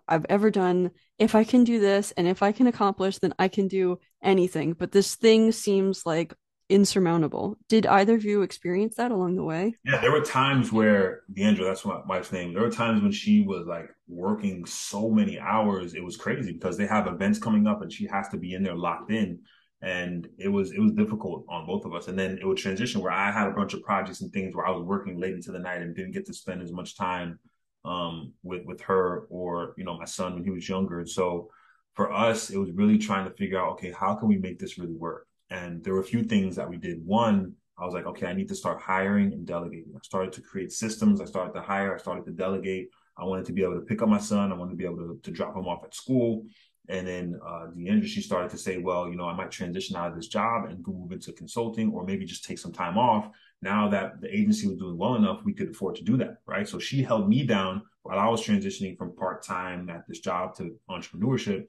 I've 0.06 0.26
ever 0.28 0.50
done. 0.50 0.90
If 1.18 1.34
I 1.34 1.44
can 1.44 1.64
do 1.64 1.80
this 1.80 2.12
and 2.12 2.26
if 2.26 2.42
I 2.42 2.52
can 2.52 2.66
accomplish 2.66 3.18
then 3.18 3.34
I 3.38 3.48
can 3.48 3.68
do 3.68 3.98
anything. 4.22 4.74
But 4.74 4.92
this 4.92 5.14
thing 5.14 5.52
seems 5.52 6.04
like 6.04 6.34
insurmountable. 6.68 7.56
Did 7.68 7.86
either 7.86 8.14
of 8.14 8.24
you 8.24 8.42
experience 8.42 8.96
that 8.96 9.10
along 9.10 9.36
the 9.36 9.44
way? 9.44 9.76
Yeah, 9.84 10.00
there 10.00 10.12
were 10.12 10.22
times 10.22 10.72
where 10.72 11.22
Deandra, 11.32 11.64
that's 11.64 11.84
my 11.84 12.00
wife's 12.06 12.32
name. 12.32 12.54
There 12.54 12.62
were 12.62 12.70
times 12.70 13.02
when 13.02 13.12
she 13.12 13.42
was 13.42 13.66
like 13.66 13.88
working 14.08 14.64
so 14.64 15.10
many 15.10 15.38
hours, 15.38 15.94
it 15.94 16.04
was 16.04 16.16
crazy 16.16 16.52
because 16.52 16.76
they 16.76 16.86
have 16.86 17.06
events 17.06 17.38
coming 17.38 17.66
up 17.66 17.82
and 17.82 17.92
she 17.92 18.06
has 18.06 18.28
to 18.30 18.36
be 18.36 18.54
in 18.54 18.62
there 18.62 18.74
locked 18.74 19.10
in. 19.10 19.40
And 19.82 20.26
it 20.38 20.48
was 20.48 20.72
it 20.72 20.80
was 20.80 20.92
difficult 20.92 21.44
on 21.50 21.66
both 21.66 21.84
of 21.84 21.94
us. 21.94 22.08
And 22.08 22.18
then 22.18 22.38
it 22.40 22.46
would 22.46 22.56
transition 22.56 23.02
where 23.02 23.12
I 23.12 23.30
had 23.30 23.48
a 23.48 23.52
bunch 23.52 23.74
of 23.74 23.82
projects 23.82 24.22
and 24.22 24.32
things 24.32 24.54
where 24.54 24.66
I 24.66 24.70
was 24.70 24.84
working 24.84 25.20
late 25.20 25.34
into 25.34 25.52
the 25.52 25.58
night 25.58 25.82
and 25.82 25.94
didn't 25.94 26.12
get 26.12 26.24
to 26.26 26.32
spend 26.32 26.62
as 26.62 26.72
much 26.72 26.96
time 26.96 27.38
um, 27.84 28.32
with 28.42 28.64
with 28.64 28.80
her 28.82 29.26
or 29.28 29.74
you 29.76 29.84
know 29.84 29.98
my 29.98 30.06
son 30.06 30.34
when 30.34 30.44
he 30.44 30.50
was 30.50 30.66
younger. 30.66 31.00
And 31.00 31.08
so 31.08 31.50
for 31.92 32.12
us, 32.12 32.48
it 32.48 32.56
was 32.56 32.70
really 32.72 32.96
trying 32.96 33.28
to 33.28 33.36
figure 33.36 33.60
out 33.60 33.72
okay, 33.74 33.92
how 33.92 34.14
can 34.14 34.28
we 34.28 34.38
make 34.38 34.58
this 34.58 34.78
really 34.78 34.94
work? 34.94 35.26
And 35.50 35.84
there 35.84 35.94
were 35.94 36.00
a 36.00 36.04
few 36.04 36.24
things 36.24 36.56
that 36.56 36.68
we 36.68 36.76
did. 36.76 37.04
One, 37.04 37.54
I 37.78 37.84
was 37.84 37.94
like, 37.94 38.06
okay, 38.06 38.26
I 38.26 38.34
need 38.34 38.48
to 38.48 38.54
start 38.54 38.80
hiring 38.80 39.32
and 39.32 39.46
delegating. 39.46 39.92
I 39.94 40.00
started 40.02 40.32
to 40.34 40.40
create 40.40 40.72
systems. 40.72 41.20
I 41.20 41.24
started 41.24 41.52
to 41.54 41.60
hire. 41.60 41.94
I 41.94 41.98
started 41.98 42.24
to 42.26 42.32
delegate. 42.32 42.88
I 43.16 43.24
wanted 43.24 43.44
to 43.46 43.52
be 43.52 43.62
able 43.62 43.74
to 43.74 43.80
pick 43.80 44.02
up 44.02 44.08
my 44.08 44.18
son. 44.18 44.52
I 44.52 44.56
wanted 44.56 44.72
to 44.72 44.76
be 44.76 44.84
able 44.84 44.98
to, 44.98 45.20
to 45.22 45.30
drop 45.30 45.56
him 45.56 45.66
off 45.66 45.84
at 45.84 45.94
school. 45.94 46.44
And 46.88 47.06
then 47.06 47.40
uh, 47.46 47.66
the 47.74 47.86
industry 47.86 48.22
started 48.22 48.50
to 48.50 48.58
say, 48.58 48.78
well, 48.78 49.08
you 49.08 49.16
know, 49.16 49.26
I 49.26 49.34
might 49.34 49.50
transition 49.50 49.96
out 49.96 50.10
of 50.10 50.16
this 50.16 50.28
job 50.28 50.66
and 50.66 50.84
move 50.86 51.12
into 51.12 51.32
consulting 51.32 51.90
or 51.92 52.04
maybe 52.04 52.26
just 52.26 52.44
take 52.44 52.58
some 52.58 52.72
time 52.72 52.98
off. 52.98 53.30
Now 53.62 53.88
that 53.88 54.20
the 54.20 54.34
agency 54.34 54.68
was 54.68 54.76
doing 54.76 54.98
well 54.98 55.14
enough, 55.14 55.40
we 55.44 55.54
could 55.54 55.70
afford 55.70 55.96
to 55.96 56.04
do 56.04 56.18
that, 56.18 56.38
right? 56.46 56.68
So 56.68 56.78
she 56.78 57.02
held 57.02 57.28
me 57.28 57.46
down 57.46 57.82
while 58.02 58.18
I 58.18 58.28
was 58.28 58.42
transitioning 58.42 58.98
from 58.98 59.16
part 59.16 59.42
time 59.42 59.88
at 59.88 60.06
this 60.06 60.20
job 60.20 60.54
to 60.56 60.76
entrepreneurship. 60.90 61.68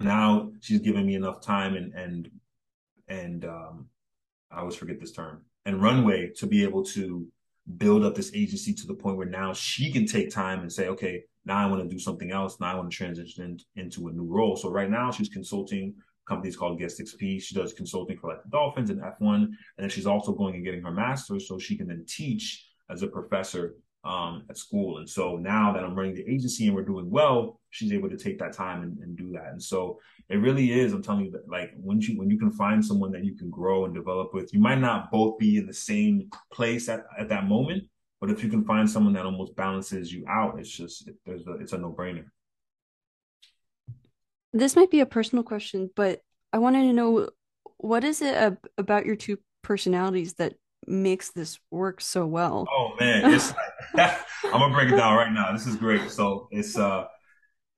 Now 0.00 0.50
she's 0.60 0.80
giving 0.80 1.06
me 1.06 1.14
enough 1.14 1.42
time 1.42 1.74
and, 1.74 1.92
and 1.92 2.30
and 3.08 3.44
um, 3.44 3.86
I 4.50 4.60
always 4.60 4.76
forget 4.76 5.00
this 5.00 5.12
term 5.12 5.42
and 5.64 5.82
runway 5.82 6.30
to 6.36 6.46
be 6.46 6.62
able 6.62 6.84
to 6.84 7.26
build 7.76 8.04
up 8.04 8.14
this 8.14 8.30
agency 8.34 8.72
to 8.72 8.86
the 8.86 8.94
point 8.94 9.16
where 9.16 9.26
now 9.26 9.52
she 9.52 9.92
can 9.92 10.06
take 10.06 10.30
time 10.30 10.60
and 10.60 10.72
say, 10.72 10.86
okay, 10.88 11.24
now 11.44 11.58
I 11.58 11.66
want 11.66 11.82
to 11.82 11.88
do 11.88 11.98
something 11.98 12.30
else. 12.30 12.58
Now 12.60 12.72
I 12.72 12.74
want 12.76 12.90
to 12.90 12.96
transition 12.96 13.44
in, 13.44 13.82
into 13.82 14.08
a 14.08 14.12
new 14.12 14.24
role. 14.24 14.56
So 14.56 14.70
right 14.70 14.90
now 14.90 15.10
she's 15.10 15.28
consulting 15.28 15.94
companies 16.28 16.56
called 16.56 16.78
Guest 16.78 17.00
XP. 17.00 17.42
She 17.42 17.54
does 17.54 17.72
consulting 17.72 18.18
for 18.18 18.30
like 18.30 18.42
the 18.42 18.50
Dolphins 18.50 18.90
and 18.90 19.00
F1. 19.00 19.34
And 19.34 19.56
then 19.78 19.88
she's 19.88 20.06
also 20.06 20.32
going 20.32 20.54
and 20.54 20.64
getting 20.64 20.82
her 20.82 20.90
master's 20.90 21.48
so 21.48 21.58
she 21.58 21.76
can 21.76 21.88
then 21.88 22.04
teach 22.08 22.66
as 22.90 23.02
a 23.02 23.08
professor 23.08 23.74
um, 24.06 24.44
at 24.48 24.56
school. 24.56 24.98
And 24.98 25.08
so 25.08 25.36
now 25.36 25.72
that 25.72 25.82
I'm 25.82 25.94
running 25.94 26.14
the 26.14 26.28
agency 26.28 26.66
and 26.66 26.76
we're 26.76 26.84
doing 26.84 27.10
well, 27.10 27.60
she's 27.70 27.92
able 27.92 28.08
to 28.08 28.16
take 28.16 28.38
that 28.38 28.52
time 28.52 28.82
and, 28.82 28.98
and 28.98 29.16
do 29.16 29.32
that. 29.32 29.48
And 29.50 29.62
so 29.62 29.98
it 30.28 30.36
really 30.36 30.72
is. 30.72 30.92
I'm 30.92 31.02
telling 31.02 31.26
you 31.26 31.30
that 31.32 31.48
like 31.48 31.72
when 31.76 32.00
you 32.00 32.16
when 32.18 32.30
you 32.30 32.38
can 32.38 32.52
find 32.52 32.84
someone 32.84 33.12
that 33.12 33.24
you 33.24 33.34
can 33.36 33.50
grow 33.50 33.84
and 33.84 33.94
develop 33.94 34.32
with, 34.32 34.54
you 34.54 34.60
might 34.60 34.78
not 34.78 35.10
both 35.10 35.38
be 35.38 35.56
in 35.56 35.66
the 35.66 35.74
same 35.74 36.30
place 36.52 36.88
at, 36.88 37.04
at 37.18 37.28
that 37.28 37.46
moment, 37.46 37.84
but 38.20 38.30
if 38.30 38.42
you 38.42 38.48
can 38.48 38.64
find 38.64 38.88
someone 38.88 39.12
that 39.14 39.26
almost 39.26 39.56
balances 39.56 40.12
you 40.12 40.24
out, 40.28 40.58
it's 40.58 40.70
just 40.70 41.08
it, 41.08 41.16
there's 41.26 41.46
a, 41.46 41.52
it's 41.54 41.72
a 41.72 41.78
no 41.78 41.92
brainer. 41.92 42.24
This 44.52 44.76
might 44.76 44.90
be 44.90 45.00
a 45.00 45.06
personal 45.06 45.44
question, 45.44 45.90
but 45.96 46.20
I 46.52 46.58
wanted 46.58 46.84
to 46.84 46.92
know 46.92 47.28
what 47.78 48.04
is 48.04 48.22
it 48.22 48.34
ab- 48.34 48.66
about 48.78 49.04
your 49.04 49.16
two 49.16 49.38
personalities 49.62 50.34
that 50.34 50.54
makes 50.88 51.30
this 51.30 51.58
work 51.70 52.00
so 52.00 52.26
well? 52.26 52.66
Oh 52.70 52.94
man, 52.98 53.32
it's 53.32 53.52
like, 53.94 54.18
I'm 54.44 54.60
gonna 54.60 54.74
break 54.74 54.92
it 54.92 54.96
down 54.96 55.16
right 55.16 55.32
now. 55.32 55.52
This 55.52 55.66
is 55.66 55.76
great. 55.76 56.10
So 56.10 56.48
it's 56.50 56.78
uh, 56.78 57.06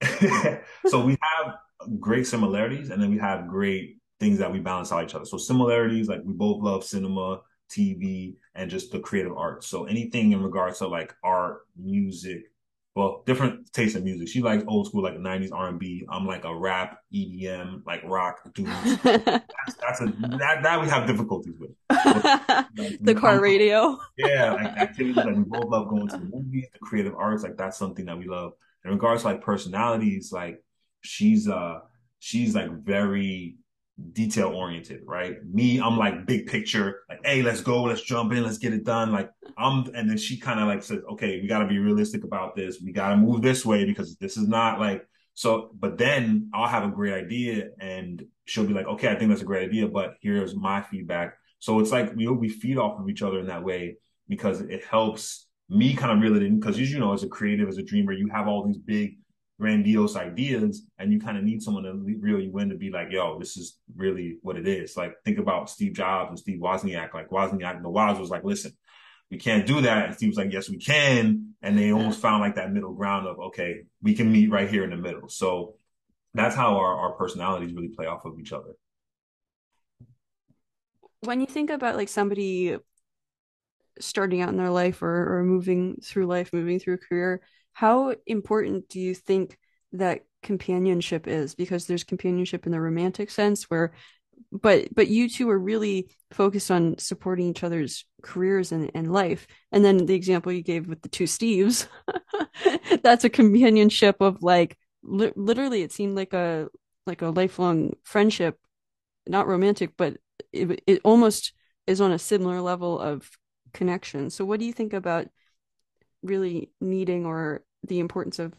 so 0.86 1.04
we 1.04 1.16
have 1.20 1.54
great 1.98 2.26
similarities, 2.26 2.90
and 2.90 3.02
then 3.02 3.10
we 3.10 3.18
have 3.18 3.48
great 3.48 3.98
things 4.20 4.38
that 4.38 4.52
we 4.52 4.58
balance 4.58 4.92
out 4.92 5.04
each 5.04 5.14
other. 5.14 5.24
So 5.24 5.38
similarities, 5.38 6.08
like 6.08 6.22
we 6.24 6.32
both 6.32 6.62
love 6.62 6.84
cinema, 6.84 7.40
TV, 7.70 8.34
and 8.54 8.70
just 8.70 8.90
the 8.90 9.00
creative 9.00 9.36
arts. 9.36 9.68
So 9.68 9.84
anything 9.84 10.32
in 10.32 10.42
regards 10.42 10.78
to 10.78 10.88
like 10.88 11.14
art, 11.22 11.60
music, 11.76 12.50
well, 12.98 13.22
different 13.26 13.72
taste 13.72 13.94
in 13.94 14.02
music. 14.02 14.26
She 14.26 14.42
likes 14.42 14.64
old 14.66 14.88
school, 14.88 15.04
like 15.04 15.14
'90s 15.14 15.50
R&B. 15.52 16.04
I'm 16.10 16.26
like 16.26 16.44
a 16.44 16.52
rap, 16.52 16.98
EDM, 17.14 17.86
like 17.86 18.02
rock 18.02 18.40
dude. 18.54 18.66
that's, 19.04 19.76
that's, 19.80 20.00
a 20.00 20.06
that 20.40 20.64
that 20.64 20.80
we 20.80 20.88
have 20.88 21.06
difficulties 21.06 21.54
with. 21.60 21.70
like, 21.88 22.98
the 23.00 23.14
car 23.16 23.40
radio. 23.40 23.96
Yeah, 24.16 24.54
like 24.54 24.66
activities 24.76 25.14
like 25.14 25.36
we 25.36 25.44
both 25.44 25.66
love 25.66 25.88
going 25.88 26.08
to 26.08 26.16
the 26.16 26.24
movies, 26.24 26.66
the 26.72 26.80
creative 26.80 27.14
arts. 27.14 27.44
Like 27.44 27.56
that's 27.56 27.78
something 27.78 28.04
that 28.06 28.18
we 28.18 28.26
love. 28.26 28.54
In 28.84 28.90
regards 28.90 29.22
to 29.22 29.28
like 29.28 29.42
personalities, 29.42 30.32
like 30.32 30.60
she's 31.02 31.48
uh 31.48 31.78
she's 32.18 32.56
like 32.56 32.82
very 32.82 33.58
detail 34.12 34.48
oriented, 34.48 35.02
right? 35.04 35.36
Me, 35.44 35.80
I'm 35.80 35.96
like 35.96 36.26
big 36.26 36.46
picture, 36.46 37.00
like, 37.08 37.20
hey, 37.24 37.42
let's 37.42 37.60
go, 37.60 37.84
let's 37.84 38.02
jump 38.02 38.32
in, 38.32 38.44
let's 38.44 38.58
get 38.58 38.72
it 38.72 38.84
done. 38.84 39.12
Like 39.12 39.30
I'm, 39.56 39.86
and 39.94 40.08
then 40.08 40.16
she 40.16 40.38
kind 40.38 40.60
of 40.60 40.66
like 40.66 40.82
says, 40.82 41.00
okay, 41.12 41.40
we 41.40 41.48
got 41.48 41.60
to 41.60 41.66
be 41.66 41.78
realistic 41.78 42.24
about 42.24 42.54
this. 42.54 42.80
We 42.82 42.92
got 42.92 43.10
to 43.10 43.16
move 43.16 43.42
this 43.42 43.66
way 43.66 43.84
because 43.84 44.16
this 44.16 44.36
is 44.36 44.46
not 44.46 44.78
like 44.78 45.06
so. 45.34 45.70
But 45.78 45.98
then 45.98 46.50
I'll 46.54 46.68
have 46.68 46.84
a 46.84 46.88
great 46.88 47.14
idea, 47.14 47.70
and 47.80 48.24
she'll 48.44 48.66
be 48.66 48.74
like, 48.74 48.86
okay, 48.86 49.08
I 49.08 49.16
think 49.16 49.30
that's 49.30 49.42
a 49.42 49.46
great 49.46 49.68
idea, 49.68 49.88
but 49.88 50.14
here's 50.20 50.54
my 50.54 50.82
feedback. 50.82 51.34
So 51.58 51.80
it's 51.80 51.90
like 51.90 52.14
we 52.14 52.28
we 52.28 52.48
feed 52.48 52.78
off 52.78 53.00
of 53.00 53.08
each 53.08 53.22
other 53.22 53.40
in 53.40 53.46
that 53.48 53.64
way 53.64 53.96
because 54.28 54.60
it 54.60 54.84
helps 54.84 55.46
me 55.68 55.94
kind 55.94 56.12
of 56.12 56.20
reel 56.20 56.36
it 56.36 56.42
in 56.42 56.58
because 56.58 56.78
you 56.78 56.98
know 56.98 57.12
as 57.12 57.22
a 57.24 57.28
creative 57.28 57.68
as 57.68 57.76
a 57.76 57.82
dreamer 57.82 58.12
you 58.12 58.28
have 58.28 58.48
all 58.48 58.66
these 58.66 58.78
big 58.78 59.18
grandiose 59.58 60.14
ideas 60.14 60.82
and 60.98 61.12
you 61.12 61.20
kind 61.20 61.36
of 61.36 61.42
need 61.42 61.62
someone 61.62 61.82
to 61.82 61.92
reel 62.20 62.40
you 62.40 62.56
in 62.58 62.68
to 62.68 62.76
be 62.76 62.90
like, 62.90 63.08
yo, 63.10 63.38
this 63.38 63.56
is 63.56 63.78
really 63.96 64.38
what 64.42 64.56
it 64.56 64.68
is. 64.68 64.96
Like 64.96 65.14
think 65.24 65.38
about 65.38 65.68
Steve 65.68 65.94
Jobs 65.94 66.30
and 66.30 66.38
Steve 66.38 66.60
Wozniak. 66.60 67.12
Like 67.12 67.30
Wozniak, 67.30 67.82
the 67.82 67.90
Woz 67.90 68.18
was 68.18 68.30
like, 68.30 68.44
listen, 68.44 68.72
we 69.30 69.36
can't 69.36 69.66
do 69.66 69.80
that. 69.80 70.06
And 70.06 70.14
Steve 70.14 70.28
was 70.28 70.38
like, 70.38 70.52
yes, 70.52 70.70
we 70.70 70.78
can. 70.78 71.54
And 71.60 71.76
they 71.76 71.92
almost 71.92 72.20
found 72.20 72.40
like 72.40 72.54
that 72.54 72.72
middle 72.72 72.94
ground 72.94 73.26
of, 73.26 73.38
okay, 73.38 73.82
we 74.00 74.14
can 74.14 74.30
meet 74.30 74.50
right 74.50 74.70
here 74.70 74.84
in 74.84 74.90
the 74.90 74.96
middle. 74.96 75.28
So 75.28 75.74
that's 76.34 76.54
how 76.54 76.76
our, 76.76 76.96
our 76.96 77.12
personalities 77.12 77.74
really 77.74 77.88
play 77.88 78.06
off 78.06 78.24
of 78.24 78.38
each 78.38 78.52
other. 78.52 78.76
When 81.20 81.40
you 81.40 81.46
think 81.46 81.70
about 81.70 81.96
like 81.96 82.08
somebody 82.08 82.76
starting 83.98 84.40
out 84.40 84.50
in 84.50 84.56
their 84.56 84.70
life 84.70 85.02
or, 85.02 85.38
or 85.38 85.42
moving 85.42 85.96
through 86.00 86.26
life, 86.26 86.52
moving 86.52 86.78
through 86.78 86.94
a 86.94 86.98
career, 86.98 87.40
how 87.78 88.12
important 88.26 88.88
do 88.88 88.98
you 88.98 89.14
think 89.14 89.56
that 89.92 90.24
companionship 90.42 91.28
is? 91.28 91.54
Because 91.54 91.86
there's 91.86 92.02
companionship 92.02 92.66
in 92.66 92.72
the 92.72 92.80
romantic 92.80 93.30
sense 93.30 93.70
where 93.70 93.92
but 94.50 94.92
but 94.92 95.06
you 95.06 95.28
two 95.28 95.48
are 95.48 95.58
really 95.58 96.08
focused 96.32 96.72
on 96.72 96.98
supporting 96.98 97.46
each 97.46 97.62
other's 97.62 98.04
careers 98.20 98.72
and, 98.72 98.90
and 98.96 99.12
life. 99.12 99.46
And 99.70 99.84
then 99.84 100.06
the 100.06 100.14
example 100.16 100.50
you 100.50 100.62
gave 100.62 100.88
with 100.88 101.02
the 101.02 101.08
two 101.08 101.24
Steves, 101.24 101.86
that's 103.04 103.22
a 103.22 103.30
companionship 103.30 104.16
of 104.20 104.42
like 104.42 104.76
li- 105.04 105.32
literally 105.36 105.82
it 105.82 105.92
seemed 105.92 106.16
like 106.16 106.32
a 106.32 106.66
like 107.06 107.22
a 107.22 107.28
lifelong 107.30 107.92
friendship, 108.02 108.58
not 109.28 109.46
romantic, 109.46 109.92
but 109.96 110.16
it 110.52 110.82
it 110.88 111.00
almost 111.04 111.52
is 111.86 112.00
on 112.00 112.10
a 112.10 112.18
similar 112.18 112.60
level 112.60 112.98
of 112.98 113.30
connection. 113.72 114.30
So 114.30 114.44
what 114.44 114.58
do 114.58 114.66
you 114.66 114.72
think 114.72 114.94
about 114.94 115.28
really 116.22 116.72
needing 116.80 117.24
or 117.24 117.62
the 117.86 118.00
importance 118.00 118.38
of 118.38 118.54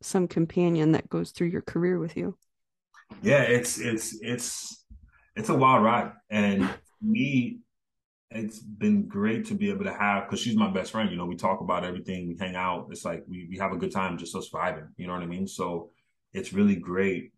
some 0.00 0.26
companion 0.28 0.92
that 0.92 1.08
goes 1.08 1.30
through 1.30 1.48
your 1.48 1.62
career 1.62 1.98
with 1.98 2.16
you. 2.16 2.36
Yeah, 3.22 3.42
it's 3.42 3.78
it's 3.78 4.18
it's 4.22 4.84
it's 5.36 5.48
a 5.48 5.54
wild 5.54 5.84
ride, 5.84 6.12
and 6.30 6.68
me, 7.00 7.60
it's 8.30 8.58
been 8.60 9.06
great 9.06 9.46
to 9.46 9.54
be 9.54 9.70
able 9.70 9.84
to 9.84 9.92
have 9.92 10.24
because 10.24 10.40
she's 10.40 10.56
my 10.56 10.70
best 10.70 10.92
friend. 10.92 11.10
You 11.10 11.16
know, 11.16 11.26
we 11.26 11.36
talk 11.36 11.60
about 11.60 11.84
everything, 11.84 12.28
we 12.28 12.36
hang 12.38 12.56
out. 12.56 12.88
It's 12.90 13.04
like 13.04 13.24
we 13.28 13.46
we 13.50 13.58
have 13.58 13.72
a 13.72 13.76
good 13.76 13.92
time, 13.92 14.18
just 14.18 14.34
us 14.34 14.48
vibing. 14.50 14.88
You 14.96 15.06
know 15.06 15.12
what 15.12 15.22
I 15.22 15.26
mean? 15.26 15.46
So 15.46 15.90
it's 16.32 16.52
really 16.52 16.76
great 16.76 17.32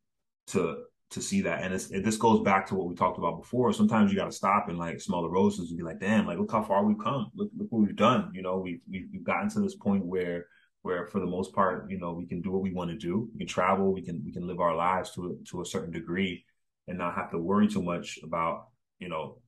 to 0.49 0.85
to 1.11 1.23
see 1.23 1.41
that. 1.43 1.63
And 1.63 1.73
it's, 1.73 1.91
it, 1.91 2.05
this 2.05 2.17
goes 2.17 2.41
back 2.43 2.67
to 2.67 2.75
what 2.75 2.89
we 2.89 2.95
talked 2.95 3.19
about 3.19 3.39
before. 3.39 3.73
Sometimes 3.73 4.11
you 4.11 4.19
got 4.19 4.27
to 4.27 4.33
stop 4.33 4.69
and 4.69 4.79
like 4.79 5.01
smell 5.01 5.23
the 5.23 5.31
roses 5.31 5.71
and 5.71 5.79
be 5.79 5.85
like, 5.85 6.01
damn, 6.01 6.27
like 6.27 6.39
look 6.39 6.51
how 6.51 6.63
far 6.63 6.85
we've 6.85 6.99
come. 6.99 7.31
Look, 7.35 7.51
look 7.57 7.69
what 7.71 7.83
we've 7.83 7.97
done. 7.97 8.31
You 8.35 8.43
know, 8.43 8.59
we've, 8.59 8.81
we've 8.91 9.23
gotten 9.23 9.49
to 9.51 9.61
this 9.61 9.77
point 9.77 10.05
where 10.05 10.47
where 10.85 11.07
for 11.07 11.19
the 11.19 11.27
most 11.27 11.55
part, 11.55 11.91
you 11.91 11.99
know, 11.99 12.13
we 12.13 12.27
can 12.27 12.43
do 12.43 12.51
what 12.51 12.61
we 12.61 12.71
want 12.71 12.91
to 12.91 12.97
do. 12.97 13.31
We 13.33 13.39
can 13.39 13.47
travel, 13.47 13.95
we 13.95 14.03
can 14.03 14.23
we 14.23 14.33
can 14.33 14.47
live 14.47 14.61
our 14.61 14.77
lives 14.77 15.13
to 15.13 15.21
a, 15.41 15.45
to 15.51 15.63
a 15.63 15.65
certain 15.65 15.91
degree 15.91 16.45
and 16.87 16.99
not 16.99 17.15
have 17.15 17.31
to 17.31 17.39
worry 17.39 17.69
too 17.69 17.83
much 17.83 18.19
about, 18.23 18.67
you 18.99 19.09
know, 19.09 19.39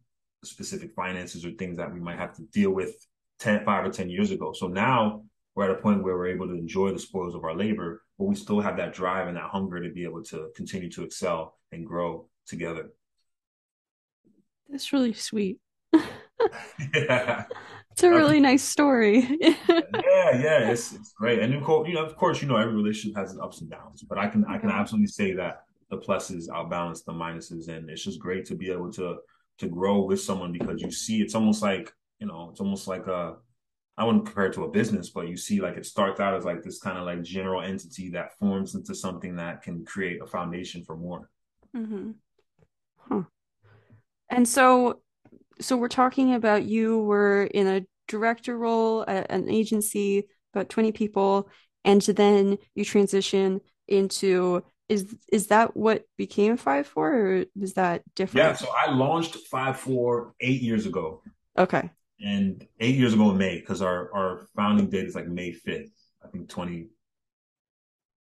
specific 0.42 0.94
finances 0.96 1.44
or 1.44 1.50
things 1.50 1.76
that 1.76 1.92
we 1.92 2.00
might 2.00 2.18
have 2.18 2.34
to 2.36 2.42
deal 2.54 2.70
with 2.70 2.94
10, 3.40 3.66
5 3.66 3.84
or 3.84 3.90
10 3.90 4.08
years 4.08 4.30
ago. 4.30 4.54
So 4.54 4.66
now 4.66 5.24
we're 5.54 5.70
at 5.70 5.78
a 5.78 5.82
point 5.82 6.02
where 6.02 6.16
we're 6.16 6.28
able 6.28 6.48
to 6.48 6.54
enjoy 6.54 6.92
the 6.92 6.98
spoils 6.98 7.34
of 7.34 7.44
our 7.44 7.54
labor, 7.54 8.02
but 8.18 8.24
we 8.24 8.34
still 8.34 8.60
have 8.60 8.78
that 8.78 8.94
drive 8.94 9.28
and 9.28 9.36
that 9.36 9.50
hunger 9.50 9.82
to 9.82 9.90
be 9.92 10.04
able 10.04 10.22
to 10.24 10.48
continue 10.56 10.90
to 10.92 11.04
excel 11.04 11.58
and 11.70 11.86
grow 11.86 12.30
together. 12.46 12.88
That's 14.70 14.90
really 14.90 15.12
sweet. 15.12 15.58
yeah. 16.94 17.44
It's 17.96 18.02
a 18.02 18.10
really 18.10 18.40
nice 18.40 18.62
story. 18.62 19.20
yeah, 19.40 19.56
yeah, 19.70 20.70
it's 20.70 20.92
it's 20.92 21.14
great. 21.14 21.38
And 21.38 21.54
of 21.54 21.62
course, 21.62 21.88
you 21.88 21.94
know, 21.94 22.04
of 22.04 22.14
course, 22.14 22.42
you 22.42 22.46
know, 22.46 22.56
every 22.56 22.74
relationship 22.74 23.16
has 23.16 23.30
its 23.30 23.40
ups 23.40 23.62
and 23.62 23.70
downs, 23.70 24.02
but 24.02 24.18
I 24.18 24.28
can 24.28 24.44
I 24.44 24.58
can 24.58 24.68
absolutely 24.68 25.06
say 25.06 25.32
that 25.32 25.62
the 25.88 25.96
pluses 25.96 26.46
outbalance 26.50 27.06
the 27.06 27.12
minuses, 27.12 27.68
and 27.68 27.88
it's 27.88 28.04
just 28.04 28.20
great 28.20 28.44
to 28.46 28.54
be 28.54 28.70
able 28.70 28.92
to 28.92 29.16
to 29.60 29.68
grow 29.68 30.02
with 30.02 30.20
someone 30.20 30.52
because 30.52 30.82
you 30.82 30.90
see 30.90 31.22
it's 31.22 31.34
almost 31.34 31.62
like 31.62 31.90
you 32.18 32.26
know 32.26 32.50
it's 32.50 32.60
almost 32.60 32.86
like 32.86 33.06
a 33.06 33.36
I 33.96 34.04
wouldn't 34.04 34.26
compare 34.26 34.44
it 34.44 34.52
to 34.52 34.64
a 34.64 34.70
business, 34.70 35.08
but 35.08 35.28
you 35.28 35.38
see 35.38 35.62
like 35.62 35.78
it 35.78 35.86
starts 35.86 36.20
out 36.20 36.34
as 36.34 36.44
like 36.44 36.62
this 36.62 36.78
kind 36.78 36.98
of 36.98 37.06
like 37.06 37.22
general 37.22 37.62
entity 37.62 38.10
that 38.10 38.38
forms 38.38 38.74
into 38.74 38.94
something 38.94 39.36
that 39.36 39.62
can 39.62 39.86
create 39.86 40.20
a 40.20 40.26
foundation 40.26 40.84
for 40.84 40.98
more. 40.98 41.30
Mm-hmm. 41.74 42.10
Huh. 42.98 43.22
And 44.28 44.46
so 44.46 45.00
so 45.60 45.76
we're 45.76 45.88
talking 45.88 46.34
about 46.34 46.64
you 46.64 46.98
were 46.98 47.44
in 47.44 47.66
a 47.66 47.86
director 48.08 48.56
role 48.56 49.04
at 49.06 49.30
an 49.30 49.48
agency, 49.48 50.28
about 50.54 50.68
20 50.68 50.92
people, 50.92 51.48
and 51.84 52.02
then 52.02 52.58
you 52.74 52.84
transition 52.84 53.60
into 53.88 54.62
is 54.88 55.16
is 55.32 55.48
that 55.48 55.76
what 55.76 56.04
became 56.16 56.56
five 56.56 56.86
four 56.86 57.12
or 57.12 57.44
is 57.60 57.74
that 57.74 58.02
different? 58.14 58.46
Yeah, 58.46 58.52
so 58.54 58.68
I 58.76 58.92
launched 58.92 59.36
five 59.50 59.78
four 59.78 60.34
eight 60.40 60.62
years 60.62 60.86
ago. 60.86 61.22
Okay. 61.58 61.90
And 62.20 62.66
eight 62.80 62.94
years 62.96 63.12
ago 63.12 63.30
in 63.30 63.38
May, 63.38 63.58
because 63.58 63.82
our 63.82 64.14
our 64.14 64.46
founding 64.56 64.88
date 64.88 65.06
is 65.06 65.14
like 65.14 65.26
May 65.26 65.52
5th, 65.52 65.90
I 66.24 66.28
think 66.28 66.48
20, 66.48 66.88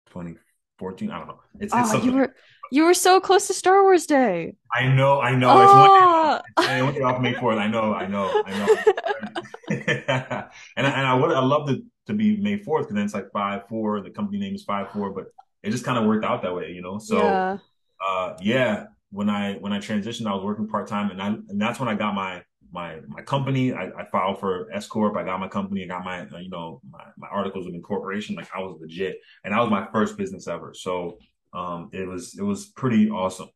2014. 0.06 1.10
I 1.10 1.18
don't 1.18 1.28
know. 1.28 1.40
It's, 1.58 1.72
oh, 1.74 1.80
it's 1.80 1.94
ah, 1.94 2.02
you 2.02 2.12
were 2.12 2.34
you 2.72 2.84
were 2.84 2.94
so 2.94 3.20
close 3.20 3.48
to 3.48 3.54
Star 3.54 3.82
Wars 3.82 4.06
Day. 4.06 4.54
I 4.72 4.88
know, 4.88 5.20
I 5.20 5.34
know. 5.34 5.50
Oh. 5.50 6.40
It's 6.56 6.66
one, 6.66 6.70
I 6.70 6.82
went 6.82 7.02
off 7.02 7.20
May 7.20 7.34
4th. 7.34 7.58
I 7.58 7.66
know, 7.66 7.92
I 7.92 8.06
know, 8.06 8.42
I 8.46 8.58
know. 8.58 10.48
and 10.76 10.86
I, 10.86 10.90
and 10.90 11.06
I 11.06 11.12
would 11.12 11.32
I 11.32 11.40
love 11.40 11.68
it 11.68 11.82
to 12.06 12.14
be 12.14 12.38
May 12.38 12.56
4th 12.56 12.78
because 12.78 12.94
then 12.94 13.04
it's 13.04 13.12
like 13.12 13.30
five 13.30 13.68
four. 13.68 14.00
The 14.00 14.08
company 14.08 14.38
name 14.38 14.54
is 14.54 14.64
five 14.64 14.90
four, 14.90 15.10
but 15.10 15.26
it 15.62 15.70
just 15.70 15.84
kind 15.84 15.98
of 15.98 16.06
worked 16.06 16.24
out 16.24 16.40
that 16.42 16.54
way, 16.54 16.72
you 16.72 16.80
know. 16.80 16.98
So 16.98 17.18
yeah. 17.18 17.58
uh 18.02 18.36
yeah, 18.40 18.86
when 19.10 19.28
I 19.28 19.56
when 19.56 19.74
I 19.74 19.78
transitioned, 19.78 20.26
I 20.26 20.34
was 20.34 20.42
working 20.42 20.66
part 20.66 20.88
time, 20.88 21.10
and 21.10 21.20
I 21.20 21.26
and 21.26 21.60
that's 21.60 21.78
when 21.78 21.90
I 21.90 21.94
got 21.94 22.14
my 22.14 22.42
my 22.72 23.00
my 23.06 23.20
company. 23.20 23.74
I, 23.74 23.88
I, 23.98 24.06
filed 24.10 24.40
for 24.40 24.72
S 24.72 24.86
corp. 24.86 25.14
I 25.18 25.24
got 25.24 25.38
my 25.40 25.48
company. 25.48 25.84
I 25.84 25.88
got 25.88 26.04
my 26.04 26.26
you 26.40 26.48
know 26.48 26.80
my, 26.90 27.04
my 27.18 27.28
articles 27.28 27.66
of 27.66 27.74
incorporation. 27.74 28.34
Like 28.34 28.48
I 28.56 28.60
was 28.60 28.78
legit, 28.80 29.18
and 29.44 29.52
that 29.52 29.60
was 29.60 29.70
my 29.70 29.86
first 29.92 30.16
business 30.16 30.48
ever. 30.48 30.72
So 30.74 31.18
um, 31.52 31.90
it 31.92 32.06
was 32.06 32.34
it 32.38 32.42
was 32.42 32.66
pretty 32.66 33.10
awesome 33.10 33.48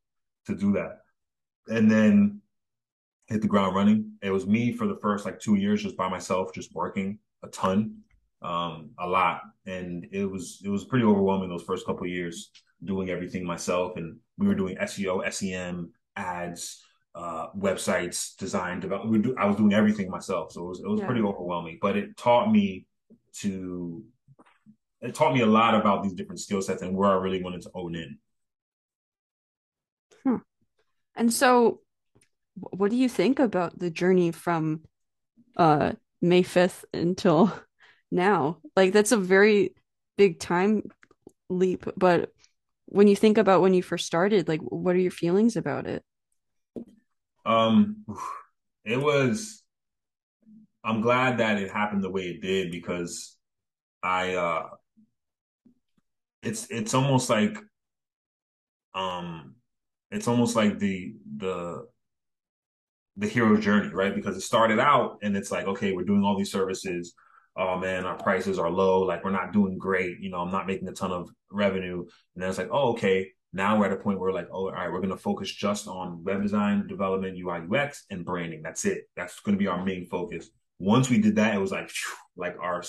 to 0.46 0.54
do 0.54 0.72
that, 0.72 0.98
and 1.68 1.90
then 1.90 2.40
hit 3.26 3.42
the 3.42 3.48
ground 3.48 3.74
running. 3.74 4.12
It 4.22 4.30
was 4.30 4.46
me 4.46 4.72
for 4.72 4.86
the 4.86 4.98
first 5.02 5.24
like 5.24 5.40
two 5.40 5.56
years 5.56 5.82
just 5.82 5.96
by 5.96 6.08
myself, 6.08 6.52
just 6.54 6.74
working 6.74 7.18
a 7.42 7.48
ton. 7.48 8.02
um, 8.42 8.90
a 8.98 9.06
lot, 9.06 9.42
and 9.66 10.06
it 10.12 10.26
was 10.26 10.60
it 10.64 10.68
was 10.68 10.84
pretty 10.84 11.04
overwhelming 11.04 11.48
those 11.48 11.62
first 11.62 11.86
couple 11.86 12.06
years 12.06 12.50
doing 12.84 13.10
everything 13.10 13.44
myself, 13.44 13.96
and 13.96 14.18
we 14.38 14.46
were 14.46 14.54
doing 14.54 14.76
SEO, 14.76 15.32
SEM, 15.32 15.90
ads, 16.16 16.84
uh, 17.14 17.48
websites, 17.56 18.36
design, 18.36 18.78
develop. 18.80 19.08
We 19.08 19.18
do, 19.18 19.34
I 19.38 19.46
was 19.46 19.56
doing 19.56 19.72
everything 19.72 20.10
myself, 20.10 20.52
so 20.52 20.64
it 20.64 20.68
was 20.68 20.80
it 20.80 20.88
was 20.88 21.00
yeah. 21.00 21.06
pretty 21.06 21.22
overwhelming. 21.22 21.78
But 21.80 21.96
it 21.96 22.16
taught 22.16 22.52
me 22.52 22.86
to 23.40 24.04
it 25.00 25.14
taught 25.14 25.34
me 25.34 25.42
a 25.42 25.46
lot 25.46 25.74
about 25.74 26.02
these 26.02 26.14
different 26.14 26.40
skill 26.40 26.62
sets 26.62 26.82
and 26.82 26.96
where 26.96 27.10
I 27.10 27.14
really 27.14 27.42
wanted 27.42 27.62
to 27.62 27.70
own 27.74 27.94
in. 27.94 28.18
Hmm. 30.24 30.36
And 31.14 31.32
so, 31.32 31.80
what 32.54 32.90
do 32.90 32.96
you 32.96 33.08
think 33.08 33.38
about 33.38 33.78
the 33.78 33.90
journey 33.90 34.32
from 34.32 34.82
uh, 35.56 35.92
May 36.22 36.42
fifth 36.42 36.84
until 36.94 37.52
now? 38.10 38.58
Like 38.74 38.92
that's 38.92 39.12
a 39.12 39.16
very 39.16 39.74
big 40.16 40.40
time 40.40 40.84
leap, 41.50 41.86
but 41.96 42.32
when 42.86 43.08
you 43.08 43.16
think 43.16 43.36
about 43.36 43.60
when 43.60 43.74
you 43.74 43.82
first 43.82 44.06
started, 44.06 44.48
like 44.48 44.60
what 44.60 44.96
are 44.96 45.00
your 45.00 45.10
feelings 45.10 45.56
about 45.56 45.86
it? 45.86 46.02
Um, 47.44 48.04
it 48.84 49.00
was. 49.00 49.62
I'm 50.82 51.00
glad 51.00 51.38
that 51.38 51.60
it 51.60 51.70
happened 51.70 52.04
the 52.04 52.10
way 52.10 52.22
it 52.28 52.40
did 52.40 52.70
because 52.70 53.36
I. 54.02 54.34
uh 54.34 54.68
It's 56.46 56.66
it's 56.70 56.94
almost 56.94 57.28
like, 57.28 57.58
um, 58.94 59.56
it's 60.10 60.28
almost 60.28 60.56
like 60.56 60.78
the 60.78 61.14
the 61.36 61.86
the 63.16 63.28
hero 63.28 63.56
journey, 63.56 63.92
right? 63.92 64.14
Because 64.14 64.36
it 64.36 64.42
started 64.42 64.78
out 64.78 65.18
and 65.22 65.36
it's 65.36 65.50
like, 65.50 65.66
okay, 65.66 65.92
we're 65.92 66.04
doing 66.04 66.22
all 66.22 66.36
these 66.36 66.52
services. 66.52 67.14
Oh 67.56 67.78
man, 67.78 68.04
our 68.04 68.16
prices 68.16 68.58
are 68.58 68.70
low. 68.70 69.00
Like 69.00 69.24
we're 69.24 69.30
not 69.30 69.52
doing 69.52 69.78
great. 69.78 70.20
You 70.20 70.30
know, 70.30 70.38
I'm 70.38 70.52
not 70.52 70.66
making 70.66 70.88
a 70.88 70.92
ton 70.92 71.10
of 71.12 71.30
revenue. 71.50 72.00
And 72.34 72.42
then 72.42 72.50
it's 72.50 72.58
like, 72.58 72.68
oh, 72.70 72.90
okay, 72.90 73.30
now 73.52 73.78
we're 73.78 73.86
at 73.86 73.92
a 73.92 73.96
point 73.96 74.20
where 74.20 74.32
like, 74.32 74.48
oh, 74.52 74.66
all 74.66 74.72
right, 74.72 74.92
we're 74.92 75.00
going 75.00 75.08
to 75.10 75.16
focus 75.16 75.50
just 75.50 75.88
on 75.88 76.22
web 76.22 76.42
design, 76.42 76.86
development, 76.86 77.38
UI, 77.38 77.62
UX, 77.72 78.04
and 78.10 78.24
branding. 78.24 78.60
That's 78.62 78.84
it. 78.84 79.08
That's 79.16 79.40
going 79.40 79.56
to 79.56 79.58
be 79.58 79.66
our 79.66 79.82
main 79.82 80.06
focus. 80.06 80.50
Once 80.78 81.08
we 81.08 81.18
did 81.18 81.36
that, 81.36 81.54
it 81.54 81.58
was 81.58 81.72
like, 81.72 81.90
like 82.36 82.56
our, 82.60 82.82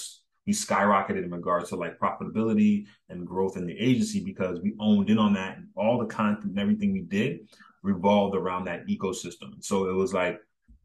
we 0.48 0.54
skyrocketed 0.54 1.24
in 1.26 1.30
regards 1.30 1.70
to 1.70 1.76
like 1.76 2.00
profitability 2.00 2.86
and 3.10 3.28
growth 3.28 3.58
in 3.58 3.68
the 3.68 3.78
agency 3.78 4.24
because 4.24 4.62
we 4.62 4.74
owned 4.80 5.10
in 5.10 5.20
on 5.20 5.34
that 5.34 5.58
and 5.58 5.68
all 5.76 6.00
the 6.00 6.06
content 6.06 6.46
and 6.46 6.60
everything 6.60 6.94
we 6.94 7.02
did 7.02 7.40
revolved 7.84 8.36
around 8.36 8.66
that 8.66 8.88
ecosystem. 8.88 9.64
So 9.64 9.90
it 9.90 9.94
was 9.94 10.14
like, 10.14 10.40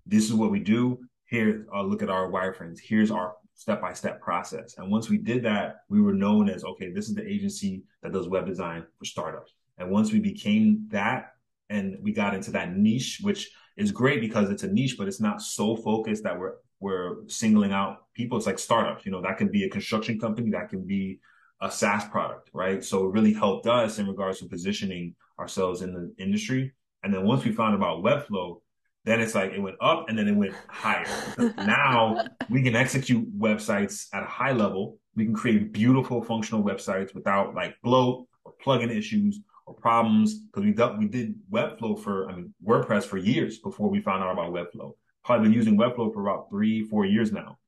this 0.05 0.25
is 0.25 0.35
what 0.35 0.51
we 0.51 0.59
do. 0.59 0.99
Here, 1.27 1.65
uh, 1.75 1.83
look 1.83 2.03
at 2.03 2.11
our 2.11 2.29
wireframes. 2.29 2.79
Here's 2.83 3.13
our 3.13 3.35
step 3.55 3.81
by 3.81 3.93
step 3.93 4.21
process. 4.21 4.75
And 4.79 4.91
once 4.91 5.09
we 5.09 5.17
did 5.17 5.45
that, 5.45 5.77
we 5.89 6.03
were 6.03 6.13
known 6.13 6.51
as, 6.51 6.65
okay, 6.65 6.91
this 6.91 7.09
is 7.09 7.15
the 7.15 7.27
agency 7.27 7.85
that 8.03 8.13
does 8.13 8.29
web 8.29 8.47
design 8.47 8.85
for 8.99 9.05
startups. 9.05 9.55
And 9.79 9.91
once 9.91 10.13
we 10.13 10.19
became 10.19 10.89
that 10.91 11.35
and 11.71 11.97
we 12.03 12.13
got 12.13 12.35
into 12.35 12.51
that 12.51 12.77
niche, 12.77 13.21
which 13.23 13.51
is 13.77 13.93
great 13.93 14.21
because 14.21 14.51
it's 14.51 14.65
a 14.65 14.69
niche, 14.69 14.97
but 14.99 15.07
it's 15.07 15.21
not 15.21 15.41
so 15.41 15.77
focused 15.77 16.25
that 16.25 16.39
we're 16.39 16.55
we're 16.83 17.29
singling 17.29 17.73
out 17.73 18.13
people. 18.15 18.37
It's 18.37 18.47
like 18.47 18.59
startups, 18.59 19.07
you 19.07 19.13
know, 19.13 19.23
that 19.23 19.39
can 19.39 19.49
be 19.49 19.65
a 19.65 19.71
construction 19.71 20.19
company, 20.19 20.51
that 20.51 20.69
can 20.69 20.87
be 20.87 21.21
a 21.61 21.71
SaaS 21.71 22.05
product, 22.09 22.51
right? 22.53 22.85
So 22.85 23.07
it 23.07 23.13
really 23.13 23.33
helped 23.33 23.67
us 23.67 23.99
in 23.99 24.09
regards 24.09 24.41
to 24.41 24.47
positioning 24.47 25.15
ourselves 25.39 25.83
in 25.83 25.95
the 25.95 26.13
industry. 26.23 26.73
And 27.05 27.15
then 27.15 27.25
once 27.25 27.45
we 27.45 27.53
found 27.53 27.75
about 27.75 28.03
Webflow, 28.03 28.61
then 29.05 29.21
it's 29.21 29.35
like 29.35 29.53
it 29.53 29.61
went 29.61 29.77
up 29.81 30.09
and 30.09 30.19
then 30.19 30.29
it 30.29 30.37
went 30.37 30.55
higher. 30.69 31.07
now 31.57 32.25
we 32.51 32.63
can 32.63 32.77
execute 32.77 33.27
websites 33.39 34.07
at 34.13 34.23
a 34.23 34.27
high 34.27 34.53
level. 34.53 34.99
We 35.17 35.25
can 35.25 35.35
create 35.35 35.73
beautiful 35.73 36.23
functional 36.23 36.63
websites 36.63 37.15
without 37.15 37.55
like 37.55 37.75
bloat 37.83 38.27
or 38.45 38.55
plugin 38.65 38.97
issues 38.97 39.41
or 39.67 39.75
problems 39.75 40.35
because 40.35 40.65
we 40.65 40.73
we 40.99 41.09
did 41.09 41.35
Webflow 41.51 42.01
for, 42.03 42.31
I 42.31 42.37
mean, 42.37 42.55
WordPress 42.65 43.05
for 43.05 43.19
years 43.19 43.59
before 43.59 43.89
we 43.89 44.01
found 44.01 44.23
out 44.23 44.33
about 44.33 44.53
Webflow. 44.53 44.95
Probably 45.25 45.49
been 45.49 45.57
using 45.57 45.77
Webflow 45.77 46.13
for 46.13 46.21
about 46.23 46.51
three, 46.51 46.85
four 46.85 47.05
years 47.05 47.33
now. 47.33 47.59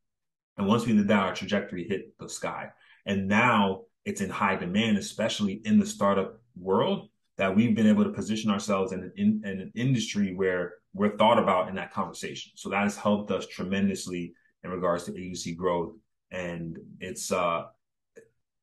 And 0.57 0.67
once 0.67 0.87
we 0.87 0.95
did 0.95 1.09
that, 1.09 1.23
our 1.23 1.35
trajectory 1.35 1.87
hit 1.89 2.17
the 2.19 2.29
sky. 2.29 2.71
And 3.07 3.29
now 3.29 3.83
it's 4.05 4.21
in 4.21 4.31
high 4.31 4.57
demand, 4.57 4.99
especially 4.99 5.61
in 5.65 5.79
the 5.79 5.87
startup 5.87 6.41
world, 6.57 7.09
that 7.37 7.55
we've 7.55 7.75
been 7.75 7.89
able 7.89 8.05
to 8.05 8.11
position 8.11 8.51
ourselves 8.51 8.93
in 8.93 9.01
an, 9.01 9.13
in, 9.17 9.43
in 9.45 9.61
an 9.61 9.73
industry 9.75 10.35
where 10.35 10.75
we're 10.93 11.17
thought 11.17 11.39
about 11.39 11.69
in 11.69 11.75
that 11.75 11.93
conversation. 11.93 12.53
So 12.55 12.69
that 12.71 12.85
has 12.85 12.97
helped 12.97 13.31
us 13.33 13.47
tremendously 13.47 14.35
in 14.63 14.71
regards 14.71 15.05
to 15.05 15.19
agency 15.19 15.55
growth. 15.55 15.95
And 16.31 16.79
it's, 17.01 17.33
uh, 17.33 17.65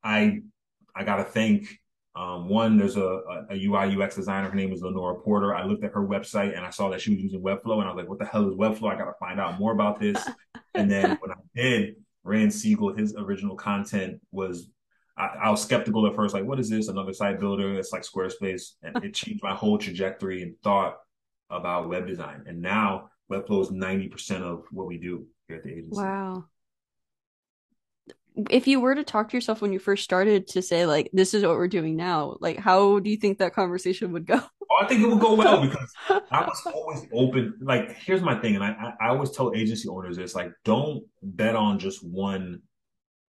I, 0.04 0.40
I 0.96 1.04
got 1.04 1.18
to 1.18 1.24
thank 1.26 1.81
um, 2.14 2.50
one, 2.50 2.78
there's 2.78 2.98
a, 2.98 3.22
a, 3.50 3.66
UI 3.66 3.96
UX 3.96 4.16
designer. 4.16 4.50
Her 4.50 4.56
name 4.56 4.74
is 4.74 4.82
Lenora 4.82 5.16
Porter. 5.16 5.56
I 5.56 5.64
looked 5.64 5.86
at 5.86 5.94
her 5.94 6.06
website 6.06 6.56
and 6.58 6.66
I 6.66 6.70
saw 6.70 6.90
that 6.90 7.00
she 7.00 7.12
was 7.12 7.22
using 7.22 7.42
Webflow, 7.42 7.80
and 7.80 7.84
I 7.84 7.94
was 7.94 7.96
like, 7.96 8.10
"What 8.10 8.20
the 8.20 8.26
hell 8.26 8.50
is 8.50 8.56
Webflow? 8.56 8.94
I 8.94 8.98
got 8.98 9.06
to 9.06 9.14
find 9.20 9.40
out 9.40 9.60
more 9.60 9.72
about 9.72 10.00
this." 10.00 10.22
and 10.76 10.92
then 10.92 11.18
when 11.22 11.32
I 11.32 11.36
did, 11.56 11.96
Ran 12.24 12.50
Segall, 12.50 12.98
his 12.98 13.16
original 13.16 13.56
content 13.56 14.20
was. 14.32 14.70
I, 15.18 15.28
I, 15.44 15.50
was 15.50 15.62
skeptical 15.62 16.08
at 16.08 16.16
first, 16.16 16.34
like, 16.34 16.46
"What 16.46 16.60
is 16.60 16.70
this? 16.70 16.90
Another 16.90 17.14
site 17.14 17.40
builder? 17.40 17.78
It's 17.78 17.94
like 17.94 18.04
Squarespace," 18.04 18.72
and 18.84 19.04
it 19.04 19.14
changed 19.14 19.44
my 19.44 19.54
whole 19.54 19.78
trajectory 19.78 20.42
and 20.42 20.56
thought 20.64 20.98
about 21.50 21.90
web 21.90 22.08
design. 22.08 22.44
And 22.46 22.62
now 22.62 23.10
Webflow 23.32 23.62
is 23.62 23.72
ninety 23.72 24.08
percent 24.08 24.44
of 24.44 24.66
what 24.72 24.88
we 24.88 24.98
do 24.98 25.28
here 25.48 25.58
at 25.58 25.64
the 25.64 25.72
agency. 25.72 26.02
Wow 26.02 26.46
if 28.50 28.68
you 28.68 28.80
were 28.80 28.96
to 28.96 29.04
talk 29.04 29.30
to 29.30 29.38
yourself 29.38 29.62
when 29.62 29.74
you 29.74 29.80
first 29.80 30.04
started 30.04 30.48
to 30.48 30.62
say 30.62 30.86
like 30.86 31.10
this 31.14 31.34
is 31.34 31.44
what 31.44 31.58
we're 31.58 31.68
doing 31.68 31.96
now 31.96 32.38
like 32.40 32.58
how 32.58 33.00
do 33.00 33.10
you 33.10 33.18
think 33.18 33.38
that 33.38 33.54
conversation 33.54 34.12
would 34.12 34.26
go? 34.26 34.42
Oh, 34.74 34.86
i 34.86 34.88
think 34.88 35.02
it 35.02 35.08
would 35.08 35.20
go 35.20 35.34
well 35.34 35.62
because 35.68 35.92
i 36.10 36.46
was 36.46 36.62
always 36.74 37.06
open 37.12 37.56
like 37.60 37.92
here's 37.92 38.22
my 38.22 38.40
thing 38.40 38.56
and 38.56 38.64
I, 38.64 38.94
I 39.02 39.10
always 39.10 39.32
tell 39.32 39.54
agency 39.54 39.90
owners 39.90 40.16
this 40.16 40.34
like 40.34 40.54
don't 40.64 41.04
bet 41.22 41.58
on 41.58 41.78
just 41.78 42.02
one 42.08 42.62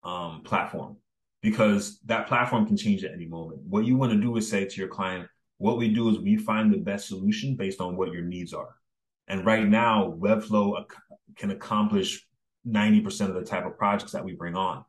um, 0.04 0.42
platform 0.44 0.98
because 1.42 1.98
that 2.04 2.28
platform 2.28 2.66
can 2.66 2.76
change 2.76 3.04
at 3.04 3.12
any 3.12 3.26
moment. 3.26 3.60
What 3.68 3.84
you 3.84 3.96
want 3.96 4.12
to 4.12 4.20
do 4.20 4.36
is 4.36 4.48
say 4.48 4.64
to 4.64 4.76
your 4.76 4.88
client 4.88 5.28
what 5.58 5.78
we 5.78 5.88
do 5.88 6.08
is 6.08 6.18
we 6.18 6.36
find 6.36 6.72
the 6.72 6.78
best 6.78 7.06
solution 7.06 7.54
based 7.54 7.80
on 7.80 7.96
what 7.96 8.12
your 8.12 8.22
needs 8.22 8.52
are. 8.52 8.74
And 9.28 9.46
right 9.46 9.66
now 9.66 10.12
webflow 10.18 10.84
can 11.36 11.52
accomplish 11.52 12.26
90% 12.66 13.28
of 13.28 13.34
the 13.34 13.44
type 13.44 13.64
of 13.64 13.78
projects 13.78 14.12
that 14.12 14.24
we 14.24 14.34
bring 14.34 14.56
on 14.56 14.84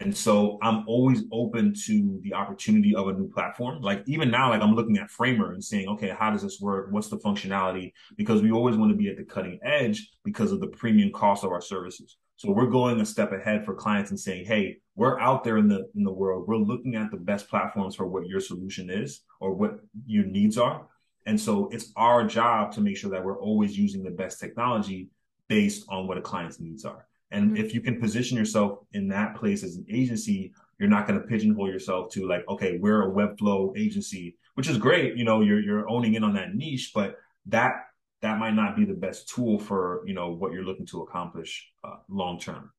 and 0.00 0.16
so 0.16 0.58
I'm 0.62 0.84
always 0.88 1.24
open 1.30 1.74
to 1.86 2.18
the 2.22 2.32
opportunity 2.32 2.94
of 2.94 3.08
a 3.08 3.12
new 3.12 3.28
platform. 3.28 3.82
Like 3.82 4.02
even 4.06 4.30
now, 4.30 4.48
like 4.48 4.62
I'm 4.62 4.74
looking 4.74 4.96
at 4.96 5.10
Framer 5.10 5.52
and 5.52 5.62
saying, 5.62 5.88
okay, 5.88 6.08
how 6.18 6.30
does 6.30 6.42
this 6.42 6.58
work? 6.58 6.88
What's 6.90 7.08
the 7.08 7.18
functionality? 7.18 7.92
Because 8.16 8.40
we 8.40 8.50
always 8.50 8.76
want 8.76 8.90
to 8.90 8.96
be 8.96 9.10
at 9.10 9.18
the 9.18 9.24
cutting 9.24 9.60
edge 9.62 10.10
because 10.24 10.52
of 10.52 10.60
the 10.60 10.68
premium 10.68 11.12
cost 11.12 11.44
of 11.44 11.52
our 11.52 11.60
services. 11.60 12.16
So 12.36 12.50
we're 12.50 12.70
going 12.70 12.98
a 12.98 13.04
step 13.04 13.32
ahead 13.32 13.66
for 13.66 13.74
clients 13.74 14.10
and 14.10 14.18
saying, 14.18 14.46
hey, 14.46 14.78
we're 14.96 15.20
out 15.20 15.44
there 15.44 15.58
in 15.58 15.68
the 15.68 15.90
in 15.94 16.02
the 16.02 16.12
world. 16.12 16.48
We're 16.48 16.56
looking 16.56 16.96
at 16.96 17.10
the 17.10 17.18
best 17.18 17.48
platforms 17.48 17.94
for 17.94 18.06
what 18.06 18.26
your 18.26 18.40
solution 18.40 18.88
is 18.88 19.20
or 19.38 19.52
what 19.52 19.80
your 20.06 20.24
needs 20.24 20.56
are. 20.56 20.86
And 21.26 21.38
so 21.38 21.68
it's 21.70 21.92
our 21.96 22.24
job 22.26 22.72
to 22.72 22.80
make 22.80 22.96
sure 22.96 23.10
that 23.10 23.22
we're 23.22 23.38
always 23.38 23.76
using 23.76 24.02
the 24.02 24.10
best 24.10 24.40
technology 24.40 25.10
based 25.48 25.84
on 25.90 26.06
what 26.06 26.16
a 26.16 26.22
client's 26.22 26.58
needs 26.58 26.86
are. 26.86 27.06
And 27.30 27.52
mm-hmm. 27.52 27.64
if 27.64 27.74
you 27.74 27.80
can 27.80 28.00
position 28.00 28.36
yourself 28.36 28.80
in 28.92 29.08
that 29.08 29.36
place 29.36 29.62
as 29.62 29.76
an 29.76 29.86
agency, 29.90 30.52
you're 30.78 30.88
not 30.88 31.06
going 31.06 31.20
to 31.20 31.26
pigeonhole 31.26 31.68
yourself 31.68 32.10
to 32.12 32.26
like, 32.26 32.44
okay, 32.48 32.78
we're 32.78 33.08
a 33.08 33.12
Webflow 33.12 33.76
agency, 33.76 34.36
which 34.54 34.68
is 34.68 34.78
great. 34.78 35.16
You 35.16 35.24
know, 35.24 35.40
you're 35.40 35.60
you're 35.60 35.88
owning 35.88 36.14
in 36.14 36.24
on 36.24 36.34
that 36.34 36.54
niche, 36.54 36.92
but 36.94 37.16
that 37.46 37.74
that 38.22 38.38
might 38.38 38.54
not 38.54 38.76
be 38.76 38.84
the 38.84 38.94
best 38.94 39.28
tool 39.28 39.58
for 39.58 40.02
you 40.06 40.14
know 40.14 40.30
what 40.30 40.52
you're 40.52 40.64
looking 40.64 40.86
to 40.86 41.02
accomplish 41.02 41.70
uh, 41.84 41.96
long 42.08 42.38
term. 42.38 42.72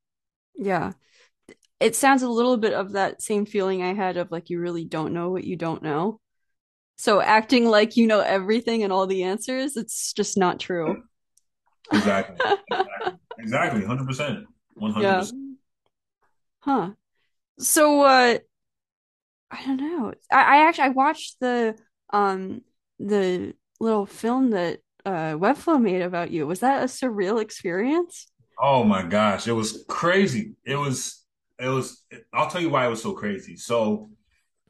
Yeah, 0.55 0.93
it 1.79 1.95
sounds 1.95 2.23
a 2.23 2.29
little 2.29 2.57
bit 2.57 2.73
of 2.73 2.93
that 2.93 3.21
same 3.21 3.45
feeling 3.45 3.83
I 3.83 3.93
had 3.93 4.17
of 4.17 4.31
like 4.31 4.49
you 4.49 4.59
really 4.59 4.85
don't 4.85 5.13
know 5.13 5.29
what 5.29 5.43
you 5.43 5.55
don't 5.55 5.83
know. 5.83 6.19
So 6.97 7.21
acting 7.21 7.65
like 7.65 7.97
you 7.97 8.07
know 8.07 8.19
everything 8.19 8.83
and 8.83 8.91
all 8.91 9.07
the 9.07 9.23
answers, 9.23 9.77
it's 9.77 10.13
just 10.13 10.37
not 10.37 10.59
true. 10.59 11.03
Exactly. 11.91 12.37
exactly. 13.39 13.85
Hundred 13.85 14.07
percent, 14.07 14.45
one 14.75 14.91
hundred 14.91 15.19
percent. 15.19 15.57
Huh. 16.59 16.89
So, 17.59 18.01
uh, 18.01 18.37
I 19.51 19.65
don't 19.65 19.77
know. 19.77 20.13
I, 20.31 20.41
I 20.41 20.67
actually 20.67 20.85
I 20.85 20.89
watched 20.89 21.39
the 21.39 21.75
um 22.11 22.61
the 22.99 23.53
little 23.79 24.05
film 24.05 24.51
that 24.51 24.79
uh 25.05 25.33
Webflow 25.33 25.81
made 25.81 26.01
about 26.01 26.31
you. 26.31 26.47
Was 26.47 26.61
that 26.61 26.83
a 26.83 26.85
surreal 26.85 27.41
experience? 27.41 28.27
Oh 28.59 28.83
my 28.83 29.03
gosh, 29.03 29.47
it 29.47 29.53
was 29.53 29.83
crazy. 29.87 30.55
It 30.63 30.75
was 30.75 31.25
it 31.59 31.67
was 31.67 32.05
I'll 32.33 32.49
tell 32.49 32.61
you 32.61 32.69
why 32.69 32.85
it 32.85 32.89
was 32.89 33.01
so 33.01 33.13
crazy. 33.13 33.55
So 33.57 34.09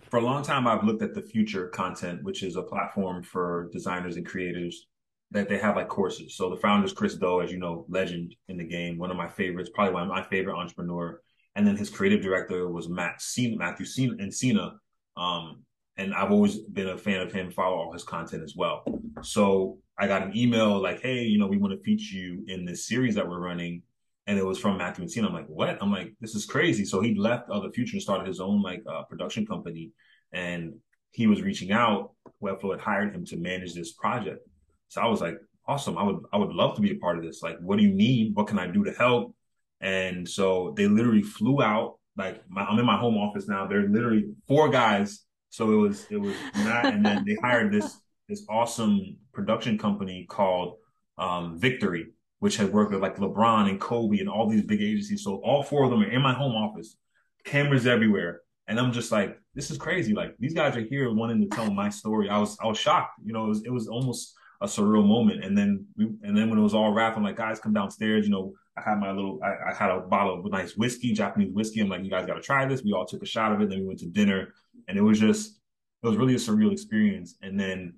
for 0.09 0.17
a 0.17 0.23
long 0.23 0.43
time 0.43 0.67
I've 0.67 0.83
looked 0.83 1.03
at 1.03 1.13
the 1.13 1.21
Futur 1.21 1.67
content, 1.67 2.23
which 2.23 2.41
is 2.43 2.55
a 2.55 2.63
platform 2.63 3.21
for 3.21 3.69
designers 3.71 4.17
and 4.17 4.25
creators 4.25 4.88
that 5.32 5.48
they 5.48 5.58
have 5.58 5.78
like 5.78 5.88
courses. 5.88 6.36
So 6.36 6.49
the 6.49 6.58
founder 6.58 6.86
is 6.86 6.94
Chris 6.94 7.16
Do, 7.16 7.41
as 7.41 7.52
you 7.52 7.58
know, 7.58 7.86
legend 7.90 8.36
in 8.49 8.58
the 8.58 8.66
game, 8.66 8.98
one 8.98 9.12
of 9.12 9.18
my 9.18 9.30
favorites, 9.30 9.70
probably 9.74 9.94
one 9.94 10.03
of 10.03 10.10
my 10.10 10.24
favorite 10.24 10.58
entrepreneur. 10.58 11.22
and 11.56 11.68
then 11.68 11.76
his 11.76 11.90
creative 11.90 12.22
director 12.22 12.70
was 12.70 12.88
Matt 12.88 13.22
Cena, 13.22 13.58
Matthew 13.58 13.86
Cena 13.86 14.14
Encina. 14.16 14.74
Um, 15.18 15.64
and 15.98 16.14
I've 16.14 16.32
always 16.32 16.58
been 16.60 16.88
a 16.88 16.98
fan 16.98 17.22
of 17.22 17.32
him, 17.32 17.52
follow 17.52 17.76
all 17.76 17.94
his 17.94 18.03
content 18.03 18.44
as 18.44 18.56
well. 18.56 18.84
So 19.22 19.80
I 19.98 20.08
got 20.08 20.24
an 20.24 20.36
email 20.36 20.82
like, 20.82 21.02
hey, 21.02 21.24
you 21.24 21.38
know, 21.38 21.48
we 21.48 21.58
want 21.58 21.74
to 21.74 21.84
feature 21.84 22.16
you 22.16 22.44
in 22.48 22.66
this 22.66 22.88
series 22.88 23.16
that 23.16 23.28
we're 23.28 23.40
running. 23.40 23.84
And 24.28 24.38
it 24.38 24.45
was 24.45 24.58
from 24.58 24.78
Matthew 24.78 25.06
Encina. 25.06 25.28
I'm 25.28 25.34
like, 25.34 25.48
what? 25.48 25.78
I'm 25.82 25.91
like, 25.91 26.14
this 26.22 26.36
is 26.36 26.45
crazy. 26.45 26.86
So 26.86 27.02
he 27.02 27.16
left 27.16 27.49
Other 27.49 27.72
Future 27.72 27.95
and 27.95 28.02
started 28.02 28.28
his 28.28 28.40
own 28.40 28.62
like 28.62 28.84
uh, 28.88 29.03
production 29.03 29.45
company. 29.45 29.91
And 30.32 30.76
he 31.12 31.28
was 31.28 31.41
reaching 31.41 31.72
out. 31.72 32.12
Webflow 32.41 32.72
had 32.72 32.80
hired 32.80 33.14
him 33.14 33.26
to 33.26 33.38
manage 33.38 33.74
this 33.74 33.91
project. 33.91 34.48
So 34.91 34.99
I 34.99 35.07
was 35.07 35.22
like, 35.22 35.38
awesome. 35.65 35.97
I 35.97 36.03
would 36.03 36.18
I 36.34 36.38
would 36.38 36.51
love 36.51 36.76
to 36.76 36.81
be 36.81 36.91
a 36.91 36.95
part 36.95 37.18
of 37.18 37.23
this. 37.23 37.41
Like, 37.41 37.57
what 37.61 37.77
do 37.77 37.84
you 37.84 37.93
need? 37.93 38.35
What 38.35 38.47
can 38.47 38.59
I 38.59 38.68
do 38.68 38.84
to 38.84 38.91
help? 38.91 39.34
And 39.80 40.27
so 40.27 40.73
they 40.76 40.85
literally 40.85 41.22
flew 41.22 41.61
out. 41.61 41.97
Like 42.18 42.43
my, 42.49 42.63
I'm 42.63 42.77
in 42.77 42.85
my 42.85 42.97
home 42.97 43.18
office 43.18 43.47
now. 43.47 43.65
They're 43.65 43.88
literally 43.88 44.34
four 44.49 44.68
guys. 44.68 45.23
So 45.49 45.72
it 45.72 45.77
was 45.77 46.05
it 46.11 46.18
was 46.18 46.35
Matt, 46.55 46.93
and 46.93 47.05
then 47.05 47.23
they 47.26 47.35
hired 47.35 47.72
this 47.72 48.01
this 48.27 48.45
awesome 48.49 49.15
production 49.31 49.77
company 49.77 50.26
called 50.30 50.76
um, 51.18 51.57
Victory, 51.57 52.07
which 52.39 52.57
had 52.57 52.73
worked 52.73 52.91
with 52.91 53.01
like 53.01 53.15
LeBron 53.15 53.69
and 53.69 53.80
Kobe 53.80 54.19
and 54.19 54.27
all 54.27 54.49
these 54.49 54.63
big 54.63 54.81
agencies. 54.81 55.23
So 55.23 55.35
all 55.38 55.63
four 55.63 55.85
of 55.85 55.89
them 55.89 56.01
are 56.01 56.11
in 56.11 56.22
my 56.22 56.34
home 56.34 56.53
office, 56.53 56.97
cameras 57.45 57.88
everywhere, 57.88 58.41
and 58.68 58.77
I'm 58.77 58.91
just 58.91 59.09
like, 59.09 59.39
this 59.55 59.72
is 59.72 59.77
crazy. 59.77 60.13
Like 60.13 60.35
these 60.38 60.53
guys 60.53 60.76
are 60.76 60.81
here 60.81 61.13
wanting 61.13 61.39
to 61.41 61.55
tell 61.55 61.72
my 61.72 61.88
story. 61.88 62.27
I 62.27 62.39
was 62.39 62.57
I 62.61 62.68
was 62.68 62.77
shocked. 62.77 63.19
You 63.23 63.31
know, 63.31 63.45
it 63.45 63.49
was 63.49 63.63
it 63.63 63.72
was 63.72 63.88
almost 63.88 64.35
a 64.61 64.67
surreal 64.67 65.05
moment. 65.05 65.43
And 65.43 65.57
then 65.57 65.85
we, 65.97 66.05
and 66.21 66.38
then 66.38 66.49
when 66.49 66.59
it 66.59 66.61
was 66.61 66.75
all 66.75 66.93
wrapped, 66.93 67.17
I'm 67.17 67.23
like, 67.23 67.35
guys, 67.35 67.59
come 67.59 67.73
downstairs. 67.73 68.25
You 68.25 68.31
know, 68.31 68.53
I 68.77 68.81
had 68.88 68.99
my 68.99 69.11
little, 69.11 69.39
I, 69.43 69.71
I 69.71 69.73
had 69.73 69.89
a 69.89 70.01
bottle 70.01 70.39
of 70.39 70.51
nice 70.51 70.77
whiskey, 70.77 71.13
Japanese 71.13 71.51
whiskey. 71.51 71.81
I'm 71.81 71.89
like, 71.89 72.03
you 72.03 72.11
guys 72.11 72.27
got 72.27 72.35
to 72.35 72.41
try 72.41 72.65
this. 72.65 72.83
We 72.83 72.93
all 72.93 73.05
took 73.05 73.23
a 73.23 73.25
shot 73.25 73.51
of 73.51 73.61
it. 73.61 73.69
Then 73.69 73.79
we 73.79 73.88
went 73.88 73.99
to 73.99 74.07
dinner, 74.07 74.53
and 74.88 74.97
it 74.97 75.01
was 75.01 75.19
just, 75.19 75.59
it 76.03 76.07
was 76.07 76.15
really 76.15 76.35
a 76.35 76.38
surreal 76.38 76.71
experience. 76.71 77.38
And 77.41 77.59
then 77.59 77.95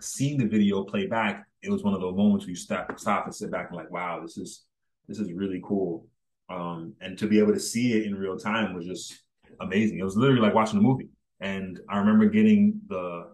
seeing 0.00 0.36
the 0.36 0.46
video 0.46 0.82
play 0.84 1.06
back, 1.06 1.46
it 1.62 1.70
was 1.70 1.84
one 1.84 1.94
of 1.94 2.00
those 2.00 2.16
moments 2.16 2.44
where 2.44 2.50
you 2.50 2.56
stop, 2.56 2.98
stop 2.98 3.26
and 3.26 3.34
sit 3.34 3.50
back 3.50 3.68
and 3.68 3.76
like, 3.76 3.90
wow, 3.90 4.20
this 4.20 4.36
is, 4.36 4.64
this 5.06 5.18
is 5.18 5.32
really 5.32 5.60
cool. 5.64 6.06
Um, 6.48 6.94
and 7.00 7.16
to 7.18 7.28
be 7.28 7.38
able 7.38 7.52
to 7.52 7.60
see 7.60 7.92
it 7.92 8.06
in 8.06 8.14
real 8.16 8.36
time 8.36 8.74
was 8.74 8.86
just 8.86 9.22
amazing. 9.60 9.98
It 9.98 10.04
was 10.04 10.16
literally 10.16 10.40
like 10.40 10.54
watching 10.54 10.78
a 10.78 10.82
movie. 10.82 11.10
And 11.40 11.78
I 11.88 11.98
remember 11.98 12.26
getting 12.26 12.80
the 12.88 13.29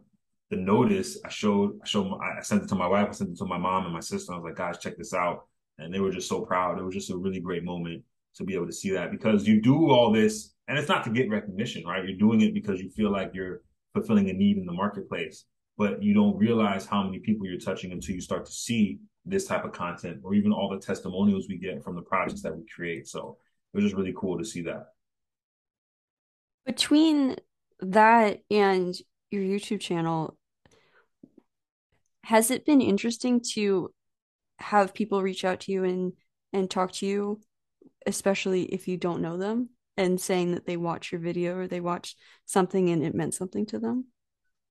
the 0.51 0.57
notice, 0.57 1.19
I 1.25 1.29
showed, 1.29 1.79
I 1.83 1.87
showed, 1.87 2.19
I 2.21 2.41
sent 2.43 2.63
it 2.63 2.69
to 2.69 2.75
my 2.75 2.87
wife, 2.87 3.09
I 3.09 3.13
sent 3.13 3.31
it 3.31 3.39
to 3.39 3.45
my 3.45 3.59
mom 3.59 3.85
and 3.85 3.93
my 3.93 4.01
sister. 4.01 4.33
I 4.33 4.37
was 4.37 4.45
like, 4.45 4.57
guys, 4.57 4.79
check 4.79 4.97
this 4.97 5.13
out. 5.13 5.47
And 5.79 5.93
they 5.93 6.01
were 6.01 6.13
just 6.13 6.29
so 6.29 6.43
proud. 6.43 6.79
It 6.79 6.85
was 6.85 6.95
just 6.95 7.11
a 7.11 7.17
really 7.17 7.41
great 7.41 7.65
moment 7.65 8.03
to 8.37 8.45
be 8.45 8.55
able 8.55 8.67
to 8.67 8.73
see 8.73 8.91
that 8.91 9.11
because 9.11 9.47
you 9.47 9.61
do 9.61 9.91
all 9.91 10.13
this 10.13 10.55
and 10.69 10.79
it's 10.79 10.89
not 10.89 11.05
to 11.05 11.11
get 11.11 11.31
recognition, 11.31 11.85
right? 11.85 12.05
You're 12.07 12.19
doing 12.19 12.41
it 12.43 12.55
because 12.55 12.81
you 12.81 12.91
feel 12.91 13.11
like 13.11 13.33
you're 13.35 13.63
fulfilling 13.95 14.31
a 14.31 14.33
need 14.33 14.59
in 14.59 14.67
the 14.67 14.73
marketplace, 14.73 15.45
but 15.79 16.03
you 16.03 16.15
don't 16.15 16.37
realize 16.37 16.87
how 16.87 17.03
many 17.03 17.19
people 17.19 17.47
you're 17.47 17.59
touching 17.59 17.93
until 17.93 18.15
you 18.15 18.21
start 18.21 18.45
to 18.47 18.53
see 18.53 18.99
this 19.25 19.47
type 19.47 19.65
of 19.65 19.73
content 19.73 20.21
or 20.23 20.35
even 20.35 20.53
all 20.53 20.69
the 20.69 20.79
testimonials 20.79 21.47
we 21.49 21.59
get 21.59 21.83
from 21.83 21.97
the 21.97 22.03
projects 22.03 22.43
that 22.43 22.57
we 22.57 22.65
create. 22.75 23.09
So 23.09 23.37
it 23.73 23.77
was 23.77 23.85
just 23.85 23.97
really 23.97 24.15
cool 24.17 24.39
to 24.39 24.45
see 24.45 24.63
that. 24.63 24.87
Between 26.65 27.37
that 27.81 28.43
and 28.51 28.95
your 29.31 29.43
YouTube 29.43 29.81
channel, 29.81 30.37
has 32.25 32.51
it 32.51 32.65
been 32.65 32.81
interesting 32.81 33.41
to 33.55 33.93
have 34.59 34.95
people 34.95 35.23
reach 35.23 35.45
out 35.45 35.61
to 35.61 35.73
you 35.73 35.85
and 35.85 36.13
and 36.53 36.71
talk 36.71 36.93
to 36.93 37.07
you, 37.07 37.41
especially 38.07 38.63
if 38.65 38.89
you 38.89 38.97
don't 38.97 39.21
know 39.21 39.37
them, 39.37 39.71
and 39.97 40.21
saying 40.21 40.53
that 40.53 40.67
they 40.67 40.77
watch 40.77 41.13
your 41.13 41.21
video 41.21 41.57
or 41.57 41.67
they 41.67 41.81
watched 41.81 42.17
something 42.45 42.91
and 42.91 43.05
it 43.05 43.15
meant 43.15 43.35
something 43.35 43.67
to 43.67 43.79
them? 43.79 44.07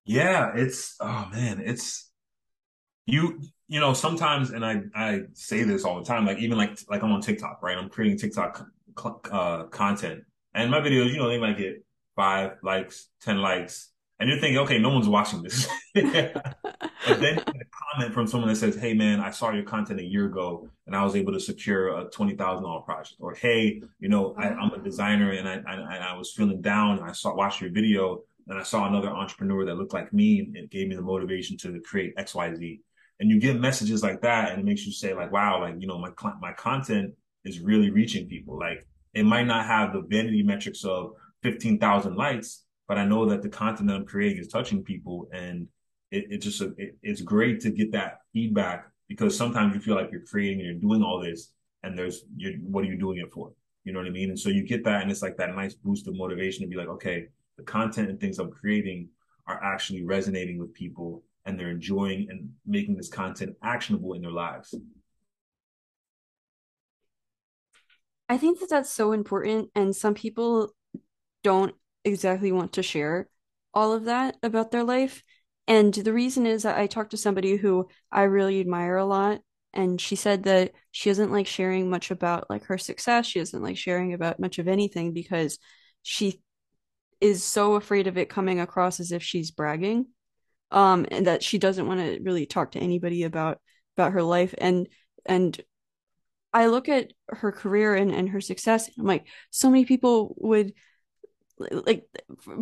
Yeah, 0.05 0.51
it's 0.55 0.95
oh 0.99 1.29
man, 1.31 1.61
it's 1.63 2.11
you 3.05 3.39
you 3.67 3.79
know 3.79 3.93
sometimes 3.93 4.51
and 4.51 4.65
I 4.65 4.81
I 4.93 5.21
say 5.33 5.63
this 5.63 5.83
all 5.85 5.99
the 5.99 6.05
time 6.05 6.25
like 6.25 6.39
even 6.39 6.57
like 6.57 6.77
like 6.89 7.03
I'm 7.03 7.11
on 7.11 7.21
TikTok 7.21 7.61
right 7.61 7.77
I'm 7.77 7.89
creating 7.89 8.17
TikTok 8.17 8.67
uh, 9.31 9.63
content 9.65 10.23
and 10.53 10.71
my 10.71 10.79
videos 10.79 11.11
you 11.11 11.17
know 11.17 11.27
they 11.27 11.39
might 11.39 11.57
get 11.57 11.83
five 12.15 12.57
likes 12.63 13.07
ten 13.21 13.37
likes 13.37 13.91
and 14.19 14.29
you're 14.29 14.39
thinking, 14.39 14.59
okay, 14.59 14.79
no 14.79 14.89
one's 14.89 15.09
watching 15.09 15.43
this. 15.43 15.67
but 15.93 16.03
then 16.03 17.37
a 17.39 17.65
comment 17.93 18.13
from 18.13 18.27
someone 18.27 18.49
that 18.49 18.55
says, 18.55 18.75
hey, 18.75 18.93
man, 18.93 19.19
I 19.19 19.29
saw 19.29 19.51
your 19.51 19.63
content 19.63 19.99
a 19.99 20.05
year 20.05 20.25
ago 20.25 20.69
and 20.87 20.95
I 20.95 21.03
was 21.03 21.15
able 21.15 21.33
to 21.33 21.39
secure 21.39 21.89
a 21.89 22.09
$20,000 22.09 22.85
project. 22.85 23.15
Or, 23.19 23.33
hey, 23.33 23.81
you 23.99 24.07
know, 24.07 24.33
I, 24.37 24.47
am 24.47 24.71
a 24.73 24.81
designer 24.81 25.31
and 25.31 25.47
I, 25.47 25.61
I, 25.67 25.97
I 26.13 26.17
was 26.17 26.31
feeling 26.31 26.61
down 26.61 26.99
and 26.99 27.09
I 27.09 27.11
saw, 27.11 27.35
watched 27.35 27.59
your 27.59 27.71
video 27.71 28.21
and 28.47 28.57
I 28.57 28.63
saw 28.63 28.87
another 28.87 29.09
entrepreneur 29.09 29.65
that 29.65 29.75
looked 29.75 29.93
like 29.93 30.13
me 30.13 30.39
and 30.39 30.55
it 30.55 30.71
gave 30.71 30.87
me 30.87 30.95
the 30.95 31.01
motivation 31.01 31.57
to 31.57 31.81
create 31.81 32.15
XYZ. 32.15 32.79
And 33.19 33.29
you 33.29 33.39
get 33.39 33.59
messages 33.59 34.01
like 34.01 34.21
that 34.21 34.51
and 34.51 34.61
it 34.61 34.65
makes 34.65 34.85
you 34.85 34.93
say 34.93 35.13
like, 35.13 35.31
wow, 35.31 35.61
like, 35.61 35.75
you 35.79 35.87
know, 35.87 35.97
my, 35.97 36.11
my 36.39 36.53
content 36.53 37.13
is 37.43 37.59
really 37.59 37.89
reaching 37.89 38.27
people. 38.27 38.57
Like 38.57 38.87
it 39.13 39.23
might 39.23 39.47
not 39.47 39.65
have 39.65 39.91
the 39.91 40.01
vanity 40.01 40.43
metrics 40.43 40.85
of 40.85 41.13
15,000 41.43 42.15
likes, 42.15 42.64
but 42.87 42.97
I 42.97 43.05
know 43.05 43.25
that 43.25 43.41
the 43.41 43.49
content 43.49 43.87
that 43.87 43.95
I'm 43.95 44.05
creating 44.05 44.39
is 44.39 44.47
touching 44.47 44.83
people, 44.83 45.27
and 45.31 45.67
it, 46.11 46.25
it 46.29 46.37
just 46.41 46.61
it, 46.61 46.97
it's 47.01 47.21
great 47.21 47.59
to 47.61 47.71
get 47.71 47.91
that 47.93 48.19
feedback 48.33 48.87
because 49.07 49.37
sometimes 49.37 49.73
you 49.73 49.81
feel 49.81 49.95
like 49.95 50.11
you're 50.11 50.25
creating 50.25 50.59
and 50.59 50.67
you're 50.67 50.81
doing 50.81 51.03
all 51.03 51.19
this, 51.19 51.51
and 51.83 51.97
there's 51.97 52.23
what 52.61 52.83
are 52.83 52.87
you 52.87 52.97
doing 52.97 53.19
it 53.19 53.31
for? 53.31 53.51
You 53.83 53.93
know 53.93 53.99
what 53.99 54.07
I 54.07 54.11
mean? 54.11 54.29
And 54.29 54.39
so 54.39 54.49
you 54.49 54.63
get 54.63 54.83
that, 54.85 55.01
and 55.01 55.11
it's 55.11 55.21
like 55.21 55.37
that 55.37 55.55
nice 55.55 55.73
boost 55.73 56.07
of 56.07 56.15
motivation 56.15 56.63
to 56.63 56.69
be 56.69 56.75
like, 56.75 56.87
okay, 56.87 57.27
the 57.57 57.63
content 57.63 58.09
and 58.09 58.19
things 58.19 58.39
I'm 58.39 58.51
creating 58.51 59.09
are 59.47 59.63
actually 59.63 60.03
resonating 60.03 60.57
with 60.59 60.73
people, 60.73 61.23
and 61.45 61.59
they're 61.59 61.69
enjoying 61.69 62.27
and 62.29 62.49
making 62.65 62.97
this 62.97 63.09
content 63.09 63.55
actionable 63.63 64.13
in 64.13 64.21
their 64.21 64.31
lives. 64.31 64.73
I 68.27 68.37
think 68.37 68.59
that 68.59 68.69
that's 68.69 68.89
so 68.89 69.11
important, 69.11 69.69
and 69.75 69.95
some 69.95 70.15
people 70.15 70.73
don't 71.43 71.75
exactly 72.05 72.51
want 72.51 72.73
to 72.73 72.83
share 72.83 73.27
all 73.73 73.93
of 73.93 74.05
that 74.05 74.37
about 74.43 74.71
their 74.71 74.83
life. 74.83 75.23
And 75.67 75.93
the 75.93 76.13
reason 76.13 76.45
is 76.45 76.63
that 76.63 76.77
I 76.77 76.87
talked 76.87 77.11
to 77.11 77.17
somebody 77.17 77.57
who 77.57 77.89
I 78.11 78.23
really 78.23 78.59
admire 78.59 78.97
a 78.97 79.05
lot, 79.05 79.41
and 79.73 79.99
she 79.99 80.15
said 80.15 80.43
that 80.43 80.71
she 80.91 81.09
doesn't 81.09 81.31
like 81.31 81.47
sharing 81.47 81.89
much 81.89 82.11
about 82.11 82.49
like 82.49 82.65
her 82.65 82.77
success. 82.77 83.25
She 83.25 83.39
doesn't 83.39 83.63
like 83.63 83.77
sharing 83.77 84.13
about 84.13 84.39
much 84.39 84.59
of 84.59 84.67
anything 84.67 85.11
because 85.11 85.57
she 86.03 86.41
is 87.19 87.43
so 87.43 87.75
afraid 87.75 88.07
of 88.07 88.17
it 88.17 88.29
coming 88.29 88.59
across 88.59 88.99
as 88.99 89.11
if 89.11 89.23
she's 89.23 89.51
bragging. 89.51 90.05
Um, 90.71 91.05
and 91.11 91.27
that 91.27 91.43
she 91.43 91.57
doesn't 91.57 91.87
want 91.87 91.99
to 91.99 92.19
really 92.23 92.45
talk 92.45 92.71
to 92.71 92.79
anybody 92.79 93.23
about 93.23 93.59
about 93.95 94.13
her 94.13 94.23
life. 94.23 94.53
And 94.57 94.87
and 95.25 95.59
I 96.53 96.67
look 96.67 96.89
at 96.89 97.11
her 97.29 97.51
career 97.51 97.95
and, 97.95 98.11
and 98.11 98.29
her 98.29 98.41
success, 98.41 98.87
and 98.87 98.95
I'm 98.99 99.05
like, 99.05 99.27
so 99.51 99.69
many 99.69 99.85
people 99.85 100.35
would 100.37 100.73
like 101.59 102.05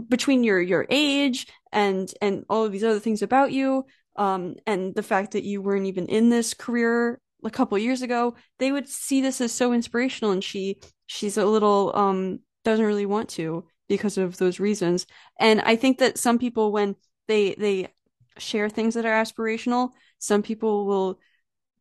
between 0.07 0.43
your 0.43 0.61
your 0.61 0.85
age 0.89 1.47
and 1.71 2.13
and 2.21 2.45
all 2.49 2.65
of 2.65 2.71
these 2.71 2.83
other 2.83 2.99
things 2.99 3.21
about 3.21 3.51
you 3.51 3.85
um 4.17 4.55
and 4.67 4.93
the 4.93 5.03
fact 5.03 5.31
that 5.31 5.43
you 5.43 5.61
weren't 5.61 5.87
even 5.87 6.05
in 6.05 6.29
this 6.29 6.53
career 6.53 7.19
a 7.43 7.49
couple 7.49 7.77
years 7.77 8.01
ago 8.01 8.35
they 8.59 8.71
would 8.71 8.87
see 8.87 9.21
this 9.21 9.41
as 9.41 9.51
so 9.51 9.73
inspirational 9.73 10.31
and 10.31 10.43
she 10.43 10.79
she's 11.07 11.37
a 11.37 11.45
little 11.45 11.91
um 11.95 12.39
doesn't 12.63 12.85
really 12.85 13.05
want 13.05 13.29
to 13.29 13.65
because 13.89 14.17
of 14.17 14.37
those 14.37 14.59
reasons. 14.59 15.05
And 15.39 15.61
i 15.61 15.75
think 15.75 15.99
that 15.99 16.17
some 16.17 16.39
people 16.39 16.71
when 16.71 16.95
they 17.27 17.55
they 17.55 17.87
share 18.37 18.69
things 18.69 18.95
that 18.95 19.05
are 19.05 19.23
aspirational 19.23 19.89
some 20.17 20.41
people 20.41 20.85
will 20.85 21.19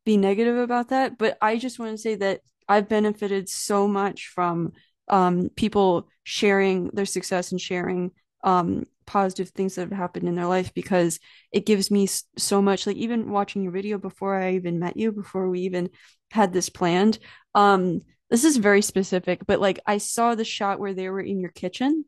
be 0.04 0.16
negative 0.18 0.58
about 0.58 0.88
that 0.88 1.16
but 1.16 1.38
i 1.40 1.56
just 1.56 1.78
want 1.78 1.92
to 1.92 1.96
say 1.96 2.14
that 2.14 2.40
i've 2.68 2.88
benefited 2.88 3.48
so 3.48 3.88
much 3.88 4.26
from 4.28 4.72
um, 5.08 5.50
people 5.56 6.08
sharing 6.24 6.90
their 6.92 7.06
success 7.06 7.52
and 7.52 7.60
sharing 7.60 8.12
um, 8.44 8.84
positive 9.06 9.50
things 9.50 9.74
that 9.74 9.82
have 9.82 9.98
happened 9.98 10.28
in 10.28 10.34
their 10.34 10.46
life 10.46 10.72
because 10.74 11.18
it 11.52 11.66
gives 11.66 11.90
me 11.90 12.08
so 12.36 12.62
much 12.62 12.86
like 12.86 12.96
even 12.96 13.30
watching 13.30 13.62
your 13.62 13.72
video 13.72 13.98
before 13.98 14.36
I 14.36 14.54
even 14.54 14.78
met 14.78 14.96
you 14.96 15.12
before 15.12 15.48
we 15.48 15.60
even 15.60 15.90
had 16.30 16.52
this 16.52 16.70
planned 16.70 17.18
um 17.54 18.00
this 18.30 18.44
is 18.44 18.56
very 18.56 18.80
specific 18.80 19.42
but 19.46 19.60
like 19.60 19.80
I 19.86 19.98
saw 19.98 20.34
the 20.34 20.44
shot 20.44 20.80
where 20.80 20.94
they 20.94 21.10
were 21.10 21.20
in 21.20 21.40
your 21.40 21.50
kitchen 21.50 22.04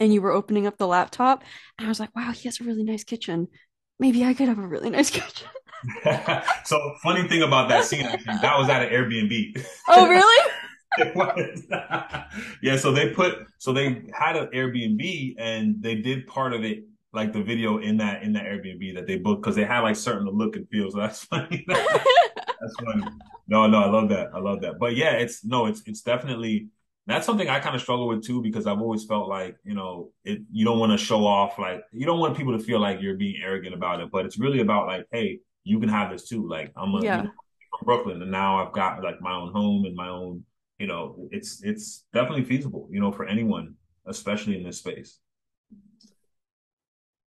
and 0.00 0.12
you 0.14 0.22
were 0.22 0.32
opening 0.32 0.66
up 0.66 0.78
the 0.78 0.86
laptop 0.86 1.44
and 1.78 1.86
I 1.86 1.88
was 1.88 2.00
like 2.00 2.14
wow 2.16 2.32
he 2.32 2.48
has 2.48 2.60
a 2.60 2.64
really 2.64 2.84
nice 2.84 3.04
kitchen. 3.04 3.48
Maybe 3.98 4.24
I 4.24 4.34
could 4.34 4.48
have 4.48 4.58
a 4.58 4.66
really 4.66 4.90
nice 4.90 5.10
kitchen. 5.18 5.48
So 6.64 6.94
funny 7.02 7.26
thing 7.28 7.42
about 7.42 7.68
that 7.68 7.84
scene 7.84 8.06
actually 8.06 8.38
that 8.40 8.56
was 8.56 8.68
at 8.68 8.82
an 8.82 8.88
Airbnb. 8.88 9.66
Oh 9.88 10.08
really 10.08 10.52
yeah, 12.62 12.76
so 12.76 12.92
they 12.92 13.10
put 13.10 13.46
so 13.58 13.72
they 13.72 14.02
had 14.12 14.36
an 14.36 14.48
Airbnb 14.48 15.34
and 15.38 15.82
they 15.82 15.96
did 15.96 16.26
part 16.26 16.52
of 16.52 16.64
it 16.64 16.84
like 17.12 17.32
the 17.32 17.42
video 17.42 17.78
in 17.78 17.96
that 17.98 18.22
in 18.22 18.32
that 18.34 18.44
Airbnb 18.44 18.94
that 18.94 19.06
they 19.06 19.18
booked 19.18 19.42
because 19.42 19.56
they 19.56 19.64
had 19.64 19.80
like 19.80 19.96
certain 19.96 20.26
look 20.28 20.56
and 20.56 20.68
feel. 20.68 20.90
So 20.90 20.98
that's 20.98 21.24
funny. 21.32 21.64
that's 21.68 22.74
funny. 22.84 23.04
No, 23.48 23.66
no, 23.66 23.78
I 23.82 23.86
love 23.90 24.08
that. 24.10 24.30
I 24.34 24.38
love 24.38 24.62
that. 24.62 24.78
But 24.78 24.96
yeah, 24.96 25.12
it's 25.12 25.44
no, 25.44 25.66
it's 25.66 25.82
it's 25.86 26.02
definitely 26.02 26.68
that's 27.06 27.26
something 27.26 27.48
I 27.48 27.58
kind 27.58 27.74
of 27.74 27.82
struggle 27.82 28.06
with 28.08 28.24
too 28.24 28.40
because 28.42 28.66
I've 28.66 28.80
always 28.80 29.04
felt 29.04 29.28
like 29.28 29.56
you 29.64 29.74
know 29.74 30.10
it. 30.24 30.40
You 30.50 30.64
don't 30.64 30.78
want 30.78 30.92
to 30.92 30.98
show 30.98 31.26
off 31.26 31.58
like 31.58 31.82
you 31.92 32.06
don't 32.06 32.18
want 32.20 32.36
people 32.36 32.56
to 32.56 32.62
feel 32.64 32.80
like 32.80 33.00
you're 33.00 33.16
being 33.16 33.40
arrogant 33.42 33.74
about 33.74 34.00
it, 34.00 34.10
but 34.10 34.24
it's 34.24 34.38
really 34.38 34.60
about 34.60 34.86
like, 34.86 35.06
hey, 35.12 35.40
you 35.64 35.80
can 35.80 35.88
have 35.88 36.10
this 36.12 36.28
too. 36.28 36.48
Like 36.48 36.72
I'm 36.76 36.94
a, 36.94 37.02
Yeah. 37.02 37.16
you 37.18 37.22
know 37.24 37.30
from 37.70 37.86
Brooklyn 37.86 38.22
and 38.22 38.30
now 38.30 38.64
I've 38.64 38.72
got 38.72 39.02
like 39.02 39.20
my 39.20 39.32
own 39.34 39.52
home 39.52 39.84
and 39.84 39.94
my 39.96 40.08
own. 40.08 40.44
You 40.82 40.88
know, 40.88 41.28
it's 41.30 41.62
it's 41.62 42.06
definitely 42.12 42.42
feasible. 42.42 42.88
You 42.90 42.98
know, 42.98 43.12
for 43.12 43.24
anyone, 43.24 43.76
especially 44.04 44.56
in 44.56 44.64
this 44.64 44.78
space. 44.78 45.20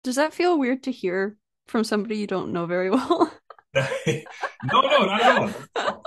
Does 0.04 0.18
that 0.18 0.34
feel 0.34 0.60
weird 0.60 0.84
to 0.84 0.92
hear 0.92 1.38
from 1.66 1.86
somebody 1.86 2.18
you 2.18 2.28
don't 2.28 2.52
know 2.52 2.66
very 2.66 2.90
well? 2.90 3.32
no, 3.74 4.82
no, 4.82 5.06
not 5.06 5.22
at 5.22 5.38
all. 5.38 6.04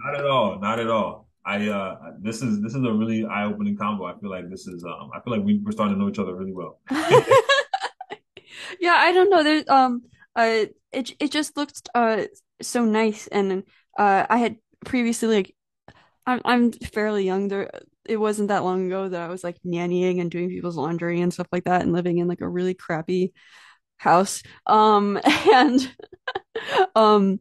Not 0.00 0.14
at 0.18 0.26
all. 0.26 0.60
Not 0.60 0.78
at 0.80 0.90
all. 0.90 1.28
I 1.46 1.66
uh 1.66 1.96
this 2.20 2.42
is 2.42 2.60
this 2.60 2.74
is 2.74 2.84
a 2.84 2.92
really 2.92 3.24
eye-opening 3.24 3.78
combo. 3.78 4.04
I 4.04 4.18
feel 4.20 4.28
like 4.28 4.50
this 4.50 4.66
is 4.66 4.84
um 4.84 5.08
I 5.16 5.20
feel 5.20 5.32
like 5.32 5.46
we, 5.46 5.62
we're 5.64 5.72
starting 5.72 5.96
to 5.96 5.98
know 5.98 6.10
each 6.10 6.18
other 6.18 6.36
really 6.36 6.52
well. 6.52 6.78
Yeah, 8.80 8.98
I 8.98 9.12
don't 9.12 9.30
know. 9.30 9.42
There's 9.42 9.66
um 9.68 10.02
uh 10.36 10.66
it 10.92 11.12
it 11.18 11.30
just 11.30 11.56
looked 11.56 11.88
uh 11.94 12.24
so 12.60 12.84
nice 12.84 13.28
and 13.28 13.62
uh 13.98 14.26
I 14.28 14.36
had 14.36 14.56
previously 14.84 15.28
like 15.36 15.54
I'm 16.26 16.40
I'm 16.44 16.72
fairly 16.72 17.24
young 17.24 17.48
there 17.48 17.70
it 18.04 18.16
wasn't 18.16 18.48
that 18.48 18.64
long 18.64 18.86
ago 18.86 19.08
that 19.08 19.20
I 19.20 19.28
was 19.28 19.44
like 19.44 19.58
nannying 19.64 20.20
and 20.20 20.30
doing 20.30 20.48
people's 20.48 20.76
laundry 20.76 21.20
and 21.20 21.32
stuff 21.32 21.46
like 21.52 21.64
that 21.64 21.82
and 21.82 21.92
living 21.92 22.18
in 22.18 22.28
like 22.28 22.40
a 22.40 22.48
really 22.48 22.74
crappy 22.74 23.32
house. 23.98 24.42
Um 24.66 25.20
and 25.52 25.94
um 26.94 27.40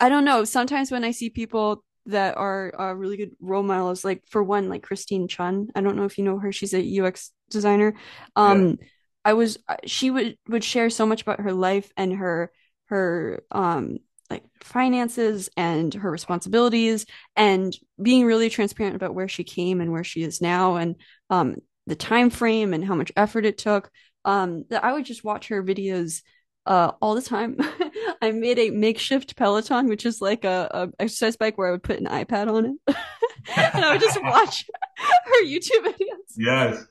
I 0.00 0.08
don't 0.08 0.24
know, 0.24 0.44
sometimes 0.44 0.90
when 0.90 1.04
I 1.04 1.12
see 1.12 1.30
people 1.30 1.84
that 2.06 2.36
are 2.36 2.72
uh, 2.78 2.92
really 2.94 3.16
good 3.16 3.32
role 3.40 3.62
models 3.62 4.04
like 4.04 4.22
for 4.28 4.42
one 4.42 4.68
like 4.68 4.82
Christine 4.82 5.28
Chun, 5.28 5.68
I 5.74 5.80
don't 5.80 5.96
know 5.96 6.04
if 6.04 6.18
you 6.18 6.24
know 6.24 6.38
her, 6.38 6.52
she's 6.52 6.74
a 6.74 6.82
UX 6.82 7.32
designer. 7.50 7.94
Yeah. 8.36 8.42
Um 8.44 8.78
I 9.24 9.34
was 9.34 9.58
she 9.86 10.10
would 10.10 10.38
would 10.48 10.64
share 10.64 10.90
so 10.90 11.06
much 11.06 11.22
about 11.22 11.40
her 11.40 11.52
life 11.52 11.90
and 11.96 12.12
her 12.14 12.52
her 12.86 13.42
um 13.50 13.98
like 14.34 14.44
finances 14.62 15.48
and 15.56 15.94
her 15.94 16.10
responsibilities 16.10 17.06
and 17.36 17.76
being 18.02 18.24
really 18.26 18.50
transparent 18.50 18.96
about 18.96 19.14
where 19.14 19.28
she 19.28 19.44
came 19.44 19.80
and 19.80 19.92
where 19.92 20.04
she 20.04 20.22
is 20.22 20.40
now 20.40 20.76
and 20.76 20.96
um 21.30 21.56
the 21.86 21.96
time 21.96 22.30
frame 22.30 22.72
and 22.74 22.84
how 22.84 22.94
much 22.94 23.12
effort 23.16 23.44
it 23.46 23.58
took 23.58 23.90
um 24.24 24.64
that 24.70 24.84
I 24.84 24.92
would 24.92 25.04
just 25.04 25.24
watch 25.24 25.48
her 25.48 25.62
videos 25.62 26.22
uh 26.66 26.92
all 27.00 27.14
the 27.14 27.22
time. 27.22 27.56
I 28.22 28.32
made 28.32 28.58
a 28.58 28.70
makeshift 28.70 29.36
Peloton 29.36 29.88
which 29.88 30.06
is 30.06 30.20
like 30.20 30.44
a, 30.44 30.68
a 30.72 31.02
exercise 31.02 31.36
bike 31.36 31.58
where 31.58 31.68
I 31.68 31.72
would 31.72 31.82
put 31.82 32.00
an 32.00 32.06
iPad 32.06 32.52
on 32.52 32.66
it 32.86 32.96
and 33.56 33.84
I 33.84 33.92
would 33.92 34.00
just 34.00 34.20
watch 34.22 34.64
her 34.98 35.44
YouTube 35.44 35.84
videos 35.84 36.36
Yes. 36.36 36.86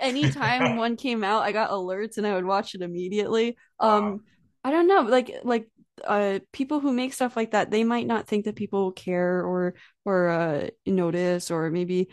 anytime 0.00 0.76
one 0.76 0.96
came 0.96 1.24
out, 1.24 1.42
I 1.42 1.52
got 1.52 1.70
alerts 1.70 2.18
and 2.18 2.26
I 2.26 2.34
would 2.34 2.44
watch 2.44 2.74
it 2.74 2.82
immediately. 2.82 3.56
Wow. 3.80 3.98
Um, 3.98 4.20
I 4.64 4.70
don't 4.70 4.88
know, 4.88 5.02
like 5.02 5.30
like 5.44 5.68
uh 6.04 6.38
people 6.52 6.80
who 6.80 6.92
make 6.92 7.12
stuff 7.14 7.36
like 7.36 7.52
that, 7.52 7.70
they 7.70 7.84
might 7.84 8.06
not 8.06 8.26
think 8.26 8.44
that 8.44 8.56
people 8.56 8.92
care 8.92 9.42
or 9.44 9.74
or 10.04 10.28
uh 10.28 10.68
notice 10.86 11.50
or 11.50 11.70
maybe 11.70 12.08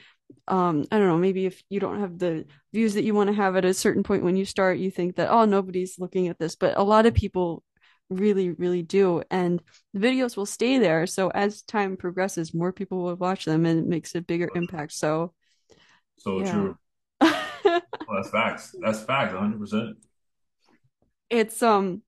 um 0.48 0.86
I 0.92 0.98
don't 1.00 1.08
know, 1.08 1.18
maybe 1.18 1.46
if 1.46 1.62
you 1.70 1.80
don't 1.80 2.00
have 2.00 2.18
the 2.20 2.46
views 2.74 2.96
that 2.96 3.04
you 3.04 3.14
want 3.14 3.30
to 3.30 3.36
have 3.36 3.56
at 3.56 3.66
a 3.66 3.74
certain 3.74 4.04
point 4.04 4.24
when 4.24 4.36
you 4.38 4.46
start, 4.46 4.78
you 4.80 4.92
think 4.92 5.16
that 5.18 5.30
oh 5.32 5.46
nobody's 5.46 6.00
looking 6.00 6.28
at 6.28 6.40
this, 6.40 6.56
but 6.56 6.78
a 6.78 6.84
lot 6.84 7.06
of 7.06 7.14
people 7.14 7.64
really 8.10 8.52
really 8.52 8.84
do 8.84 9.24
and 9.32 9.62
the 9.94 10.00
videos 10.00 10.38
will 10.38 10.46
stay 10.46 10.78
there 10.78 11.08
so 11.08 11.30
as 11.30 11.62
time 11.64 11.98
progresses 11.98 12.54
more 12.54 12.72
people 12.72 13.02
will 13.02 13.16
watch 13.16 13.46
them 13.46 13.66
and 13.66 13.80
it 13.80 13.88
makes 13.88 14.14
a 14.14 14.22
bigger 14.22 14.52
impact 14.54 14.92
so 14.92 15.34
So 16.18 16.42
yeah 16.42 16.44
true. 16.44 16.78
Well, 18.08 18.18
that's 18.22 18.30
facts. 18.32 18.76
That's 18.82 19.04
facts, 19.04 19.34
100%. 19.34 19.98
it's 21.30 21.62
um 21.64 22.02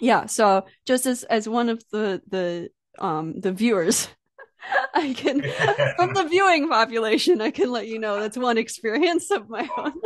yeah 0.00 0.26
so 0.26 0.64
just 0.86 1.06
as 1.06 1.22
as 1.24 1.48
one 1.48 1.68
of 1.68 1.82
the 1.90 2.20
the 2.28 2.68
um 2.98 3.38
the 3.40 3.52
viewers 3.52 4.08
i 4.94 5.12
can 5.12 5.42
from 5.96 6.14
the 6.14 6.26
viewing 6.28 6.68
population 6.68 7.40
i 7.40 7.50
can 7.50 7.70
let 7.70 7.86
you 7.86 7.98
know 7.98 8.20
that's 8.20 8.36
one 8.36 8.58
experience 8.58 9.30
of 9.30 9.48
my 9.48 9.68
own. 9.76 9.92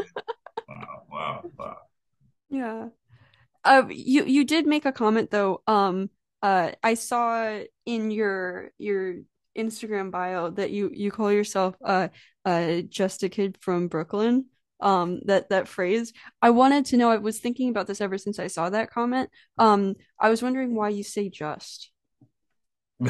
Wow, 0.68 1.02
wow, 1.10 1.50
wow. 1.58 1.76
yeah. 2.50 2.88
Uh 3.64 3.84
you 3.88 4.24
you 4.24 4.44
did 4.44 4.66
make 4.66 4.84
a 4.84 4.92
comment 4.92 5.30
though 5.30 5.62
um 5.66 6.10
uh 6.42 6.72
i 6.82 6.94
saw 6.94 7.60
in 7.86 8.10
your 8.10 8.72
your 8.78 9.16
instagram 9.56 10.10
bio 10.10 10.50
that 10.50 10.70
you 10.70 10.90
you 10.92 11.10
call 11.10 11.32
yourself 11.32 11.76
uh 11.84 12.08
uh 12.44 12.82
just 12.88 13.22
a 13.22 13.28
kid 13.28 13.56
from 13.60 13.88
brooklyn 13.88 14.46
um 14.80 15.20
that 15.24 15.48
that 15.48 15.68
phrase 15.68 16.12
i 16.42 16.50
wanted 16.50 16.84
to 16.84 16.96
know 16.96 17.10
i 17.10 17.16
was 17.16 17.38
thinking 17.38 17.68
about 17.70 17.86
this 17.86 18.00
ever 18.00 18.18
since 18.18 18.38
i 18.38 18.46
saw 18.46 18.68
that 18.68 18.90
comment 18.90 19.30
um 19.58 19.94
i 20.20 20.28
was 20.28 20.42
wondering 20.42 20.74
why 20.74 20.88
you 20.88 21.02
say 21.02 21.28
just 21.28 21.90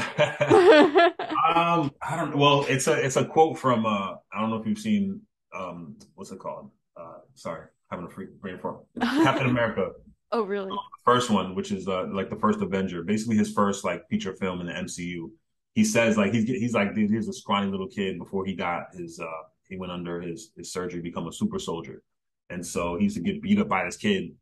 Um, 1.55 1.93
I 2.02 2.16
don't 2.16 2.36
Well, 2.36 2.66
it's 2.68 2.86
a 2.88 2.94
it's 2.94 3.16
a 3.16 3.24
quote 3.24 3.59
from 3.59 3.86
uh 3.86 4.14
I 4.32 4.40
don't 4.40 4.51
know 4.51 4.56
if 4.56 4.66
you've 4.66 4.78
seen 4.78 5.20
um 5.55 5.97
what's 6.14 6.32
it 6.32 6.38
called? 6.38 6.70
Uh 6.97 7.18
sorry, 7.34 7.66
having 7.90 8.06
a 8.06 8.10
free 8.10 8.26
brain. 8.40 8.59
Captain 9.01 9.47
America, 9.47 9.93
Oh, 10.32 10.43
really? 10.43 10.76
first 11.05 11.30
one, 11.30 11.55
which 11.55 11.70
is 11.70 11.86
uh 11.88 12.06
like 12.09 12.30
the 12.30 12.36
first 12.36 12.60
Avenger, 12.60 13.02
basically 13.05 13.36
his 13.36 13.52
first 13.52 13.84
like 13.84 14.09
feature 14.09 14.34
film 14.34 14.60
in 14.60 14.66
the 14.66 14.72
MCU. 14.72 15.30
He 15.74 15.84
says 15.84 16.16
like 16.16 16.32
he's 16.32 16.44
he's 16.44 16.74
like 16.74 16.94
he 16.97 17.06
was 17.16 17.28
a 17.28 17.32
scrawny 17.32 17.70
little 17.70 17.88
kid 17.88 18.18
before 18.18 18.44
he 18.44 18.55
got 18.55 18.86
his 18.94 19.20
uh 19.20 19.43
he 19.68 19.76
went 19.76 19.93
under 19.93 20.20
his 20.20 20.52
his 20.56 20.72
surgery, 20.72 21.01
become 21.01 21.28
a 21.28 21.32
super 21.32 21.59
soldier. 21.59 22.02
And 22.51 22.64
so 22.64 22.97
he 22.97 23.05
used 23.05 23.16
to 23.16 23.22
get 23.22 23.43
beat 23.43 23.59
up 23.59 23.68
by 23.68 23.84
this 23.84 23.97
kid 23.97 24.32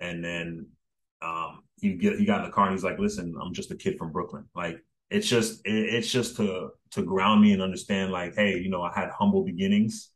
and 0.00 0.24
then 0.24 0.66
um 1.22 1.62
he 1.80 1.94
get 1.94 2.18
he 2.18 2.24
got 2.24 2.40
in 2.40 2.46
the 2.46 2.52
car 2.52 2.66
and 2.66 2.74
he's 2.74 2.84
like, 2.84 2.98
"Listen, 2.98 3.34
I'm 3.40 3.54
just 3.54 3.70
a 3.70 3.76
kid 3.76 3.98
from 3.98 4.12
Brooklyn." 4.12 4.44
Like 4.54 4.82
it's 5.10 5.28
just 5.28 5.60
it, 5.66 5.94
it's 5.94 6.10
just 6.10 6.36
to 6.36 6.70
to 6.92 7.02
ground 7.02 7.40
me 7.42 7.52
and 7.52 7.62
understand 7.62 8.12
like, 8.12 8.34
hey, 8.34 8.58
you 8.58 8.70
know, 8.70 8.82
I 8.82 8.92
had 8.94 9.10
humble 9.10 9.44
beginnings, 9.44 10.10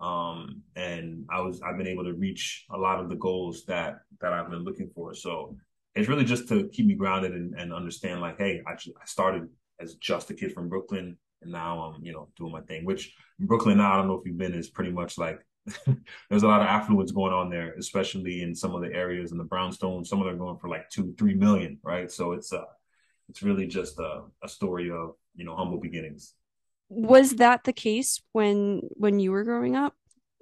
um, 0.00 0.62
and 0.74 1.24
I 1.30 1.40
was 1.40 1.60
I've 1.62 1.76
been 1.78 1.86
able 1.86 2.04
to 2.04 2.14
reach 2.14 2.66
a 2.70 2.76
lot 2.76 3.00
of 3.00 3.08
the 3.08 3.16
goals 3.16 3.64
that 3.66 4.00
that 4.20 4.32
I've 4.32 4.50
been 4.50 4.64
looking 4.64 4.90
for. 4.94 5.14
So 5.14 5.56
it's 5.94 6.08
really 6.08 6.24
just 6.24 6.48
to 6.48 6.68
keep 6.68 6.86
me 6.86 6.94
grounded 6.94 7.32
and, 7.32 7.54
and 7.54 7.72
understand 7.72 8.20
like, 8.20 8.38
hey, 8.38 8.62
I 8.66 8.72
I 8.72 9.04
started 9.06 9.48
as 9.80 9.94
just 9.94 10.30
a 10.30 10.34
kid 10.34 10.52
from 10.52 10.68
Brooklyn. 10.68 11.16
And 11.42 11.52
now 11.52 11.80
I'm, 11.94 12.04
you 12.04 12.12
know, 12.12 12.28
doing 12.36 12.52
my 12.52 12.62
thing, 12.62 12.84
which 12.84 13.14
Brooklyn 13.38 13.78
now, 13.78 13.92
I 13.92 13.96
don't 13.96 14.08
know 14.08 14.14
if 14.14 14.26
you've 14.26 14.38
been, 14.38 14.54
is 14.54 14.70
pretty 14.70 14.90
much 14.90 15.18
like 15.18 15.40
there's 16.30 16.42
a 16.42 16.48
lot 16.48 16.60
of 16.60 16.68
affluence 16.68 17.10
going 17.10 17.32
on 17.32 17.50
there, 17.50 17.74
especially 17.78 18.42
in 18.42 18.54
some 18.54 18.74
of 18.74 18.82
the 18.82 18.92
areas 18.92 19.32
in 19.32 19.38
the 19.38 19.44
brownstone. 19.44 20.04
Some 20.04 20.20
of 20.20 20.26
them 20.26 20.34
are 20.34 20.38
going 20.38 20.58
for 20.58 20.68
like 20.68 20.88
two, 20.90 21.14
three 21.18 21.34
million, 21.34 21.78
right? 21.82 22.10
So 22.10 22.32
it's 22.32 22.52
uh 22.52 22.64
it's 23.28 23.42
really 23.42 23.66
just 23.66 23.98
a, 23.98 24.22
a 24.42 24.48
story 24.48 24.90
of 24.90 25.14
you 25.34 25.44
know 25.44 25.56
humble 25.56 25.80
beginnings. 25.80 26.34
Was 26.88 27.32
that 27.36 27.64
the 27.64 27.72
case 27.72 28.22
when 28.32 28.82
when 28.92 29.18
you 29.18 29.32
were 29.32 29.44
growing 29.44 29.76
up? 29.76 29.94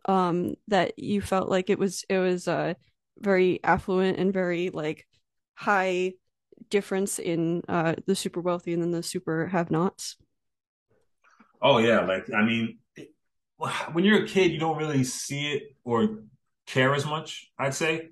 Um, 0.07 0.57
that 0.69 0.99
you 0.99 1.23
felt 1.23 1.49
like 1.49 1.71
it 1.71 1.79
was 1.79 2.05
it 2.11 2.19
was 2.19 2.47
uh 2.47 2.75
very 3.19 3.61
affluent 3.65 4.19
and 4.19 4.35
very 4.35 4.69
like 4.69 5.07
high 5.55 6.13
difference 6.69 7.19
in 7.19 7.63
uh 7.69 7.95
the 8.07 8.15
super 8.15 8.41
wealthy 8.41 8.75
and 8.75 8.83
then 8.83 8.91
the 8.91 9.03
super 9.03 9.47
have-nots. 9.47 10.17
Oh 11.65 11.79
yeah, 11.79 12.01
like 12.03 12.33
I 12.33 12.45
mean, 12.45 12.79
it, 12.95 13.09
when 13.93 14.05
you're 14.05 14.25
a 14.25 14.29
kid, 14.29 14.53
you 14.53 14.59
don't 14.61 14.77
really 14.77 15.03
see 15.05 15.53
it 15.55 15.63
or 15.85 16.25
care 16.67 16.95
as 16.95 17.07
much. 17.07 17.51
I'd 17.59 17.75
say, 17.75 18.11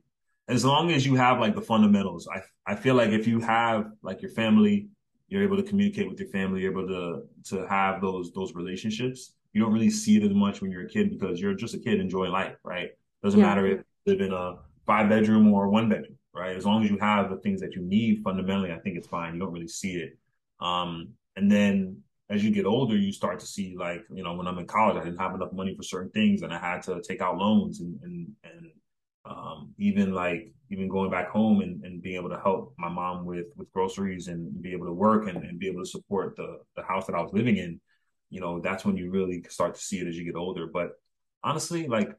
as 0.48 0.64
long 0.64 0.90
as 0.90 1.06
you 1.06 1.14
have 1.16 1.38
like 1.38 1.54
the 1.54 1.62
fundamentals. 1.62 2.28
I 2.34 2.42
I 2.66 2.76
feel 2.76 2.94
like 2.94 3.10
if 3.10 3.26
you 3.28 3.40
have 3.40 3.92
like 4.02 4.22
your 4.22 4.30
family, 4.32 4.88
you're 5.28 5.42
able 5.44 5.58
to 5.58 5.62
communicate 5.62 6.08
with 6.08 6.18
your 6.18 6.30
family, 6.30 6.62
you're 6.62 6.72
able 6.72 6.88
to 6.88 7.22
to 7.56 7.66
have 7.68 8.00
those 8.00 8.32
those 8.32 8.54
relationships. 8.54 9.34
You 9.52 9.60
don't 9.62 9.72
really 9.74 9.90
see 9.90 10.16
it 10.16 10.24
as 10.24 10.34
much 10.34 10.62
when 10.62 10.70
you're 10.70 10.86
a 10.86 10.88
kid 10.88 11.10
because 11.10 11.40
you're 11.40 11.54
just 11.54 11.74
a 11.74 11.78
kid 11.78 12.00
enjoying 12.00 12.32
life, 12.32 12.56
right? 12.64 12.90
Doesn't 13.22 13.38
Yeah. 13.40 13.46
matter 13.46 13.66
if 13.66 13.78
you 13.78 14.12
live 14.12 14.20
in 14.22 14.32
a 14.32 14.56
five 14.86 15.10
bedroom 15.10 15.52
or 15.52 15.68
one 15.68 15.90
bedroom, 15.90 16.18
right? 16.34 16.56
As 16.56 16.64
long 16.64 16.84
as 16.84 16.90
you 16.90 16.98
have 16.98 17.30
the 17.30 17.36
things 17.36 17.60
that 17.60 17.74
you 17.76 17.82
need 17.82 18.22
fundamentally, 18.24 18.72
I 18.72 18.78
think 18.78 18.96
it's 18.96 19.06
fine. 19.06 19.34
You 19.34 19.40
don't 19.40 19.52
really 19.52 19.68
see 19.68 19.96
it. 19.96 20.18
Um, 20.60 21.10
and 21.36 21.50
then 21.50 22.02
as 22.32 22.42
you 22.42 22.50
get 22.50 22.66
older, 22.66 22.96
you 22.96 23.12
start 23.12 23.38
to 23.40 23.46
see 23.46 23.76
like, 23.76 24.04
you 24.12 24.22
know, 24.22 24.34
when 24.34 24.46
I'm 24.46 24.58
in 24.58 24.66
college, 24.66 24.96
I 24.96 25.04
didn't 25.04 25.20
have 25.20 25.34
enough 25.34 25.52
money 25.52 25.74
for 25.76 25.82
certain 25.82 26.10
things 26.10 26.42
and 26.42 26.52
I 26.52 26.58
had 26.58 26.82
to 26.84 27.02
take 27.06 27.20
out 27.20 27.36
loans 27.36 27.80
and 27.80 27.98
and 28.02 28.28
and 28.44 28.70
um, 29.24 29.74
even 29.78 30.12
like 30.12 30.52
even 30.70 30.88
going 30.88 31.10
back 31.10 31.28
home 31.30 31.60
and, 31.60 31.84
and 31.84 32.02
being 32.02 32.16
able 32.16 32.30
to 32.30 32.40
help 32.40 32.74
my 32.78 32.88
mom 32.88 33.24
with 33.24 33.46
with 33.56 33.70
groceries 33.72 34.28
and 34.28 34.60
be 34.62 34.72
able 34.72 34.86
to 34.86 34.92
work 34.92 35.28
and, 35.28 35.44
and 35.44 35.58
be 35.58 35.68
able 35.68 35.82
to 35.82 35.90
support 35.90 36.34
the 36.36 36.58
the 36.76 36.82
house 36.82 37.06
that 37.06 37.14
I 37.14 37.20
was 37.20 37.32
living 37.32 37.56
in, 37.56 37.80
you 38.30 38.40
know, 38.40 38.60
that's 38.60 38.84
when 38.84 38.96
you 38.96 39.10
really 39.10 39.44
start 39.48 39.74
to 39.74 39.80
see 39.80 39.98
it 40.00 40.08
as 40.08 40.16
you 40.16 40.24
get 40.24 40.36
older. 40.36 40.66
But 40.66 40.92
honestly, 41.44 41.86
like 41.86 42.10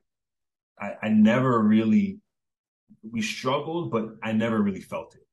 I, 0.80 0.94
I 1.02 1.10
never 1.10 1.60
really 1.60 2.20
we 3.12 3.22
struggled, 3.22 3.92
but 3.92 4.16
I 4.22 4.32
never 4.32 4.62
really 4.62 4.82
felt 4.82 5.16
it, 5.16 5.26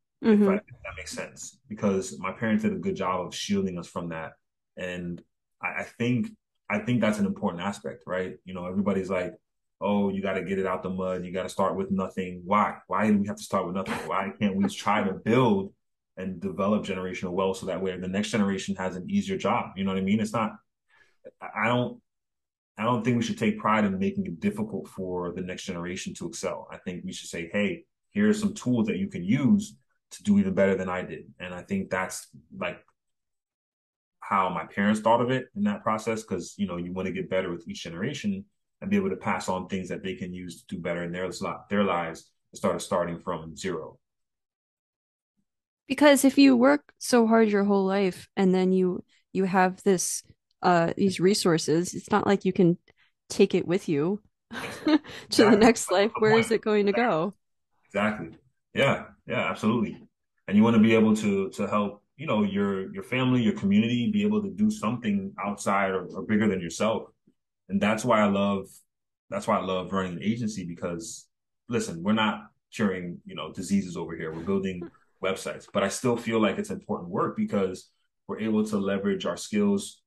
if, 0.42 0.48
I, 0.48 0.54
if 0.54 0.82
that 0.84 0.96
makes 0.96 1.12
sense, 1.12 1.58
because 1.68 2.18
my 2.18 2.32
parents 2.32 2.62
did 2.64 2.72
a 2.72 2.76
good 2.76 2.96
job 2.96 3.26
of 3.26 3.34
shielding 3.34 3.78
us 3.78 3.86
from 3.86 4.08
that. 4.08 4.32
And 4.76 5.22
I, 5.62 5.80
I 5.80 5.82
think 5.84 6.28
I 6.68 6.78
think 6.78 7.00
that's 7.00 7.18
an 7.18 7.26
important 7.26 7.62
aspect, 7.62 8.04
right? 8.06 8.36
You 8.44 8.54
know, 8.54 8.66
everybody's 8.66 9.10
like, 9.10 9.34
oh, 9.80 10.10
you 10.10 10.22
got 10.22 10.34
to 10.34 10.44
get 10.44 10.58
it 10.58 10.66
out 10.66 10.82
the 10.82 10.90
mud. 10.90 11.24
You 11.24 11.32
got 11.32 11.42
to 11.42 11.48
start 11.48 11.74
with 11.76 11.90
nothing. 11.90 12.42
Why? 12.44 12.76
Why 12.86 13.10
do 13.10 13.18
we 13.18 13.26
have 13.26 13.36
to 13.36 13.42
start 13.42 13.66
with 13.66 13.74
nothing? 13.74 13.94
Why 14.08 14.30
can't 14.40 14.54
we 14.54 14.64
try 14.68 15.02
to 15.02 15.14
build 15.14 15.72
and 16.16 16.40
develop 16.40 16.84
generational 16.84 17.32
wealth 17.32 17.56
so 17.56 17.66
that 17.66 17.82
way 17.82 17.96
the 17.98 18.06
next 18.06 18.30
generation 18.30 18.76
has 18.76 18.94
an 18.94 19.10
easier 19.10 19.36
job? 19.36 19.70
You 19.76 19.84
know 19.84 19.92
what 19.92 19.98
I 19.98 20.04
mean? 20.04 20.20
It's 20.20 20.32
not, 20.32 20.52
I 21.40 21.66
don't, 21.66 22.00
I 22.78 22.84
don't 22.84 23.04
think 23.04 23.16
we 23.16 23.22
should 23.22 23.38
take 23.38 23.58
pride 23.58 23.84
in 23.84 23.98
making 23.98 24.26
it 24.26 24.38
difficult 24.38 24.88
for 24.88 25.32
the 25.32 25.42
next 25.42 25.64
generation 25.64 26.14
to 26.14 26.28
excel. 26.28 26.68
I 26.70 26.76
think 26.76 27.04
we 27.04 27.12
should 27.12 27.28
say, 27.28 27.50
hey, 27.52 27.84
here 28.10 28.28
are 28.28 28.34
some 28.34 28.54
tools 28.54 28.86
that 28.86 28.98
you 28.98 29.08
can 29.08 29.24
use 29.24 29.76
to 30.12 30.22
do 30.22 30.38
even 30.38 30.54
better 30.54 30.76
than 30.76 30.88
I 30.88 31.02
did. 31.02 31.24
And 31.38 31.54
I 31.54 31.62
think 31.62 31.90
that's 31.90 32.28
like 32.56 32.78
how 34.30 34.48
my 34.48 34.64
parents 34.64 35.00
thought 35.00 35.20
of 35.20 35.30
it 35.32 35.46
in 35.56 35.64
that 35.64 35.82
process 35.82 36.22
because 36.22 36.54
you 36.56 36.66
know 36.66 36.76
you 36.76 36.92
want 36.92 37.06
to 37.06 37.12
get 37.12 37.28
better 37.28 37.50
with 37.50 37.66
each 37.68 37.82
generation 37.82 38.44
and 38.80 38.88
be 38.88 38.96
able 38.96 39.10
to 39.10 39.16
pass 39.16 39.48
on 39.48 39.66
things 39.66 39.88
that 39.88 40.04
they 40.04 40.14
can 40.14 40.32
use 40.32 40.62
to 40.62 40.76
do 40.76 40.80
better 40.80 41.02
in 41.02 41.10
their 41.10 41.28
their 41.68 41.82
lives 41.82 42.30
instead 42.52 42.74
of 42.74 42.80
starting 42.80 43.18
from 43.18 43.56
zero. 43.56 43.98
Because 45.88 46.24
if 46.24 46.38
you 46.38 46.56
work 46.56 46.92
so 46.98 47.26
hard 47.26 47.48
your 47.48 47.64
whole 47.64 47.84
life 47.84 48.28
and 48.36 48.54
then 48.54 48.72
you 48.72 49.02
you 49.32 49.44
have 49.44 49.82
this 49.82 50.22
uh 50.62 50.92
these 50.96 51.18
resources, 51.18 51.92
it's 51.94 52.12
not 52.12 52.24
like 52.24 52.44
you 52.44 52.52
can 52.52 52.78
take 53.28 53.54
it 53.56 53.66
with 53.66 53.88
you 53.88 54.22
to 54.52 55.00
exactly. 55.26 55.50
the 55.50 55.56
next 55.56 55.90
life. 55.90 56.12
Where 56.20 56.38
is 56.38 56.52
it 56.52 56.62
going 56.62 56.86
to 56.86 56.92
go? 56.92 57.34
Exactly. 57.86 58.28
Yeah. 58.74 59.06
Yeah. 59.26 59.50
Absolutely. 59.50 59.98
And 60.46 60.56
you 60.56 60.62
want 60.62 60.76
to 60.76 60.82
be 60.82 60.94
able 60.94 61.16
to 61.16 61.50
to 61.50 61.66
help 61.66 62.04
you 62.20 62.26
know 62.26 62.42
your 62.42 62.92
your 62.92 63.02
family 63.02 63.42
your 63.42 63.54
community 63.54 64.10
be 64.10 64.22
able 64.22 64.42
to 64.42 64.50
do 64.50 64.70
something 64.70 65.32
outside 65.42 65.90
or, 65.90 66.04
or, 66.14 66.22
bigger 66.22 66.46
than 66.46 66.60
yourself. 66.60 67.04
And 67.70 67.80
that's 67.80 68.04
why 68.04 68.20
i 68.20 68.26
love 68.26 68.66
that's 69.30 69.46
why 69.46 69.56
i 69.56 69.62
love 69.62 69.90
running 69.90 70.18
an 70.18 70.22
agency 70.22 70.66
because 70.66 71.28
listen 71.70 72.02
we're 72.02 72.12
not 72.12 72.50
curing 72.74 73.18
you 73.24 73.34
know 73.34 73.50
diseases 73.52 73.96
over 73.96 74.14
here. 74.14 74.34
We're 74.34 74.42
building 74.42 74.82
websites. 75.24 75.66
But 75.72 75.82
i 75.82 75.88
still 75.88 76.16
feel 76.16 76.42
like 76.42 76.58
it's 76.58 76.68
important 76.68 77.08
work 77.08 77.38
because 77.38 77.88
we're 78.26 78.40
able 78.40 78.66
to 78.66 78.76
leverage 78.76 79.24
our 79.24 79.38
skills 79.38 80.02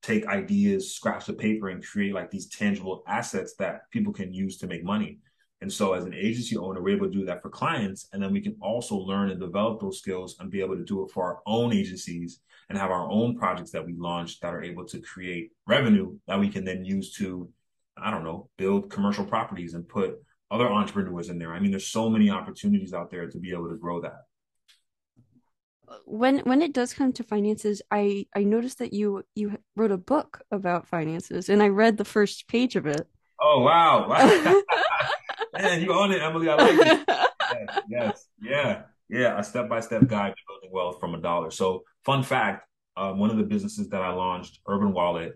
take 0.00 0.26
ideas 0.28 0.94
scraps 0.94 1.28
of 1.28 1.36
paper 1.38 1.70
and 1.70 1.84
create 1.84 2.14
like 2.14 2.30
these 2.30 2.48
tangible 2.48 3.02
assets 3.08 3.56
that 3.58 3.90
people 3.90 4.12
can 4.12 4.32
use 4.32 4.56
to 4.58 4.68
make 4.68 4.84
money 4.84 5.18
and 5.60 5.72
so 5.72 5.94
as 5.94 6.04
an 6.04 6.14
agency 6.14 6.56
owner, 6.56 6.80
we're 6.80 6.96
able 6.96 7.06
to 7.06 7.12
do 7.12 7.24
that 7.24 7.42
for 7.42 7.50
clients. 7.50 8.08
And 8.12 8.22
then 8.22 8.32
we 8.32 8.40
can 8.40 8.56
also 8.60 8.96
learn 8.96 9.30
and 9.30 9.40
develop 9.40 9.80
those 9.80 9.98
skills 9.98 10.36
and 10.38 10.50
be 10.50 10.60
able 10.60 10.76
to 10.76 10.84
do 10.84 11.04
it 11.04 11.10
for 11.10 11.24
our 11.24 11.40
own 11.46 11.72
agencies 11.72 12.40
and 12.68 12.78
have 12.78 12.90
our 12.90 13.10
own 13.10 13.36
projects 13.36 13.72
that 13.72 13.84
we 13.84 13.94
launch 13.96 14.38
that 14.40 14.54
are 14.54 14.62
able 14.62 14.84
to 14.86 15.00
create 15.00 15.50
revenue 15.66 16.16
that 16.28 16.38
we 16.38 16.48
can 16.48 16.64
then 16.64 16.84
use 16.84 17.12
to, 17.14 17.48
I 17.96 18.10
don't 18.10 18.22
know, 18.22 18.48
build 18.56 18.90
commercial 18.90 19.24
properties 19.24 19.74
and 19.74 19.88
put 19.88 20.22
other 20.50 20.68
entrepreneurs 20.68 21.28
in 21.28 21.38
there. 21.38 21.52
I 21.52 21.60
mean, 21.60 21.72
there's 21.72 21.88
so 21.88 22.08
many 22.08 22.30
opportunities 22.30 22.94
out 22.94 23.10
there 23.10 23.28
to 23.28 23.38
be 23.38 23.50
able 23.50 23.68
to 23.68 23.76
grow 23.76 24.00
that. 24.02 24.24
When 26.04 26.40
when 26.40 26.60
it 26.60 26.74
does 26.74 26.92
come 26.92 27.14
to 27.14 27.22
finances, 27.22 27.80
I 27.90 28.26
I 28.36 28.44
noticed 28.44 28.78
that 28.78 28.92
you 28.92 29.24
you 29.34 29.58
wrote 29.74 29.90
a 29.90 29.96
book 29.96 30.42
about 30.50 30.86
finances 30.86 31.48
and 31.48 31.62
I 31.62 31.68
read 31.68 31.96
the 31.96 32.04
first 32.04 32.46
page 32.46 32.76
of 32.76 32.86
it. 32.86 33.08
Oh 33.40 33.62
wow. 33.62 34.62
Man, 35.58 35.80
you 35.80 35.92
own 35.92 36.12
it, 36.12 36.22
Emily. 36.22 36.48
I 36.48 36.54
like 36.54 36.86
it. 36.86 37.04
yes, 37.08 37.80
yes, 37.88 38.26
yeah, 38.40 38.82
yeah. 39.08 39.38
A 39.38 39.44
step 39.44 39.68
by 39.68 39.80
step 39.80 40.06
guide 40.06 40.34
to 40.36 40.42
building 40.46 40.70
wealth 40.72 41.00
from 41.00 41.14
a 41.14 41.20
dollar. 41.20 41.50
So, 41.50 41.82
fun 42.04 42.22
fact: 42.22 42.66
uh, 42.96 43.12
one 43.12 43.30
of 43.30 43.36
the 43.36 43.44
businesses 43.44 43.88
that 43.88 44.02
I 44.02 44.12
launched, 44.12 44.60
Urban 44.68 44.92
Wallet, 44.92 45.32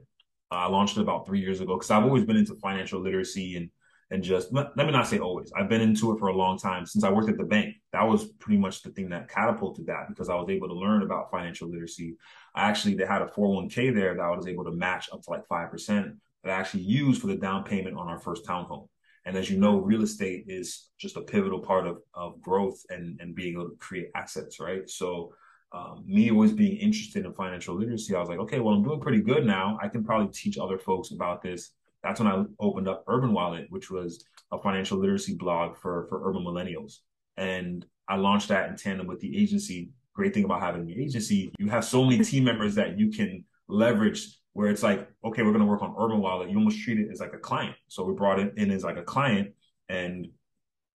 uh, 0.51 0.57
I 0.57 0.69
launched 0.69 0.97
it 0.97 1.01
about 1.01 1.27
three 1.27 1.41
years 1.41 1.61
ago 1.61 1.75
because 1.77 1.91
I've 1.91 2.05
always 2.05 2.25
been 2.25 2.37
into 2.37 2.55
financial 2.57 3.01
literacy 3.01 3.57
and 3.57 3.71
and 4.13 4.23
just 4.23 4.53
let, 4.53 4.77
let 4.77 4.87
me 4.87 4.93
not 4.93 5.09
say 5.09 5.19
always. 5.19 5.51
I've 5.57 5.71
been 5.71 5.81
into 5.81 6.13
it 6.13 6.19
for 6.19 6.29
a 6.29 6.37
long 6.37 6.59
time 6.59 6.85
since 6.85 7.03
I 7.03 7.11
worked 7.11 7.31
at 7.31 7.39
the 7.39 7.45
bank. 7.45 7.77
That 7.93 8.07
was 8.07 8.27
pretty 8.27 8.59
much 8.59 8.83
the 8.83 8.91
thing 8.91 9.09
that 9.09 9.31
catapulted 9.31 9.87
that 9.87 10.09
because 10.09 10.29
I 10.29 10.35
was 10.35 10.51
able 10.51 10.69
to 10.69 10.75
learn 10.75 11.03
about 11.03 11.31
financial 11.31 11.71
literacy. 11.71 12.17
I 12.55 12.69
actually 12.69 12.95
they 12.95 13.07
had 13.07 13.23
a 13.23 13.27
401k 13.27 13.95
there 13.95 14.15
that 14.15 14.23
I 14.23 14.37
was 14.37 14.47
able 14.47 14.65
to 14.65 14.73
match 14.73 15.09
up 15.13 15.23
to 15.23 15.31
like 15.31 15.47
five 15.47 15.71
percent 15.71 16.17
that 16.45 16.53
I 16.53 16.61
actually 16.61 16.83
used 16.83 17.23
for 17.23 17.29
the 17.29 17.37
down 17.37 17.65
payment 17.65 17.97
on 17.97 18.09
our 18.09 18.19
first 18.19 18.45
townhome. 18.45 18.89
And 19.25 19.37
as 19.37 19.49
you 19.49 19.59
know, 19.59 19.79
real 19.79 20.03
estate 20.03 20.45
is 20.49 20.91
just 20.99 21.17
a 21.17 21.23
pivotal 21.23 21.61
part 21.61 21.87
of, 21.87 21.99
of 22.15 22.41
growth 22.41 22.81
and, 22.91 23.21
and 23.21 23.35
being 23.35 23.55
able 23.55 23.71
to 23.71 23.77
create 23.77 24.09
assets, 24.15 24.59
right? 24.59 24.89
So, 24.89 25.33
um, 25.75 26.05
me 26.07 26.31
always 26.31 26.53
being 26.53 26.77
interested 26.77 27.25
in 27.25 27.33
financial 27.33 27.75
literacy, 27.75 28.15
I 28.15 28.21
was 28.21 28.29
like, 28.29 28.41
okay, 28.41 28.61
well, 28.61 28.75
I'm 28.75 28.83
doing 28.83 29.01
pretty 29.01 29.23
good 29.23 29.47
now. 29.47 29.79
I 29.81 29.89
can 29.89 30.05
probably 30.05 30.31
teach 30.33 30.59
other 30.59 30.77
folks 30.77 31.13
about 31.13 31.41
this. 31.41 31.71
That's 32.03 32.21
when 32.21 32.31
I 32.31 32.45
opened 32.61 32.89
up 32.89 33.05
Urban 33.07 33.33
Wallet, 33.33 33.67
which 33.71 33.91
was 33.91 34.23
a 34.51 34.59
financial 34.59 34.99
literacy 34.99 35.35
blog 35.35 35.77
for, 35.77 36.07
for 36.09 36.29
urban 36.29 36.45
millennials. 36.45 36.99
And 37.37 37.87
I 38.07 38.17
launched 38.17 38.49
that 38.49 38.69
in 38.69 38.77
tandem 38.77 39.07
with 39.07 39.21
the 39.21 39.41
agency. 39.41 39.91
Great 40.15 40.35
thing 40.35 40.45
about 40.45 40.61
having 40.61 40.85
the 40.85 41.01
agency, 41.01 41.53
you 41.59 41.69
have 41.71 41.85
so 41.85 42.05
many 42.05 42.23
team 42.25 42.45
members 42.45 42.75
that 42.75 42.99
you 42.99 43.11
can 43.11 43.45
leverage 43.69 44.37
where 44.55 44.69
it's 44.69 44.83
like, 44.83 45.09
okay, 45.25 45.43
we're 45.43 45.53
going 45.53 45.61
to 45.61 45.67
work 45.67 45.83
on 45.83 45.95
Urban 45.99 46.21
Wallet. 46.21 46.51
You 46.51 46.57
almost 46.59 46.81
treat 46.81 46.99
it 46.99 47.11
as 47.11 47.21
like 47.21 47.33
a 47.33 47.39
client. 47.39 47.75
So 47.89 48.05
we 48.05 48.15
brought 48.15 48.39
it 48.39 48.53
in 48.57 48.71
as 48.71 48.85
like 48.85 48.99
a 48.99 49.03
client 49.03 49.53
and 49.89 50.29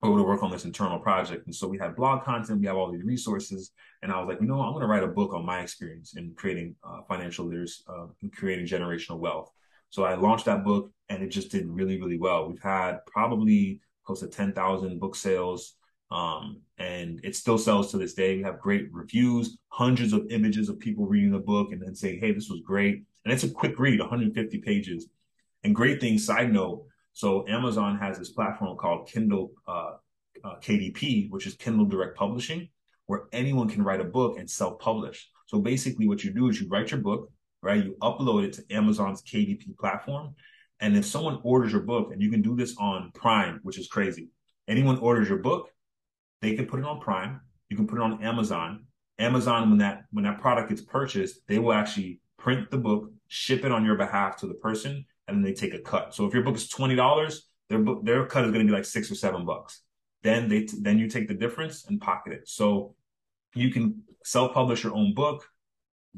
we're 0.01 0.09
going 0.09 0.21
to 0.21 0.27
work 0.27 0.43
on 0.43 0.51
this 0.51 0.65
internal 0.65 0.99
project. 0.99 1.47
And 1.47 1.55
so 1.55 1.67
we 1.67 1.79
have 1.79 1.95
blog 1.95 2.23
content, 2.23 2.59
we 2.59 2.67
have 2.67 2.77
all 2.77 2.91
these 2.91 3.03
resources. 3.03 3.71
And 4.03 4.11
I 4.11 4.19
was 4.19 4.27
like, 4.27 4.41
you 4.41 4.47
know, 4.47 4.61
I'm 4.61 4.73
going 4.73 4.81
to 4.81 4.87
write 4.87 5.03
a 5.03 5.07
book 5.07 5.33
on 5.33 5.43
my 5.45 5.61
experience 5.61 6.15
in 6.15 6.33
creating 6.35 6.75
uh, 6.83 7.01
financial 7.07 7.45
leaders, 7.45 7.83
uh, 7.89 8.05
in 8.21 8.29
creating 8.29 8.67
generational 8.67 9.17
wealth. 9.17 9.51
So 9.89 10.03
I 10.03 10.15
launched 10.15 10.45
that 10.45 10.63
book 10.63 10.91
and 11.09 11.23
it 11.23 11.29
just 11.29 11.49
did 11.49 11.67
really, 11.67 11.99
really 11.99 12.19
well. 12.19 12.47
We've 12.47 12.61
had 12.61 12.99
probably 13.07 13.81
close 14.05 14.19
to 14.19 14.27
10,000 14.27 14.99
book 14.99 15.15
sales. 15.15 15.75
Um, 16.09 16.61
and 16.77 17.19
it 17.23 17.35
still 17.35 17.57
sells 17.57 17.91
to 17.91 17.97
this 17.97 18.13
day. 18.13 18.37
We 18.37 18.43
have 18.43 18.59
great 18.59 18.87
reviews, 18.93 19.57
hundreds 19.69 20.13
of 20.13 20.27
images 20.29 20.69
of 20.69 20.79
people 20.79 21.05
reading 21.05 21.31
the 21.31 21.39
book 21.39 21.71
and 21.71 21.81
then 21.81 21.95
saying, 21.95 22.19
Hey, 22.21 22.31
this 22.31 22.49
was 22.49 22.61
great. 22.61 23.03
And 23.27 23.33
it's 23.33 23.43
a 23.43 23.49
quick 23.49 23.77
read, 23.77 23.99
150 23.99 24.59
pages. 24.59 25.05
And 25.65 25.75
great 25.75 25.99
thing, 25.99 26.17
side 26.17 26.53
note. 26.53 26.85
So 27.11 27.45
Amazon 27.49 27.97
has 27.97 28.17
this 28.17 28.29
platform 28.29 28.77
called 28.77 29.09
Kindle 29.09 29.51
uh, 29.67 29.95
uh, 30.45 30.55
KDP, 30.61 31.29
which 31.29 31.45
is 31.45 31.55
Kindle 31.55 31.83
Direct 31.83 32.15
Publishing, 32.15 32.69
where 33.07 33.23
anyone 33.33 33.67
can 33.67 33.83
write 33.83 33.99
a 33.99 34.05
book 34.05 34.39
and 34.39 34.49
self-publish. 34.49 35.29
So 35.47 35.59
basically, 35.59 36.07
what 36.07 36.23
you 36.23 36.31
do 36.31 36.47
is 36.47 36.61
you 36.61 36.69
write 36.69 36.91
your 36.91 37.01
book, 37.01 37.29
right? 37.61 37.83
You 37.83 37.97
upload 38.01 38.45
it 38.45 38.53
to 38.53 38.73
Amazon's 38.73 39.21
KDP 39.23 39.77
platform, 39.77 40.33
and 40.79 40.95
if 40.95 41.05
someone 41.05 41.41
orders 41.43 41.73
your 41.73 41.81
book, 41.81 42.13
and 42.13 42.21
you 42.21 42.31
can 42.31 42.41
do 42.41 42.55
this 42.55 42.77
on 42.77 43.11
Prime, 43.13 43.59
which 43.63 43.77
is 43.77 43.89
crazy. 43.89 44.29
Anyone 44.69 44.99
orders 44.99 45.27
your 45.27 45.39
book, 45.39 45.69
they 46.41 46.55
can 46.55 46.65
put 46.65 46.79
it 46.79 46.85
on 46.85 47.01
Prime. 47.01 47.41
You 47.67 47.75
can 47.75 47.87
put 47.87 47.97
it 47.97 48.03
on 48.03 48.23
Amazon. 48.23 48.85
Amazon, 49.19 49.69
when 49.69 49.79
that 49.79 50.05
when 50.11 50.23
that 50.23 50.39
product 50.39 50.69
gets 50.69 50.81
purchased, 50.81 51.41
they 51.49 51.59
will 51.59 51.73
actually 51.73 52.21
print 52.37 52.71
the 52.71 52.77
book, 52.77 53.11
ship 53.27 53.65
it 53.65 53.71
on 53.71 53.85
your 53.85 53.95
behalf 53.95 54.37
to 54.37 54.47
the 54.47 54.53
person, 54.53 55.05
and 55.27 55.37
then 55.37 55.43
they 55.43 55.53
take 55.53 55.73
a 55.73 55.79
cut. 55.79 56.13
So 56.13 56.25
if 56.25 56.33
your 56.33 56.43
book 56.43 56.55
is 56.55 56.69
twenty 56.69 56.95
dollars, 56.95 57.47
their 57.69 57.79
book 57.79 58.03
their 58.03 58.25
cut 58.25 58.45
is 58.45 58.51
going 58.51 58.65
to 58.65 58.71
be 58.71 58.75
like 58.75 58.85
six 58.85 59.11
or 59.11 59.15
seven 59.15 59.45
bucks. 59.45 59.81
Then 60.23 60.49
they 60.49 60.61
t- 60.61 60.77
then 60.81 60.97
you 60.97 61.07
take 61.07 61.27
the 61.27 61.33
difference 61.33 61.85
and 61.85 62.01
pocket 62.01 62.33
it. 62.33 62.47
So 62.47 62.95
you 63.53 63.71
can 63.71 64.03
self 64.23 64.53
publish 64.53 64.83
your 64.83 64.93
own 64.93 65.13
book, 65.13 65.45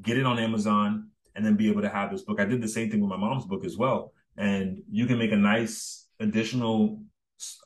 get 0.01 0.17
it 0.17 0.25
on 0.25 0.39
Amazon, 0.39 1.09
and 1.35 1.45
then 1.45 1.55
be 1.55 1.69
able 1.69 1.81
to 1.81 1.89
have 1.89 2.11
this 2.11 2.23
book. 2.23 2.39
I 2.39 2.45
did 2.45 2.61
the 2.61 2.67
same 2.67 2.89
thing 2.89 3.01
with 3.01 3.09
my 3.09 3.17
mom's 3.17 3.45
book 3.45 3.65
as 3.65 3.77
well, 3.77 4.13
and 4.37 4.81
you 4.89 5.05
can 5.05 5.17
make 5.17 5.31
a 5.31 5.37
nice 5.37 6.07
additional 6.19 7.01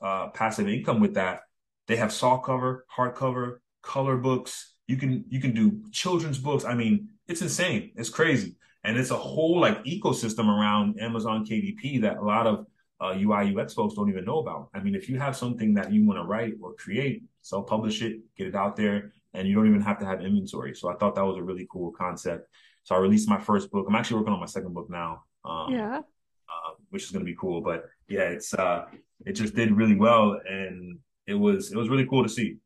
uh, 0.02 0.30
passive 0.30 0.68
income 0.68 1.00
with 1.00 1.16
that. 1.16 1.42
They 1.88 1.96
have 1.98 2.14
soft 2.14 2.46
cover, 2.46 2.86
hardcover, 2.96 3.58
color 3.82 4.18
books. 4.18 4.76
You 4.88 4.98
can 4.98 5.26
you 5.30 5.40
can 5.40 5.54
do 5.54 5.82
children's 5.92 6.38
books. 6.38 6.66
I 6.66 6.74
mean, 6.76 7.10
it's 7.28 7.42
insane. 7.42 7.92
It's 7.96 8.10
crazy. 8.10 8.56
And 8.84 8.98
it's 8.98 9.12
a 9.12 9.18
whole 9.18 9.60
like 9.60 9.84
ecosystem 9.86 10.48
around 10.48 11.00
Amazon 11.00 11.46
KDP 11.46 12.02
that 12.02 12.18
a 12.18 12.22
lot 12.22 12.48
of 12.48 12.66
uh, 13.00 13.16
UI 13.18 13.56
UX 13.56 13.74
folks 13.74 13.96
don't 13.96 14.10
even 14.10 14.26
know 14.26 14.40
about. 14.40 14.70
I 14.74 14.80
mean, 14.80 14.96
if 14.96 15.10
you 15.10 15.20
have 15.20 15.36
something 15.36 15.74
that 15.76 15.92
you 15.92 16.06
want 16.06 16.20
to 16.20 16.24
write 16.24 16.54
or 16.62 16.74
create, 16.74 17.24
self 17.42 17.68
publish 17.68 18.02
it, 18.02 18.20
get 18.38 18.48
it 18.48 18.56
out 18.56 18.76
there, 18.76 19.14
and 19.34 19.48
you 19.48 19.56
don't 19.56 19.68
even 19.68 19.82
have 19.82 20.00
to 20.00 20.06
have 20.06 20.22
inventory. 20.22 20.76
So 20.76 20.90
I 20.90 20.96
thought 20.96 21.16
that 21.16 21.26
was 21.26 21.38
a 21.38 21.44
really 21.44 21.68
cool 21.72 21.92
concept. 21.92 22.48
So 22.84 22.96
I 22.96 23.00
released 23.00 23.30
my 23.30 23.40
first 23.40 23.72
book. 23.72 23.86
I'm 23.88 23.96
actually 23.96 24.18
working 24.18 24.34
on 24.34 24.40
my 24.40 24.46
second 24.46 24.74
book 24.74 24.90
now. 24.90 25.24
Um, 25.46 25.74
yeah. 25.74 25.98
Uh, 25.98 26.74
which 26.90 27.04
is 27.04 27.12
going 27.12 27.26
to 27.26 27.30
be 27.30 27.38
cool. 27.40 27.62
But 27.62 27.86
yeah, 28.08 28.24
it's 28.24 28.54
uh, 28.54 28.86
it 29.26 29.34
just 29.34 29.56
did 29.56 29.72
really 29.72 29.96
well, 29.96 30.40
and 30.48 31.00
it 31.26 31.34
was 31.34 31.72
it 31.72 31.78
was 31.78 31.90
really 31.90 32.06
cool 32.06 32.24
to 32.24 32.30
see. 32.30 32.58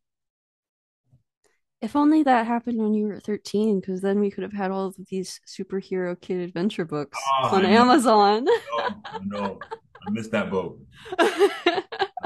If 1.80 1.96
only 1.96 2.24
that 2.24 2.48
happened 2.48 2.80
when 2.80 2.96
you 2.96 3.06
were 3.06 3.20
13, 3.20 3.80
because 3.80 4.02
then 4.02 4.20
we 4.20 4.32
could 4.32 4.42
have 4.42 4.54
had 4.54 4.72
all 4.72 4.88
of 4.88 4.96
these 5.10 5.40
superhero 5.46 6.20
kid 6.20 6.40
adventure 6.40 6.86
books 6.86 7.20
oh, 7.44 7.56
on 7.56 7.66
Amazon. 7.66 8.46
no, 8.46 8.90
no, 9.26 9.60
I 10.08 10.10
missed 10.10 10.32
that 10.32 10.50
boat. 10.50 10.80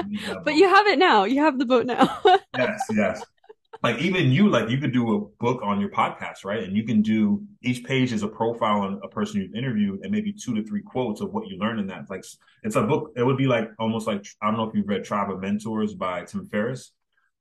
Missed 0.08 0.26
that 0.26 0.36
but 0.36 0.44
boat. 0.46 0.54
you 0.54 0.68
have 0.68 0.86
it 0.86 0.98
now. 0.98 1.24
You 1.24 1.40
have 1.40 1.58
the 1.58 1.66
boat 1.66 1.86
now. 1.86 2.18
yes, 2.56 2.80
yes. 2.90 3.22
like 3.82 3.98
even 3.98 4.32
you, 4.32 4.48
like 4.48 4.70
you 4.70 4.78
could 4.78 4.92
do 4.92 5.16
a 5.16 5.20
book 5.38 5.60
on 5.62 5.80
your 5.80 5.90
podcast, 5.90 6.44
right? 6.44 6.64
And 6.64 6.74
you 6.74 6.84
can 6.84 7.02
do 7.02 7.42
each 7.62 7.84
page 7.84 8.12
is 8.12 8.22
a 8.22 8.28
profile 8.28 8.80
on 8.80 9.00
a 9.04 9.08
person 9.08 9.42
you've 9.42 9.54
interviewed 9.54 10.00
and 10.02 10.10
maybe 10.10 10.32
two 10.32 10.54
to 10.54 10.64
three 10.64 10.82
quotes 10.82 11.20
of 11.20 11.32
what 11.32 11.46
you 11.46 11.58
learned 11.58 11.78
in 11.78 11.86
that. 11.88 12.08
Like 12.08 12.24
it's 12.62 12.76
a 12.76 12.82
book. 12.82 13.12
It 13.16 13.22
would 13.22 13.36
be 13.36 13.46
like 13.46 13.68
almost 13.78 14.06
like 14.06 14.24
I 14.40 14.46
don't 14.46 14.56
know 14.56 14.64
if 14.64 14.74
you've 14.74 14.88
read 14.88 15.04
Tribe 15.04 15.30
of 15.30 15.40
Mentors 15.40 15.94
by 15.94 16.24
Tim 16.24 16.46
Ferriss, 16.46 16.92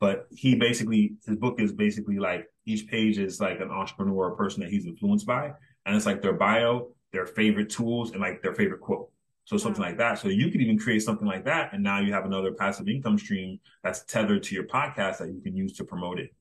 but 0.01 0.27
he 0.31 0.55
basically 0.55 1.13
his 1.25 1.37
book 1.37 1.61
is 1.61 1.71
basically 1.71 2.17
like 2.17 2.47
each 2.65 2.87
page 2.87 3.19
is 3.19 3.39
like 3.39 3.61
an 3.61 3.69
entrepreneur 3.69 4.31
or 4.31 4.35
person 4.35 4.61
that 4.63 4.71
he's 4.71 4.87
influenced 4.87 5.27
by, 5.27 5.53
and 5.85 5.95
it's 5.95 6.07
like 6.07 6.23
their 6.23 6.33
bio, 6.33 6.89
their 7.13 7.27
favorite 7.27 7.69
tools, 7.69 8.11
and 8.11 8.19
like 8.19 8.41
their 8.41 8.55
favorite 8.55 8.81
quote. 8.81 9.09
So 9.45 9.57
something 9.57 9.81
like 9.81 9.97
that. 9.97 10.17
So 10.17 10.27
you 10.27 10.49
could 10.49 10.61
even 10.61 10.79
create 10.79 11.03
something 11.03 11.27
like 11.27 11.45
that. 11.45 11.73
And 11.73 11.83
now 11.83 11.99
you 11.99 12.13
have 12.13 12.25
another 12.25 12.51
passive 12.51 12.87
income 12.87 13.17
stream 13.17 13.59
that's 13.83 14.03
tethered 14.03 14.43
to 14.43 14.55
your 14.55 14.63
podcast 14.65 15.19
that 15.19 15.29
you 15.29 15.41
can 15.41 15.55
use 15.55 15.73
to 15.73 15.83
promote 15.83 16.19
it. 16.19 16.33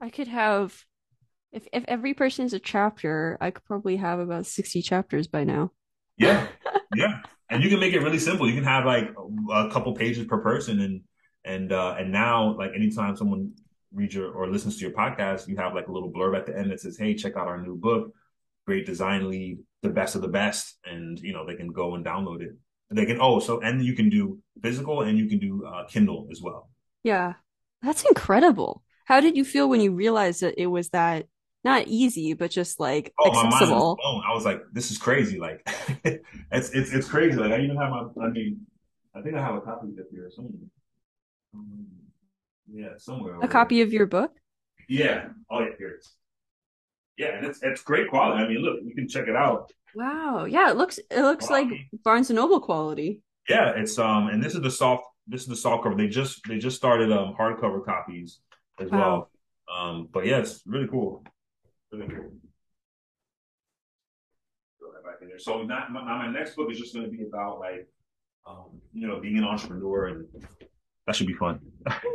I 0.00 0.10
could 0.10 0.28
have 0.28 0.84
if 1.52 1.66
if 1.72 1.84
every 1.86 2.12
person 2.12 2.44
is 2.44 2.54
a 2.54 2.58
chapter, 2.58 3.38
I 3.40 3.52
could 3.52 3.64
probably 3.64 3.96
have 3.96 4.18
about 4.18 4.46
60 4.46 4.82
chapters 4.82 5.28
by 5.28 5.44
now. 5.44 5.72
Yeah. 6.16 6.48
Yeah. 6.96 7.20
and 7.50 7.62
you 7.62 7.68
can 7.68 7.80
make 7.80 7.92
it 7.92 8.00
really 8.00 8.18
simple. 8.18 8.48
You 8.48 8.54
can 8.54 8.64
have 8.64 8.86
like 8.86 9.10
a 9.52 9.68
couple 9.70 9.94
pages 9.94 10.26
per 10.26 10.38
person 10.38 10.80
and 10.80 11.02
and 11.48 11.72
uh 11.72 11.96
and 11.98 12.12
now 12.12 12.56
like 12.56 12.70
anytime 12.76 13.16
someone 13.16 13.52
reads 13.92 14.14
your 14.14 14.30
or 14.30 14.48
listens 14.48 14.76
to 14.76 14.82
your 14.82 14.92
podcast, 14.92 15.48
you 15.48 15.56
have 15.56 15.74
like 15.74 15.88
a 15.88 15.92
little 15.92 16.12
blurb 16.12 16.36
at 16.36 16.46
the 16.46 16.56
end 16.56 16.70
that 16.70 16.80
says, 16.80 16.96
Hey, 16.98 17.14
check 17.14 17.36
out 17.36 17.48
our 17.48 17.60
new 17.60 17.76
book 17.76 18.12
great 18.68 18.84
design 18.84 19.30
lead, 19.30 19.58
the 19.80 19.88
best 19.88 20.14
of 20.14 20.20
the 20.20 20.28
best, 20.28 20.76
and 20.84 21.18
you 21.20 21.32
know 21.32 21.46
they 21.46 21.56
can 21.56 21.72
go 21.72 21.94
and 21.94 22.04
download 22.04 22.42
it. 22.42 22.52
They 22.90 23.06
can 23.06 23.18
oh 23.18 23.40
so 23.40 23.60
and 23.60 23.82
you 23.82 23.94
can 23.94 24.10
do 24.10 24.38
physical 24.62 25.00
and 25.00 25.16
you 25.16 25.26
can 25.26 25.38
do 25.38 25.64
uh, 25.66 25.86
Kindle 25.88 26.28
as 26.30 26.42
well. 26.42 26.68
Yeah, 27.02 27.34
that's 27.82 28.04
incredible. 28.04 28.82
How 29.06 29.20
did 29.20 29.38
you 29.38 29.44
feel 29.44 29.70
when 29.70 29.80
you 29.80 29.92
realized 29.92 30.42
that 30.42 30.60
it 30.60 30.66
was 30.66 30.90
that 30.90 31.26
not 31.64 31.88
easy, 31.88 32.34
but 32.34 32.50
just 32.50 32.78
like 32.78 33.14
oh, 33.18 33.30
accessible? 33.30 33.96
My 33.96 34.10
mind 34.10 34.16
was 34.16 34.24
I 34.28 34.34
was 34.34 34.44
like, 34.44 34.60
this 34.72 34.90
is 34.90 34.98
crazy. 34.98 35.38
Like 35.38 35.66
it's 36.04 36.70
it's 36.70 36.92
it's 36.92 37.08
crazy. 37.08 37.38
Like 37.38 37.52
I 37.52 37.60
even 37.60 37.76
have 37.76 37.90
my 37.90 38.04
I 38.22 38.28
mean 38.28 38.66
I 39.14 39.22
think 39.22 39.34
I 39.34 39.42
have 39.42 39.54
a 39.54 39.62
copy 39.62 39.88
of 39.88 39.98
it 39.98 40.08
here 40.10 40.30
somewhere. 40.30 40.68
Yeah, 42.70 42.90
somewhere. 42.98 43.40
A 43.40 43.48
copy 43.48 43.80
of 43.80 43.92
your 43.92 44.06
book? 44.06 44.32
Yeah. 44.88 45.28
Oh 45.50 45.60
yeah, 45.60 45.70
here 45.78 45.90
it 45.90 45.98
is. 46.00 46.12
Yeah, 47.16 47.36
and 47.36 47.46
it's 47.46 47.60
it's 47.62 47.82
great 47.82 48.08
quality. 48.08 48.42
I 48.42 48.48
mean, 48.48 48.58
look, 48.58 48.80
you 48.84 48.94
can 48.94 49.08
check 49.08 49.28
it 49.28 49.36
out. 49.36 49.72
Wow. 49.94 50.44
Yeah, 50.44 50.70
it 50.70 50.76
looks 50.76 50.98
it 50.98 51.22
looks 51.22 51.50
like 51.50 51.68
Barnes 52.04 52.30
and 52.30 52.36
Noble 52.36 52.60
quality. 52.60 53.22
Yeah, 53.48 53.72
it's 53.76 53.98
um, 53.98 54.28
and 54.28 54.42
this 54.42 54.54
is 54.54 54.60
the 54.60 54.70
soft 54.70 55.04
this 55.26 55.42
is 55.42 55.48
the 55.48 55.56
soft 55.56 55.82
cover. 55.82 55.96
They 55.96 56.08
just 56.08 56.40
they 56.48 56.58
just 56.58 56.76
started 56.76 57.10
um 57.10 57.34
hardcover 57.38 57.84
copies 57.84 58.40
as 58.80 58.90
wow. 58.90 58.98
well. 58.98 59.30
Um, 59.74 60.08
but 60.12 60.26
yeah, 60.26 60.38
it's 60.38 60.62
really 60.66 60.88
cool. 60.88 61.24
Really 61.92 62.08
cool. 62.08 62.32
So 65.38 65.62
now, 65.62 65.86
now 65.92 66.02
my 66.04 66.28
next 66.28 66.56
book 66.56 66.70
is 66.70 66.78
just 66.78 66.94
going 66.94 67.08
to 67.08 67.16
be 67.16 67.22
about 67.22 67.60
like, 67.60 67.88
um, 68.46 68.80
you 68.92 69.06
know, 69.06 69.20
being 69.20 69.38
an 69.38 69.44
entrepreneur, 69.44 70.08
and 70.08 70.26
that 71.08 71.16
should 71.16 71.26
be 71.26 71.32
fun. 71.32 71.60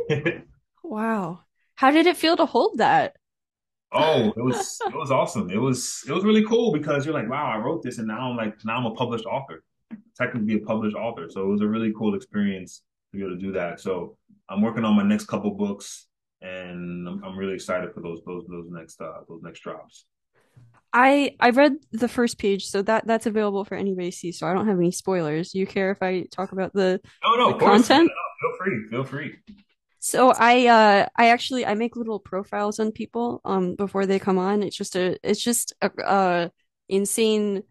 wow, 0.84 1.40
how 1.74 1.90
did 1.90 2.06
it 2.06 2.16
feel 2.16 2.36
to 2.36 2.46
hold 2.46 2.78
that? 2.78 3.16
Oh, 3.90 4.32
it 4.36 4.40
was 4.40 4.78
it 4.86 4.94
was 4.94 5.10
awesome. 5.10 5.50
It 5.50 5.58
was 5.58 6.04
it 6.06 6.12
was 6.12 6.22
really 6.22 6.44
cool 6.44 6.72
because 6.72 7.04
you're 7.04 7.14
like, 7.14 7.28
wow, 7.28 7.44
I 7.44 7.58
wrote 7.58 7.82
this 7.82 7.98
and 7.98 8.06
now 8.06 8.30
I'm 8.30 8.36
like 8.36 8.54
now 8.64 8.76
I'm 8.76 8.86
a 8.86 8.94
published 8.94 9.26
author. 9.26 9.64
Technically 10.16 10.54
a 10.54 10.60
published 10.60 10.94
author. 10.94 11.28
So 11.28 11.42
it 11.42 11.48
was 11.48 11.60
a 11.60 11.66
really 11.66 11.92
cool 11.98 12.14
experience 12.14 12.82
to 13.10 13.18
be 13.18 13.24
able 13.24 13.34
to 13.34 13.42
do 13.42 13.50
that. 13.52 13.80
So 13.80 14.16
I'm 14.48 14.62
working 14.62 14.84
on 14.84 14.94
my 14.94 15.02
next 15.02 15.26
couple 15.26 15.50
books 15.50 16.06
and 16.40 17.08
I'm, 17.08 17.24
I'm 17.24 17.36
really 17.36 17.54
excited 17.54 17.92
for 17.92 18.00
those 18.00 18.20
those 18.24 18.44
those 18.48 18.66
next 18.70 19.00
uh 19.00 19.22
those 19.28 19.42
next 19.42 19.58
drops. 19.60 20.06
I 20.92 21.34
I 21.40 21.50
read 21.50 21.72
the 21.90 22.06
first 22.06 22.38
page, 22.38 22.66
so 22.66 22.80
that 22.82 23.08
that's 23.08 23.26
available 23.26 23.64
for 23.64 23.74
anybody 23.74 24.12
to 24.12 24.16
see. 24.16 24.30
So 24.30 24.46
I 24.46 24.54
don't 24.54 24.68
have 24.68 24.78
any 24.78 24.92
spoilers. 24.92 25.52
You 25.52 25.66
care 25.66 25.90
if 25.90 26.00
I 26.00 26.26
talk 26.30 26.52
about 26.52 26.72
the, 26.72 27.00
no, 27.24 27.34
no, 27.34 27.52
the 27.52 27.58
content? 27.58 28.08
Feel 28.40 28.52
free, 28.58 28.88
feel 28.90 29.04
free. 29.04 29.34
So 30.00 30.34
I 30.36 30.66
uh 30.66 31.06
I 31.16 31.30
actually 31.30 31.64
I 31.64 31.74
make 31.74 31.96
little 31.96 32.20
profiles 32.20 32.78
on 32.78 32.92
people 32.92 33.40
um 33.44 33.74
before 33.74 34.04
they 34.04 34.18
come 34.18 34.38
on. 34.38 34.62
It's 34.62 34.76
just 34.76 34.96
a 34.96 35.18
it's 35.22 35.42
just 35.42 35.72
a, 35.80 35.90
a 36.04 36.50
insane 36.88 37.62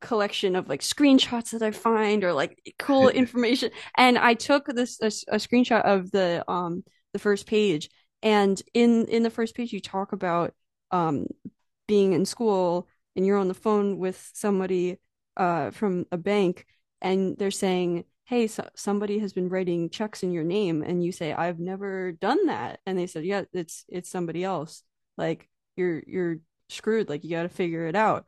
collection 0.00 0.54
of 0.54 0.68
like 0.68 0.80
screenshots 0.80 1.50
that 1.50 1.62
I 1.62 1.70
find 1.70 2.22
or 2.24 2.32
like 2.32 2.56
cool 2.78 3.08
information. 3.22 3.70
And 3.96 4.18
I 4.18 4.34
took 4.34 4.66
this 4.66 5.00
a, 5.00 5.06
a, 5.06 5.38
screenshot 5.38 5.82
of 5.82 6.10
the 6.10 6.44
um 6.48 6.84
the 7.12 7.18
first 7.18 7.46
page 7.46 7.88
and 8.22 8.60
in 8.74 9.06
in 9.06 9.22
the 9.22 9.30
first 9.30 9.54
page 9.54 9.72
you 9.72 9.80
talk 9.80 10.12
about 10.12 10.54
um 10.92 11.26
being 11.88 12.12
in 12.12 12.24
school 12.24 12.88
and 13.16 13.26
you're 13.26 13.38
on 13.38 13.48
the 13.48 13.54
phone 13.54 13.98
with 13.98 14.30
somebody 14.34 14.98
uh 15.36 15.70
from 15.70 16.06
a 16.12 16.16
bank 16.16 16.64
and 17.00 17.36
they're 17.38 17.50
saying 17.50 18.04
hey 18.24 18.46
so 18.46 18.68
somebody 18.74 19.18
has 19.18 19.32
been 19.32 19.48
writing 19.48 19.90
checks 19.90 20.22
in 20.22 20.32
your 20.32 20.44
name 20.44 20.82
and 20.82 21.04
you 21.04 21.12
say 21.12 21.32
i've 21.32 21.58
never 21.58 22.12
done 22.12 22.46
that. 22.46 22.80
And 22.86 22.98
they 22.98 23.06
said 23.06 23.24
yeah 23.24 23.42
it's 23.52 23.84
it's 23.88 24.10
somebody 24.10 24.44
else. 24.44 24.82
Like 25.16 25.48
you're 25.76 26.02
you're 26.06 26.36
screwed. 26.68 27.08
Like 27.08 27.24
you 27.24 27.30
got 27.30 27.42
to 27.42 27.48
figure 27.48 27.86
it 27.86 27.96
out. 27.96 28.26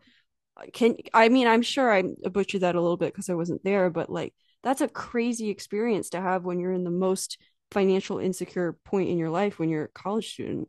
Uh, 0.57 0.67
can 0.73 0.97
i 1.13 1.29
mean 1.29 1.49
i'm 1.49 1.63
sure 1.63 1.93
i 1.93 2.03
butchered 2.31 2.61
that 2.61 2.77
a 2.77 2.81
little 2.81 2.97
bit 2.97 3.13
because 3.13 3.29
i 3.29 3.35
wasn't 3.35 3.65
there 3.65 3.91
but 3.91 4.09
like 4.09 4.33
that's 4.63 4.81
a 4.81 4.87
crazy 4.89 5.51
experience 5.51 6.11
to 6.11 6.21
have 6.21 6.45
when 6.45 6.61
you're 6.61 6.73
in 6.73 6.85
the 6.85 6.91
most 6.91 7.39
financial 7.71 8.19
insecure 8.19 8.77
point 8.85 9.11
in 9.11 9.19
your 9.19 9.31
life 9.31 9.59
when 9.59 9.69
you're 9.69 9.85
a 9.85 9.89
college 9.89 10.33
student. 10.33 10.69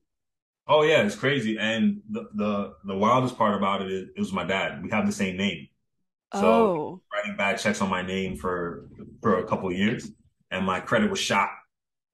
Oh 0.68 0.81
yeah 0.81 1.03
it's 1.03 1.15
crazy. 1.15 1.57
And 1.60 2.02
the 2.10 2.27
the, 2.34 2.73
the 2.85 2.97
wildest 2.97 3.38
part 3.38 3.56
about 3.56 3.81
it 3.84 3.91
is 3.91 4.10
it 4.15 4.19
was 4.19 4.34
my 4.34 4.43
dad. 4.43 4.84
We 4.84 4.89
have 4.89 5.06
the 5.06 5.11
same 5.11 5.38
name 5.38 5.68
so 6.35 6.45
oh. 6.45 7.01
writing 7.13 7.37
bad 7.37 7.59
checks 7.59 7.81
on 7.81 7.89
my 7.89 8.01
name 8.01 8.35
for 8.35 8.89
for 9.21 9.39
a 9.39 9.47
couple 9.47 9.71
years, 9.71 10.09
and 10.51 10.65
my 10.65 10.79
credit 10.79 11.09
was 11.09 11.19
shot. 11.19 11.49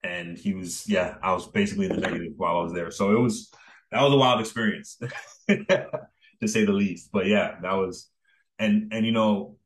And 0.04 0.36
he 0.36 0.56
was, 0.56 0.90
yeah, 0.90 1.18
I 1.22 1.32
was 1.32 1.48
basically 1.48 1.86
in 1.86 1.92
the 1.92 2.02
negative 2.02 2.34
while 2.36 2.58
I 2.58 2.64
was 2.64 2.74
there. 2.74 2.90
So 2.90 3.16
it 3.16 3.20
was 3.20 3.52
that 3.92 4.02
was 4.02 4.14
a 4.14 4.18
wild 4.18 4.40
experience, 4.40 4.98
to 5.48 6.48
say 6.48 6.66
the 6.66 6.72
least. 6.72 7.10
But 7.12 7.28
yeah, 7.28 7.56
that 7.62 7.74
was, 7.74 8.10
and 8.58 8.92
and 8.92 9.06
you 9.06 9.12
know, 9.12 9.58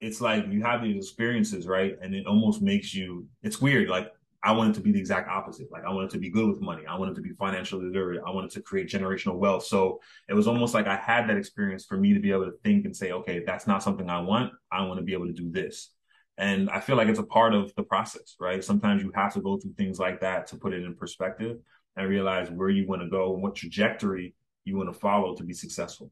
it's 0.00 0.20
like 0.20 0.46
you 0.48 0.62
have 0.62 0.82
these 0.82 1.04
experiences, 1.04 1.66
right? 1.66 1.96
And 2.00 2.14
it 2.14 2.26
almost 2.26 2.62
makes 2.62 2.94
you. 2.94 3.26
It's 3.42 3.60
weird, 3.60 3.88
like 3.88 4.12
I 4.42 4.52
wanted 4.52 4.74
to 4.74 4.80
be 4.80 4.92
the 4.92 4.98
exact 4.98 5.28
opposite. 5.28 5.70
Like 5.70 5.84
I 5.84 5.92
wanted 5.92 6.10
to 6.10 6.18
be 6.18 6.30
good 6.30 6.48
with 6.48 6.60
money. 6.62 6.86
I 6.86 6.96
wanted 6.96 7.14
to 7.16 7.20
be 7.20 7.30
financially 7.30 7.86
literate. 7.86 8.22
I 8.26 8.30
wanted 8.30 8.50
to 8.52 8.62
create 8.62 8.88
generational 8.88 9.36
wealth. 9.36 9.64
So 9.64 10.00
it 10.28 10.34
was 10.34 10.48
almost 10.48 10.72
like 10.72 10.86
I 10.86 10.96
had 10.96 11.28
that 11.28 11.36
experience 11.36 11.84
for 11.84 11.98
me 11.98 12.14
to 12.14 12.20
be 12.20 12.30
able 12.30 12.46
to 12.46 12.56
think 12.64 12.86
and 12.86 12.96
say, 12.96 13.12
okay, 13.12 13.42
that's 13.44 13.66
not 13.66 13.82
something 13.82 14.08
I 14.08 14.20
want. 14.20 14.52
I 14.72 14.82
want 14.86 14.98
to 14.98 15.04
be 15.04 15.12
able 15.12 15.26
to 15.26 15.32
do 15.32 15.50
this. 15.50 15.90
And 16.38 16.70
I 16.70 16.80
feel 16.80 16.96
like 16.96 17.08
it's 17.08 17.18
a 17.18 17.24
part 17.24 17.54
of 17.54 17.74
the 17.74 17.82
process, 17.82 18.36
right? 18.40 18.64
Sometimes 18.64 19.02
you 19.02 19.12
have 19.14 19.34
to 19.34 19.42
go 19.42 19.58
through 19.58 19.74
things 19.74 19.98
like 19.98 20.20
that 20.20 20.46
to 20.48 20.56
put 20.56 20.72
it 20.72 20.82
in 20.84 20.94
perspective 20.94 21.58
and 21.96 22.08
realize 22.08 22.50
where 22.50 22.70
you 22.70 22.86
want 22.88 23.02
to 23.02 23.10
go 23.10 23.34
and 23.34 23.42
what 23.42 23.56
trajectory 23.56 24.34
you 24.64 24.76
want 24.76 24.90
to 24.90 24.98
follow 24.98 25.34
to 25.34 25.44
be 25.44 25.52
successful. 25.52 26.10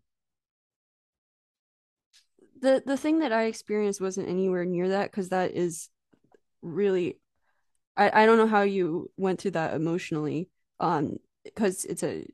The 2.60 2.82
the 2.84 2.96
thing 2.96 3.20
that 3.20 3.32
I 3.32 3.44
experienced 3.44 4.00
wasn't 4.00 4.28
anywhere 4.28 4.64
near 4.64 4.88
that 4.88 5.10
because 5.10 5.28
that 5.28 5.52
is 5.52 5.88
really 6.60 7.18
I, 7.98 8.22
I 8.22 8.26
don't 8.26 8.38
know 8.38 8.48
how 8.48 8.62
you 8.62 9.10
went 9.18 9.40
through 9.42 9.52
that 9.52 9.74
emotionally 9.74 10.50
um 10.80 11.18
because 11.44 11.84
it's 11.86 12.04
a 12.04 12.26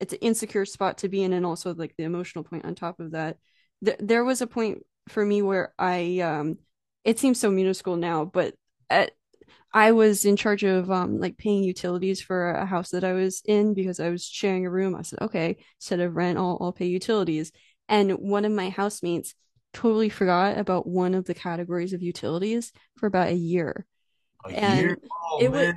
it's 0.00 0.12
an 0.14 0.20
insecure 0.20 0.64
spot 0.66 0.98
to 0.98 1.08
be 1.08 1.22
in 1.22 1.32
and 1.32 1.46
also 1.46 1.74
like 1.74 1.94
the 1.96 2.04
emotional 2.04 2.44
point 2.44 2.64
on 2.64 2.74
top 2.74 3.00
of 3.00 3.12
that 3.12 3.38
Th- 3.84 3.98
there 4.00 4.24
was 4.24 4.42
a 4.42 4.48
point 4.48 4.84
for 5.08 5.24
me 5.24 5.42
where 5.42 5.74
i 5.78 6.20
um 6.20 6.58
it 7.04 7.18
seems 7.18 7.40
so 7.40 7.50
minuscule 7.50 7.96
now 7.96 8.24
but 8.24 8.54
at 8.90 9.12
I 9.72 9.92
was 9.92 10.24
in 10.24 10.36
charge 10.36 10.64
of 10.64 10.90
um 10.90 11.18
like 11.20 11.36
paying 11.38 11.64
utilities 11.64 12.20
for 12.20 12.50
a 12.52 12.66
house 12.66 12.90
that 12.90 13.04
I 13.04 13.12
was 13.12 13.42
in 13.46 13.74
because 13.74 14.00
I 14.00 14.10
was 14.10 14.24
sharing 14.24 14.66
a 14.66 14.70
room. 14.70 14.94
I 14.94 15.02
said, 15.02 15.20
okay, 15.22 15.58
instead 15.78 16.00
of 16.00 16.16
rent, 16.16 16.38
I'll 16.38 16.58
I'll 16.60 16.72
pay 16.72 16.86
utilities. 16.86 17.52
And 17.88 18.12
one 18.18 18.44
of 18.44 18.52
my 18.52 18.70
housemates 18.70 19.34
totally 19.72 20.08
forgot 20.08 20.58
about 20.58 20.86
one 20.86 21.14
of 21.14 21.24
the 21.24 21.34
categories 21.34 21.92
of 21.92 22.02
utilities 22.02 22.72
for 22.96 23.06
about 23.06 23.28
a 23.28 23.34
year. 23.34 23.86
A 24.46 24.50
and 24.56 24.96
oh, 25.10 25.38
it 25.40 25.50
was 25.50 25.74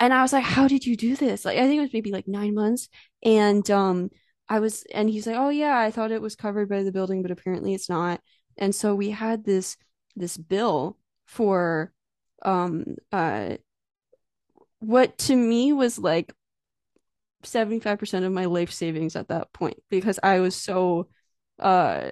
and 0.00 0.12
I 0.12 0.22
was 0.22 0.32
like, 0.32 0.44
How 0.44 0.68
did 0.68 0.86
you 0.86 0.96
do 0.96 1.16
this? 1.16 1.44
Like 1.44 1.58
I 1.58 1.66
think 1.66 1.78
it 1.78 1.82
was 1.82 1.92
maybe 1.92 2.12
like 2.12 2.28
nine 2.28 2.54
months. 2.54 2.88
And 3.24 3.68
um 3.70 4.10
I 4.48 4.60
was 4.60 4.84
and 4.94 5.08
he's 5.08 5.26
like, 5.26 5.36
Oh 5.36 5.50
yeah, 5.50 5.78
I 5.78 5.90
thought 5.90 6.12
it 6.12 6.22
was 6.22 6.36
covered 6.36 6.68
by 6.68 6.82
the 6.82 6.92
building, 6.92 7.22
but 7.22 7.30
apparently 7.30 7.74
it's 7.74 7.88
not. 7.88 8.20
And 8.56 8.74
so 8.74 8.94
we 8.94 9.10
had 9.10 9.44
this 9.44 9.76
this 10.16 10.36
bill 10.36 10.98
for 11.26 11.92
um 12.44 12.84
uh 13.12 13.56
what 14.80 15.16
to 15.16 15.34
me 15.34 15.72
was 15.72 15.98
like 15.98 16.32
75% 17.42 18.24
of 18.24 18.32
my 18.32 18.46
life 18.46 18.70
savings 18.72 19.16
at 19.16 19.28
that 19.28 19.52
point 19.52 19.78
because 19.90 20.18
I 20.22 20.40
was 20.40 20.56
so 20.56 21.08
uh 21.58 22.10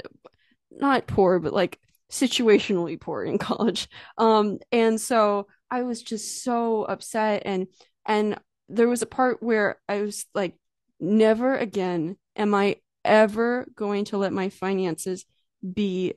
not 0.70 1.06
poor 1.06 1.38
but 1.38 1.52
like 1.52 1.78
situationally 2.10 3.00
poor 3.00 3.24
in 3.24 3.38
college 3.38 3.88
um 4.18 4.58
and 4.70 5.00
so 5.00 5.46
I 5.72 5.82
was 5.82 6.02
just 6.02 6.44
so 6.44 6.84
upset 6.84 7.42
and 7.46 7.66
and 8.06 8.38
there 8.68 8.88
was 8.88 9.00
a 9.00 9.06
part 9.06 9.42
where 9.42 9.80
I 9.88 10.02
was 10.02 10.26
like, 10.34 10.54
never 11.00 11.56
again 11.56 12.16
am 12.36 12.54
I 12.54 12.76
ever 13.04 13.66
going 13.74 14.04
to 14.06 14.18
let 14.18 14.34
my 14.34 14.50
finances 14.50 15.24
be 15.62 16.12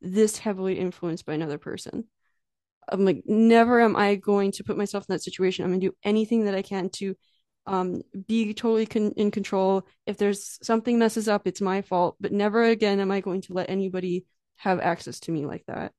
this 0.00 0.38
heavily 0.38 0.78
influenced 0.78 1.26
by 1.26 1.34
another 1.34 1.58
person. 1.58 2.04
I'm 2.88 3.04
like, 3.04 3.22
never 3.26 3.80
am 3.80 3.96
I 3.96 4.14
going 4.14 4.52
to 4.52 4.64
put 4.64 4.78
myself 4.78 5.04
in 5.08 5.14
that 5.14 5.22
situation. 5.22 5.64
I'm 5.64 5.72
going 5.72 5.80
to 5.80 5.88
do 5.88 5.96
anything 6.04 6.44
that 6.44 6.54
I 6.54 6.62
can 6.62 6.88
to 6.90 7.16
um, 7.66 8.02
be 8.28 8.54
totally 8.54 8.86
con- 8.86 9.12
in 9.16 9.30
control. 9.30 9.86
If 10.06 10.18
there's 10.18 10.58
something 10.62 10.98
messes 10.98 11.28
up, 11.28 11.46
it's 11.46 11.60
my 11.60 11.82
fault. 11.82 12.16
But 12.20 12.32
never 12.32 12.64
again 12.64 13.00
am 13.00 13.10
I 13.10 13.20
going 13.20 13.42
to 13.42 13.54
let 13.54 13.70
anybody 13.70 14.24
have 14.56 14.80
access 14.80 15.20
to 15.20 15.32
me 15.32 15.46
like 15.46 15.64
that. 15.66 15.92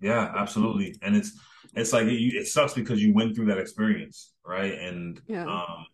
Yeah, 0.00 0.32
absolutely. 0.36 0.96
And 1.02 1.16
it's 1.16 1.32
it's 1.74 1.92
like 1.92 2.06
it, 2.06 2.34
it 2.34 2.46
sucks 2.48 2.74
because 2.74 3.02
you 3.02 3.14
went 3.14 3.34
through 3.34 3.46
that 3.46 3.58
experience, 3.58 4.32
right? 4.46 4.74
And 4.78 5.20
Yeah. 5.26 5.44
um, 5.46 5.86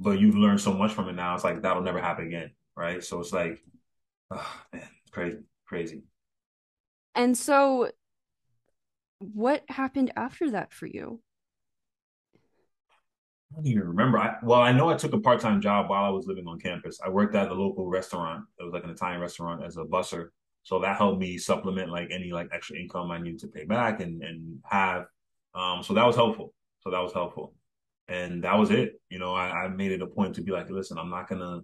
but 0.00 0.20
you've 0.20 0.36
learned 0.36 0.60
so 0.60 0.72
much 0.72 0.92
from 0.92 1.08
it 1.08 1.14
now. 1.14 1.34
It's 1.34 1.44
like 1.44 1.62
that'll 1.62 1.82
never 1.82 2.00
happen 2.00 2.26
again, 2.26 2.50
right? 2.76 3.02
So 3.02 3.20
it's 3.20 3.32
like, 3.32 3.62
oh, 4.30 4.62
man, 4.72 4.88
crazy, 5.12 5.38
crazy. 5.66 6.02
And 7.14 7.36
so, 7.36 7.90
what 9.18 9.64
happened 9.68 10.12
after 10.16 10.50
that 10.52 10.72
for 10.72 10.86
you? 10.86 11.20
I 13.52 13.56
don't 13.56 13.66
even 13.66 13.88
remember. 13.88 14.18
I, 14.18 14.36
well, 14.42 14.60
I 14.60 14.72
know 14.72 14.88
I 14.88 14.96
took 14.96 15.12
a 15.12 15.20
part 15.20 15.40
time 15.40 15.60
job 15.60 15.88
while 15.88 16.04
I 16.04 16.08
was 16.08 16.26
living 16.26 16.46
on 16.48 16.58
campus. 16.58 16.98
I 17.04 17.08
worked 17.08 17.34
at 17.34 17.48
the 17.48 17.54
local 17.54 17.86
restaurant. 17.88 18.44
It 18.58 18.64
was 18.64 18.72
like 18.72 18.84
an 18.84 18.90
Italian 18.90 19.20
restaurant 19.20 19.64
as 19.64 19.76
a 19.76 19.84
busser. 19.84 20.28
So 20.64 20.80
that 20.80 20.96
helped 20.96 21.20
me 21.20 21.38
supplement 21.38 21.90
like 21.90 22.08
any 22.10 22.32
like 22.32 22.48
extra 22.52 22.76
income 22.76 23.10
I 23.10 23.18
needed 23.18 23.40
to 23.40 23.48
pay 23.48 23.64
back 23.64 24.00
and 24.00 24.22
and 24.22 24.58
have. 24.64 25.06
Um, 25.54 25.82
so 25.82 25.94
that 25.94 26.06
was 26.06 26.16
helpful. 26.16 26.52
So 26.80 26.90
that 26.90 27.00
was 27.00 27.12
helpful, 27.12 27.54
and 28.08 28.42
that 28.44 28.58
was 28.58 28.70
it. 28.70 29.00
You 29.10 29.18
know, 29.18 29.34
I, 29.34 29.64
I 29.64 29.68
made 29.68 29.92
it 29.92 30.02
a 30.02 30.06
point 30.06 30.34
to 30.34 30.42
be 30.42 30.52
like, 30.52 30.68
listen, 30.70 30.98
I'm 30.98 31.10
not 31.10 31.28
gonna, 31.28 31.60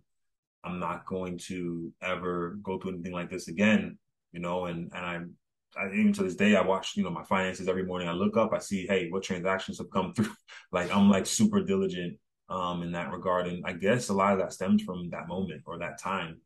I'm 0.64 0.78
not 0.78 1.06
going 1.06 1.38
to 1.48 1.92
ever 2.02 2.58
go 2.62 2.78
through 2.78 2.92
anything 2.92 3.12
like 3.12 3.30
this 3.30 3.48
again. 3.48 3.98
You 4.32 4.40
know, 4.40 4.66
and 4.66 4.92
and 4.94 5.04
I'm 5.04 5.34
I, 5.76 5.86
even 5.86 6.12
to 6.14 6.22
this 6.22 6.36
day, 6.36 6.56
I 6.56 6.62
watch, 6.62 6.96
you 6.96 7.04
know, 7.04 7.10
my 7.10 7.24
finances 7.24 7.68
every 7.68 7.84
morning. 7.84 8.08
I 8.08 8.12
look 8.12 8.36
up, 8.36 8.52
I 8.52 8.58
see, 8.58 8.86
hey, 8.86 9.08
what 9.08 9.22
transactions 9.22 9.78
have 9.78 9.90
come 9.90 10.12
through. 10.16 10.32
like 10.72 10.94
I'm 10.94 11.10
like 11.10 11.26
super 11.26 11.62
diligent 11.62 12.18
um 12.48 12.82
in 12.82 12.92
that 12.92 13.12
regard. 13.12 13.46
And 13.46 13.64
I 13.66 13.72
guess 13.72 14.08
a 14.08 14.14
lot 14.14 14.32
of 14.32 14.40
that 14.40 14.52
stems 14.52 14.82
from 14.82 15.10
that 15.10 15.28
moment 15.28 15.62
or 15.66 15.78
that 15.78 15.98
time 15.98 16.40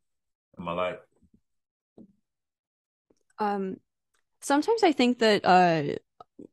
in 0.58 0.64
my 0.64 0.72
life. 0.72 0.98
Um, 3.38 3.76
sometimes 4.42 4.82
I 4.82 4.92
think 4.92 5.20
that 5.20 5.44
uh, 5.44 5.96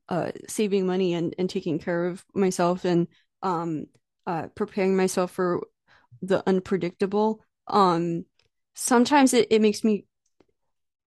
uh, 0.10 0.32
saving 0.48 0.88
money 0.88 1.14
and, 1.14 1.36
and 1.38 1.50
taking 1.50 1.80
care 1.80 2.08
of 2.08 2.26
myself 2.36 2.86
and 2.86 3.08
um, 3.44 3.86
uh, 4.28 4.48
preparing 4.56 4.96
myself 4.98 5.32
for 5.32 5.62
the 6.22 6.44
unpredictable, 6.48 7.44
um, 7.68 8.26
sometimes 8.76 9.34
it, 9.34 9.48
it 9.52 9.62
makes 9.62 9.84
me 9.84 10.06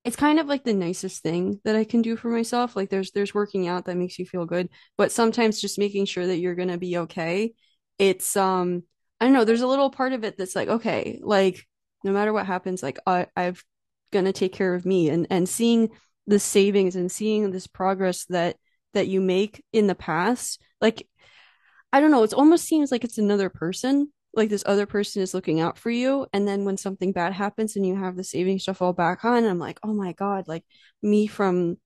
it's 0.04 0.16
kind 0.16 0.40
of 0.40 0.46
like 0.46 0.64
the 0.64 0.74
nicest 0.74 1.22
thing 1.22 1.60
that 1.64 1.76
I 1.76 1.84
can 1.84 2.02
do 2.02 2.16
for 2.16 2.28
myself. 2.28 2.74
Like 2.74 2.90
there's 2.90 3.12
there's 3.12 3.34
working 3.34 3.68
out 3.68 3.84
that 3.84 3.96
makes 3.96 4.18
you 4.18 4.26
feel 4.26 4.46
good, 4.46 4.68
but 4.96 5.12
sometimes 5.12 5.60
just 5.60 5.78
making 5.78 6.06
sure 6.06 6.26
that 6.26 6.38
you're 6.38 6.56
gonna 6.56 6.78
be 6.78 6.98
okay. 6.98 7.54
It's 7.98 8.36
um 8.36 8.82
I 9.20 9.26
don't 9.26 9.34
know, 9.34 9.44
there's 9.44 9.60
a 9.60 9.66
little 9.66 9.90
part 9.90 10.12
of 10.12 10.24
it 10.24 10.36
that's 10.36 10.56
like, 10.56 10.68
okay, 10.68 11.20
like 11.22 11.64
no 12.04 12.12
matter 12.12 12.32
what 12.32 12.46
happens, 12.46 12.82
like 12.82 12.98
I 13.06 13.26
I've 13.36 13.64
gonna 14.12 14.32
take 14.32 14.52
care 14.52 14.74
of 14.74 14.86
me 14.86 15.08
and 15.10 15.26
and 15.30 15.48
seeing 15.48 15.90
the 16.26 16.38
savings 16.38 16.96
and 16.96 17.10
seeing 17.10 17.50
this 17.50 17.66
progress 17.66 18.26
that 18.26 18.56
that 18.94 19.08
you 19.08 19.20
make 19.20 19.64
in 19.72 19.86
the 19.88 19.94
past, 19.94 20.60
like 20.80 21.08
I 21.92 22.00
don't 22.00 22.10
know, 22.10 22.22
it 22.22 22.32
almost 22.34 22.64
seems 22.64 22.90
like 22.90 23.04
it's 23.04 23.18
another 23.18 23.48
person. 23.50 24.12
Like 24.34 24.48
this 24.48 24.64
other 24.66 24.86
person 24.86 25.22
is 25.22 25.34
looking 25.34 25.60
out 25.60 25.76
for 25.78 25.90
you. 25.90 26.26
And 26.32 26.48
then 26.48 26.64
when 26.64 26.78
something 26.78 27.12
bad 27.12 27.34
happens 27.34 27.76
and 27.76 27.86
you 27.86 27.96
have 27.96 28.16
the 28.16 28.24
saving 28.24 28.58
stuff 28.60 28.80
all 28.80 28.94
back 28.94 29.24
on, 29.24 29.44
I'm 29.44 29.58
like, 29.58 29.78
oh 29.82 29.92
my 29.92 30.12
God, 30.12 30.48
like 30.48 30.64
me 31.02 31.26
from 31.26 31.76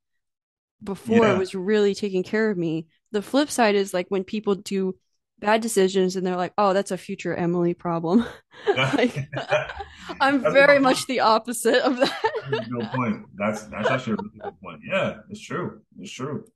before 0.82 1.26
Yeah. 1.26 1.38
was 1.38 1.54
really 1.54 1.94
taking 1.94 2.22
care 2.22 2.50
of 2.50 2.58
me. 2.58 2.86
The 3.12 3.22
flip 3.22 3.50
side 3.50 3.74
is 3.74 3.94
like 3.94 4.06
when 4.08 4.24
people 4.24 4.54
do 4.56 4.96
bad 5.38 5.60
decisions 5.60 6.16
and 6.16 6.26
they're 6.26 6.36
like, 6.36 6.52
oh, 6.58 6.72
that's 6.72 6.90
a 6.90 6.98
future 6.98 7.34
Emily 7.34 7.74
problem. 7.74 8.24
Like 8.66 9.28
I'm 10.20 10.40
very 10.40 10.78
much 10.78 11.06
the 11.06 11.20
opposite 11.20 11.82
of 11.82 11.98
that. 11.98 12.68
good 12.70 12.90
point. 12.90 13.26
That's 13.36 13.64
that's 13.64 13.90
actually 13.90 14.14
a 14.14 14.16
really 14.16 14.38
good 14.42 14.60
point. 14.62 14.80
Yeah, 14.90 15.18
it's 15.28 15.40
true. 15.40 15.82
It's 16.00 16.10
true. 16.10 16.46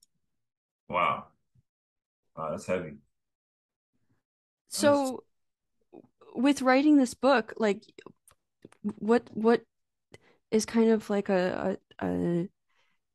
Wow. 0.88 1.26
Wow, 2.36 2.50
that's 2.50 2.66
heavy. 2.66 2.94
That's 4.70 4.80
so 4.80 5.24
with 6.34 6.62
writing 6.62 6.96
this 6.96 7.12
book, 7.14 7.52
like 7.58 7.82
what 8.82 9.28
what 9.34 9.62
is 10.50 10.64
kind 10.64 10.90
of 10.90 11.10
like 11.10 11.28
a 11.28 11.76
a, 12.00 12.06
a 12.06 12.48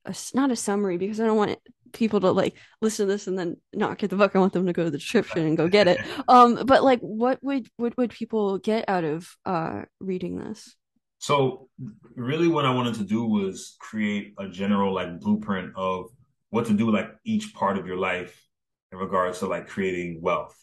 a 0.05 0.15
not 0.33 0.51
a 0.51 0.55
summary 0.55 0.97
because 0.97 1.19
I 1.19 1.25
don't 1.25 1.37
want 1.37 1.57
people 1.95 2.19
to 2.22 2.31
like 2.31 2.55
listen 2.81 3.07
to 3.07 3.13
this 3.13 3.27
and 3.27 3.38
then 3.38 3.57
not 3.73 3.97
get 3.97 4.09
the 4.09 4.15
book. 4.15 4.35
I 4.35 4.39
want 4.39 4.53
them 4.53 4.65
to 4.67 4.73
go 4.73 4.84
to 4.84 4.91
the 4.91 4.97
description 4.97 5.45
and 5.45 5.57
go 5.57 5.67
get 5.67 5.88
it. 5.88 5.99
Um, 6.27 6.65
but 6.65 6.84
like, 6.84 6.99
what 6.99 7.39
would 7.41 7.67
what 7.77 7.97
would 7.97 8.11
people 8.11 8.57
get 8.57 8.85
out 8.88 9.03
of 9.03 9.27
uh 9.45 9.84
reading 9.99 10.38
this? 10.38 10.76
So 11.19 11.69
really 12.15 12.47
what 12.47 12.65
I 12.65 12.73
wanted 12.73 12.95
to 12.95 13.03
do 13.03 13.26
was 13.26 13.77
create 13.80 14.34
a 14.38 14.47
general 14.47 14.93
like 14.93 15.19
blueprint 15.19 15.73
of 15.76 16.09
what 16.49 16.65
to 16.67 16.73
do 16.73 16.91
like 16.91 17.09
each 17.23 17.53
part 17.53 17.77
of 17.77 17.88
your 17.88 17.97
life 17.97 18.45
in 18.91 18.97
regards 18.97 19.39
to 19.39 19.47
like 19.47 19.67
creating 19.67 20.22
wealth. 20.22 20.55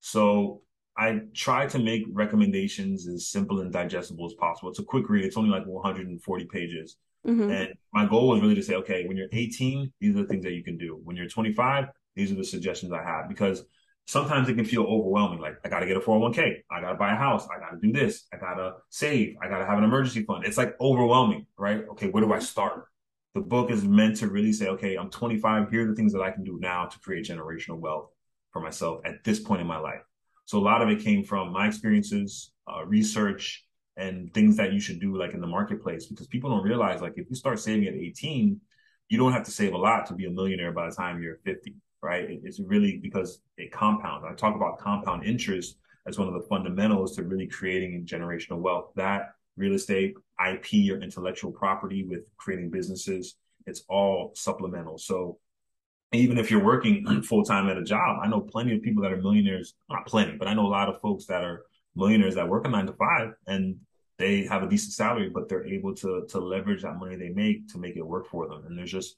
So 0.00 0.62
I 0.96 1.20
try 1.34 1.66
to 1.68 1.78
make 1.78 2.04
recommendations 2.12 3.08
as 3.08 3.28
simple 3.28 3.60
and 3.60 3.72
digestible 3.72 4.26
as 4.26 4.34
possible. 4.34 4.70
It's 4.70 4.78
a 4.78 4.84
quick 4.84 5.08
read. 5.08 5.24
It's 5.24 5.36
only 5.36 5.50
like 5.50 5.66
140 5.66 6.44
pages. 6.46 6.96
Mm-hmm. 7.26 7.50
And 7.50 7.74
my 7.92 8.06
goal 8.06 8.28
was 8.28 8.40
really 8.40 8.54
to 8.56 8.62
say, 8.62 8.74
okay, 8.74 9.06
when 9.06 9.16
you're 9.16 9.28
18, 9.30 9.92
these 10.00 10.16
are 10.16 10.22
the 10.22 10.26
things 10.26 10.44
that 10.44 10.52
you 10.52 10.64
can 10.64 10.76
do. 10.76 11.00
When 11.04 11.16
you're 11.16 11.28
25, 11.28 11.86
these 12.16 12.32
are 12.32 12.34
the 12.34 12.44
suggestions 12.44 12.92
I 12.92 13.02
have 13.02 13.28
because 13.28 13.64
sometimes 14.06 14.48
it 14.48 14.54
can 14.54 14.64
feel 14.64 14.82
overwhelming. 14.84 15.40
Like 15.40 15.56
I 15.64 15.68
got 15.68 15.80
to 15.80 15.86
get 15.86 15.96
a 15.96 16.00
401k. 16.00 16.62
I 16.70 16.80
got 16.80 16.90
to 16.90 16.96
buy 16.96 17.12
a 17.12 17.16
house. 17.16 17.46
I 17.48 17.58
got 17.60 17.70
to 17.70 17.78
do 17.80 17.92
this. 17.92 18.26
I 18.32 18.36
got 18.36 18.54
to 18.54 18.74
save. 18.90 19.36
I 19.42 19.48
got 19.48 19.58
to 19.58 19.66
have 19.66 19.78
an 19.78 19.84
emergency 19.84 20.24
fund. 20.24 20.44
It's 20.44 20.58
like 20.58 20.74
overwhelming, 20.80 21.46
right? 21.56 21.84
Okay. 21.92 22.08
Where 22.08 22.22
do 22.22 22.32
I 22.32 22.40
start? 22.40 22.84
The 23.34 23.40
book 23.40 23.70
is 23.70 23.84
meant 23.84 24.16
to 24.16 24.28
really 24.28 24.52
say, 24.52 24.68
okay, 24.68 24.96
I'm 24.96 25.08
25. 25.08 25.70
Here 25.70 25.84
are 25.84 25.88
the 25.88 25.94
things 25.94 26.12
that 26.12 26.20
I 26.20 26.30
can 26.30 26.44
do 26.44 26.58
now 26.60 26.86
to 26.86 26.98
create 27.00 27.26
generational 27.26 27.78
wealth 27.78 28.10
for 28.52 28.60
myself 28.60 29.00
at 29.04 29.24
this 29.24 29.40
point 29.40 29.62
in 29.62 29.66
my 29.66 29.78
life. 29.78 30.02
So 30.44 30.58
a 30.58 30.60
lot 30.60 30.82
of 30.82 30.88
it 30.90 31.02
came 31.02 31.24
from 31.24 31.52
my 31.52 31.66
experiences, 31.66 32.52
uh, 32.66 32.84
research, 32.84 33.64
and 33.96 34.32
things 34.32 34.56
that 34.56 34.72
you 34.72 34.80
should 34.80 35.00
do 35.00 35.16
like 35.16 35.34
in 35.34 35.40
the 35.40 35.46
marketplace 35.46 36.06
because 36.06 36.26
people 36.26 36.50
don't 36.50 36.64
realize 36.64 37.02
like 37.02 37.14
if 37.16 37.28
you 37.28 37.36
start 37.36 37.58
saving 37.58 37.86
at 37.88 37.94
18, 37.94 38.60
you 39.08 39.18
don't 39.18 39.32
have 39.32 39.44
to 39.44 39.50
save 39.50 39.74
a 39.74 39.78
lot 39.78 40.06
to 40.06 40.14
be 40.14 40.26
a 40.26 40.30
millionaire 40.30 40.72
by 40.72 40.88
the 40.88 40.94
time 40.94 41.22
you're 41.22 41.38
50 41.44 41.74
right? 42.02 42.40
It's 42.42 42.60
really 42.60 42.98
because 43.00 43.40
it 43.56 43.72
compounds. 43.72 44.26
I 44.28 44.34
talk 44.34 44.56
about 44.56 44.78
compound 44.78 45.24
interest 45.24 45.76
as 46.06 46.18
one 46.18 46.26
of 46.26 46.34
the 46.34 46.46
fundamentals 46.48 47.14
to 47.16 47.22
really 47.22 47.46
creating 47.46 48.04
generational 48.04 48.58
wealth. 48.58 48.90
That 48.96 49.30
real 49.56 49.74
estate, 49.74 50.14
IP, 50.44 50.90
or 50.90 51.00
intellectual 51.00 51.52
property 51.52 52.04
with 52.04 52.22
creating 52.36 52.70
businesses, 52.70 53.36
it's 53.66 53.84
all 53.88 54.32
supplemental. 54.34 54.98
So 54.98 55.38
even 56.12 56.38
if 56.38 56.50
you're 56.50 56.64
working 56.64 57.22
full 57.22 57.44
time 57.44 57.68
at 57.68 57.78
a 57.78 57.84
job, 57.84 58.18
I 58.20 58.26
know 58.26 58.40
plenty 58.40 58.74
of 58.74 58.82
people 58.82 59.02
that 59.04 59.12
are 59.12 59.22
millionaires, 59.22 59.74
not 59.88 60.04
plenty, 60.06 60.36
but 60.36 60.48
I 60.48 60.54
know 60.54 60.66
a 60.66 60.68
lot 60.68 60.88
of 60.88 61.00
folks 61.00 61.26
that 61.26 61.44
are 61.44 61.62
millionaires 61.94 62.34
that 62.34 62.48
work 62.48 62.66
a 62.66 62.68
nine 62.68 62.86
to 62.86 62.92
five 62.94 63.32
and 63.46 63.76
they 64.18 64.44
have 64.44 64.62
a 64.62 64.68
decent 64.68 64.92
salary, 64.92 65.30
but 65.30 65.48
they're 65.48 65.66
able 65.66 65.94
to 65.96 66.24
to 66.28 66.38
leverage 66.38 66.82
that 66.82 66.98
money 66.98 67.16
they 67.16 67.30
make 67.30 67.68
to 67.72 67.78
make 67.78 67.96
it 67.96 68.06
work 68.06 68.28
for 68.28 68.48
them. 68.48 68.64
And 68.66 68.78
there's 68.78 68.92
just 68.92 69.16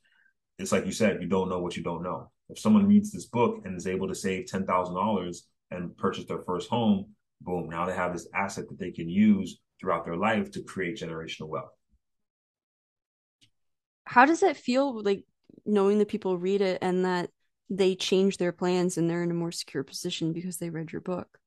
it's 0.58 0.72
like 0.72 0.86
you 0.86 0.92
said, 0.92 1.20
you 1.20 1.28
don't 1.28 1.48
know 1.48 1.60
what 1.60 1.76
you 1.76 1.82
don't 1.82 2.02
know. 2.02 2.30
If 2.48 2.58
someone 2.58 2.86
reads 2.86 3.10
this 3.10 3.26
book 3.26 3.62
and 3.64 3.76
is 3.76 3.86
able 3.86 4.08
to 4.08 4.14
save 4.14 4.46
ten 4.46 4.66
thousand 4.66 4.94
dollars 4.94 5.46
and 5.70 5.96
purchase 5.96 6.24
their 6.26 6.42
first 6.42 6.68
home, 6.68 7.14
boom, 7.40 7.68
now 7.68 7.84
they 7.84 7.94
have 7.94 8.12
this 8.12 8.28
asset 8.34 8.68
that 8.68 8.78
they 8.78 8.90
can 8.90 9.08
use 9.08 9.60
throughout 9.80 10.04
their 10.04 10.16
life 10.16 10.50
to 10.52 10.62
create 10.62 10.96
generational 10.96 11.48
wealth. 11.48 11.72
How 14.06 14.26
does 14.26 14.42
it 14.42 14.56
feel 14.56 15.02
like 15.02 15.24
knowing 15.66 15.98
that 15.98 16.08
people 16.08 16.38
read 16.38 16.60
it 16.60 16.78
and 16.82 17.04
that 17.04 17.30
they 17.70 17.94
change 17.94 18.36
their 18.36 18.52
plans 18.52 18.96
and 18.96 19.08
they're 19.08 19.22
in 19.22 19.30
a 19.30 19.34
more 19.34 19.52
secure 19.52 19.82
position 19.82 20.32
because 20.32 20.58
they 20.58 20.70
read 20.70 20.92
your 20.92 21.00
book? 21.00 21.38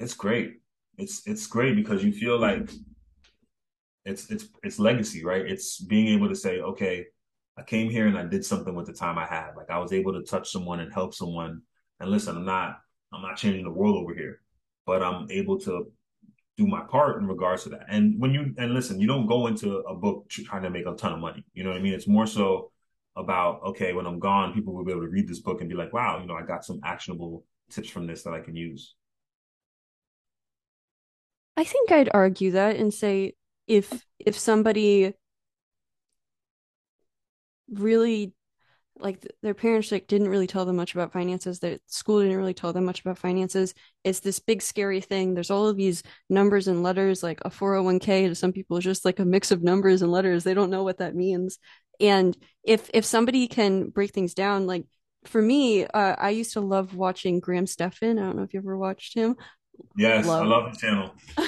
It's 0.00 0.14
great. 0.14 0.60
It's 0.96 1.26
it's 1.26 1.46
great 1.46 1.76
because 1.76 2.02
you 2.02 2.10
feel 2.12 2.38
like 2.38 2.70
it's 4.06 4.30
it's 4.30 4.46
it's 4.62 4.78
legacy, 4.78 5.24
right? 5.24 5.46
It's 5.46 5.78
being 5.78 6.08
able 6.08 6.28
to 6.28 6.34
say, 6.34 6.60
okay, 6.60 7.06
I 7.58 7.62
came 7.62 7.90
here 7.90 8.06
and 8.06 8.18
I 8.18 8.24
did 8.24 8.44
something 8.44 8.74
with 8.74 8.86
the 8.86 8.94
time 8.94 9.18
I 9.18 9.26
had. 9.26 9.50
Like 9.56 9.70
I 9.70 9.78
was 9.78 9.92
able 9.92 10.14
to 10.14 10.22
touch 10.22 10.50
someone 10.50 10.80
and 10.80 10.92
help 10.92 11.14
someone. 11.14 11.62
And 12.00 12.10
listen, 12.10 12.36
I'm 12.36 12.46
not 12.46 12.80
I'm 13.12 13.20
not 13.22 13.36
changing 13.36 13.64
the 13.64 13.70
world 13.70 13.96
over 13.96 14.14
here, 14.14 14.40
but 14.86 15.02
I'm 15.02 15.30
able 15.30 15.58
to 15.60 15.92
do 16.56 16.66
my 16.66 16.80
part 16.80 17.20
in 17.20 17.26
regards 17.26 17.64
to 17.64 17.68
that. 17.70 17.86
And 17.88 18.18
when 18.18 18.32
you 18.32 18.54
and 18.56 18.72
listen, 18.72 19.00
you 19.00 19.06
don't 19.06 19.26
go 19.26 19.48
into 19.48 19.78
a 19.80 19.94
book 19.94 20.30
trying 20.30 20.62
to 20.62 20.70
make 20.70 20.86
a 20.86 20.94
ton 20.94 21.12
of 21.12 21.18
money. 21.20 21.44
You 21.52 21.64
know 21.64 21.70
what 21.70 21.78
I 21.78 21.82
mean? 21.82 21.92
It's 21.94 22.08
more 22.08 22.26
so 22.26 22.72
about 23.16 23.62
okay, 23.64 23.92
when 23.92 24.06
I'm 24.06 24.18
gone, 24.18 24.54
people 24.54 24.74
will 24.74 24.84
be 24.84 24.92
able 24.92 25.02
to 25.02 25.08
read 25.08 25.28
this 25.28 25.40
book 25.40 25.60
and 25.60 25.68
be 25.68 25.76
like, 25.76 25.92
wow, 25.92 26.20
you 26.20 26.26
know, 26.26 26.36
I 26.36 26.42
got 26.42 26.64
some 26.64 26.80
actionable 26.84 27.44
tips 27.70 27.90
from 27.90 28.06
this 28.06 28.22
that 28.22 28.32
I 28.32 28.40
can 28.40 28.56
use? 28.56 28.94
I 31.60 31.64
think 31.64 31.92
I'd 31.92 32.08
argue 32.14 32.52
that 32.52 32.76
and 32.76 32.92
say 32.92 33.34
if 33.66 34.06
if 34.18 34.38
somebody 34.38 35.12
really 37.68 38.32
like 38.98 39.26
their 39.42 39.52
parents 39.52 39.92
like 39.92 40.06
didn't 40.06 40.30
really 40.30 40.46
tell 40.46 40.64
them 40.64 40.76
much 40.76 40.94
about 40.94 41.12
finances 41.12 41.58
their 41.58 41.76
school 41.86 42.22
didn't 42.22 42.38
really 42.38 42.54
tell 42.54 42.72
them 42.72 42.86
much 42.86 43.02
about 43.02 43.18
finances 43.18 43.74
it's 44.04 44.20
this 44.20 44.38
big 44.38 44.62
scary 44.62 45.02
thing. 45.02 45.34
There's 45.34 45.50
all 45.50 45.68
of 45.68 45.76
these 45.76 46.02
numbers 46.30 46.66
and 46.66 46.82
letters 46.82 47.22
like 47.22 47.42
a 47.44 47.50
401k 47.50 48.28
to 48.28 48.34
some 48.34 48.52
people 48.52 48.78
is 48.78 48.84
just 48.84 49.04
like 49.04 49.18
a 49.18 49.26
mix 49.26 49.50
of 49.50 49.62
numbers 49.62 50.00
and 50.00 50.10
letters. 50.10 50.44
They 50.44 50.54
don't 50.54 50.70
know 50.70 50.82
what 50.82 50.96
that 50.98 51.14
means. 51.14 51.58
And 52.00 52.34
if 52.64 52.88
if 52.94 53.04
somebody 53.04 53.46
can 53.48 53.90
break 53.90 54.12
things 54.12 54.32
down 54.32 54.66
like 54.66 54.86
for 55.24 55.42
me 55.42 55.84
uh, 55.84 56.16
i 56.18 56.30
used 56.30 56.54
to 56.54 56.62
love 56.62 56.96
watching 56.96 57.40
graham 57.40 57.66
stephan 57.66 58.18
i 58.18 58.22
don't 58.22 58.36
know 58.36 58.42
if 58.42 58.54
you 58.54 58.60
ever 58.60 58.78
watched 58.78 59.14
him 59.14 59.36
yes 59.96 60.26
love. 60.26 60.42
i 60.42 60.46
love 60.46 60.72
the 60.72 60.78
channel 60.78 61.14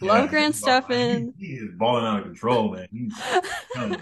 love 0.00 0.24
yeah, 0.24 0.26
graham 0.26 0.52
stephan 0.52 1.34
he, 1.38 1.46
he, 1.46 1.52
is 1.54 1.70
balling 1.76 2.04
out 2.04 2.18
of 2.18 2.24
control 2.24 2.72
man 2.72 2.88
he's 2.90 3.12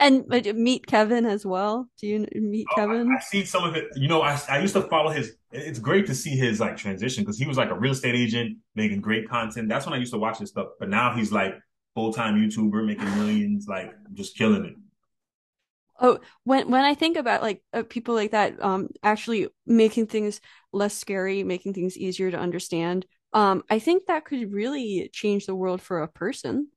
and 0.00 0.24
uh, 0.30 0.52
meet 0.54 0.86
Kevin 0.86 1.26
as 1.26 1.46
well. 1.46 1.88
Do 1.98 2.06
you 2.06 2.26
meet 2.34 2.66
oh, 2.72 2.74
Kevin? 2.74 3.10
I, 3.10 3.16
I, 3.16 3.20
see 3.20 3.44
some 3.44 3.64
of 3.64 3.74
it. 3.74 3.86
You 3.96 4.08
know, 4.08 4.22
I, 4.22 4.38
I 4.48 4.58
used 4.60 4.74
to 4.74 4.82
follow 4.82 5.10
his. 5.10 5.36
It's 5.50 5.78
great 5.78 6.06
to 6.06 6.14
see 6.14 6.36
his 6.36 6.60
like 6.60 6.76
transition 6.76 7.22
because 7.22 7.38
he 7.38 7.46
was 7.46 7.56
like 7.56 7.70
a 7.70 7.78
real 7.78 7.92
estate 7.92 8.14
agent 8.14 8.58
making 8.74 9.00
great 9.00 9.28
content. 9.28 9.68
That's 9.68 9.86
when 9.86 9.94
I 9.94 9.98
used 9.98 10.12
to 10.12 10.18
watch 10.18 10.38
his 10.38 10.50
stuff. 10.50 10.68
But 10.78 10.88
now 10.88 11.14
he's 11.14 11.32
like 11.32 11.54
full 11.94 12.12
time 12.12 12.34
YouTuber 12.34 12.84
making 12.84 13.10
millions, 13.16 13.66
like 13.68 13.92
just 14.12 14.36
killing 14.36 14.64
it. 14.64 14.74
Oh, 16.00 16.18
when 16.44 16.70
when 16.70 16.82
I 16.82 16.94
think 16.94 17.16
about 17.16 17.42
like 17.42 17.62
uh, 17.72 17.84
people 17.88 18.14
like 18.14 18.32
that, 18.32 18.62
um, 18.62 18.88
actually 19.02 19.48
making 19.66 20.08
things 20.08 20.40
less 20.72 20.94
scary, 20.96 21.44
making 21.44 21.74
things 21.74 21.96
easier 21.96 22.30
to 22.30 22.38
understand, 22.38 23.06
um, 23.32 23.62
I 23.70 23.78
think 23.78 24.06
that 24.06 24.24
could 24.24 24.52
really 24.52 25.10
change 25.12 25.46
the 25.46 25.54
world 25.54 25.80
for 25.82 26.02
a 26.02 26.08
person 26.08 26.68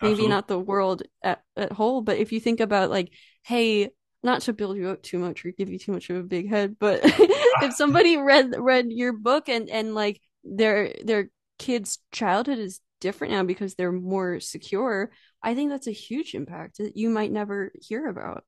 maybe 0.00 0.12
Absolutely. 0.12 0.28
not 0.28 0.48
the 0.48 0.58
world 0.58 1.02
at, 1.22 1.42
at 1.56 1.72
whole 1.72 2.02
but 2.02 2.18
if 2.18 2.32
you 2.32 2.40
think 2.40 2.60
about 2.60 2.90
like 2.90 3.12
hey 3.42 3.90
not 4.22 4.42
to 4.42 4.52
build 4.52 4.76
you 4.76 4.88
up 4.88 5.02
too 5.02 5.18
much 5.18 5.44
or 5.44 5.50
give 5.52 5.68
you 5.70 5.78
too 5.78 5.92
much 5.92 6.10
of 6.10 6.16
a 6.16 6.22
big 6.22 6.48
head 6.48 6.76
but 6.78 7.00
if 7.62 7.72
somebody 7.76 8.16
read 8.16 8.54
read 8.58 8.86
your 8.90 9.12
book 9.12 9.48
and 9.48 9.70
and 9.70 9.94
like 9.94 10.20
their 10.44 10.92
their 11.04 11.30
kids 11.58 11.98
childhood 12.12 12.58
is 12.58 12.80
different 13.00 13.32
now 13.32 13.42
because 13.42 13.74
they're 13.74 13.92
more 13.92 14.40
secure 14.40 15.10
i 15.42 15.54
think 15.54 15.70
that's 15.70 15.86
a 15.86 15.92
huge 15.92 16.34
impact 16.34 16.78
that 16.78 16.96
you 16.96 17.08
might 17.08 17.32
never 17.32 17.72
hear 17.80 18.06
about 18.08 18.44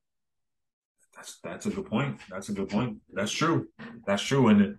that's 1.17 1.39
that's 1.43 1.65
a 1.65 1.69
good 1.69 1.85
point 1.85 2.17
that's 2.29 2.47
a 2.49 2.53
good 2.53 2.69
point 2.69 2.97
that's 3.11 3.31
true 3.31 3.67
that's 4.05 4.21
true 4.21 4.47
and 4.47 4.77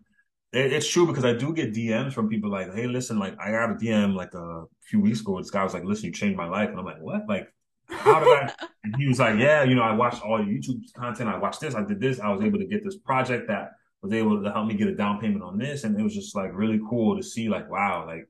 it, 0.52 0.72
it's 0.72 0.88
true 0.88 1.06
because 1.06 1.24
I 1.24 1.34
do 1.34 1.52
get 1.52 1.74
DMs 1.74 2.12
from 2.12 2.28
people 2.28 2.50
like, 2.50 2.74
"Hey, 2.74 2.86
listen, 2.86 3.18
like 3.18 3.38
I 3.38 3.50
got 3.50 3.70
a 3.70 3.74
DM 3.74 4.14
like 4.14 4.32
a 4.34 4.64
few 4.80 5.00
weeks 5.00 5.20
ago. 5.20 5.38
This 5.38 5.50
guy 5.50 5.62
was 5.62 5.74
like, 5.74 5.84
"Listen, 5.84 6.06
you 6.06 6.12
changed 6.12 6.36
my 6.36 6.48
life," 6.48 6.70
and 6.70 6.78
I'm 6.78 6.84
like, 6.84 7.00
"What? 7.00 7.28
Like, 7.28 7.52
how 7.88 8.20
did 8.20 8.28
I?" 8.28 8.52
and 8.84 8.96
he 8.96 9.06
was 9.06 9.18
like, 9.18 9.38
"Yeah, 9.38 9.62
you 9.64 9.74
know, 9.74 9.82
I 9.82 9.92
watched 9.92 10.22
all 10.22 10.42
your 10.42 10.58
YouTube 10.58 10.80
content. 10.94 11.28
I 11.28 11.38
watched 11.38 11.60
this. 11.60 11.74
I 11.74 11.84
did 11.84 12.00
this. 12.00 12.20
I 12.20 12.30
was 12.30 12.40
able 12.42 12.58
to 12.58 12.66
get 12.66 12.82
this 12.82 12.96
project 12.96 13.48
that 13.48 13.72
was 14.02 14.12
able 14.12 14.42
to 14.42 14.50
help 14.50 14.66
me 14.66 14.74
get 14.74 14.88
a 14.88 14.94
down 14.94 15.20
payment 15.20 15.42
on 15.42 15.58
this, 15.58 15.84
and 15.84 15.98
it 15.98 16.02
was 16.02 16.14
just 16.14 16.34
like 16.34 16.50
really 16.54 16.80
cool 16.88 17.16
to 17.16 17.22
see. 17.22 17.48
Like, 17.48 17.70
wow, 17.70 18.06
like." 18.06 18.28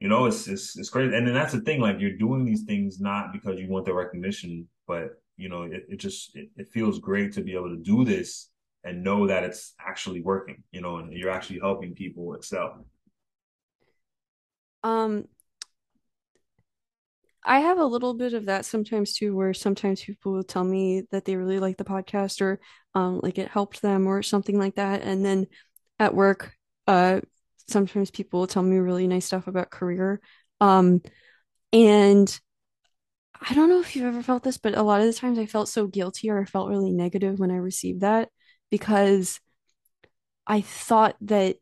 You 0.00 0.08
know, 0.08 0.26
it's, 0.26 0.46
it's 0.46 0.78
it's 0.78 0.90
crazy, 0.90 1.12
and 1.12 1.26
then 1.26 1.34
that's 1.34 1.52
the 1.52 1.60
thing. 1.60 1.80
Like, 1.80 1.98
you're 1.98 2.16
doing 2.16 2.44
these 2.44 2.62
things 2.62 3.00
not 3.00 3.32
because 3.32 3.58
you 3.58 3.68
want 3.68 3.84
the 3.84 3.92
recognition, 3.92 4.68
but 4.86 5.20
you 5.38 5.48
know, 5.48 5.62
it, 5.62 5.86
it 5.88 5.96
just 5.96 6.36
it, 6.36 6.50
it 6.56 6.68
feels 6.68 6.98
great 6.98 7.32
to 7.34 7.40
be 7.40 7.54
able 7.54 7.70
to 7.70 7.82
do 7.82 8.04
this 8.04 8.50
and 8.84 9.02
know 9.02 9.26
that 9.28 9.44
it's 9.44 9.74
actually 9.80 10.20
working, 10.20 10.62
you 10.72 10.80
know, 10.80 10.96
and 10.96 11.12
you're 11.12 11.30
actually 11.30 11.60
helping 11.60 11.94
people 11.94 12.34
excel. 12.34 12.84
Um, 14.82 15.26
I 17.44 17.60
have 17.60 17.78
a 17.78 17.86
little 17.86 18.14
bit 18.14 18.34
of 18.34 18.46
that 18.46 18.64
sometimes 18.64 19.14
too, 19.14 19.34
where 19.34 19.54
sometimes 19.54 20.02
people 20.02 20.32
will 20.32 20.42
tell 20.42 20.64
me 20.64 21.04
that 21.12 21.24
they 21.24 21.36
really 21.36 21.60
like 21.60 21.76
the 21.76 21.84
podcast 21.84 22.40
or 22.40 22.60
um, 22.94 23.20
like 23.22 23.38
it 23.38 23.48
helped 23.48 23.80
them 23.80 24.06
or 24.06 24.22
something 24.22 24.58
like 24.58 24.74
that. 24.74 25.02
And 25.02 25.24
then 25.24 25.46
at 25.98 26.14
work, 26.14 26.52
uh, 26.86 27.20
sometimes 27.68 28.10
people 28.10 28.40
will 28.40 28.46
tell 28.48 28.62
me 28.62 28.76
really 28.76 29.06
nice 29.06 29.26
stuff 29.26 29.46
about 29.46 29.70
career. 29.70 30.20
Um, 30.60 31.00
and 31.72 32.40
I 33.40 33.54
don't 33.54 33.68
know 33.68 33.80
if 33.80 33.94
you've 33.94 34.04
ever 34.04 34.22
felt 34.22 34.42
this, 34.42 34.58
but 34.58 34.76
a 34.76 34.82
lot 34.82 35.00
of 35.00 35.06
the 35.06 35.12
times 35.12 35.38
I 35.38 35.46
felt 35.46 35.68
so 35.68 35.86
guilty 35.86 36.30
or 36.30 36.40
I 36.40 36.44
felt 36.44 36.68
really 36.68 36.90
negative 36.92 37.38
when 37.38 37.50
I 37.50 37.56
received 37.56 38.00
that 38.00 38.30
because 38.70 39.40
I 40.46 40.60
thought 40.62 41.16
that 41.22 41.56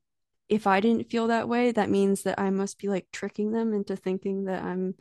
if 0.49 0.67
I 0.67 0.81
didn't 0.81 1.11
feel 1.11 1.27
that 1.29 1.49
way, 1.49 1.73
that 1.73 1.91
means 1.91 2.23
that 2.23 2.39
I 2.39 2.51
must 2.51 2.79
be 2.79 2.89
like 2.89 3.09
tricking 3.13 3.53
them 3.53 3.75
into 3.75 3.97
thinking 3.97 4.45
that 4.45 4.63
I'm 4.63 4.95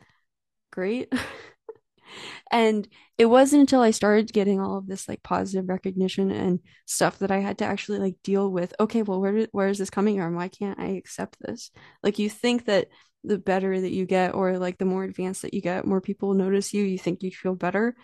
great. 0.72 1.12
and 2.50 2.86
it 3.18 3.26
wasn't 3.26 3.60
until 3.60 3.80
I 3.80 3.90
started 3.90 4.32
getting 4.32 4.60
all 4.60 4.78
of 4.78 4.86
this 4.86 5.08
like 5.08 5.22
positive 5.22 5.68
recognition 5.68 6.30
and 6.30 6.60
stuff 6.86 7.18
that 7.20 7.30
I 7.30 7.38
had 7.38 7.58
to 7.58 7.64
actually 7.64 7.98
like 7.98 8.16
deal 8.22 8.50
with, 8.50 8.74
okay, 8.80 9.02
well, 9.02 9.20
where 9.20 9.46
where 9.52 9.68
is 9.68 9.78
this 9.78 9.90
coming 9.90 10.18
from? 10.18 10.34
Why 10.34 10.48
can't 10.48 10.78
I 10.78 10.88
accept 10.88 11.38
this? 11.40 11.70
Like 12.02 12.18
you 12.18 12.30
think 12.30 12.66
that 12.66 12.88
the 13.26 13.38
better 13.38 13.80
that 13.80 13.92
you 13.92 14.06
get 14.06 14.34
or 14.34 14.58
like 14.58 14.78
the 14.78 14.84
more 14.84 15.04
advanced 15.04 15.42
that 15.42 15.54
you 15.54 15.60
get, 15.60 15.86
more 15.86 16.00
people 16.00 16.34
notice 16.34 16.72
you, 16.72 16.84
you 16.84 16.98
think 16.98 17.22
you 17.22 17.30
feel 17.30 17.54
better. 17.54 17.96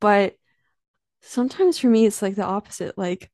But 0.00 0.34
sometimes 1.20 1.78
for 1.78 1.88
me 1.88 2.06
it's 2.06 2.22
like 2.22 2.34
the 2.34 2.44
opposite. 2.44 2.96
Like 2.98 3.30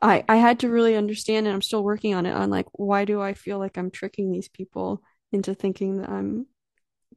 I 0.00 0.24
I 0.28 0.36
had 0.36 0.60
to 0.60 0.70
really 0.70 0.96
understand 0.96 1.46
and 1.46 1.54
I'm 1.54 1.62
still 1.62 1.82
working 1.82 2.14
on 2.14 2.26
it 2.26 2.32
on 2.32 2.50
like 2.50 2.66
why 2.72 3.04
do 3.04 3.20
I 3.20 3.34
feel 3.34 3.58
like 3.58 3.76
I'm 3.76 3.90
tricking 3.90 4.30
these 4.30 4.48
people 4.48 5.02
into 5.32 5.54
thinking 5.54 6.00
that 6.00 6.10
I'm 6.10 6.46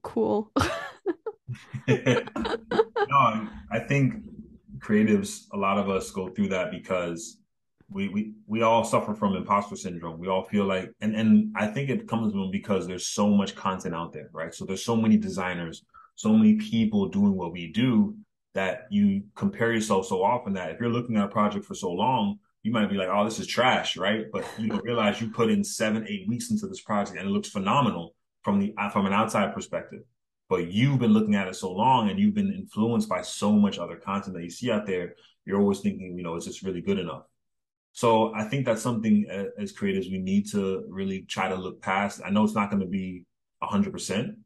cool. 0.01 0.51
no, 1.87 3.47
I 3.71 3.79
think 3.87 4.15
creatives, 4.79 5.45
a 5.53 5.57
lot 5.57 5.77
of 5.77 5.89
us 5.89 6.11
go 6.11 6.29
through 6.29 6.49
that 6.49 6.71
because 6.71 7.40
we 7.91 8.07
we 8.07 8.33
we 8.47 8.61
all 8.61 8.83
suffer 8.83 9.13
from 9.13 9.35
imposter 9.35 9.75
syndrome. 9.75 10.19
We 10.19 10.27
all 10.27 10.43
feel 10.43 10.65
like, 10.65 10.91
and 11.01 11.15
and 11.15 11.53
I 11.55 11.67
think 11.67 11.89
it 11.89 12.07
comes 12.07 12.31
from 12.31 12.49
because 12.51 12.87
there's 12.87 13.07
so 13.07 13.29
much 13.29 13.55
content 13.55 13.93
out 13.93 14.13
there, 14.13 14.29
right? 14.33 14.53
So 14.53 14.65
there's 14.65 14.83
so 14.83 14.95
many 14.95 15.17
designers, 15.17 15.83
so 16.15 16.33
many 16.33 16.55
people 16.55 17.09
doing 17.09 17.35
what 17.35 17.51
we 17.51 17.71
do 17.71 18.15
that 18.53 18.87
you 18.89 19.23
compare 19.35 19.71
yourself 19.71 20.07
so 20.07 20.23
often 20.23 20.53
that 20.53 20.71
if 20.71 20.79
you're 20.79 20.89
looking 20.89 21.17
at 21.17 21.25
a 21.25 21.29
project 21.29 21.65
for 21.65 21.75
so 21.75 21.91
long, 21.91 22.39
you 22.63 22.71
might 22.71 22.89
be 22.89 22.95
like, 22.95 23.09
oh, 23.09 23.23
this 23.23 23.39
is 23.39 23.47
trash, 23.47 23.97
right? 23.97 24.25
But 24.31 24.45
you 24.57 24.69
don't 24.69 24.83
realize 24.83 25.21
you 25.21 25.29
put 25.29 25.49
in 25.49 25.63
seven, 25.63 26.05
eight 26.07 26.27
weeks 26.27 26.51
into 26.51 26.67
this 26.67 26.81
project 26.81 27.17
and 27.17 27.27
it 27.27 27.31
looks 27.31 27.49
phenomenal 27.49 28.15
from 28.43 28.59
the 28.59 28.73
uh, 28.77 28.89
from 28.89 29.05
an 29.05 29.13
outside 29.13 29.53
perspective. 29.53 30.01
But 30.49 30.71
you've 30.71 30.99
been 30.99 31.13
looking 31.13 31.35
at 31.35 31.47
it 31.47 31.55
so 31.55 31.71
long 31.71 32.09
and 32.09 32.19
you've 32.19 32.35
been 32.35 32.53
influenced 32.53 33.07
by 33.07 33.21
so 33.21 33.53
much 33.53 33.79
other 33.79 33.95
content 33.95 34.35
that 34.35 34.43
you 34.43 34.49
see 34.49 34.69
out 34.71 34.85
there. 34.85 35.15
You're 35.45 35.59
always 35.59 35.79
thinking, 35.79 36.15
you 36.17 36.23
know, 36.23 36.35
is 36.35 36.45
this 36.45 36.63
really 36.63 36.81
good 36.81 36.99
enough? 36.99 37.23
So 37.93 38.33
I 38.33 38.45
think 38.45 38.65
that's 38.65 38.81
something 38.81 39.25
as 39.59 39.71
creators 39.71 40.07
we 40.07 40.17
need 40.17 40.49
to 40.51 40.85
really 40.89 41.23
try 41.23 41.49
to 41.49 41.55
look 41.55 41.81
past. 41.81 42.21
I 42.25 42.29
know 42.29 42.43
it's 42.43 42.55
not 42.55 42.69
going 42.71 42.81
to 42.81 42.87
be 42.87 43.25
hundred 43.61 43.91
percent. 43.91 44.37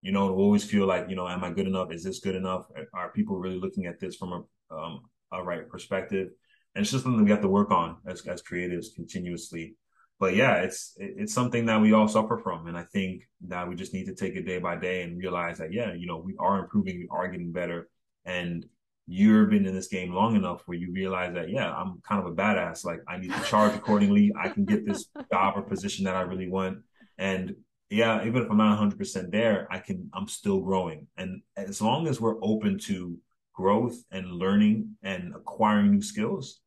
You 0.00 0.12
know, 0.12 0.28
to 0.28 0.34
always 0.34 0.64
feel 0.64 0.86
like, 0.86 1.08
you 1.08 1.16
know, 1.16 1.26
am 1.26 1.42
I 1.42 1.50
good 1.50 1.66
enough? 1.66 1.90
Is 1.90 2.04
this 2.04 2.20
good 2.20 2.34
enough? 2.34 2.66
Are 2.92 3.10
people 3.10 3.38
really 3.38 3.58
looking 3.58 3.86
at 3.86 3.98
this 3.98 4.16
from 4.16 4.32
a 4.32 4.74
um, 4.74 5.00
a 5.32 5.42
right 5.42 5.68
perspective? 5.68 6.28
and 6.74 6.82
it's 6.82 6.90
just 6.90 7.04
something 7.04 7.24
we 7.24 7.30
have 7.30 7.40
to 7.40 7.48
work 7.48 7.70
on 7.70 7.96
as 8.06 8.26
as 8.26 8.42
creatives 8.42 8.86
continuously. 8.94 9.76
But 10.20 10.36
yeah, 10.36 10.56
it's 10.56 10.94
it's 10.96 11.34
something 11.34 11.66
that 11.66 11.80
we 11.80 11.92
all 11.92 12.08
suffer 12.08 12.38
from, 12.38 12.66
and 12.66 12.76
I 12.76 12.84
think 12.84 13.22
that 13.48 13.68
we 13.68 13.74
just 13.74 13.92
need 13.92 14.06
to 14.06 14.14
take 14.14 14.36
it 14.36 14.46
day 14.46 14.58
by 14.58 14.76
day 14.76 15.02
and 15.02 15.18
realize 15.18 15.58
that 15.58 15.72
yeah, 15.72 15.92
you 15.92 16.06
know, 16.06 16.18
we 16.18 16.34
are 16.38 16.60
improving, 16.60 16.98
we 16.98 17.08
are 17.10 17.28
getting 17.28 17.52
better, 17.52 17.88
and 18.24 18.64
you've 19.06 19.50
been 19.50 19.66
in 19.66 19.74
this 19.74 19.88
game 19.88 20.12
long 20.12 20.36
enough 20.36 20.62
where 20.66 20.78
you 20.78 20.92
realize 20.92 21.34
that 21.34 21.50
yeah, 21.50 21.72
I'm 21.72 22.00
kind 22.00 22.24
of 22.24 22.32
a 22.32 22.34
badass. 22.34 22.84
Like 22.84 23.00
I 23.08 23.18
need 23.18 23.32
to 23.32 23.42
charge 23.42 23.74
accordingly. 23.74 24.32
I 24.38 24.48
can 24.48 24.64
get 24.64 24.86
this 24.86 25.06
job 25.32 25.54
or 25.56 25.62
position 25.62 26.04
that 26.04 26.16
I 26.16 26.22
really 26.22 26.48
want, 26.48 26.78
and 27.18 27.54
yeah, 27.90 28.24
even 28.24 28.42
if 28.42 28.50
I'm 28.50 28.56
not 28.56 28.80
100% 28.80 29.30
there, 29.30 29.68
I 29.70 29.78
can. 29.78 30.10
I'm 30.14 30.28
still 30.28 30.60
growing, 30.60 31.06
and 31.16 31.42
as 31.56 31.80
long 31.82 32.08
as 32.08 32.20
we're 32.20 32.42
open 32.42 32.78
to 32.80 33.16
growth 33.52 33.96
and 34.10 34.32
learning 34.32 34.96
and 35.02 35.32
acquiring 35.34 35.92
new 35.92 36.02
skills, 36.02 36.60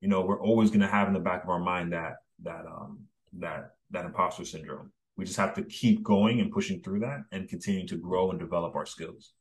you 0.00 0.08
know, 0.08 0.22
we're 0.22 0.40
always 0.40 0.70
going 0.70 0.80
to 0.80 0.86
have 0.86 1.08
in 1.08 1.14
the 1.14 1.20
back 1.20 1.42
of 1.42 1.50
our 1.50 1.58
mind 1.58 1.92
that 1.92 2.16
that 2.42 2.64
um 2.66 3.00
that 3.38 3.72
that 3.90 4.04
imposter 4.04 4.44
syndrome. 4.44 4.92
We 5.16 5.24
just 5.24 5.38
have 5.38 5.54
to 5.54 5.62
keep 5.62 6.02
going 6.02 6.40
and 6.40 6.50
pushing 6.50 6.80
through 6.80 7.00
that 7.00 7.24
and 7.32 7.48
continuing 7.48 7.86
to 7.88 7.96
grow 7.96 8.30
and 8.30 8.40
develop 8.40 8.74
our 8.74 8.86
skills. 8.86 9.34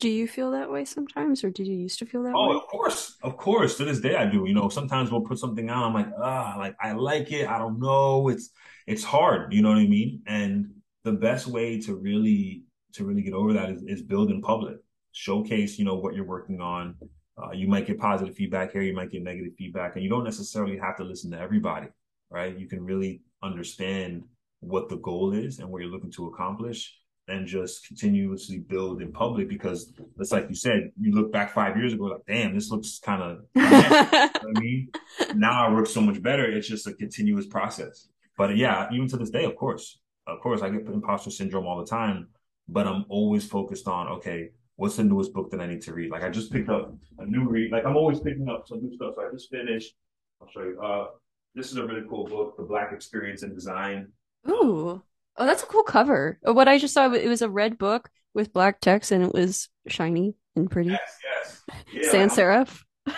Do 0.00 0.08
you 0.08 0.28
feel 0.28 0.52
that 0.52 0.70
way 0.70 0.84
sometimes, 0.84 1.42
or 1.42 1.50
did 1.50 1.66
you 1.66 1.74
used 1.76 1.98
to 1.98 2.06
feel 2.06 2.22
that 2.22 2.30
way? 2.30 2.34
oh, 2.36 2.50
way? 2.50 2.56
of 2.56 2.66
course, 2.68 3.16
of 3.22 3.36
course. 3.36 3.76
To 3.78 3.84
this 3.84 4.00
day, 4.00 4.14
I 4.16 4.26
do. 4.26 4.44
You 4.46 4.54
know, 4.54 4.68
sometimes 4.68 5.10
we'll 5.10 5.22
put 5.22 5.38
something 5.38 5.68
out. 5.70 5.84
I'm 5.84 5.94
like, 5.94 6.08
ah, 6.22 6.54
like 6.58 6.76
I 6.80 6.92
like 6.92 7.32
it. 7.32 7.48
I 7.48 7.58
don't 7.58 7.80
know. 7.80 8.28
It's 8.28 8.50
it's 8.86 9.02
hard. 9.04 9.52
You 9.52 9.62
know 9.62 9.70
what 9.70 9.78
I 9.78 9.86
mean? 9.86 10.22
And 10.26 10.70
the 11.04 11.12
best 11.12 11.46
way 11.48 11.80
to 11.80 11.96
really 11.96 12.64
to 12.94 13.04
really 13.04 13.22
get 13.22 13.34
over 13.34 13.52
that 13.54 13.70
is, 13.70 13.82
is 13.82 14.02
build 14.02 14.30
in 14.30 14.40
public, 14.40 14.76
showcase. 15.12 15.78
You 15.78 15.84
know 15.84 15.96
what 15.96 16.14
you're 16.14 16.24
working 16.24 16.60
on, 16.60 16.94
Uh, 17.40 17.52
you 17.52 17.68
might 17.68 17.86
get 17.86 17.98
positive 17.98 18.34
feedback 18.34 18.72
here, 18.72 18.82
you 18.82 18.94
might 18.94 19.10
get 19.10 19.22
negative 19.22 19.52
feedback, 19.56 19.94
and 19.94 20.02
you 20.02 20.10
don't 20.10 20.24
necessarily 20.24 20.76
have 20.76 20.96
to 20.96 21.04
listen 21.04 21.30
to 21.30 21.38
everybody, 21.38 21.86
right? 22.30 22.58
You 22.58 22.66
can 22.66 22.82
really 22.84 23.22
understand 23.42 24.24
what 24.60 24.88
the 24.88 24.96
goal 24.96 25.32
is 25.32 25.60
and 25.60 25.68
what 25.70 25.80
you're 25.80 25.90
looking 25.90 26.10
to 26.12 26.26
accomplish 26.26 26.98
and 27.28 27.46
just 27.46 27.86
continuously 27.86 28.58
build 28.58 29.02
in 29.02 29.12
public 29.12 29.48
because 29.48 29.92
it's 30.18 30.32
like 30.32 30.46
you 30.48 30.54
said, 30.54 30.90
you 31.00 31.12
look 31.12 31.30
back 31.30 31.52
five 31.52 31.76
years 31.76 31.92
ago, 31.92 32.04
like, 32.04 32.26
damn, 32.26 32.54
this 32.54 32.70
looks 32.70 32.98
kind 32.98 33.22
of, 33.22 33.38
you 33.54 33.62
know 33.62 33.70
I 33.70 34.60
mean, 34.60 34.90
now 35.34 35.66
I 35.66 35.72
work 35.72 35.86
so 35.86 36.00
much 36.00 36.22
better. 36.22 36.50
It's 36.50 36.68
just 36.68 36.86
a 36.86 36.94
continuous 36.94 37.46
process. 37.46 38.08
But 38.36 38.56
yeah, 38.56 38.88
even 38.92 39.08
to 39.08 39.16
this 39.16 39.30
day, 39.30 39.44
of 39.44 39.56
course, 39.56 39.98
of 40.26 40.40
course, 40.40 40.62
I 40.62 40.70
get 40.70 40.86
imposter 40.86 41.30
syndrome 41.30 41.66
all 41.66 41.78
the 41.78 41.86
time, 41.86 42.28
but 42.68 42.86
I'm 42.86 43.04
always 43.08 43.46
focused 43.46 43.88
on, 43.88 44.08
okay, 44.08 44.50
what's 44.76 44.96
the 44.96 45.04
newest 45.04 45.32
book 45.32 45.50
that 45.50 45.60
I 45.60 45.66
need 45.66 45.82
to 45.82 45.92
read? 45.92 46.10
Like 46.10 46.22
I 46.22 46.30
just 46.30 46.52
picked 46.52 46.68
up 46.68 46.94
a 47.18 47.26
new 47.26 47.48
read. 47.48 47.72
Like 47.72 47.84
I'm 47.84 47.96
always 47.96 48.20
picking 48.20 48.48
up 48.48 48.66
some 48.66 48.80
new 48.80 48.94
stuff. 48.94 49.14
So 49.16 49.26
I 49.26 49.30
just 49.32 49.50
finished. 49.50 49.94
I'll 50.40 50.48
show 50.48 50.62
you. 50.62 50.80
Uh, 50.80 51.06
this 51.54 51.72
is 51.72 51.78
a 51.78 51.86
really 51.86 52.06
cool 52.08 52.26
book, 52.26 52.56
The 52.56 52.62
Black 52.62 52.92
Experience 52.92 53.42
in 53.42 53.54
Design. 53.54 54.12
Ooh, 54.48 55.02
oh, 55.38 55.46
that's 55.46 55.62
a 55.62 55.66
cool 55.66 55.82
cover. 55.82 56.38
Uh, 56.46 56.52
what 56.52 56.68
I 56.68 56.78
just 56.78 56.94
saw, 56.94 57.12
it 57.12 57.28
was 57.28 57.42
a 57.42 57.48
red 57.48 57.78
book 57.78 58.10
with 58.34 58.52
black 58.52 58.80
text, 58.80 59.12
and 59.12 59.24
it 59.24 59.32
was 59.32 59.68
shiny 59.86 60.34
and 60.56 60.70
pretty. 60.70 60.90
Yes, 60.90 61.18
yes. 61.24 61.62
Yeah, 61.92 62.10
Sans 62.10 62.34
serif. 62.34 62.82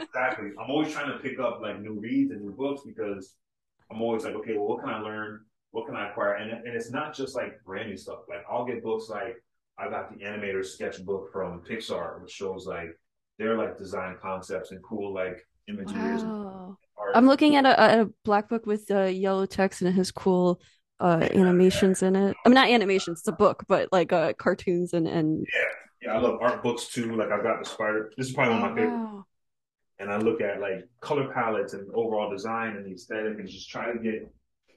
exactly. 0.00 0.50
I'm 0.60 0.70
always 0.70 0.92
trying 0.92 1.10
to 1.10 1.18
pick 1.18 1.38
up 1.38 1.60
like 1.60 1.80
new 1.80 1.98
reads 1.98 2.30
and 2.30 2.42
new 2.42 2.52
books 2.52 2.82
because 2.86 3.34
I'm 3.90 4.00
always 4.00 4.24
like, 4.24 4.34
okay, 4.34 4.56
well, 4.56 4.68
what 4.68 4.80
can 4.80 4.90
I 4.90 5.00
learn? 5.00 5.40
What 5.72 5.86
can 5.86 5.96
I 5.96 6.10
acquire? 6.10 6.34
And 6.34 6.52
and 6.52 6.76
it's 6.76 6.90
not 6.90 7.14
just 7.14 7.34
like 7.34 7.62
brand 7.64 7.90
new 7.90 7.96
stuff. 7.96 8.20
Like 8.28 8.44
I'll 8.50 8.64
get 8.64 8.82
books 8.82 9.08
like 9.08 9.42
I 9.78 9.88
got 9.88 10.16
the 10.16 10.24
animator 10.24 10.64
sketchbook 10.64 11.32
from 11.32 11.62
Pixar, 11.68 12.20
which 12.22 12.30
shows 12.30 12.66
like 12.66 12.98
their 13.38 13.56
like 13.58 13.76
design 13.76 14.16
concepts 14.22 14.70
and 14.70 14.82
cool 14.82 15.12
like 15.12 15.44
images. 15.68 16.22
Wow. 16.22 16.78
I'm 17.14 17.26
looking 17.26 17.56
at 17.56 17.66
a, 17.66 18.02
a, 18.02 18.06
black 18.24 18.48
book 18.48 18.66
with 18.66 18.90
uh, 18.90 19.04
yellow 19.04 19.46
text 19.46 19.80
and 19.80 19.88
it 19.88 19.92
has 19.92 20.10
cool 20.10 20.60
uh, 21.00 21.28
animations 21.34 22.02
in 22.02 22.16
it. 22.16 22.36
I 22.44 22.48
mean, 22.48 22.54
not 22.54 22.68
animations; 22.68 23.20
it's 23.20 23.28
a 23.28 23.32
book, 23.32 23.64
but 23.68 23.88
like 23.92 24.12
uh, 24.12 24.32
cartoons 24.34 24.92
and 24.92 25.06
and. 25.06 25.46
Yeah, 25.52 26.08
yeah, 26.08 26.16
I 26.16 26.20
love 26.20 26.38
art 26.40 26.62
books 26.62 26.88
too. 26.88 27.16
Like 27.16 27.30
I've 27.30 27.42
got 27.42 27.62
the 27.62 27.68
spider. 27.68 28.12
This 28.16 28.28
is 28.28 28.32
probably 28.32 28.54
one 28.54 28.62
of 28.62 28.70
my 28.70 28.72
oh, 28.72 28.84
favorite. 28.84 28.96
Wow. 28.96 29.26
And 30.00 30.10
I 30.10 30.16
look 30.18 30.40
at 30.40 30.60
like 30.60 30.88
color 31.00 31.32
palettes 31.32 31.72
and 31.72 31.88
overall 31.94 32.30
design 32.30 32.76
and 32.76 32.84
the 32.84 32.92
aesthetic, 32.92 33.38
and 33.38 33.48
just 33.48 33.70
try 33.70 33.92
to 33.92 33.98
get 33.98 34.30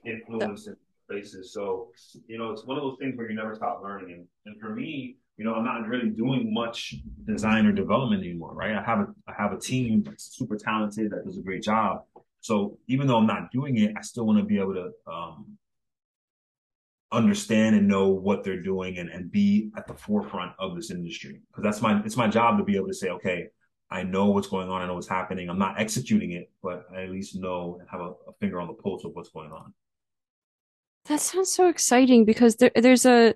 influence 0.04 0.66
in 0.66 0.76
places. 1.08 1.52
So 1.52 1.88
you 2.26 2.38
know, 2.38 2.50
it's 2.50 2.64
one 2.64 2.76
of 2.76 2.82
those 2.82 2.96
things 3.00 3.16
where 3.16 3.30
you 3.30 3.36
never 3.36 3.54
stop 3.54 3.80
learning. 3.82 4.12
And, 4.12 4.26
and 4.46 4.60
for 4.60 4.74
me, 4.74 5.16
you 5.36 5.44
know, 5.44 5.54
I'm 5.54 5.64
not 5.64 5.86
really 5.86 6.10
doing 6.10 6.52
much 6.52 6.96
design 7.24 7.64
or 7.66 7.72
development 7.72 8.22
anymore, 8.22 8.54
right? 8.54 8.74
I 8.74 8.82
have 8.82 8.98
a 8.98 9.06
I 9.28 9.32
have 9.40 9.52
a 9.52 9.58
team 9.58 10.02
that's 10.02 10.36
super 10.36 10.56
talented 10.56 11.10
that 11.12 11.24
does 11.24 11.38
a 11.38 11.42
great 11.42 11.62
job. 11.62 12.04
So 12.40 12.78
even 12.86 13.06
though 13.06 13.18
I'm 13.18 13.26
not 13.26 13.50
doing 13.52 13.76
it, 13.78 13.92
I 13.96 14.00
still 14.00 14.24
want 14.24 14.38
to 14.38 14.44
be 14.44 14.58
able 14.58 14.74
to 14.74 14.90
um, 15.12 15.58
understand 17.12 17.76
and 17.76 17.86
know 17.86 18.08
what 18.08 18.44
they're 18.44 18.62
doing 18.62 18.98
and, 18.98 19.10
and 19.10 19.30
be 19.30 19.70
at 19.76 19.86
the 19.86 19.94
forefront 19.94 20.52
of 20.58 20.74
this 20.74 20.90
industry. 20.90 21.40
Because 21.48 21.64
that's 21.64 21.82
my 21.82 22.00
it's 22.04 22.16
my 22.16 22.28
job 22.28 22.58
to 22.58 22.64
be 22.64 22.76
able 22.76 22.88
to 22.88 22.94
say, 22.94 23.10
okay, 23.10 23.48
I 23.90 24.02
know 24.02 24.26
what's 24.26 24.48
going 24.48 24.68
on, 24.68 24.82
I 24.82 24.86
know 24.86 24.94
what's 24.94 25.08
happening. 25.08 25.48
I'm 25.48 25.58
not 25.58 25.80
executing 25.80 26.32
it, 26.32 26.50
but 26.62 26.86
I 26.94 27.02
at 27.02 27.10
least 27.10 27.36
know 27.36 27.78
and 27.80 27.88
have 27.90 28.00
a, 28.00 28.10
a 28.28 28.32
finger 28.40 28.60
on 28.60 28.68
the 28.68 28.74
pulse 28.74 29.04
of 29.04 29.12
what's 29.14 29.30
going 29.30 29.52
on. 29.52 29.74
That 31.06 31.20
sounds 31.20 31.52
so 31.52 31.68
exciting 31.68 32.24
because 32.24 32.56
there, 32.56 32.70
there's 32.74 33.06
a 33.06 33.34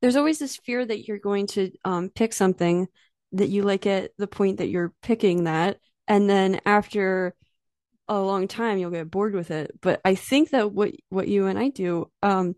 there's 0.00 0.16
always 0.16 0.40
this 0.40 0.56
fear 0.56 0.84
that 0.84 1.06
you're 1.06 1.18
going 1.18 1.46
to 1.48 1.70
um, 1.84 2.10
pick 2.10 2.32
something 2.32 2.88
that 3.32 3.48
you 3.48 3.62
like 3.62 3.86
at 3.86 4.12
the 4.18 4.26
point 4.26 4.58
that 4.58 4.68
you're 4.68 4.92
picking 5.02 5.44
that, 5.44 5.78
and 6.08 6.28
then 6.28 6.60
after 6.66 7.34
a 8.08 8.20
long 8.20 8.48
time 8.48 8.78
you'll 8.78 8.90
get 8.90 9.10
bored 9.10 9.34
with 9.34 9.50
it. 9.50 9.72
But 9.80 10.00
I 10.04 10.14
think 10.14 10.50
that 10.50 10.72
what 10.72 10.92
what 11.08 11.28
you 11.28 11.46
and 11.46 11.58
I 11.58 11.68
do, 11.68 12.10
um, 12.22 12.54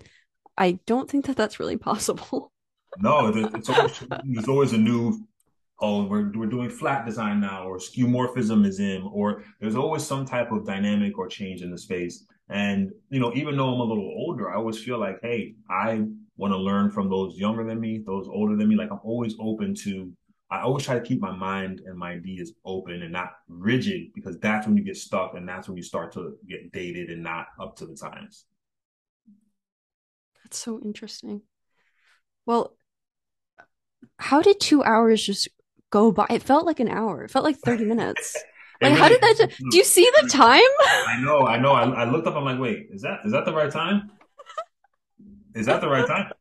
I 0.56 0.78
don't 0.86 1.10
think 1.10 1.26
that 1.26 1.36
that's 1.36 1.60
really 1.60 1.76
possible. 1.90 2.52
no, 2.98 3.28
it's 3.28 3.68
always, 3.68 4.02
there's 4.24 4.48
always 4.48 4.72
a 4.72 4.78
new. 4.78 5.26
Oh, 5.80 6.04
we're 6.04 6.30
we're 6.34 6.46
doing 6.46 6.70
flat 6.70 7.04
design 7.04 7.40
now, 7.40 7.68
or 7.68 7.78
skeuomorphism 7.78 8.64
is 8.64 8.78
in, 8.78 9.02
or 9.12 9.42
there's 9.60 9.74
always 9.74 10.04
some 10.04 10.24
type 10.24 10.52
of 10.52 10.64
dynamic 10.64 11.18
or 11.18 11.28
change 11.28 11.62
in 11.62 11.70
the 11.70 11.78
space. 11.78 12.24
And 12.48 12.92
you 13.10 13.20
know, 13.20 13.32
even 13.34 13.56
though 13.56 13.74
I'm 13.74 13.80
a 13.80 13.84
little 13.84 14.14
older, 14.16 14.50
I 14.50 14.56
always 14.56 14.78
feel 14.78 14.98
like, 14.98 15.18
hey, 15.22 15.54
I 15.68 16.04
want 16.36 16.52
to 16.52 16.58
learn 16.58 16.90
from 16.90 17.08
those 17.08 17.36
younger 17.36 17.64
than 17.64 17.80
me, 17.80 18.02
those 18.04 18.28
older 18.28 18.56
than 18.56 18.68
me. 18.68 18.76
Like 18.76 18.90
I'm 18.90 19.00
always 19.02 19.34
open 19.40 19.74
to, 19.84 20.12
I 20.50 20.60
always 20.60 20.84
try 20.84 20.94
to 20.94 21.00
keep 21.00 21.20
my 21.20 21.34
mind 21.34 21.80
and 21.86 21.98
my 21.98 22.12
ideas 22.12 22.52
open 22.64 23.02
and 23.02 23.12
not 23.12 23.32
rigid 23.48 24.12
because 24.14 24.38
that's 24.38 24.66
when 24.66 24.76
you 24.76 24.84
get 24.84 24.96
stuck 24.96 25.34
and 25.34 25.48
that's 25.48 25.68
when 25.68 25.76
you 25.76 25.82
start 25.82 26.12
to 26.12 26.36
get 26.48 26.70
dated 26.70 27.10
and 27.10 27.22
not 27.22 27.46
up 27.58 27.76
to 27.76 27.86
the 27.86 27.96
times. 27.96 28.44
That's 30.42 30.58
so 30.58 30.80
interesting. 30.80 31.42
Well, 32.46 32.76
how 34.18 34.42
did 34.42 34.60
two 34.60 34.84
hours 34.84 35.24
just 35.24 35.48
go 35.90 36.12
by? 36.12 36.26
It 36.30 36.42
felt 36.42 36.66
like 36.66 36.80
an 36.80 36.88
hour. 36.88 37.24
It 37.24 37.30
felt 37.30 37.44
like 37.44 37.56
30 37.56 37.84
minutes. 37.86 38.36
like, 38.80 38.90
really, 38.90 39.00
how 39.00 39.08
did 39.08 39.20
that? 39.22 39.50
Do 39.70 39.76
you 39.76 39.84
see 39.84 40.08
the 40.22 40.28
time? 40.28 40.60
I 40.84 41.18
know, 41.20 41.46
I 41.46 41.58
know. 41.58 41.72
I, 41.72 42.02
I 42.02 42.04
looked 42.04 42.26
up. 42.26 42.36
I'm 42.36 42.44
like, 42.44 42.60
wait, 42.60 42.88
is 42.92 43.02
that 43.02 43.20
is 43.24 43.32
that 43.32 43.44
the 43.44 43.54
right 43.54 43.70
time? 43.70 44.10
Is 45.54 45.66
that 45.66 45.80
the 45.80 45.88
right 45.88 46.06
time? 46.06 46.32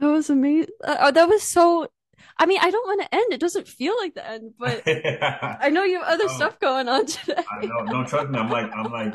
That 0.00 0.08
was 0.08 0.28
amazing. 0.30 0.70
Uh, 0.82 1.10
that 1.10 1.28
was 1.28 1.42
so. 1.42 1.88
I 2.38 2.46
mean, 2.46 2.58
I 2.60 2.70
don't 2.70 2.86
want 2.86 3.02
to 3.02 3.14
end. 3.14 3.32
It 3.32 3.40
doesn't 3.40 3.68
feel 3.68 3.96
like 3.96 4.14
the 4.14 4.28
end, 4.28 4.54
but 4.58 4.82
I 4.86 5.70
know 5.70 5.84
you 5.84 6.00
have 6.00 6.08
other 6.08 6.24
oh, 6.28 6.36
stuff 6.36 6.58
going 6.58 6.88
on 6.88 7.06
today. 7.06 7.42
I 7.50 7.64
know. 7.66 7.80
No, 7.84 8.04
trust 8.04 8.30
me. 8.30 8.38
I'm 8.38 8.50
like, 8.50 8.70
I'm 8.74 8.90
like, 8.90 9.14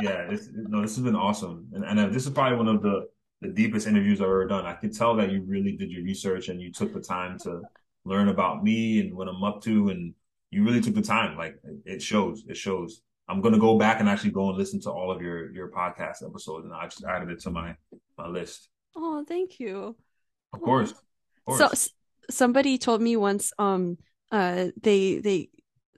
yeah. 0.00 0.26
This, 0.30 0.48
no, 0.52 0.82
this 0.82 0.96
has 0.96 1.04
been 1.04 1.16
awesome, 1.16 1.68
and 1.72 1.84
and 1.84 2.00
uh, 2.00 2.08
this 2.08 2.26
is 2.26 2.32
probably 2.32 2.58
one 2.58 2.68
of 2.68 2.82
the 2.82 3.08
the 3.40 3.48
deepest 3.48 3.86
interviews 3.86 4.20
I've 4.20 4.26
ever 4.26 4.46
done. 4.46 4.64
I 4.64 4.74
can 4.74 4.92
tell 4.92 5.14
that 5.16 5.30
you 5.30 5.42
really 5.46 5.76
did 5.76 5.90
your 5.90 6.02
research 6.02 6.48
and 6.48 6.60
you 6.60 6.72
took 6.72 6.94
the 6.94 7.00
time 7.00 7.38
to 7.40 7.60
learn 8.04 8.28
about 8.28 8.64
me 8.64 9.00
and 9.00 9.14
what 9.14 9.28
I'm 9.28 9.42
up 9.44 9.62
to, 9.62 9.90
and 9.90 10.14
you 10.50 10.64
really 10.64 10.80
took 10.80 10.94
the 10.94 11.02
time. 11.02 11.36
Like 11.36 11.56
it 11.84 12.00
shows. 12.00 12.44
It 12.48 12.56
shows. 12.56 13.02
I'm 13.28 13.40
gonna 13.40 13.58
go 13.58 13.78
back 13.78 14.00
and 14.00 14.08
actually 14.08 14.32
go 14.32 14.48
and 14.48 14.58
listen 14.58 14.80
to 14.82 14.90
all 14.90 15.10
of 15.10 15.20
your 15.20 15.52
your 15.52 15.70
podcast 15.70 16.26
episodes, 16.26 16.64
and 16.64 16.74
I 16.74 16.84
just 16.84 17.04
added 17.04 17.30
it 17.30 17.40
to 17.40 17.50
my 17.50 17.76
my 18.16 18.28
list. 18.28 18.68
Oh, 18.96 19.24
thank 19.26 19.60
you. 19.60 19.96
Of 20.52 20.60
course. 20.60 20.90
Of 20.92 21.58
course. 21.58 21.58
So 21.58 21.90
somebody 22.30 22.78
told 22.78 23.00
me 23.00 23.16
once 23.16 23.52
um 23.58 23.98
uh 24.30 24.66
they 24.80 25.18
they 25.18 25.48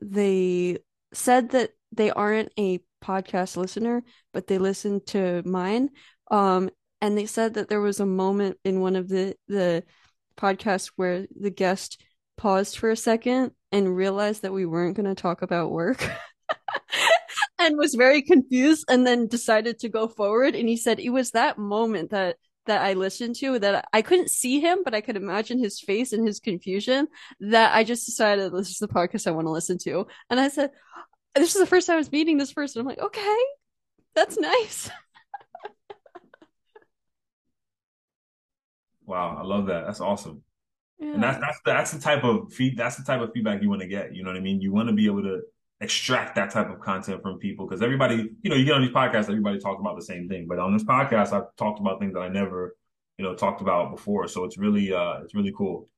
they 0.00 0.78
said 1.12 1.50
that 1.50 1.70
they 1.92 2.10
aren't 2.10 2.52
a 2.58 2.80
podcast 3.02 3.56
listener, 3.56 4.02
but 4.32 4.46
they 4.46 4.58
listened 4.58 5.06
to 5.06 5.42
mine. 5.44 5.90
Um 6.30 6.70
and 7.00 7.16
they 7.16 7.26
said 7.26 7.54
that 7.54 7.68
there 7.68 7.80
was 7.80 8.00
a 8.00 8.06
moment 8.06 8.58
in 8.64 8.80
one 8.80 8.96
of 8.96 9.08
the 9.08 9.36
the 9.48 9.84
podcasts 10.36 10.90
where 10.96 11.26
the 11.38 11.50
guest 11.50 12.02
paused 12.36 12.78
for 12.78 12.90
a 12.90 12.96
second 12.96 13.52
and 13.72 13.96
realized 13.96 14.42
that 14.42 14.52
we 14.52 14.66
weren't 14.66 14.96
going 14.96 15.06
to 15.06 15.20
talk 15.20 15.42
about 15.42 15.70
work. 15.70 16.08
and 17.58 17.76
was 17.76 17.94
very 17.94 18.22
confused 18.22 18.84
and 18.88 19.06
then 19.06 19.26
decided 19.26 19.78
to 19.78 19.88
go 19.88 20.08
forward 20.08 20.54
and 20.54 20.68
he 20.68 20.76
said 20.76 21.00
it 21.00 21.10
was 21.10 21.30
that 21.30 21.58
moment 21.58 22.10
that 22.10 22.36
that 22.66 22.82
I 22.82 22.92
listened 22.94 23.36
to 23.36 23.58
that 23.58 23.88
I 23.92 24.02
couldn't 24.02 24.30
see 24.30 24.60
him, 24.60 24.84
but 24.84 24.94
I 24.94 25.00
could 25.00 25.16
imagine 25.16 25.58
his 25.58 25.80
face 25.80 26.12
and 26.12 26.26
his 26.26 26.40
confusion 26.40 27.08
that 27.40 27.74
I 27.74 27.84
just 27.84 28.06
decided 28.06 28.52
this 28.52 28.70
is 28.70 28.78
the 28.78 28.88
podcast 28.88 29.26
I 29.26 29.32
want 29.32 29.46
to 29.46 29.52
listen 29.52 29.78
to. 29.78 30.06
And 30.30 30.38
I 30.38 30.48
said, 30.48 30.70
this 31.34 31.54
is 31.54 31.60
the 31.60 31.66
first 31.66 31.86
time 31.86 31.94
I 31.94 31.98
was 31.98 32.12
meeting 32.12 32.38
this 32.38 32.52
person. 32.52 32.80
I'm 32.80 32.86
like, 32.86 32.98
okay, 33.00 33.36
that's 34.14 34.38
nice. 34.38 34.90
wow. 39.04 39.38
I 39.38 39.42
love 39.42 39.66
that. 39.66 39.86
That's 39.86 40.00
awesome. 40.00 40.42
Yeah. 40.98 41.14
And 41.14 41.22
that's, 41.22 41.38
that's, 41.40 41.60
that's 41.64 41.92
the 41.92 42.00
type 42.00 42.24
of 42.24 42.52
feed, 42.52 42.76
that's 42.76 42.96
the 42.96 43.04
type 43.04 43.20
of 43.20 43.32
feedback 43.32 43.62
you 43.62 43.68
want 43.68 43.82
to 43.82 43.88
get. 43.88 44.14
You 44.14 44.22
know 44.22 44.30
what 44.30 44.38
I 44.38 44.40
mean? 44.40 44.60
You 44.60 44.72
want 44.72 44.88
to 44.88 44.94
be 44.94 45.06
able 45.06 45.22
to 45.22 45.42
extract 45.80 46.34
that 46.36 46.50
type 46.50 46.70
of 46.70 46.80
content 46.80 47.22
from 47.22 47.38
people 47.38 47.66
because 47.66 47.82
everybody, 47.82 48.30
you 48.42 48.50
know, 48.50 48.56
you 48.56 48.64
get 48.64 48.74
on 48.74 48.82
these 48.82 48.94
podcasts, 48.94 49.28
everybody 49.28 49.58
talks 49.58 49.80
about 49.80 49.96
the 49.96 50.04
same 50.04 50.28
thing. 50.28 50.46
But 50.48 50.58
on 50.58 50.72
this 50.72 50.84
podcast, 50.84 51.32
I've 51.32 51.54
talked 51.56 51.80
about 51.80 52.00
things 52.00 52.14
that 52.14 52.20
I 52.20 52.28
never, 52.28 52.76
you 53.18 53.24
know, 53.24 53.34
talked 53.34 53.60
about 53.60 53.90
before. 53.90 54.26
So 54.28 54.44
it's 54.44 54.56
really, 54.56 54.92
uh, 54.92 55.20
it's 55.22 55.34
really 55.34 55.52
cool. 55.56 55.88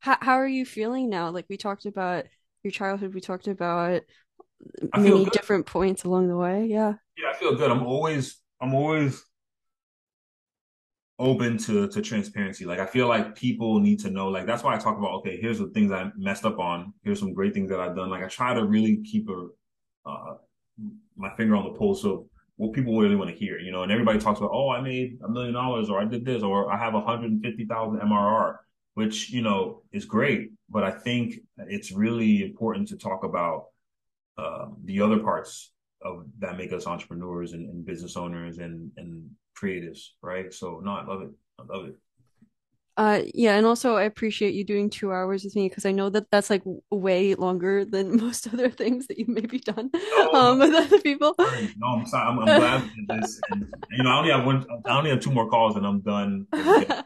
How 0.00 0.16
how 0.20 0.34
are 0.34 0.48
you 0.48 0.64
feeling 0.64 1.08
now? 1.10 1.30
Like 1.30 1.46
we 1.48 1.56
talked 1.56 1.86
about 1.86 2.24
your 2.62 2.70
childhood, 2.70 3.14
we 3.14 3.20
talked 3.20 3.48
about 3.48 4.02
many 4.96 5.24
different 5.26 5.66
points 5.66 6.04
along 6.04 6.28
the 6.28 6.36
way. 6.36 6.66
Yeah. 6.66 6.94
Yeah, 7.16 7.30
I 7.30 7.34
feel 7.34 7.54
good. 7.54 7.70
I'm 7.70 7.82
always, 7.82 8.40
I'm 8.60 8.74
always 8.74 9.22
open 11.22 11.56
to 11.58 11.88
to 11.88 12.02
transparency. 12.02 12.64
Like 12.66 12.80
I 12.80 12.86
feel 12.86 13.08
like 13.08 13.36
people 13.36 13.80
need 13.80 14.00
to 14.00 14.10
know. 14.10 14.28
Like 14.28 14.46
that's 14.46 14.62
why 14.62 14.74
I 14.74 14.78
talk 14.78 14.98
about. 14.98 15.12
Okay, 15.20 15.38
here's 15.40 15.58
the 15.58 15.68
things 15.68 15.92
I 15.92 16.10
messed 16.16 16.44
up 16.44 16.58
on. 16.58 16.92
Here's 17.04 17.20
some 17.20 17.32
great 17.32 17.54
things 17.54 17.70
that 17.70 17.80
I've 17.80 17.96
done. 17.96 18.10
Like 18.10 18.24
I 18.24 18.28
try 18.28 18.54
to 18.54 18.64
really 18.64 19.02
keep 19.04 19.28
a 19.28 19.48
uh, 20.08 20.34
my 21.16 21.34
finger 21.36 21.56
on 21.56 21.64
the 21.64 21.78
pulse 21.78 22.04
of 22.04 22.26
what 22.56 22.72
people 22.72 22.98
really 23.00 23.16
want 23.16 23.30
to 23.30 23.36
hear. 23.36 23.58
You 23.58 23.72
know, 23.72 23.82
and 23.82 23.92
everybody 23.92 24.18
talks 24.18 24.38
about, 24.38 24.50
oh, 24.52 24.70
I 24.70 24.80
made 24.80 25.18
a 25.24 25.28
million 25.28 25.54
dollars, 25.54 25.88
or 25.90 26.00
I 26.00 26.04
did 26.04 26.24
this, 26.24 26.42
or 26.42 26.72
I 26.72 26.76
have 26.78 26.94
150,000 26.94 28.00
MRR. 28.00 28.56
which, 28.94 29.30
you 29.30 29.42
know, 29.42 29.82
is 29.92 30.04
great. 30.04 30.52
But 30.68 30.84
I 30.84 30.90
think 30.90 31.36
it's 31.56 31.92
really 31.92 32.44
important 32.44 32.88
to 32.88 32.96
talk 32.96 33.24
about 33.24 33.66
uh, 34.38 34.66
the 34.84 35.00
other 35.00 35.18
parts 35.18 35.71
of 36.04 36.26
that 36.38 36.56
make 36.56 36.72
us 36.72 36.86
entrepreneurs 36.86 37.52
and, 37.52 37.68
and 37.68 37.84
business 37.84 38.16
owners 38.16 38.58
and, 38.58 38.90
and 38.96 39.28
creatives, 39.60 40.10
right? 40.22 40.52
So 40.52 40.80
no, 40.84 40.92
I 40.92 41.04
love 41.04 41.22
it. 41.22 41.30
I 41.58 41.76
love 41.76 41.86
it. 41.86 41.94
Uh, 42.94 43.22
yeah, 43.34 43.56
and 43.56 43.64
also 43.64 43.96
I 43.96 44.02
appreciate 44.02 44.52
you 44.52 44.64
doing 44.64 44.90
two 44.90 45.12
hours 45.12 45.44
with 45.44 45.56
me 45.56 45.66
because 45.66 45.86
I 45.86 45.92
know 45.92 46.10
that 46.10 46.30
that's 46.30 46.50
like 46.50 46.62
way 46.90 47.34
longer 47.34 47.86
than 47.86 48.16
most 48.20 48.52
other 48.52 48.68
things 48.68 49.06
that 49.06 49.18
you've 49.18 49.28
maybe 49.28 49.58
done 49.58 49.90
no, 49.94 50.32
um 50.32 50.58
with 50.58 50.74
other 50.74 51.00
people. 51.00 51.34
no, 51.38 51.86
I'm 51.86 52.06
sorry. 52.06 52.28
I'm, 52.28 52.38
I'm 52.40 52.44
glad 52.44 52.90
this. 53.08 53.40
And, 53.50 53.72
you 53.92 54.04
know, 54.04 54.10
I 54.10 54.18
only 54.18 54.30
have 54.30 54.44
one, 54.44 54.66
I 54.84 54.98
only 54.98 55.10
have 55.10 55.20
two 55.20 55.32
more 55.32 55.48
calls 55.48 55.76
and 55.76 55.86
I'm 55.86 56.00
done 56.00 56.46
for 56.50 56.58
the 56.58 56.84
day. 56.84 57.00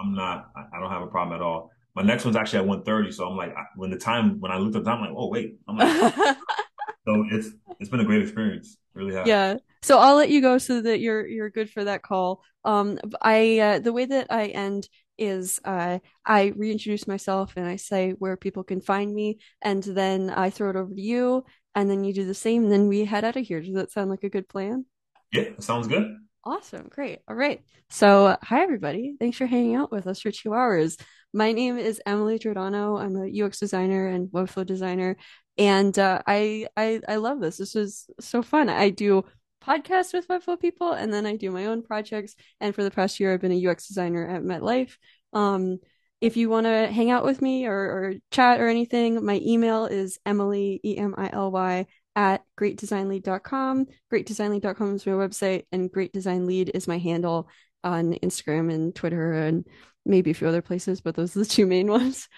I'm, 0.00 0.14
not, 0.14 0.50
I, 0.56 0.80
don't 0.80 0.90
have 0.90 1.02
a 1.02 1.06
problem 1.06 1.36
at 1.36 1.42
all. 1.42 1.70
My 1.94 2.02
next 2.02 2.24
one's 2.24 2.36
actually 2.36 2.60
at 2.60 2.66
one 2.66 2.82
thirty, 2.82 3.12
So 3.12 3.28
I'm 3.28 3.36
like, 3.36 3.54
when 3.76 3.90
the 3.90 3.98
time, 3.98 4.40
when 4.40 4.50
I 4.50 4.56
looked 4.56 4.76
at 4.76 4.84
the 4.84 4.90
time, 4.90 5.02
I'm 5.02 5.10
like, 5.10 5.18
oh, 5.18 5.28
wait. 5.28 5.58
I'm 5.68 5.76
like, 5.76 6.36
so 7.06 7.24
it's, 7.30 7.50
it's 7.78 7.90
been 7.90 8.00
a 8.00 8.04
great 8.04 8.22
experience. 8.22 8.76
Really 8.94 9.14
has. 9.14 9.26
Yeah. 9.26 9.56
So 9.82 9.98
I'll 9.98 10.16
let 10.16 10.30
you 10.30 10.40
go 10.40 10.58
so 10.58 10.82
that 10.82 11.00
you're 11.00 11.26
you're 11.26 11.50
good 11.50 11.70
for 11.70 11.84
that 11.84 12.02
call. 12.02 12.42
Um, 12.64 12.98
I 13.22 13.58
uh, 13.58 13.78
the 13.78 13.92
way 13.92 14.04
that 14.04 14.26
I 14.30 14.46
end 14.46 14.88
is 15.16 15.60
uh, 15.64 15.98
I 16.26 16.52
reintroduce 16.56 17.06
myself 17.06 17.54
and 17.56 17.66
I 17.66 17.76
say 17.76 18.12
where 18.12 18.36
people 18.36 18.64
can 18.64 18.80
find 18.80 19.14
me, 19.14 19.38
and 19.62 19.82
then 19.82 20.30
I 20.30 20.50
throw 20.50 20.70
it 20.70 20.76
over 20.76 20.92
to 20.92 21.00
you, 21.00 21.44
and 21.74 21.88
then 21.90 22.04
you 22.04 22.12
do 22.12 22.26
the 22.26 22.34
same, 22.34 22.64
and 22.64 22.72
then 22.72 22.88
we 22.88 23.04
head 23.04 23.24
out 23.24 23.36
of 23.36 23.46
here. 23.46 23.60
Does 23.60 23.74
that 23.74 23.92
sound 23.92 24.10
like 24.10 24.24
a 24.24 24.28
good 24.28 24.48
plan? 24.48 24.84
Yeah, 25.32 25.50
sounds 25.60 25.86
good. 25.86 26.16
Awesome. 26.44 26.88
Great. 26.88 27.20
All 27.28 27.36
right. 27.36 27.62
So, 27.90 28.36
hi, 28.42 28.62
everybody. 28.62 29.14
Thanks 29.20 29.36
for 29.36 29.46
hanging 29.46 29.76
out 29.76 29.92
with 29.92 30.06
us 30.06 30.20
for 30.20 30.30
two 30.30 30.54
hours. 30.54 30.96
My 31.32 31.52
name 31.52 31.78
is 31.78 32.00
Emily 32.06 32.38
Giordano. 32.38 32.96
I'm 32.96 33.14
a 33.14 33.44
UX 33.44 33.60
designer 33.60 34.08
and 34.08 34.28
Webflow 34.28 34.66
designer. 34.66 35.16
And 35.58 35.98
uh, 35.98 36.22
I, 36.26 36.66
I, 36.76 37.00
I 37.08 37.16
love 37.16 37.40
this. 37.40 37.58
This 37.58 37.76
is 37.76 38.06
so 38.20 38.42
fun. 38.42 38.68
I 38.68 38.90
do 38.90 39.24
podcasts 39.64 40.12
with 40.12 40.28
webflow 40.28 40.58
people, 40.58 40.92
and 40.92 41.12
then 41.12 41.26
I 41.26 41.36
do 41.36 41.50
my 41.50 41.66
own 41.66 41.82
projects. 41.82 42.34
And 42.60 42.74
for 42.74 42.82
the 42.82 42.90
past 42.90 43.20
year, 43.20 43.32
I've 43.32 43.40
been 43.40 43.52
a 43.52 43.66
UX 43.66 43.88
designer 43.88 44.26
at 44.26 44.42
MetLife. 44.42 44.96
Um, 45.32 45.78
if 46.20 46.36
you 46.36 46.50
want 46.50 46.66
to 46.66 46.86
hang 46.86 47.10
out 47.10 47.24
with 47.24 47.40
me 47.40 47.66
or, 47.66 47.74
or 47.74 48.14
chat 48.30 48.60
or 48.60 48.68
anything, 48.68 49.24
my 49.24 49.40
email 49.42 49.86
is 49.86 50.18
Emily, 50.26 50.80
E 50.84 50.98
M 50.98 51.14
I 51.16 51.30
L 51.32 51.50
Y, 51.50 51.86
at 52.16 52.42
greatdesignlead.com. 52.58 53.86
Greatdesignlead.com 54.12 54.94
is 54.94 55.06
my 55.06 55.12
website, 55.12 55.64
and 55.72 55.90
Great 55.90 56.12
Design 56.12 56.46
Lead 56.46 56.70
is 56.74 56.88
my 56.88 56.98
handle 56.98 57.48
on 57.82 58.12
Instagram 58.14 58.72
and 58.72 58.94
Twitter 58.94 59.32
and 59.32 59.66
maybe 60.06 60.30
a 60.30 60.34
few 60.34 60.48
other 60.48 60.62
places, 60.62 61.00
but 61.00 61.14
those 61.14 61.36
are 61.36 61.40
the 61.40 61.44
two 61.44 61.66
main 61.66 61.86
ones. 61.90 62.28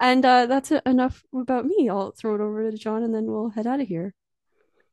and 0.00 0.24
uh, 0.24 0.46
that's 0.46 0.70
enough 0.86 1.24
about 1.34 1.66
me. 1.66 1.88
I'll 1.88 2.12
throw 2.12 2.34
it 2.34 2.40
over 2.40 2.70
to 2.70 2.76
John 2.76 3.02
and 3.02 3.14
then 3.14 3.26
we'll 3.26 3.50
head 3.50 3.66
out 3.66 3.80
of 3.80 3.88
here. 3.88 4.14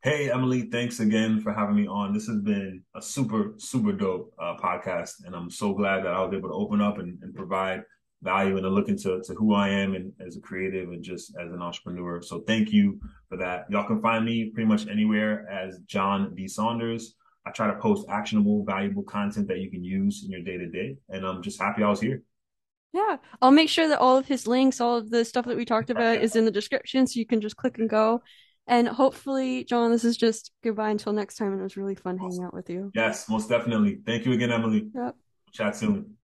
Hey, 0.04 0.32
Emily, 0.32 0.64
thanks 0.64 1.00
again 1.00 1.40
for 1.42 1.54
having 1.54 1.76
me 1.76 1.86
on. 1.86 2.12
This 2.12 2.26
has 2.26 2.40
been 2.40 2.82
a 2.96 3.02
super, 3.02 3.54
super 3.58 3.92
dope 3.92 4.34
uh, 4.40 4.56
podcast, 4.58 5.24
and 5.26 5.36
I'm 5.36 5.52
so 5.52 5.76
glad 5.76 6.04
that 6.04 6.14
I 6.14 6.24
was 6.24 6.34
able 6.34 6.50
to 6.50 6.56
open 6.56 6.82
up 6.82 6.98
and, 6.98 7.20
and 7.22 7.36
provide 7.36 7.84
value 8.24 8.58
and 8.58 8.66
a 8.66 8.70
look 8.70 8.88
into 8.88 9.22
to 9.22 9.34
who 9.36 9.54
I 9.54 9.70
am 9.70 9.94
and 9.94 10.12
as 10.20 10.38
a 10.38 10.42
creative 10.42 10.90
and 10.90 11.04
just 11.04 11.36
as 11.40 11.52
an 11.52 11.62
entrepreneur. 11.62 12.20
So 12.22 12.40
thank 12.42 12.72
you 12.72 13.00
for 13.30 13.38
that. 13.38 13.66
Y'all 13.70 13.86
can 13.86 14.02
find 14.02 14.26
me 14.26 14.50
pretty 14.50 14.68
much 14.68 14.88
anywhere 14.88 15.48
as 15.48 15.78
John 15.86 16.34
D. 16.34 16.48
Saunders. 16.48 17.16
I 17.46 17.52
try 17.52 17.68
to 17.68 17.80
post 17.80 18.08
actionable, 18.10 18.64
valuable 18.64 19.04
content 19.04 19.48
that 19.48 19.60
you 19.60 19.72
can 19.72 19.84
use 19.84 20.24
in 20.24 20.32
your 20.32 20.42
day 20.42 20.58
to 20.58 20.68
day, 20.68 20.98
and 21.10 21.26
I'm 21.26 21.42
just 21.42 21.60
happy 21.60 21.84
I 21.84 21.90
was 21.90 22.02
here. 22.02 22.24
Yeah, 22.94 23.18
I'll 23.42 23.52
make 23.52 23.70
sure 23.70 23.88
that 23.88 24.00
all 24.00 24.18
of 24.18 24.28
his 24.28 24.48
links, 24.48 24.82
all 24.82 24.98
of 24.98 25.10
the 25.10 25.24
stuff 25.24 25.46
that 25.46 25.56
we 25.56 25.66
talked 25.66 25.90
about 25.90 26.18
is 26.18 26.36
in 26.36 26.46
the 26.46 26.52
description 26.52 27.08
so 27.08 27.20
you 27.20 27.26
can 27.26 27.40
just 27.40 27.56
click 27.56 27.78
and 27.78 27.90
go. 27.90 28.22
And 28.68 28.88
hopefully, 28.88 29.64
John, 29.64 29.92
this 29.92 30.04
is 30.04 30.18
just 30.18 30.52
goodbye 30.64 30.90
until 30.90 31.14
next 31.14 31.36
time. 31.36 31.52
And 31.52 31.62
it 31.62 31.64
was 31.64 31.78
really 31.78 31.96
fun 31.96 32.18
hanging 32.18 32.44
out 32.44 32.54
with 32.54 32.70
you. 32.70 32.92
Yes, 32.94 33.30
most 33.30 33.50
definitely. 33.50 34.00
Thank 34.06 34.26
you 34.26 34.34
again, 34.34 34.52
Emily. 34.52 34.90
Yep. 34.94 35.16
Chat 35.54 35.76
soon. 35.76 36.18